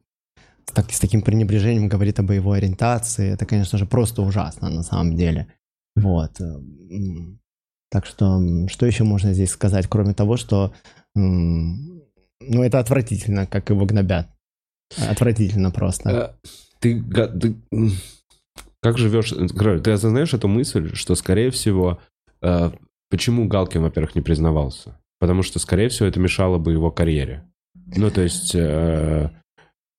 с, 0.66 0.72
так, 0.72 0.92
с 0.92 1.00
таким 1.00 1.22
пренебрежением 1.22 1.90
говорит 1.90 2.20
о 2.20 2.24
боевой 2.24 2.60
ориентации. 2.60 3.32
Это, 3.32 3.46
конечно 3.46 3.78
же, 3.78 3.86
просто 3.86 4.22
ужасно 4.22 4.70
на 4.70 4.84
самом 4.84 5.16
деле. 5.16 5.54
Вот. 5.96 6.40
Так 7.90 8.06
что, 8.06 8.42
что 8.68 8.86
еще 8.86 9.04
можно 9.04 9.34
здесь 9.34 9.52
сказать, 9.52 9.88
кроме 9.88 10.14
того, 10.14 10.38
что, 10.38 10.74
ну, 11.16 12.04
это 12.42 12.80
отвратительно, 12.80 13.46
как 13.46 13.70
его 13.70 13.86
гнобят. 13.86 14.28
Отвратительно 14.98 15.72
просто. 15.72 16.10
Э, 16.10 16.50
Ты, 16.80 17.04
ты, 17.04 17.56
как 18.82 18.98
живешь, 18.98 19.34
ты 19.84 19.92
осознаешь 19.92 20.34
эту 20.34 20.48
мысль, 20.48 20.94
что, 20.96 21.16
скорее 21.16 21.50
всего, 21.52 22.00
э, 22.42 22.72
почему 23.10 23.48
Галкин, 23.48 23.82
во-первых, 23.82 24.16
не 24.16 24.22
признавался? 24.22 25.00
Потому 25.20 25.44
что, 25.44 25.60
скорее 25.60 25.90
всего, 25.90 26.08
это 26.08 26.20
мешало 26.20 26.58
бы 26.58 26.74
его 26.74 26.92
карьере. 26.92 27.44
Ну, 27.96 28.12
то 28.12 28.22
есть, 28.22 28.54
э, 28.54 29.30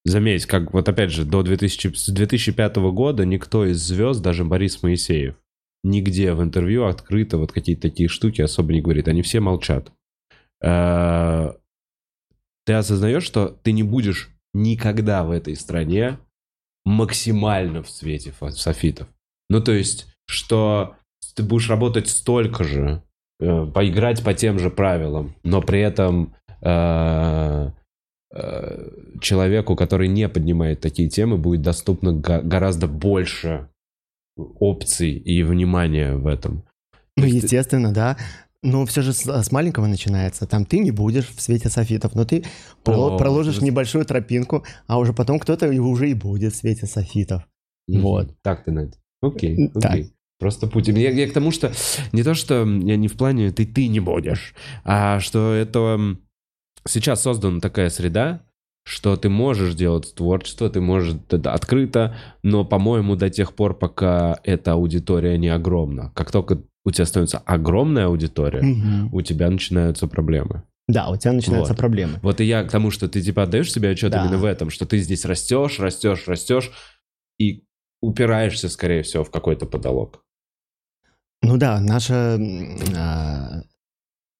заметь, 0.05 0.47
как 0.47 0.73
вот 0.73 0.89
опять 0.89 1.10
же, 1.10 1.24
до 1.24 1.43
2000, 1.43 1.94
с 1.94 2.09
2005 2.09 2.77
года 2.93 3.24
никто 3.24 3.66
из 3.66 3.78
звезд, 3.78 4.23
даже 4.23 4.44
Борис 4.44 4.82
Моисеев, 4.82 5.36
нигде 5.84 6.32
в 6.34 6.42
интервью 6.42 6.86
открыто 6.86 7.38
вот 7.38 7.52
какие-то 7.52 7.82
такие 7.82 8.09
штуки 8.09 8.42
особо 8.42 8.72
не 8.72 8.80
говорит. 8.80 9.09
Они 9.09 9.22
все 9.22 9.40
молчат. 9.40 9.92
Э, 10.62 11.52
Ты 12.66 12.72
осознаешь, 12.74 13.22
что 13.24 13.48
ты 13.48 13.72
не 13.72 13.82
будешь 13.82 14.30
никогда 14.55 15.24
в 15.24 15.30
этой 15.30 15.55
стране 15.56 16.18
максимально 16.84 17.82
в 17.82 17.88
цвете 17.88 18.32
фа- 18.32 18.50
софитов. 18.50 19.09
Ну, 19.50 19.62
то 19.62 19.72
есть, 19.72 20.06
что 20.26 20.96
ты 21.34 21.42
будешь 21.42 21.68
работать 21.70 22.09
столько 22.09 22.64
же, 22.64 23.02
э, 23.40 23.66
поиграть 23.66 24.24
по 24.24 24.34
тем 24.34 24.59
же 24.59 24.70
правилам, 24.70 25.34
но 25.44 25.62
при 25.62 25.80
этом 25.80 26.34
э, 26.60 27.70
человеку, 29.20 29.74
который 29.76 30.09
не 30.09 30.28
поднимает 30.28 30.80
такие 30.80 31.09
темы, 31.09 31.38
будет 31.38 31.62
доступно 31.62 32.12
гораздо 32.12 32.86
больше 32.86 33.68
опций 34.39 35.12
и 35.12 35.43
внимания 35.43 36.15
в 36.15 36.27
этом. 36.27 36.65
Ну, 37.16 37.24
естественно, 37.24 37.93
да. 37.93 38.16
Но 38.62 38.86
все 38.86 39.02
же 39.02 39.12
с, 39.12 39.24
с 39.27 39.52
маленького 39.52 39.86
начинается. 39.86 40.47
Там 40.47 40.65
ты 40.65 40.78
не 40.81 40.90
будешь 40.90 41.28
в 41.28 41.40
свете 41.40 41.69
софитов, 41.69 42.15
но 42.15 42.24
ты 42.24 42.44
О, 42.85 43.16
проложишь 43.16 43.55
просто- 43.55 43.65
небольшую 43.66 44.05
тропинку, 44.05 44.65
а 44.86 44.98
уже 44.98 45.12
потом 45.12 45.39
кто-то 45.39 45.69
уже 45.69 46.10
и 46.10 46.15
будет 46.15 46.52
в 46.52 46.56
свете 46.56 46.86
софитов. 46.86 47.43
Мгм. 47.86 48.02
Вот. 48.02 48.36
Так 48.43 48.65
ты, 48.65 48.73
Надь. 48.73 48.94
Окей, 49.23 49.69
Так. 49.74 49.93
окей. 49.93 50.12
Просто 50.39 50.69
путь. 50.69 50.86
Я, 50.89 51.10
я 51.10 51.28
к 51.28 51.32
тому, 51.32 51.51
что 51.51 51.73
не 52.12 52.23
то, 52.23 52.35
что 52.35 52.65
я 52.65 52.97
не 52.97 53.09
в 53.09 53.15
плане 53.16 53.51
ты 53.51 53.66
ты 53.66 53.89
не 53.89 53.98
будешь, 53.98 54.55
а 54.85 55.19
что 55.19 55.52
это 55.52 56.16
сейчас 56.86 57.23
создана 57.23 57.59
такая 57.59 57.90
среда, 57.90 58.43
что 58.84 59.16
ты 59.16 59.28
можешь 59.28 59.74
делать 59.74 60.14
творчество, 60.14 60.70
ты 60.70 60.80
можешь 60.80 61.16
это 61.30 61.52
открыто, 61.52 62.16
но, 62.42 62.64
по-моему, 62.64 63.16
до 63.16 63.28
тех 63.30 63.55
пор, 63.55 63.74
пока 63.78 64.38
эта 64.44 64.72
аудитория 64.72 65.36
не 65.38 65.48
огромна. 65.48 66.10
Как 66.14 66.30
только 66.30 66.62
у 66.84 66.90
тебя 66.90 67.05
становится 67.05 67.38
огромная 67.38 68.06
аудитория, 68.06 68.62
Мгм. 68.62 69.12
у 69.12 69.20
тебя 69.20 69.50
начинаются 69.50 70.06
проблемы. 70.09 70.62
Да, 70.88 71.10
у 71.10 71.16
тебя 71.18 71.32
начинаются 71.32 71.74
Вот. 71.74 71.78
проблемы. 71.78 72.18
Вот 72.22 72.40
и 72.40 72.44
я 72.44 72.64
к 72.64 72.70
тому, 72.70 72.90
что 72.90 73.09
ты 73.09 73.20
типа 73.20 73.42
отдаешь 73.42 73.70
себе 73.70 73.90
отчет 73.90 74.10
Да. 74.10 74.22
именно 74.22 74.38
в 74.38 74.44
этом, 74.46 74.70
что 74.70 74.86
ты 74.86 74.96
здесь 74.98 75.26
растешь, 75.26 75.78
растешь, 75.78 76.26
растешь 76.26 76.70
и 77.38 77.64
упираешься, 78.00 78.70
скорее 78.70 79.02
всего, 79.02 79.22
в 79.22 79.30
какой-то 79.30 79.66
потолок. 79.66 80.24
Ну 81.42 81.59
да, 81.59 81.78
наше 81.80 82.14
м, 82.14 82.78
а, 82.96 83.62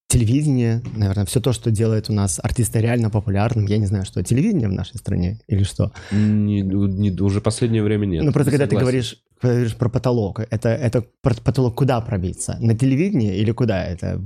телевидение, 0.09 0.83
наверное, 0.97 1.27
все 1.27 1.41
то, 1.41 1.53
что 1.53 1.71
делает 1.71 2.09
у 2.09 2.15
нас 2.15 2.41
артиста 2.43 2.81
реально 2.81 3.11
популярным, 3.11 3.67
я 3.67 3.77
не 3.79 3.87
знаю, 3.87 4.07
что 4.07 4.23
телевидение 4.23 4.69
в 4.69 4.73
нашей 4.73 4.97
стране 4.97 5.39
или 5.49 5.63
что. 5.65 5.93
Не- 6.11 6.63
не- 6.63 7.21
уже 7.21 7.41
последнее 7.41 7.83
время 7.83 8.07
нет. 8.07 8.25
ну 8.25 8.33
просто 8.33 8.51
когда 8.51 8.67
ты 8.67 8.77
говоришь, 8.77 9.17
говоришь 9.43 9.77
про 9.77 9.91
потолок, 9.91 10.41
это, 10.41 10.71
это 10.71 11.05
потолок 11.23 11.75
куда 11.75 12.01
пробиться? 12.01 12.57
На 12.61 12.77
телевидение 12.77 13.37
или 13.37 13.53
куда 13.53 13.85
это? 13.85 14.21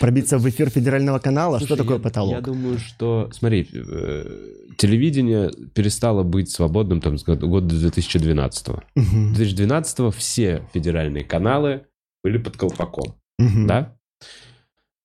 Пробиться 0.00 0.38
в 0.38 0.48
эфир 0.48 0.70
федерального 0.70 1.18
канала? 1.18 1.58
Слушай, 1.58 1.66
что 1.74 1.76
такое 1.76 1.96
я- 1.98 2.02
потолок? 2.02 2.32
Я 2.32 2.40
думаю, 2.40 2.78
что, 2.78 3.28
смотри, 3.32 3.68
э, 3.72 4.24
телевидение 4.78 5.50
перестало 5.74 6.22
быть 6.22 6.50
свободным 6.50 7.02
там 7.02 7.18
с 7.18 7.24
года 7.24 7.46
года 7.46 7.78
2012 7.78 8.68
Мгм. 8.94 9.34
2012 9.34 10.10
все 10.14 10.62
федеральные 10.72 11.24
каналы 11.24 11.82
были 12.24 12.38
под 12.38 12.56
колпаком. 12.56 13.16
Мгм. 13.38 13.66
да? 13.66 13.96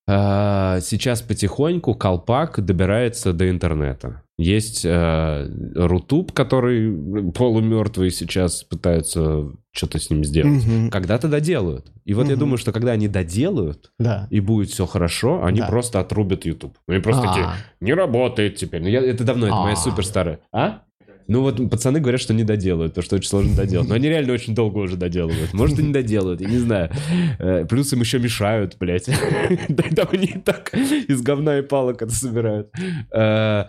А, 0.08 0.80
Сейчас 0.80 1.20
потихоньку 1.22 1.94
колпак 1.94 2.64
добирается 2.64 3.32
до 3.32 3.50
интернета. 3.50 4.22
Есть 4.38 4.84
э, 4.84 5.48
Рутуб, 5.74 6.32
который 6.32 7.32
полумертвый 7.32 8.10
сейчас 8.10 8.62
пытаются 8.62 9.48
что-то 9.72 9.98
с 9.98 10.10
ним 10.10 10.24
сделать. 10.24 10.64
Мгм. 10.66 10.90
Когда-то 10.90 11.26
доделают. 11.28 11.86
И 12.04 12.12
вот 12.14 12.26
я 12.26 12.32
Мгм. 12.32 12.40
думаю, 12.40 12.58
что 12.58 12.70
когда 12.72 12.92
они 12.92 13.08
доделают, 13.08 13.90
Да. 13.98 14.28
и 14.30 14.40
будет 14.40 14.68
все 14.70 14.84
хорошо, 14.86 15.42
они 15.42 15.60
Да. 15.60 15.66
просто 15.68 16.00
отрубят 16.00 16.44
YouTube. 16.44 16.76
Они 16.86 17.00
просто 17.00 17.22
А. 17.22 17.28
такие, 17.28 17.48
не 17.80 17.94
работает 17.94 18.56
теперь. 18.56 18.82
Ну, 18.82 18.88
я, 18.88 19.00
это 19.00 19.24
давно, 19.24 19.46
это 19.46 19.56
моя 19.56 19.72
А. 19.72 19.76
супер 19.76 20.04
старая. 20.04 20.38
А? 20.52 20.82
Ну 21.28 21.42
вот 21.42 21.70
пацаны 21.70 22.00
говорят, 22.00 22.20
что 22.20 22.34
не 22.34 22.44
доделают, 22.44 22.92
потому 22.92 23.04
что 23.04 23.16
очень 23.16 23.28
сложно 23.28 23.54
доделать. 23.56 23.88
Но 23.88 23.94
они 23.94 24.08
реально 24.08 24.32
очень 24.32 24.54
долго 24.54 24.78
уже 24.78 24.96
доделывают. 24.96 25.52
Может, 25.54 25.78
и 25.78 25.82
не 25.82 25.92
доделают, 25.92 26.40
я 26.40 26.48
не 26.48 26.58
знаю. 26.58 26.90
Э, 27.38 27.64
Плюс 27.68 27.92
им 27.92 28.00
еще 28.00 28.18
мешают, 28.18 28.76
блядь. 28.78 29.06
Там 29.96 30.08
они 30.12 30.26
и 30.26 30.38
так 30.38 30.72
из 30.74 31.22
говна 31.22 31.58
и 31.58 31.62
палок 31.62 32.02
это 32.02 32.12
собирают. 32.14 32.70
Э, 33.12 33.64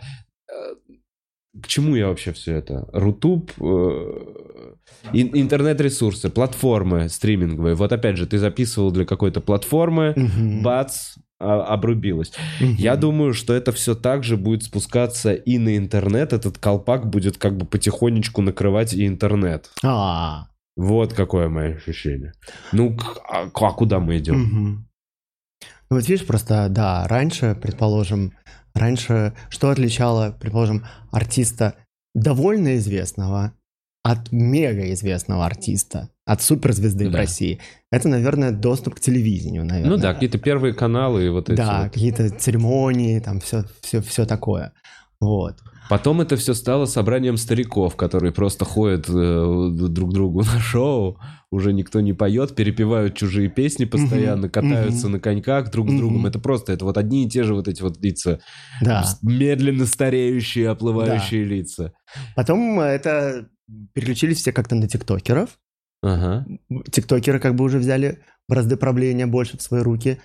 э, 0.50 0.56
К 1.62 1.68
чему 1.68 1.96
я 1.96 2.08
вообще 2.08 2.32
все 2.32 2.54
это? 2.56 2.88
Рутуб, 2.94 3.52
ин- 5.14 5.32
интернет-ресурсы, 5.34 6.30
платформы 6.30 7.10
стриминговые. 7.10 7.76
Вот 7.76 7.92
опять 7.92 8.18
же, 8.18 8.28
ты 8.28 8.38
записывал 8.38 8.92
для 8.92 9.06
какой-то 9.06 9.42
платформы, 9.42 10.14
бац, 10.64 11.16
а- 11.40 11.64
обрубилось. 11.74 12.32
Мгм. 12.60 12.76
Я 12.78 12.96
думаю, 12.96 13.34
что 13.34 13.54
это 13.54 13.72
все 13.72 13.96
так 13.96 14.24
же 14.24 14.38
будет 14.38 14.64
спускаться 14.64 15.34
и 15.34 15.58
на 15.58 15.78
интернет. 15.78 16.34
Этот 16.34 16.58
колпак 16.58 17.10
будет 17.10 17.38
как 17.38 17.58
бы 17.58 17.66
потихонечку 17.66 18.42
накрывать 18.42 18.94
и 18.94 19.08
интернет. 19.08 19.70
А. 19.84 20.48
Вот 20.76 21.14
какое 21.14 21.50
мое 21.50 21.76
ощущение. 21.76 22.34
Ну, 22.72 22.98
а, 23.30 23.50
а 23.54 23.72
куда 23.72 24.00
мы 24.00 24.18
идем? 24.18 24.40
Мгм. 24.40 24.88
Ну 25.90 25.96
вот 25.96 26.08
видишь, 26.08 26.26
просто, 26.26 26.68
да, 26.70 27.08
раньше, 27.08 27.58
предположим, 27.60 28.34
раньше 28.74 29.34
что 29.50 29.70
отличало, 29.70 30.36
предположим, 30.40 30.86
артиста 31.12 31.76
довольно 32.14 32.78
известного 32.78 33.54
от 34.04 34.32
мега 34.32 34.92
известного 34.94 35.46
артиста, 35.46 36.10
от 36.28 36.42
суперзвезды 36.42 37.08
в 37.08 37.12
Да. 37.12 37.18
России? 37.20 37.60
Это, 37.92 38.08
наверное, 38.10 38.52
доступ 38.52 38.96
к 38.96 39.00
телевидению, 39.00 39.66
наверное. 39.66 39.96
Ну 39.96 40.02
да, 40.02 40.14
какие-то 40.14 40.38
первые 40.38 40.74
каналы 40.74 41.26
и 41.26 41.30
вот 41.30 41.50
эти 41.50 41.58
Да, 41.58 41.84
вот. 41.84 41.94
какие-то 41.94 42.30
церемонии, 42.30 43.20
там 43.20 43.40
все, 43.40 43.64
все, 43.82 44.02
все 44.02 44.26
такое. 44.26 44.74
Вот. 45.20 45.56
Потом 45.90 46.20
это 46.20 46.36
все 46.36 46.54
стало 46.54 46.86
собранием 46.86 47.38
стариков, 47.38 47.96
которые 47.96 48.34
просто 48.34 48.66
ходят 48.66 49.08
э, 49.10 49.70
друг 49.72 50.14
другу 50.14 50.42
на 50.54 50.60
шоу, 50.60 51.18
уже 51.50 51.72
никто 51.72 52.02
не 52.02 52.12
поет, 52.12 52.56
перепевают 52.56 53.16
чужие 53.16 53.48
песни 53.48 53.86
постоянно, 53.86 54.48
Мгм, 54.48 54.50
катаются 54.52 55.06
мгм. 55.08 55.14
на 55.14 55.20
коньках 55.22 55.72
друг 55.72 55.90
с 55.90 55.94
другом. 55.94 56.26
Это 56.26 56.40
просто, 56.40 56.74
это 56.74 56.84
вот 56.84 56.98
одни 56.98 57.26
и 57.26 57.30
те 57.30 57.44
же 57.44 57.56
вот 57.56 57.70
эти 57.70 57.82
вот 57.82 58.04
лица, 58.04 58.42
Да. 58.82 59.06
медленно 59.22 59.86
стареющие, 59.86 60.68
оплывающие 60.70 61.46
лица. 61.46 61.94
Потом 62.36 62.82
это 62.82 63.48
переключились 63.94 64.40
все 64.40 64.52
как-то 64.52 64.76
на 64.76 64.90
тиктокеров. 64.90 65.58
Ага. 66.04 66.46
тиктокеры 66.92 67.40
как 67.40 67.56
бы 67.56 67.64
уже 67.66 67.80
взяли 67.80 68.20
бразды 68.48 68.78
правления 68.78 69.26
больше 69.28 69.58
в 69.58 69.62
свои 69.62 69.82
руки. 69.82 70.20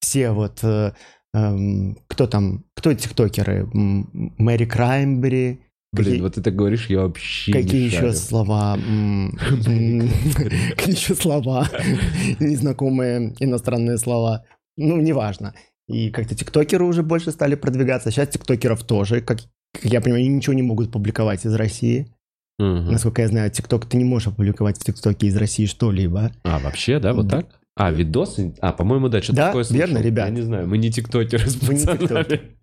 Все 0.00 0.30
вот, 0.30 0.60
э, 0.62 0.92
эм, 1.34 1.98
кто 2.06 2.26
там, 2.26 2.64
кто 2.74 2.94
тиктокеры? 2.94 3.68
Мэри 3.72 4.64
Краймбери. 4.64 5.60
Блин, 5.92 6.04
Какие- 6.06 6.20
вот 6.20 6.34
ты 6.34 6.42
так 6.42 6.54
говоришь, 6.54 6.86
я 6.90 7.00
вообще 7.00 7.52
Какие 7.52 7.80
не 7.80 7.86
еще 7.86 7.96
шарю. 8.00 8.12
слова? 8.12 8.74
Какие 8.76 10.94
еще 10.94 11.14
слова? 11.14 11.68
Незнакомые 12.40 13.34
иностранные 13.40 13.98
слова. 13.98 14.44
Ну, 14.76 15.00
неважно. 15.00 15.54
И 15.88 16.10
как-то 16.10 16.34
тиктокеры 16.34 16.84
уже 16.84 17.02
больше 17.02 17.32
стали 17.32 17.54
продвигаться. 17.54 18.10
Сейчас 18.10 18.28
тиктокеров 18.28 18.84
тоже, 18.84 19.22
как 19.22 19.38
как 19.72 19.92
я 19.92 20.00
понимаю, 20.00 20.24
они 20.24 20.34
ничего 20.34 20.54
не 20.54 20.62
могут 20.62 20.90
публиковать 20.90 21.44
из 21.44 21.54
России. 21.54 22.10
Мгм. 22.58 22.90
Насколько 22.92 23.22
я 23.22 23.28
знаю, 23.28 23.50
тикток 23.50 23.86
ты 23.86 23.96
не 23.96 24.04
можешь 24.04 24.28
опубликовать 24.28 24.78
в 24.78 24.84
тиктоке 24.84 25.28
из 25.28 25.36
России 25.36 25.66
что-либо. 25.66 26.32
А, 26.42 26.58
вообще, 26.58 26.98
да, 26.98 27.12
вот 27.14 27.28
так? 27.30 27.46
А, 27.76 27.92
видосы? 27.92 28.54
А, 28.60 28.72
по-моему, 28.72 29.08
да, 29.08 29.22
что-то 29.22 29.36
Да, 29.36 29.46
такое 29.48 29.62
слышал. 29.64 29.86
верно, 29.86 29.98
ребят. 29.98 30.26
Я 30.26 30.34
не 30.34 30.40
знаю, 30.42 30.66
мы 30.66 30.78
не 30.78 30.90
тиктокеры 30.90 31.48
с 31.48 31.54
Вы 31.62 31.74
не 31.74 31.86
пацанами. 31.86 32.56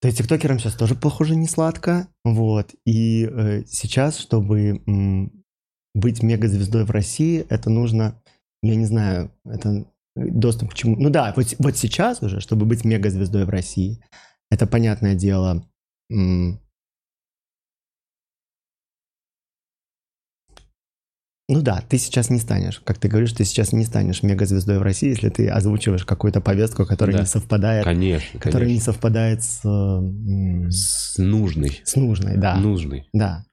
То 0.00 0.06
есть 0.06 0.18
тиктокерам 0.18 0.60
сейчас 0.60 0.74
тоже, 0.74 0.94
похоже, 0.94 1.34
не 1.34 1.48
сладко. 1.48 2.06
Вот. 2.24 2.70
И 2.86 3.24
э, 3.28 3.64
сейчас, 3.66 4.16
чтобы 4.18 4.80
м, 4.86 5.32
быть 5.94 6.22
мегазвездой 6.22 6.84
в 6.84 6.90
России, 6.92 7.44
это 7.48 7.68
нужно, 7.68 8.22
я 8.62 8.76
не 8.76 8.84
знаю, 8.86 9.32
это 9.44 9.86
доступ 10.14 10.70
к 10.70 10.74
чему. 10.74 10.94
Ну 10.96 11.10
да, 11.10 11.32
вот, 11.34 11.46
вот 11.58 11.76
сейчас 11.76 12.22
уже, 12.22 12.40
чтобы 12.40 12.64
быть 12.64 12.84
мегазвездой 12.84 13.44
в 13.44 13.50
России, 13.50 14.00
это 14.52 14.68
понятное 14.68 15.16
дело, 15.16 15.66
м, 16.12 16.60
Ну 21.50 21.62
да, 21.62 21.82
ты 21.88 21.96
сейчас 21.96 22.28
не 22.28 22.38
станешь, 22.40 22.80
как 22.84 22.98
ты 22.98 23.08
говоришь, 23.08 23.32
ты 23.32 23.44
сейчас 23.44 23.72
не 23.72 23.84
станешь 23.86 24.22
мегазвездой 24.22 24.78
в 24.78 24.82
России, 24.82 25.08
если 25.08 25.30
ты 25.30 25.48
озвучиваешь 25.48 26.04
какую-то 26.04 26.42
повестку, 26.42 26.84
которая 26.84 27.16
Да. 27.16 27.22
не 27.22 27.26
совпадает, 27.26 27.84
Конечно, 27.84 28.38
которая 28.38 28.68
не 28.68 28.74
конечно. 28.74 28.92
совпадает 28.92 29.42
с, 29.42 29.60
С 30.70 31.16
нужной. 31.18 31.80
с 31.84 31.96
нужной, 31.96 32.36
да, 32.36 32.56
Нужной. 32.56 33.08
да. 33.14 33.46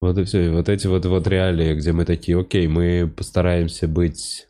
Вот 0.00 0.18
и 0.18 0.24
все. 0.24 0.46
И 0.46 0.50
вот 0.50 0.68
эти 0.68 0.86
вот, 0.86 1.04
вот 1.06 1.26
реалии, 1.26 1.74
где 1.74 1.92
мы 1.92 2.04
такие, 2.04 2.38
окей, 2.38 2.68
мы 2.68 3.08
постараемся 3.08 3.88
быть 3.88 4.46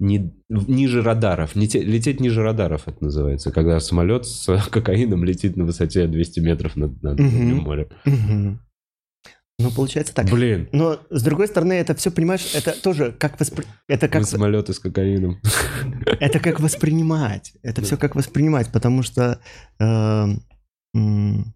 не, 0.00 0.32
ниже 0.48 1.00
радаров. 1.02 1.54
Не 1.54 1.68
те- 1.68 1.82
лететь 1.82 2.18
ниже 2.18 2.42
радаров, 2.42 2.88
это 2.88 3.04
называется. 3.04 3.52
Когда 3.52 3.78
самолет 3.78 4.26
с 4.26 4.46
кокаином 4.70 5.22
летит 5.22 5.56
на 5.56 5.64
высоте 5.64 6.08
200 6.08 6.40
метров 6.40 6.74
над, 6.74 7.00
над 7.04 7.20
уровнем 7.20 7.58
моря. 7.58 7.88
Мгм. 8.04 8.60
Ну, 9.58 9.70
получается 9.70 10.14
так. 10.14 10.26
Блин, 10.28 10.68
Но, 10.72 11.00
с 11.10 11.22
другой 11.22 11.46
стороны, 11.46 11.74
это 11.74 11.94
все, 11.94 12.10
понимаешь, 12.10 12.54
это 12.54 12.72
тоже 12.80 13.12
как 13.12 13.38
воспри... 13.38 13.64
Это 13.86 14.08
как... 14.08 14.22
мы 14.22 14.26
самолеты 14.26 14.72
с 14.72 14.78
кокаином. 14.78 15.40
Это 16.20 16.40
как 16.40 16.58
воспринимать. 16.58 17.52
Это 17.62 17.82
все 17.82 17.96
как 17.96 18.16
воспринимать, 18.16 18.72
потому 18.72 19.02
что... 19.02 19.40
э, 19.78 20.26
м, 20.94 21.54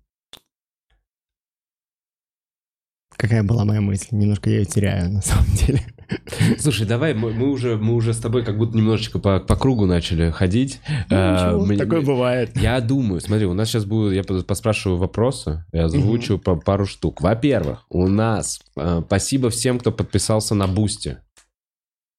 Какая 3.17 3.43
была 3.43 3.65
моя 3.65 3.81
мысль? 3.81 4.09
Немножко 4.11 4.51
я 4.51 4.59
ее 4.59 4.67
теряю, 4.67 5.11
на 5.11 5.23
самом 5.23 5.47
деле. 5.55 5.83
Слушай, 6.59 6.87
давай, 6.87 7.15
мы, 7.15 7.33
мы 7.33 7.51
уже, 7.51 7.77
мы 7.77 7.95
уже 7.95 8.13
с 8.15 8.19
тобой 8.19 8.45
как 8.45 8.57
будто 8.59 8.77
немножечко 8.77 9.19
по, 9.19 9.41
по 9.41 9.57
кругу 9.57 9.87
начали 9.87 10.31
ходить. 10.31 10.81
А, 11.11 11.51
Ну, 11.53 11.59
ничего, 11.59 11.67
мне- 11.67 11.79
Такое 11.79 12.01
бывает. 12.01 12.57
Я 12.57 12.81
думаю, 12.81 13.21
смотри, 13.21 13.47
у 13.47 13.55
нас 13.55 13.69
сейчас 13.69 13.85
будет, 13.85 14.15
я 14.15 14.23
пос- 14.23 14.45
поспрашиваю 14.45 14.99
вопросы, 14.99 15.65
я 15.73 15.87
озвучу 15.87 16.39
по 16.39 16.57
пару 16.57 16.87
штук. 16.87 17.21
Во-первых, 17.21 17.85
у 17.91 18.07
нас 18.09 18.61
э, 18.77 19.03
спасибо 19.07 19.51
всем, 19.51 19.79
кто 19.79 19.93
подписался 19.93 20.55
на 20.55 20.67
Бусти. 20.67 21.19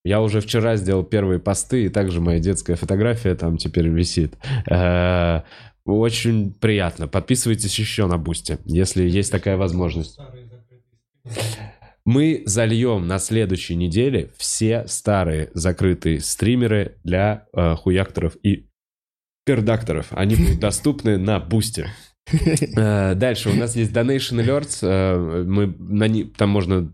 Я 0.06 0.22
уже 0.22 0.40
вчера 0.42 0.78
сделал 0.78 1.04
первые 1.04 1.40
посты, 1.40 1.86
и 1.86 1.90
также 1.90 2.22
моя 2.22 2.40
детская 2.40 2.76
фотография 2.76 3.36
там 3.36 3.58
теперь 3.58 3.88
висит. 3.90 4.36
Э, 4.70 5.42
Очень 5.86 6.54
приятно. 6.54 7.08
Подписывайтесь 7.08 7.78
еще 7.80 8.08
на 8.08 8.18
Бусти, 8.18 8.58
если 8.66 9.04
есть 9.08 9.32
такая 9.32 9.58
возможность. 9.58 10.18
Мы 12.08 12.44
зальем 12.46 13.06
на 13.06 13.20
следующей 13.20 13.76
неделе 13.76 14.32
все 14.38 14.88
старые 14.88 15.50
закрытые 15.54 16.22
стримы 16.22 16.96
для 17.04 17.48
э, 17.54 17.76
хуякторов 17.76 18.38
и 18.44 18.70
пердакторов. 19.46 20.08
Они 20.12 20.36
будут 20.36 20.60
доступны 20.62 21.18
на 21.18 21.40
Бусти. 21.42 21.90
Э, 22.78 23.14
Дальше 23.14 23.50
у 23.50 23.56
нас 23.56 23.76
есть 23.76 23.92
Donation 23.92 24.42
Alerts. 24.42 24.80
э, 24.88 25.44
Мы 25.44 25.68
на 25.80 26.08
ни- 26.08 26.24
там 26.24 26.50
можно 26.50 26.94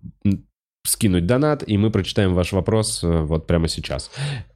скинуть 0.85 1.27
донат, 1.27 1.63
и 1.65 1.77
мы 1.77 1.91
прочитаем 1.91 2.33
ваш 2.33 2.51
вопрос 2.51 3.03
э, 3.03 3.07
вот 3.21 3.45
прямо 3.45 3.67
сейчас. 3.67 4.09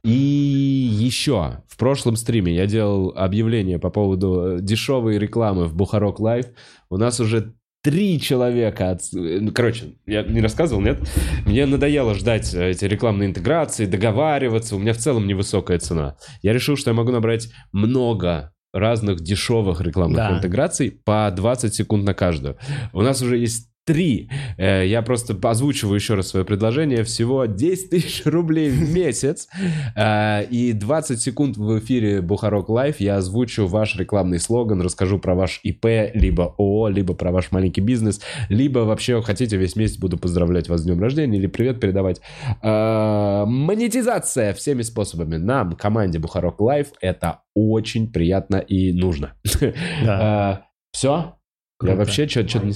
И 0.04 0.10
еще 0.10 1.62
в 1.68 1.76
прошлом 1.76 2.16
стриме 2.16 2.52
я 2.54 2.66
делал 2.66 3.12
объявление 3.16 3.78
по 3.78 3.90
поводу 3.90 4.58
дешевой 4.60 5.18
рекламы 5.18 5.66
в 5.66 5.74
Бухарок 5.76 6.18
Лайв. 6.18 6.46
У 6.90 6.96
нас 6.96 7.20
уже 7.20 7.54
три 7.90 8.20
человека. 8.20 8.90
от- 8.90 9.00
э, 9.14 9.38
Ну, 9.40 9.50
короче, 9.52 9.94
я 10.06 10.22
не 10.22 10.40
рассказывал, 10.42 10.82
нет? 10.82 10.98
Мне 11.46 11.64
надоело 11.64 12.14
ждать 12.14 12.52
э, 12.54 12.70
эти 12.70 12.84
рекламные 12.84 13.28
интеграции, 13.30 13.86
договариваться. 13.86 14.76
У 14.76 14.78
меня 14.78 14.92
в 14.92 14.98
целом 14.98 15.26
невысокая 15.26 15.78
цена. 15.78 16.16
Я 16.42 16.52
решил, 16.52 16.76
что 16.76 16.90
я 16.90 16.94
могу 16.94 17.12
набрать 17.12 17.48
много 17.72 18.52
разных 18.74 19.20
дешевых 19.20 19.80
рекламных 19.80 20.18
Да. 20.18 20.36
интеграций 20.36 21.00
по 21.04 21.32
20 21.34 21.74
секунд 21.74 22.04
на 22.04 22.12
каждую. 22.12 22.58
У 22.92 23.00
нас 23.00 23.22
уже 23.22 23.38
есть 23.38 23.70
три. 23.88 24.28
Э, 24.58 24.86
Я 24.86 25.00
просто 25.00 25.34
озвучиваю 25.42 25.94
еще 25.94 26.14
раз 26.14 26.28
свое 26.28 26.44
предложение. 26.44 27.04
Всего 27.04 27.46
10 27.46 27.90
тысяч 27.90 28.26
рублей 28.26 28.68
в 28.68 28.92
месяц. 28.94 29.48
Э, 29.96 30.44
И 30.50 30.74
20 30.74 31.18
секунд 31.18 31.56
в 31.56 31.78
эфире 31.78 32.20
Бухарог 32.20 32.68
Лайв 32.68 33.00
я 33.00 33.16
озвучу 33.16 33.66
ваш 33.66 33.96
рекламный 33.96 34.38
слоган, 34.40 34.82
расскажу 34.82 35.18
про 35.18 35.34
ваш 35.34 35.60
ИП, 35.62 35.86
либо 36.12 36.54
ООО, 36.58 36.88
либо 36.88 37.14
про 37.14 37.32
ваш 37.32 37.50
маленький 37.50 37.80
бизнес, 37.80 38.20
либо 38.50 38.80
вообще 38.80 39.22
хотите 39.22 39.56
весь 39.56 39.74
месяц 39.74 39.96
буду 39.96 40.18
поздравлять 40.18 40.68
вас 40.68 40.82
с 40.82 40.84
днем 40.84 41.00
рождения 41.00 41.38
или 41.38 41.46
привет 41.46 41.80
передавать. 41.80 42.20
Э, 42.62 43.44
Монетизация 43.46 44.52
всеми 44.52 44.82
способами. 44.82 45.36
Нам, 45.36 45.72
команде 45.72 46.18
Бухарог 46.18 46.60
Лайв, 46.60 46.88
это 47.00 47.40
очень 47.54 48.12
приятно 48.12 48.56
и 48.56 48.92
нужно. 48.92 49.32
Все? 50.92 51.34
Я 51.82 51.94
вообще 51.94 52.28
что-то 52.28 52.66
не... 52.66 52.74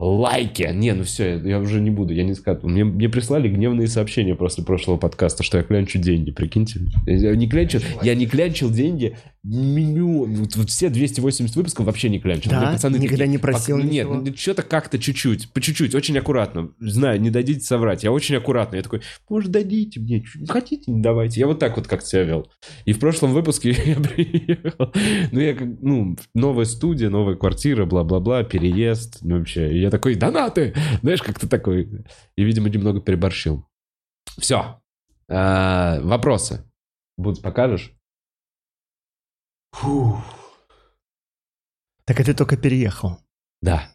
Лайки! 0.00 0.66
Не, 0.72 0.94
ну 0.94 1.04
все, 1.04 1.38
я 1.38 1.58
уже 1.58 1.78
не 1.78 1.90
буду, 1.90 2.14
я 2.14 2.24
не 2.24 2.32
скажу. 2.32 2.66
Мне, 2.66 2.84
мне 2.84 3.10
прислали 3.10 3.48
гневные 3.48 3.86
сообщения 3.86 4.34
после 4.34 4.64
прошлого 4.64 4.96
подкаста, 4.96 5.42
что 5.42 5.58
я 5.58 5.62
клянчу 5.62 5.98
деньги, 5.98 6.30
прикиньте. 6.30 6.80
Я 7.06 7.36
не 7.36 7.46
клянчил, 7.46 7.80
я 8.02 8.14
не 8.14 8.26
клянчил 8.26 8.70
деньги 8.70 9.14
меню, 9.42 10.26
вот, 10.26 10.56
вот 10.56 10.70
все 10.70 10.90
280 10.90 11.56
выпусков 11.56 11.86
вообще 11.86 12.10
не 12.10 12.20
клянчил. 12.20 12.50
Да? 12.50 12.60
Мне 12.60 12.72
пацаны 12.72 12.96
Никогда 12.96 13.24
такие, 13.24 13.28
не 13.28 13.38
просил 13.38 13.78
«Пак- 13.78 13.86
Нет, 13.86 14.06
ничего?» 14.06 14.22
ну, 14.26 14.36
что-то 14.36 14.62
как-то 14.62 14.98
чуть-чуть, 14.98 15.52
по 15.52 15.60
чуть-чуть, 15.60 15.94
очень 15.94 16.18
аккуратно. 16.18 16.70
Знаю, 16.78 17.20
не 17.20 17.30
дадите 17.30 17.60
соврать, 17.60 18.04
я 18.04 18.12
очень 18.12 18.36
аккуратно. 18.36 18.76
Я 18.76 18.82
такой, 18.82 19.00
может, 19.30 19.50
дадите 19.50 19.98
мне, 20.00 20.24
хотите, 20.46 20.90
не 20.92 21.00
давайте. 21.00 21.40
Я 21.40 21.46
вот 21.46 21.58
так 21.58 21.76
вот 21.76 21.86
как 21.86 22.02
себя 22.02 22.24
вел. 22.24 22.50
И 22.84 22.92
в 22.92 22.98
прошлом 22.98 23.32
выпуске 23.32 23.70
я 23.84 23.96
приехал. 23.96 24.92
Ну, 25.32 25.40
я 25.40 25.54
как, 25.54 25.68
ну, 25.80 26.16
новая 26.34 26.66
студия, 26.66 27.08
новая 27.08 27.36
квартира, 27.36 27.86
бла-бла-бла, 27.86 28.44
переезд, 28.44 29.18
ну, 29.22 29.38
вообще. 29.38 29.74
И 29.74 29.89
я 29.90 29.98
такой, 29.98 30.14
донаты! 30.14 30.74
Знаешь, 31.02 31.22
как-то 31.22 31.48
такой. 31.48 32.04
И, 32.36 32.44
видимо, 32.44 32.68
немного 32.68 33.00
переборщил. 33.00 33.66
Все. 34.38 34.80
вопросы. 35.28 36.64
Будут, 37.16 37.42
покажешь? 37.42 37.92
Так 42.06 42.18
а 42.18 42.24
ты 42.24 42.34
только 42.34 42.56
переехал. 42.56 43.18
Да. 43.62 43.90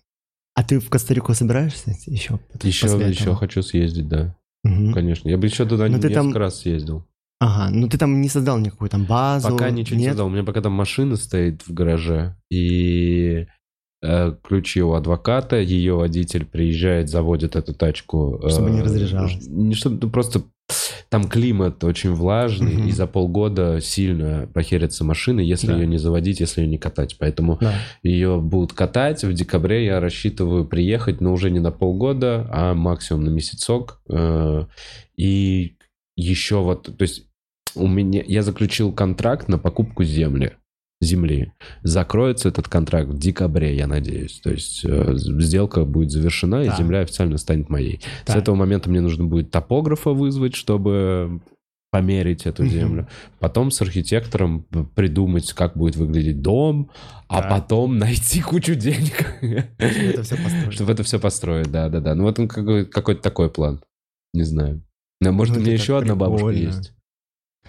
А 0.53 0.63
ты 0.63 0.79
в 0.79 0.89
Коста-Рику 0.89 1.33
собираешься 1.33 1.91
еще? 2.05 2.39
Еще, 2.61 2.87
еще 2.87 3.35
хочу 3.35 3.61
съездить, 3.61 4.07
да. 4.07 4.37
Мгм. 4.63 4.93
Конечно. 4.93 5.27
Я 5.29 5.37
бы 5.37 5.47
еще 5.47 5.65
туда 5.65 5.85
ты 5.87 5.91
несколько 5.93 6.13
там- 6.13 6.33
раз 6.37 6.61
съездил. 6.61 7.05
Ага, 7.41 7.69
ну 7.69 7.89
ты 7.89 7.97
там 7.97 8.21
не 8.21 8.29
создал 8.29 8.57
никакую 8.59 8.89
там 8.89 9.05
базу? 9.05 9.49
Пока 9.49 9.69
ничего 9.69 9.97
не 9.97 10.03
нет? 10.03 10.11
создал. 10.11 10.27
У 10.27 10.29
меня 10.29 10.43
пока 10.43 10.61
там 10.61 10.71
машина 10.71 11.17
стоит 11.17 11.67
в 11.67 11.73
гараже, 11.73 12.37
и 12.49 13.47
ключи 14.43 14.81
у 14.81 14.93
адвоката, 14.93 15.57
ее 15.57 15.95
водитель 15.95 16.45
приезжает, 16.45 17.09
заводит 17.09 17.55
эту 17.55 17.73
тачку. 17.73 18.39
э, 18.43 18.49
Чтобы 18.49 18.69
не 18.71 18.81
разряжалась. 18.81 19.37
Не 19.47 19.73
чтобы, 19.75 19.99
ну, 20.01 20.09
просто 20.09 20.43
там 21.09 21.25
климат 21.25 21.83
очень 21.83 22.11
влажный, 22.11 22.73
Мгм. 22.73 22.87
и 22.87 22.91
за 22.91 23.05
полгода 23.05 23.79
сильно 23.81 24.49
похерится 24.53 25.03
машина, 25.03 25.39
если 25.39 25.67
Да. 25.67 25.73
ее 25.77 25.85
не 25.87 25.97
заводить, 25.97 26.39
если 26.39 26.61
ее 26.61 26.67
не 26.67 26.77
катать. 26.79 27.17
Поэтому 27.19 27.57
Да. 27.61 27.73
ее 28.01 28.39
будут 28.41 28.73
катать. 28.73 29.23
В 29.23 29.31
декабре 29.33 29.85
я 29.85 29.99
рассчитываю 29.99 30.65
приехать, 30.65 31.21
но 31.21 31.33
уже 31.33 31.51
не 31.51 31.59
на 31.59 31.71
полгода, 31.71 32.49
а 32.51 32.73
максимум 32.73 33.25
на 33.25 33.29
месяцок. 33.29 34.01
Э, 34.09 34.65
И 35.17 35.75
еще 36.17 36.57
вот, 36.61 36.83
то 36.97 37.01
есть 37.03 37.27
у 37.75 37.87
меня 37.87 38.23
я 38.25 38.41
заключил 38.41 38.91
контракт 38.91 39.47
на 39.47 39.57
покупку 39.57 40.03
земли. 40.03 40.53
Земли. 41.01 41.51
Закроется 41.83 42.49
этот 42.49 42.67
контракт 42.69 43.09
в 43.09 43.17
декабре, 43.19 43.75
я 43.75 43.85
надеюсь. 43.87 44.39
То 44.41 44.51
есть 44.51 44.83
э, 44.85 45.13
сделка 45.15 45.83
будет 45.85 46.11
завершена, 46.11 46.63
и 46.63 46.67
Да. 46.69 46.77
земля 46.77 46.99
официально 47.01 47.37
станет 47.37 47.69
моей. 47.69 47.99
С 48.23 48.27
Так. 48.27 48.37
этого 48.37 48.55
момента 48.55 48.89
мне 48.89 49.01
нужно 49.01 49.25
будет 49.25 49.51
топографа 49.51 50.11
вызвать, 50.11 50.55
чтобы 50.55 51.41
померить 51.91 52.45
эту 52.45 52.65
землю. 52.65 53.07
Потом 53.39 53.71
с 53.71 53.81
архитектором 53.81 54.65
придумать, 54.95 55.51
как 55.53 55.77
будет 55.77 55.95
выглядеть 55.95 56.41
дом, 56.41 56.89
а 57.29 57.41
Да. 57.41 57.49
потом 57.49 57.97
найти 57.97 58.41
кучу 58.41 58.75
денег, 58.75 59.35
Это 59.77 60.23
все 60.23 60.35
построить. 60.37 60.73
чтобы 60.73 60.91
это 60.93 61.03
все 61.03 61.19
построить. 61.19 61.71
Да, 61.71 61.89
да, 61.89 61.99
да. 61.99 62.15
Ну 62.15 62.23
вот 62.23 62.39
он 62.39 62.47
какой- 62.47 62.85
какой-то 62.85 63.21
такой 63.21 63.49
план. 63.49 63.81
Не 64.33 64.43
знаю. 64.43 64.81
Ну, 65.21 65.31
может, 65.31 65.55
Ну, 65.55 65.61
у 65.61 65.63
меня 65.63 65.73
еще 65.73 65.93
так 65.93 66.01
одна 66.03 66.15
бабушка 66.15 66.47
прикольно. 66.47 66.67
есть. 66.67 66.93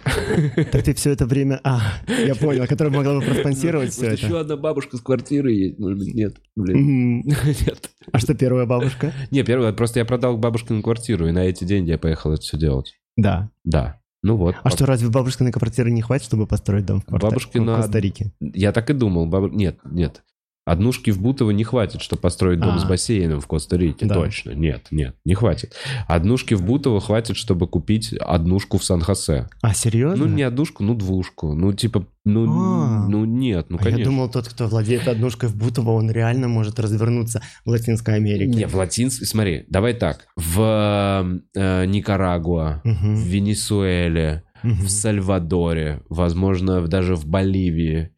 Так 0.73 0.83
ты 0.85 0.95
все 0.95 1.11
это 1.11 1.27
время... 1.27 1.61
А, 1.65 1.81
я 2.07 2.35
понял, 2.35 2.67
которая 2.67 2.93
могла 2.95 3.15
бы 3.19 3.23
проспонсировать 3.23 3.93
все 3.93 4.03
Может, 4.05 4.19
еще 4.19 4.27
это. 4.29 4.41
одна 4.41 4.57
бабушка 4.57 4.97
с 4.97 5.01
квартиры 5.01 5.53
есть. 5.53 5.79
Может 5.79 5.99
быть, 5.99 6.15
нет. 6.15 6.37
Блин. 6.57 7.21
Нет. 7.27 7.91
А 8.13 8.19
что 8.19 8.35
первая 8.35 8.67
бабушка? 8.67 9.13
Не, 9.31 9.43
первое, 9.43 9.73
просто 9.73 9.99
я 9.99 10.05
продал 10.05 10.37
бабушкину 10.39 10.83
квартиру, 10.83 11.27
и 11.29 11.33
на 11.33 11.41
эти 11.45 11.65
деньги 11.65 11.91
я 11.91 11.99
поехал 11.99 12.33
это 12.33 12.43
все 12.43 12.57
делать. 12.57 12.95
Да. 13.17 13.51
Да. 13.65 14.01
Ну 14.23 14.37
вот. 14.37 14.55
А 14.63 14.71
что, 14.71 14.87
разве 14.87 15.09
бабушкиной 15.09 15.53
квартиры 15.53 15.91
не 15.91 16.03
хватит, 16.03 16.25
чтобы 16.27 16.47
построить 16.47 16.87
дом 16.87 17.01
в, 17.07 17.13
Бабушкина- 17.13 17.75
в 17.75 17.77
Коста-Рике? 17.77 18.33
Я 18.41 18.73
так 18.73 18.91
и 18.91 18.93
думал. 18.93 19.27
бабу- 19.27 19.51
Нет, 19.51 19.79
нет. 19.85 20.23
Однушки 20.67 21.11
в 21.13 21.21
Бутово 21.23 21.53
не 21.53 21.63
хватит, 21.63 22.03
чтобы 22.03 22.21
построить 22.23 22.59
дом 22.59 22.75
А. 22.75 22.79
с 22.81 22.85
бассейном 22.85 23.41
в 23.41 23.47
Коста-Рике. 23.47 24.05
Да. 24.05 24.17
Точно. 24.17 24.51
Нет, 24.51 24.89
нет, 24.91 25.15
не 25.25 25.35
хватит. 25.35 25.75
Однушки 26.09 26.55
в 26.55 26.63
Бутово 26.65 27.01
хватит, 27.01 27.37
чтобы 27.37 27.69
купить 27.69 28.13
однушку 28.13 28.77
в 28.79 28.85
Сан-Хосе. 28.85 29.49
А, 29.63 29.73
серьезно? 29.73 30.27
Ну, 30.27 30.35
не 30.35 30.43
однушку, 30.43 30.83
ну, 30.83 30.95
двушку. 30.97 31.55
Ну, 31.55 31.73
типа, 31.73 32.09
ну, 32.25 32.47
А. 32.51 33.07
ну 33.09 33.25
нет, 33.25 33.67
ну, 33.69 33.77
А 33.77 33.79
конечно. 33.79 33.99
я 34.01 34.05
думал, 34.07 34.29
тот, 34.29 34.49
кто 34.49 34.67
владеет 34.67 35.07
однушкой 35.07 35.49
в 35.49 35.57
Бутово, 35.57 35.93
он 35.93 36.11
реально 36.11 36.49
может 36.49 36.81
развернуться 36.81 37.43
в 37.65 37.71
Латинской 37.71 38.17
Америке. 38.17 38.59
Не, 38.59 38.67
в 38.67 38.75
Латинск... 38.75 39.25
Смотри, 39.25 39.67
давай 39.69 39.95
так. 39.95 40.27
В 40.35 41.41
э, 41.55 41.87
Никарагуа, 41.87 42.81
Мгм, 42.83 43.15
в 43.15 43.21
Венесуэле, 43.21 44.43
в 44.63 44.89
Сальвадоре, 44.89 46.03
возможно, 46.09 46.87
даже 46.87 47.15
в 47.17 47.27
Боливии, 47.27 48.11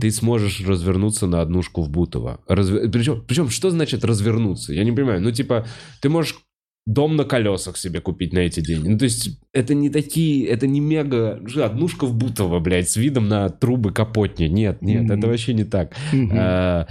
ты 0.00 0.10
сможешь 0.10 0.60
развернуться 0.66 1.26
на 1.26 1.40
однушку 1.40 1.82
в 1.82 1.90
Бутово. 1.90 2.40
Разве- 2.48 2.88
Причем, 2.88 3.24
причем, 3.26 3.48
что 3.50 3.70
значит 3.70 4.04
развернуться? 4.04 4.72
Я 4.74 4.84
не 4.84 4.92
понимаю. 4.92 5.20
Ну, 5.22 5.30
типа, 5.32 5.66
ты 6.00 6.08
можешь 6.08 6.36
дом 6.86 7.16
на 7.16 7.24
колесах 7.24 7.76
себе 7.78 8.00
купить 8.00 8.32
на 8.34 8.40
эти 8.40 8.60
деньги. 8.60 8.88
Ну, 8.88 8.98
то 8.98 9.04
есть, 9.04 9.40
это 9.52 9.72
не 9.74 9.88
такие, 9.88 10.46
это 10.46 10.66
не 10.66 10.80
мега... 10.80 11.40
Однушка 11.64 12.04
в 12.06 12.14
Бутово, 12.14 12.60
блядь, 12.60 12.90
с 12.90 12.96
видом 12.96 13.28
на 13.28 13.48
трубы 13.48 13.90
капотни. 13.92 14.44
Нет, 14.46 14.82
нет, 14.82 15.04
Мгм. 15.04 15.12
это 15.18 15.26
вообще 15.28 15.54
не 15.54 15.64
так. 15.64 15.94
Мгм. 16.12 16.36
А 16.38 16.86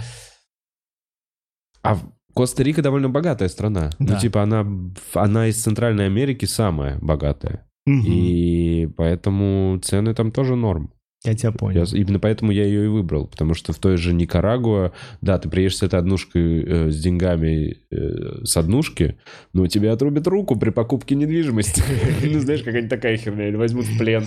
а 1.82 1.98
Коста-Рика 2.34 2.82
довольно 2.82 3.08
богатая 3.08 3.48
страна. 3.48 3.90
Да. 4.00 4.14
Ну, 4.14 4.18
типа, 4.20 4.42
она, 4.42 4.66
она 5.14 5.46
из 5.48 5.62
Центральной 5.62 6.06
Америки 6.06 6.46
самая 6.46 6.98
богатая. 7.00 7.68
И 7.86 8.88
поэтому 8.96 9.78
цены 9.82 10.14
там 10.14 10.32
тоже 10.32 10.56
норм. 10.56 10.92
Я 11.24 11.34
тебя 11.34 11.52
понял. 11.52 11.84
Я- 11.84 11.98
именно 11.98 12.18
поэтому 12.18 12.52
я 12.52 12.64
ее 12.64 12.84
и 12.84 12.88
выбрал. 12.88 13.26
Потому 13.26 13.54
что 13.54 13.72
в 13.72 13.78
той 13.78 13.96
же 13.96 14.12
Никарагуа, 14.12 14.92
да, 15.22 15.38
ты 15.38 15.48
приедешь 15.48 15.78
с 15.78 15.82
этой 15.82 15.98
однушкой 15.98 16.62
э, 16.62 16.90
с 16.90 17.00
деньгами 17.00 17.78
э, 17.90 18.44
с 18.44 18.56
однушки, 18.58 19.16
но 19.54 19.66
тебе 19.66 19.90
отрубят 19.90 20.26
руку 20.26 20.54
при 20.56 20.70
покупке 20.70 21.14
недвижимости. 21.14 21.82
Ну, 22.24 22.40
знаешь, 22.40 22.62
какая-нибудь 22.62 22.90
такая 22.90 23.16
херня, 23.16 23.48
или 23.48 23.56
возьмут 23.56 23.86
в 23.86 23.98
плен. 23.98 24.24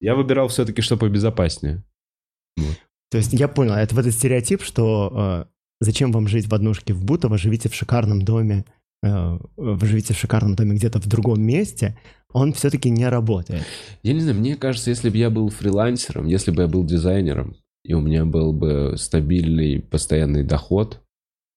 Я 0.00 0.14
выбирал 0.14 0.48
все-таки, 0.48 0.82
что 0.82 0.96
побезопаснее. 0.98 1.82
То 3.10 3.16
есть 3.16 3.32
я 3.32 3.48
понял, 3.48 3.72
это 3.72 3.94
вот 3.94 4.02
этот 4.02 4.14
стереотип, 4.14 4.62
что 4.62 5.10
э, 5.14 5.44
зачем 5.80 6.12
вам 6.12 6.28
жить 6.28 6.48
в 6.48 6.54
однушке 6.54 6.92
в 6.92 7.02
Бутово, 7.04 7.38
живите 7.38 7.70
в 7.70 7.74
шикарном 7.74 8.20
доме, 8.20 8.66
э, 9.02 9.38
вы 9.56 9.86
живите 9.86 10.12
в 10.12 10.18
шикарном 10.18 10.54
доме 10.54 10.74
где-то 10.76 11.00
в 11.00 11.06
другом 11.06 11.40
месте, 11.40 11.98
он 12.32 12.52
все-таки 12.52 12.90
не 12.90 13.08
работает. 13.08 13.64
Я 14.02 14.12
не 14.12 14.20
знаю, 14.20 14.38
мне 14.38 14.56
кажется, 14.56 14.90
если 14.90 15.10
бы 15.10 15.16
я 15.16 15.30
был 15.30 15.48
фрилансером, 15.48 16.26
если 16.26 16.50
бы 16.50 16.62
я 16.62 16.68
был 16.68 16.84
дизайнером, 16.84 17.56
и 17.84 17.94
у 17.94 18.00
меня 18.00 18.24
был 18.24 18.52
бы 18.52 18.94
стабильный 18.96 19.80
постоянный 19.80 20.42
доход 20.42 21.00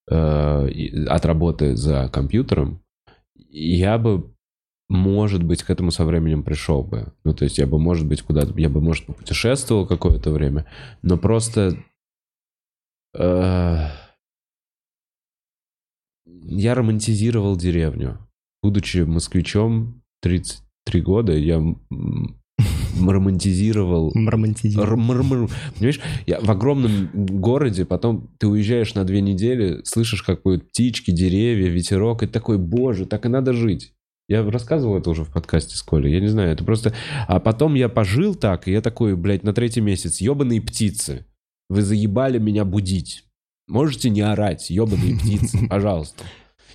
э, 0.10 0.16
от 1.08 1.26
работы 1.26 1.76
за 1.76 2.10
компьютером, 2.10 2.82
я 3.36 3.98
бы, 3.98 4.34
может 4.88 5.44
быть, 5.44 5.64
к 5.64 5.70
этому 5.70 5.92
со 5.92 6.06
временем 6.06 6.44
пришел 6.44 6.84
бы. 6.84 7.14
Ну, 7.26 7.34
то 7.34 7.44
есть 7.44 7.58
я 7.58 7.68
бы, 7.68 7.80
может 7.80 8.08
быть, 8.08 8.22
куда-то, 8.22 8.58
я 8.58 8.70
бы, 8.70 8.82
может, 8.82 9.06
путешествовал 9.06 9.86
какое-то 9.86 10.32
время, 10.32 10.66
но 11.02 11.18
просто... 11.18 11.78
э, 13.18 13.88
я 16.26 16.76
романтизировал 16.76 17.58
деревню. 17.58 18.20
Будучи 18.64 19.00
москвичом 19.00 20.01
33 20.22 21.02
года, 21.02 21.34
я 21.34 21.62
романтизировал 23.00 24.12
Романтизировать. 24.16 24.90
Р- 24.90 24.98
мр- 24.98 25.24
мр. 25.24 25.50
Понимаешь, 25.76 26.00
я 26.26 26.40
в 26.40 26.50
огромном 26.50 27.10
городе, 27.14 27.86
потом 27.86 28.30
ты 28.38 28.48
уезжаешь 28.48 28.94
на 28.94 29.04
две 29.04 29.22
недели, 29.22 29.82
слышишь, 29.84 30.24
как 30.24 30.44
поют 30.44 30.68
птички, 30.70 31.12
деревья, 31.12 31.70
ветерок, 31.70 32.24
и 32.24 32.28
такой, 32.28 32.58
боже, 32.58 33.06
так 33.06 33.26
и 33.26 33.30
надо 33.30 33.54
жить. 33.54 33.94
Я 34.28 34.50
рассказывал 34.50 34.98
это 34.98 35.10
уже 35.10 35.26
в 35.26 35.32
подкасте 35.32 35.76
с 35.76 35.84
Колей, 35.84 36.14
я 36.14 36.22
не 36.22 36.28
знаю, 36.28 36.52
это 36.52 36.64
просто... 36.64 36.94
А 37.28 37.40
потом 37.40 37.76
я 37.76 37.90
пожил 37.90 38.36
так, 38.36 38.68
и 38.68 38.72
я 38.72 38.82
такой, 38.82 39.16
блядь, 39.16 39.44
на 39.44 39.54
третий 39.54 39.82
месяц, 39.82 40.22
ебаные 40.22 40.62
птицы, 40.62 41.26
вы 41.70 41.82
заебали 41.82 42.38
меня 42.38 42.64
будить. 42.64 43.26
Можете 43.68 44.10
не 44.10 44.22
орать, 44.22 44.70
ебаные 44.70 45.18
птицы, 45.18 45.68
пожалуйста. 45.70 46.24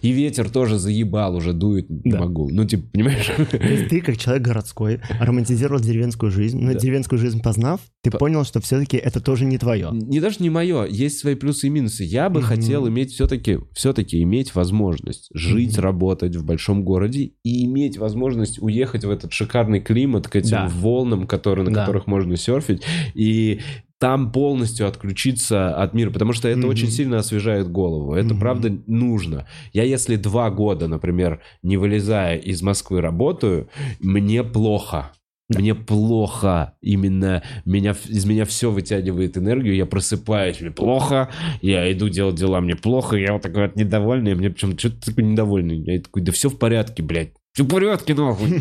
И 0.03 0.11
ветер 0.13 0.51
тоже 0.51 0.79
заебал, 0.79 1.37
уже 1.37 1.53
дует, 1.53 1.89
не 1.89 2.13
Да. 2.13 2.21
могу. 2.21 2.49
Ну, 2.51 2.65
типа, 2.65 2.85
понимаешь? 2.93 3.31
То 3.51 3.57
есть 3.57 3.89
ты, 3.89 4.01
как 4.01 4.17
человек 4.19 4.43
городской, 4.45 5.01
романтизировал 5.21 5.81
деревенскую 5.81 6.31
жизнь, 6.31 6.59
но 6.61 6.73
Да. 6.73 6.79
деревенскую 6.79 7.19
жизнь 7.19 7.43
познав, 7.43 7.81
ты 8.03 8.11
По- 8.11 8.19
понял, 8.19 8.45
что 8.45 8.61
все-таки 8.61 8.97
это 8.97 9.21
тоже 9.21 9.45
не 9.47 9.59
твое. 9.59 9.91
Не 9.93 10.21
даже 10.21 10.37
не 10.41 10.51
мое, 10.51 10.85
есть 10.87 11.19
свои 11.19 11.35
плюсы 11.35 11.67
и 11.67 11.71
минусы. 11.71 12.05
Я 12.05 12.29
бы 12.31 12.41
Мгм. 12.41 12.49
хотел 12.49 12.89
иметь 12.89 13.13
все-таки, 13.13 13.59
все-таки 13.73 14.23
иметь 14.23 14.55
возможность 14.55 15.29
жить, 15.35 15.73
Мгм. 15.77 15.83
работать 15.83 16.37
в 16.37 16.45
большом 16.45 16.85
городе 16.85 17.33
и 17.43 17.65
иметь 17.65 17.99
возможность 17.99 18.61
уехать 18.63 19.05
в 19.05 19.11
этот 19.11 19.33
шикарный 19.33 19.81
климат 19.81 20.29
к 20.29 20.37
этим 20.37 20.51
Да. 20.51 20.73
волнам, 20.75 21.27
которые, 21.27 21.65
на 21.65 21.73
Да. 21.75 21.81
которых 21.81 22.07
можно 22.07 22.37
серфить, 22.37 22.83
и 23.15 23.61
там 23.99 24.31
полностью 24.33 24.87
отключиться 24.87 25.75
от 25.75 25.95
мира, 25.95 26.11
потому 26.11 26.33
что 26.33 26.49
это 26.49 26.61
Мгм. 26.61 26.69
очень 26.69 26.91
сильно 26.91 27.19
освежает 27.19 27.71
голову. 27.71 28.15
Это 28.15 28.35
Мгм. 28.35 28.41
правда 28.41 28.77
нужно. 28.87 29.47
Я 29.73 29.85
если 29.85 30.17
два 30.17 30.51
года, 30.51 30.87
например, 30.89 31.41
не 31.63 31.77
вылезая 31.77 32.37
из 32.37 32.63
Москвы 32.63 33.01
работаю, 33.01 33.69
мне 34.01 34.45
плохо. 34.45 35.13
Да. 35.49 35.61
Мне 35.61 35.77
плохо. 35.77 36.75
Именно 36.83 37.43
меня, 37.65 37.95
из 38.09 38.25
меня 38.27 38.45
все 38.45 38.71
вытягивает 38.73 39.39
энергию. 39.39 39.77
Я 39.77 39.87
просыпаюсь, 39.87 40.61
мне 40.61 40.73
плохо. 40.73 41.31
Я 41.63 41.91
иду 41.93 42.09
делать 42.09 42.35
дела, 42.35 42.61
мне 42.61 42.75
плохо. 42.75 43.17
Я 43.17 43.33
вот 43.33 43.43
такой 43.43 43.69
вот 43.69 43.77
недовольный. 43.77 44.35
Мне 44.35 44.51
причем 44.51 44.77
что 44.77 44.91
ты 44.91 45.11
такой 45.11 45.23
недовольный? 45.23 45.79
Я 45.79 46.01
такой, 46.01 46.23
да 46.23 46.33
все 46.33 46.51
в 46.51 46.59
порядке, 46.59 47.03
блядь. 47.05 47.33
Все 47.55 47.63
в 47.63 47.69
порядке, 47.69 48.15
нахуй. 48.15 48.61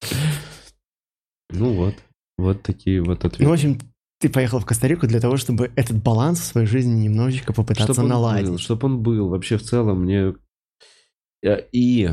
Ну 1.52 1.72
вот. 1.74 1.94
Вот 2.40 2.62
такие 2.62 3.02
вот 3.02 3.24
ответы. 3.24 3.44
Ну, 3.44 3.50
в 3.50 3.52
общем, 3.52 3.78
ты 4.20 4.28
поехал 4.28 4.58
в 4.60 4.66
Коста-Рику 4.66 5.06
для 5.06 5.20
того, 5.20 5.36
чтобы 5.36 5.70
этот 5.76 6.02
баланс 6.02 6.40
в 6.40 6.44
своей 6.44 6.66
жизни 6.66 7.04
немножечко 7.04 7.52
попытаться 7.52 7.92
Чтоб 7.94 8.04
он 8.04 8.10
наладить. 8.10 8.48
был, 8.48 8.58
чтоб 8.58 8.84
он 8.84 9.02
был. 9.02 9.28
Вообще 9.28 9.56
в 9.56 9.62
целом 9.62 10.02
мне... 10.02 10.34
Э, 11.42 11.62
И 11.72 12.10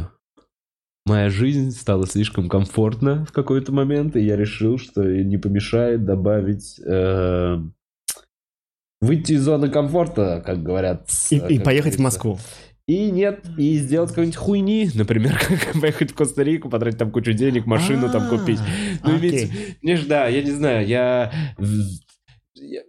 моя 1.06 1.30
жизнь 1.30 1.72
стала 1.72 2.06
слишком 2.08 2.50
комфортна 2.50 3.26
в 3.26 3.32
какой-то 3.32 3.72
момент, 3.72 4.16
и 4.16 4.22
я 4.22 4.36
решил, 4.38 4.78
что 4.78 5.04
не 5.04 5.38
помешает 5.38 6.06
добавить... 6.06 6.80
э, 6.80 7.58
Выйти 9.00 9.34
из 9.34 9.44
зоны 9.44 9.70
комфорта, 9.70 10.42
как 10.44 10.64
говорят. 10.64 11.08
И, 11.30 11.36
э, 11.38 11.50
и 11.50 11.58
как 11.58 11.66
поехать 11.66 11.94
в 11.94 11.98
говорится. 11.98 12.04
Москву. 12.04 12.40
И 12.88 13.12
нет, 13.12 13.44
и 13.58 13.78
сделать 13.80 14.12
какой-нибудь 14.12 14.38
хуйни, 14.38 14.90
например, 14.94 15.38
как 15.48 15.82
поехать 15.82 16.12
в 16.12 16.16
Коста-Рику, 16.16 16.70
потратить 16.70 16.98
там 16.98 17.12
кучу 17.12 17.34
денег, 17.34 17.66
машину 17.66 18.10
там 18.10 18.24
А, 18.28 18.30
купить. 18.30 18.60
Ну, 19.04 19.16
окей. 19.18 19.30
имеется- 19.30 19.54
мне 19.82 19.98
ж, 19.98 20.06
да, 20.06 20.28
я 20.28 20.42
не 20.42 20.52
знаю, 20.52 20.88
я 20.88 21.32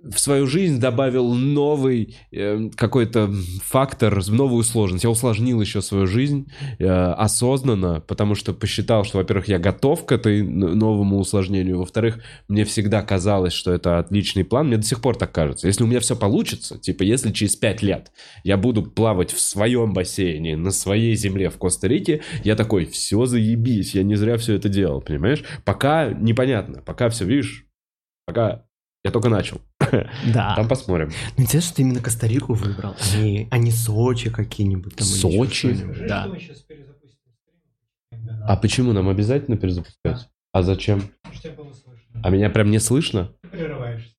в, 0.03 0.19
свою 0.19 0.47
жизнь 0.47 0.81
добавил 0.81 1.33
новый 1.33 2.17
э, 2.33 2.71
какой-то 2.77 3.33
фактор, 3.63 4.27
новую 4.29 4.65
сложность. 4.65 5.05
Я 5.05 5.11
усложнил 5.11 5.61
еще 5.61 5.83
свою 5.83 6.07
жизнь 6.07 6.51
э, 6.79 6.87
осознанно, 6.87 8.01
потому 8.01 8.35
что 8.35 8.53
посчитал, 8.53 9.05
что, 9.05 9.19
во-первых, 9.19 9.49
я 9.49 9.59
готов 9.59 10.07
к 10.07 10.13
этой 10.13 10.43
новому 10.43 11.19
усложнению, 11.19 11.79
во-вторых, 11.79 12.21
мне 12.49 12.65
всегда 12.65 13.03
казалось, 13.03 13.53
что 13.53 13.73
это 13.73 13.99
отличный 13.99 14.45
план, 14.45 14.69
мне 14.69 14.77
до 14.77 14.85
сих 14.85 15.01
пор 15.01 15.17
так 15.17 15.33
кажется. 15.33 15.67
Если 15.67 15.85
у 15.85 15.87
меня 15.87 16.01
все 16.01 16.17
получится, 16.17 16.79
типа, 16.79 17.03
если 17.03 17.33
через 17.33 17.57
пять 17.57 17.83
лет 17.83 18.13
я 18.45 18.57
буду 18.57 18.83
плавать 18.83 19.33
в 19.33 19.41
своем 19.41 19.93
бассейне, 19.93 20.57
на 20.57 20.71
своей 20.71 21.15
земле 21.15 21.51
в 21.51 21.59
Коста-Рике, 21.59 22.23
я 22.45 22.57
такой, 22.57 22.87
все 22.87 23.27
заебись, 23.27 23.95
я 23.95 24.03
не 24.03 24.17
зря 24.17 24.37
все 24.37 24.55
это 24.55 24.69
делал, 24.69 25.01
понимаешь? 25.01 25.45
Пока 25.65 26.09
непонятно, 26.13 26.83
пока 26.83 27.09
все, 27.09 27.25
видишь, 27.25 27.67
пока 28.27 28.68
я 29.09 29.13
только 29.13 29.29
начал. 29.29 29.61
Да. 30.35 30.55
Там 30.55 30.69
посмотрим. 30.69 31.11
Ну, 31.37 31.45
интересно, 31.45 31.69
что 31.69 31.77
ты 31.77 31.83
именно 31.83 32.01
Коста-Рику 32.01 32.53
выбрал, 32.53 32.95
а 33.01 33.17
не, 33.17 33.49
а 33.51 33.59
не 33.59 33.71
Сочи 33.71 34.31
какие-нибудь 34.31 34.97
там. 34.97 35.07
Сочи? 35.07 35.75
Да. 36.07 36.31
А 38.47 38.57
почему 38.57 38.93
нам 38.93 39.09
обязательно 39.09 39.57
перезапускать? 39.57 40.29
А 40.53 40.63
зачем? 40.63 41.03
Тебя 41.43 41.53
было 41.53 41.73
слышно. 41.73 42.21
А 42.23 42.31
меня 42.31 42.51
прям 42.51 42.71
не 42.71 42.79
слышно? 42.79 43.33
Ты 43.43 43.49
прерываешься. 43.49 44.15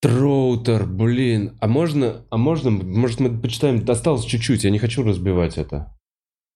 Троутер, 0.00 0.86
блин. 0.86 1.58
А 1.60 1.68
можно, 1.68 2.24
а 2.30 2.36
можно, 2.36 2.70
может 2.70 3.20
мы 3.20 3.38
почитаем, 3.38 3.84
осталось 3.88 4.24
чуть-чуть, 4.24 4.64
я 4.64 4.70
не 4.70 4.78
хочу 4.78 5.02
разбивать 5.02 5.58
это. 5.58 5.94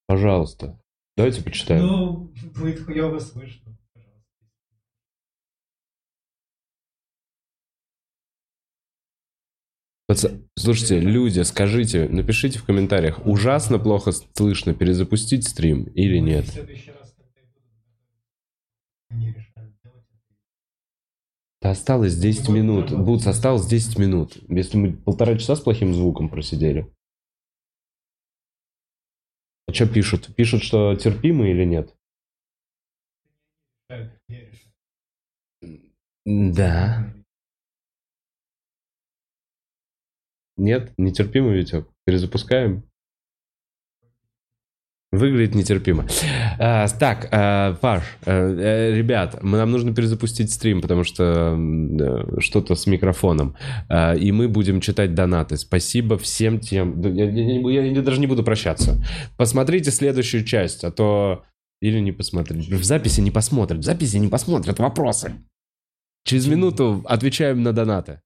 Пожалуйста. 0.06 0.80
Давайте 1.16 1.42
почитаем. 1.42 1.86
Ну, 1.86 2.32
будет 2.56 2.84
хуёво 2.84 3.18
слышно. 3.18 3.76
Слушайте, 10.56 11.00
люди, 11.00 11.40
скажите, 11.40 12.08
напишите 12.08 12.58
в 12.58 12.64
комментариях, 12.64 13.26
ужасно 13.26 13.78
плохо 13.78 14.12
слышно, 14.12 14.74
перезапустить 14.74 15.48
стрим 15.48 15.84
или 15.94 16.18
нет? 16.18 16.44
Да 21.62 21.70
осталось 21.70 22.16
10 22.16 22.50
минут. 22.50 22.92
Бутс, 22.92 23.26
осталось 23.26 23.66
10 23.66 23.98
минут. 23.98 24.36
Если 24.48 24.76
мы 24.76 24.92
полтора 24.92 25.38
часа 25.38 25.56
с 25.56 25.60
плохим 25.60 25.94
звуком 25.94 26.28
просидели. 26.28 26.93
А 29.66 29.72
что 29.72 29.86
пишут? 29.86 30.34
Пишут, 30.36 30.62
что 30.62 30.94
терпимо 30.94 31.48
или 31.48 31.64
нет? 31.64 31.94
Да. 36.26 37.14
Нет? 40.56 40.92
Нетерпимо, 40.96 41.52
Витек? 41.52 41.88
Перезапускаем? 42.04 42.88
Выглядит 45.18 45.54
нетерпимо. 45.54 46.06
А, 46.58 46.86
так, 46.88 47.28
а, 47.30 47.74
Паш, 47.74 48.02
э, 48.26 48.92
ребят, 48.96 49.42
нам 49.42 49.70
нужно 49.70 49.94
перезапустить 49.94 50.52
стрим, 50.52 50.80
потому 50.80 51.04
что 51.04 51.56
э, 51.56 52.40
что-то 52.40 52.74
с 52.74 52.86
микрофоном. 52.86 53.54
А, 53.88 54.14
и 54.14 54.32
мы 54.32 54.48
будем 54.48 54.80
читать 54.80 55.14
донаты. 55.14 55.56
Спасибо 55.56 56.18
всем 56.18 56.58
тем... 56.58 57.00
Я, 57.14 57.30
я 57.30 57.60
я- 57.82 57.92
я 57.92 58.02
даже 58.02 58.20
не 58.20 58.26
буду 58.26 58.42
прощаться. 58.42 59.04
Посмотрите 59.36 59.90
следующую 59.90 60.44
часть, 60.44 60.84
а 60.84 60.90
то... 60.90 61.44
Или 61.80 62.00
не 62.00 62.12
посмотрите. 62.12 62.74
В 62.74 62.84
записи 62.84 63.20
не 63.20 63.30
посмотрят. 63.30 63.80
В 63.80 63.84
записи 63.84 64.16
не 64.16 64.28
посмотрят 64.28 64.78
вопросы. 64.78 65.34
Через 66.24 66.46
минуту 66.46 67.02
отвечаем 67.04 67.62
на 67.62 67.72
донаты. 67.72 68.20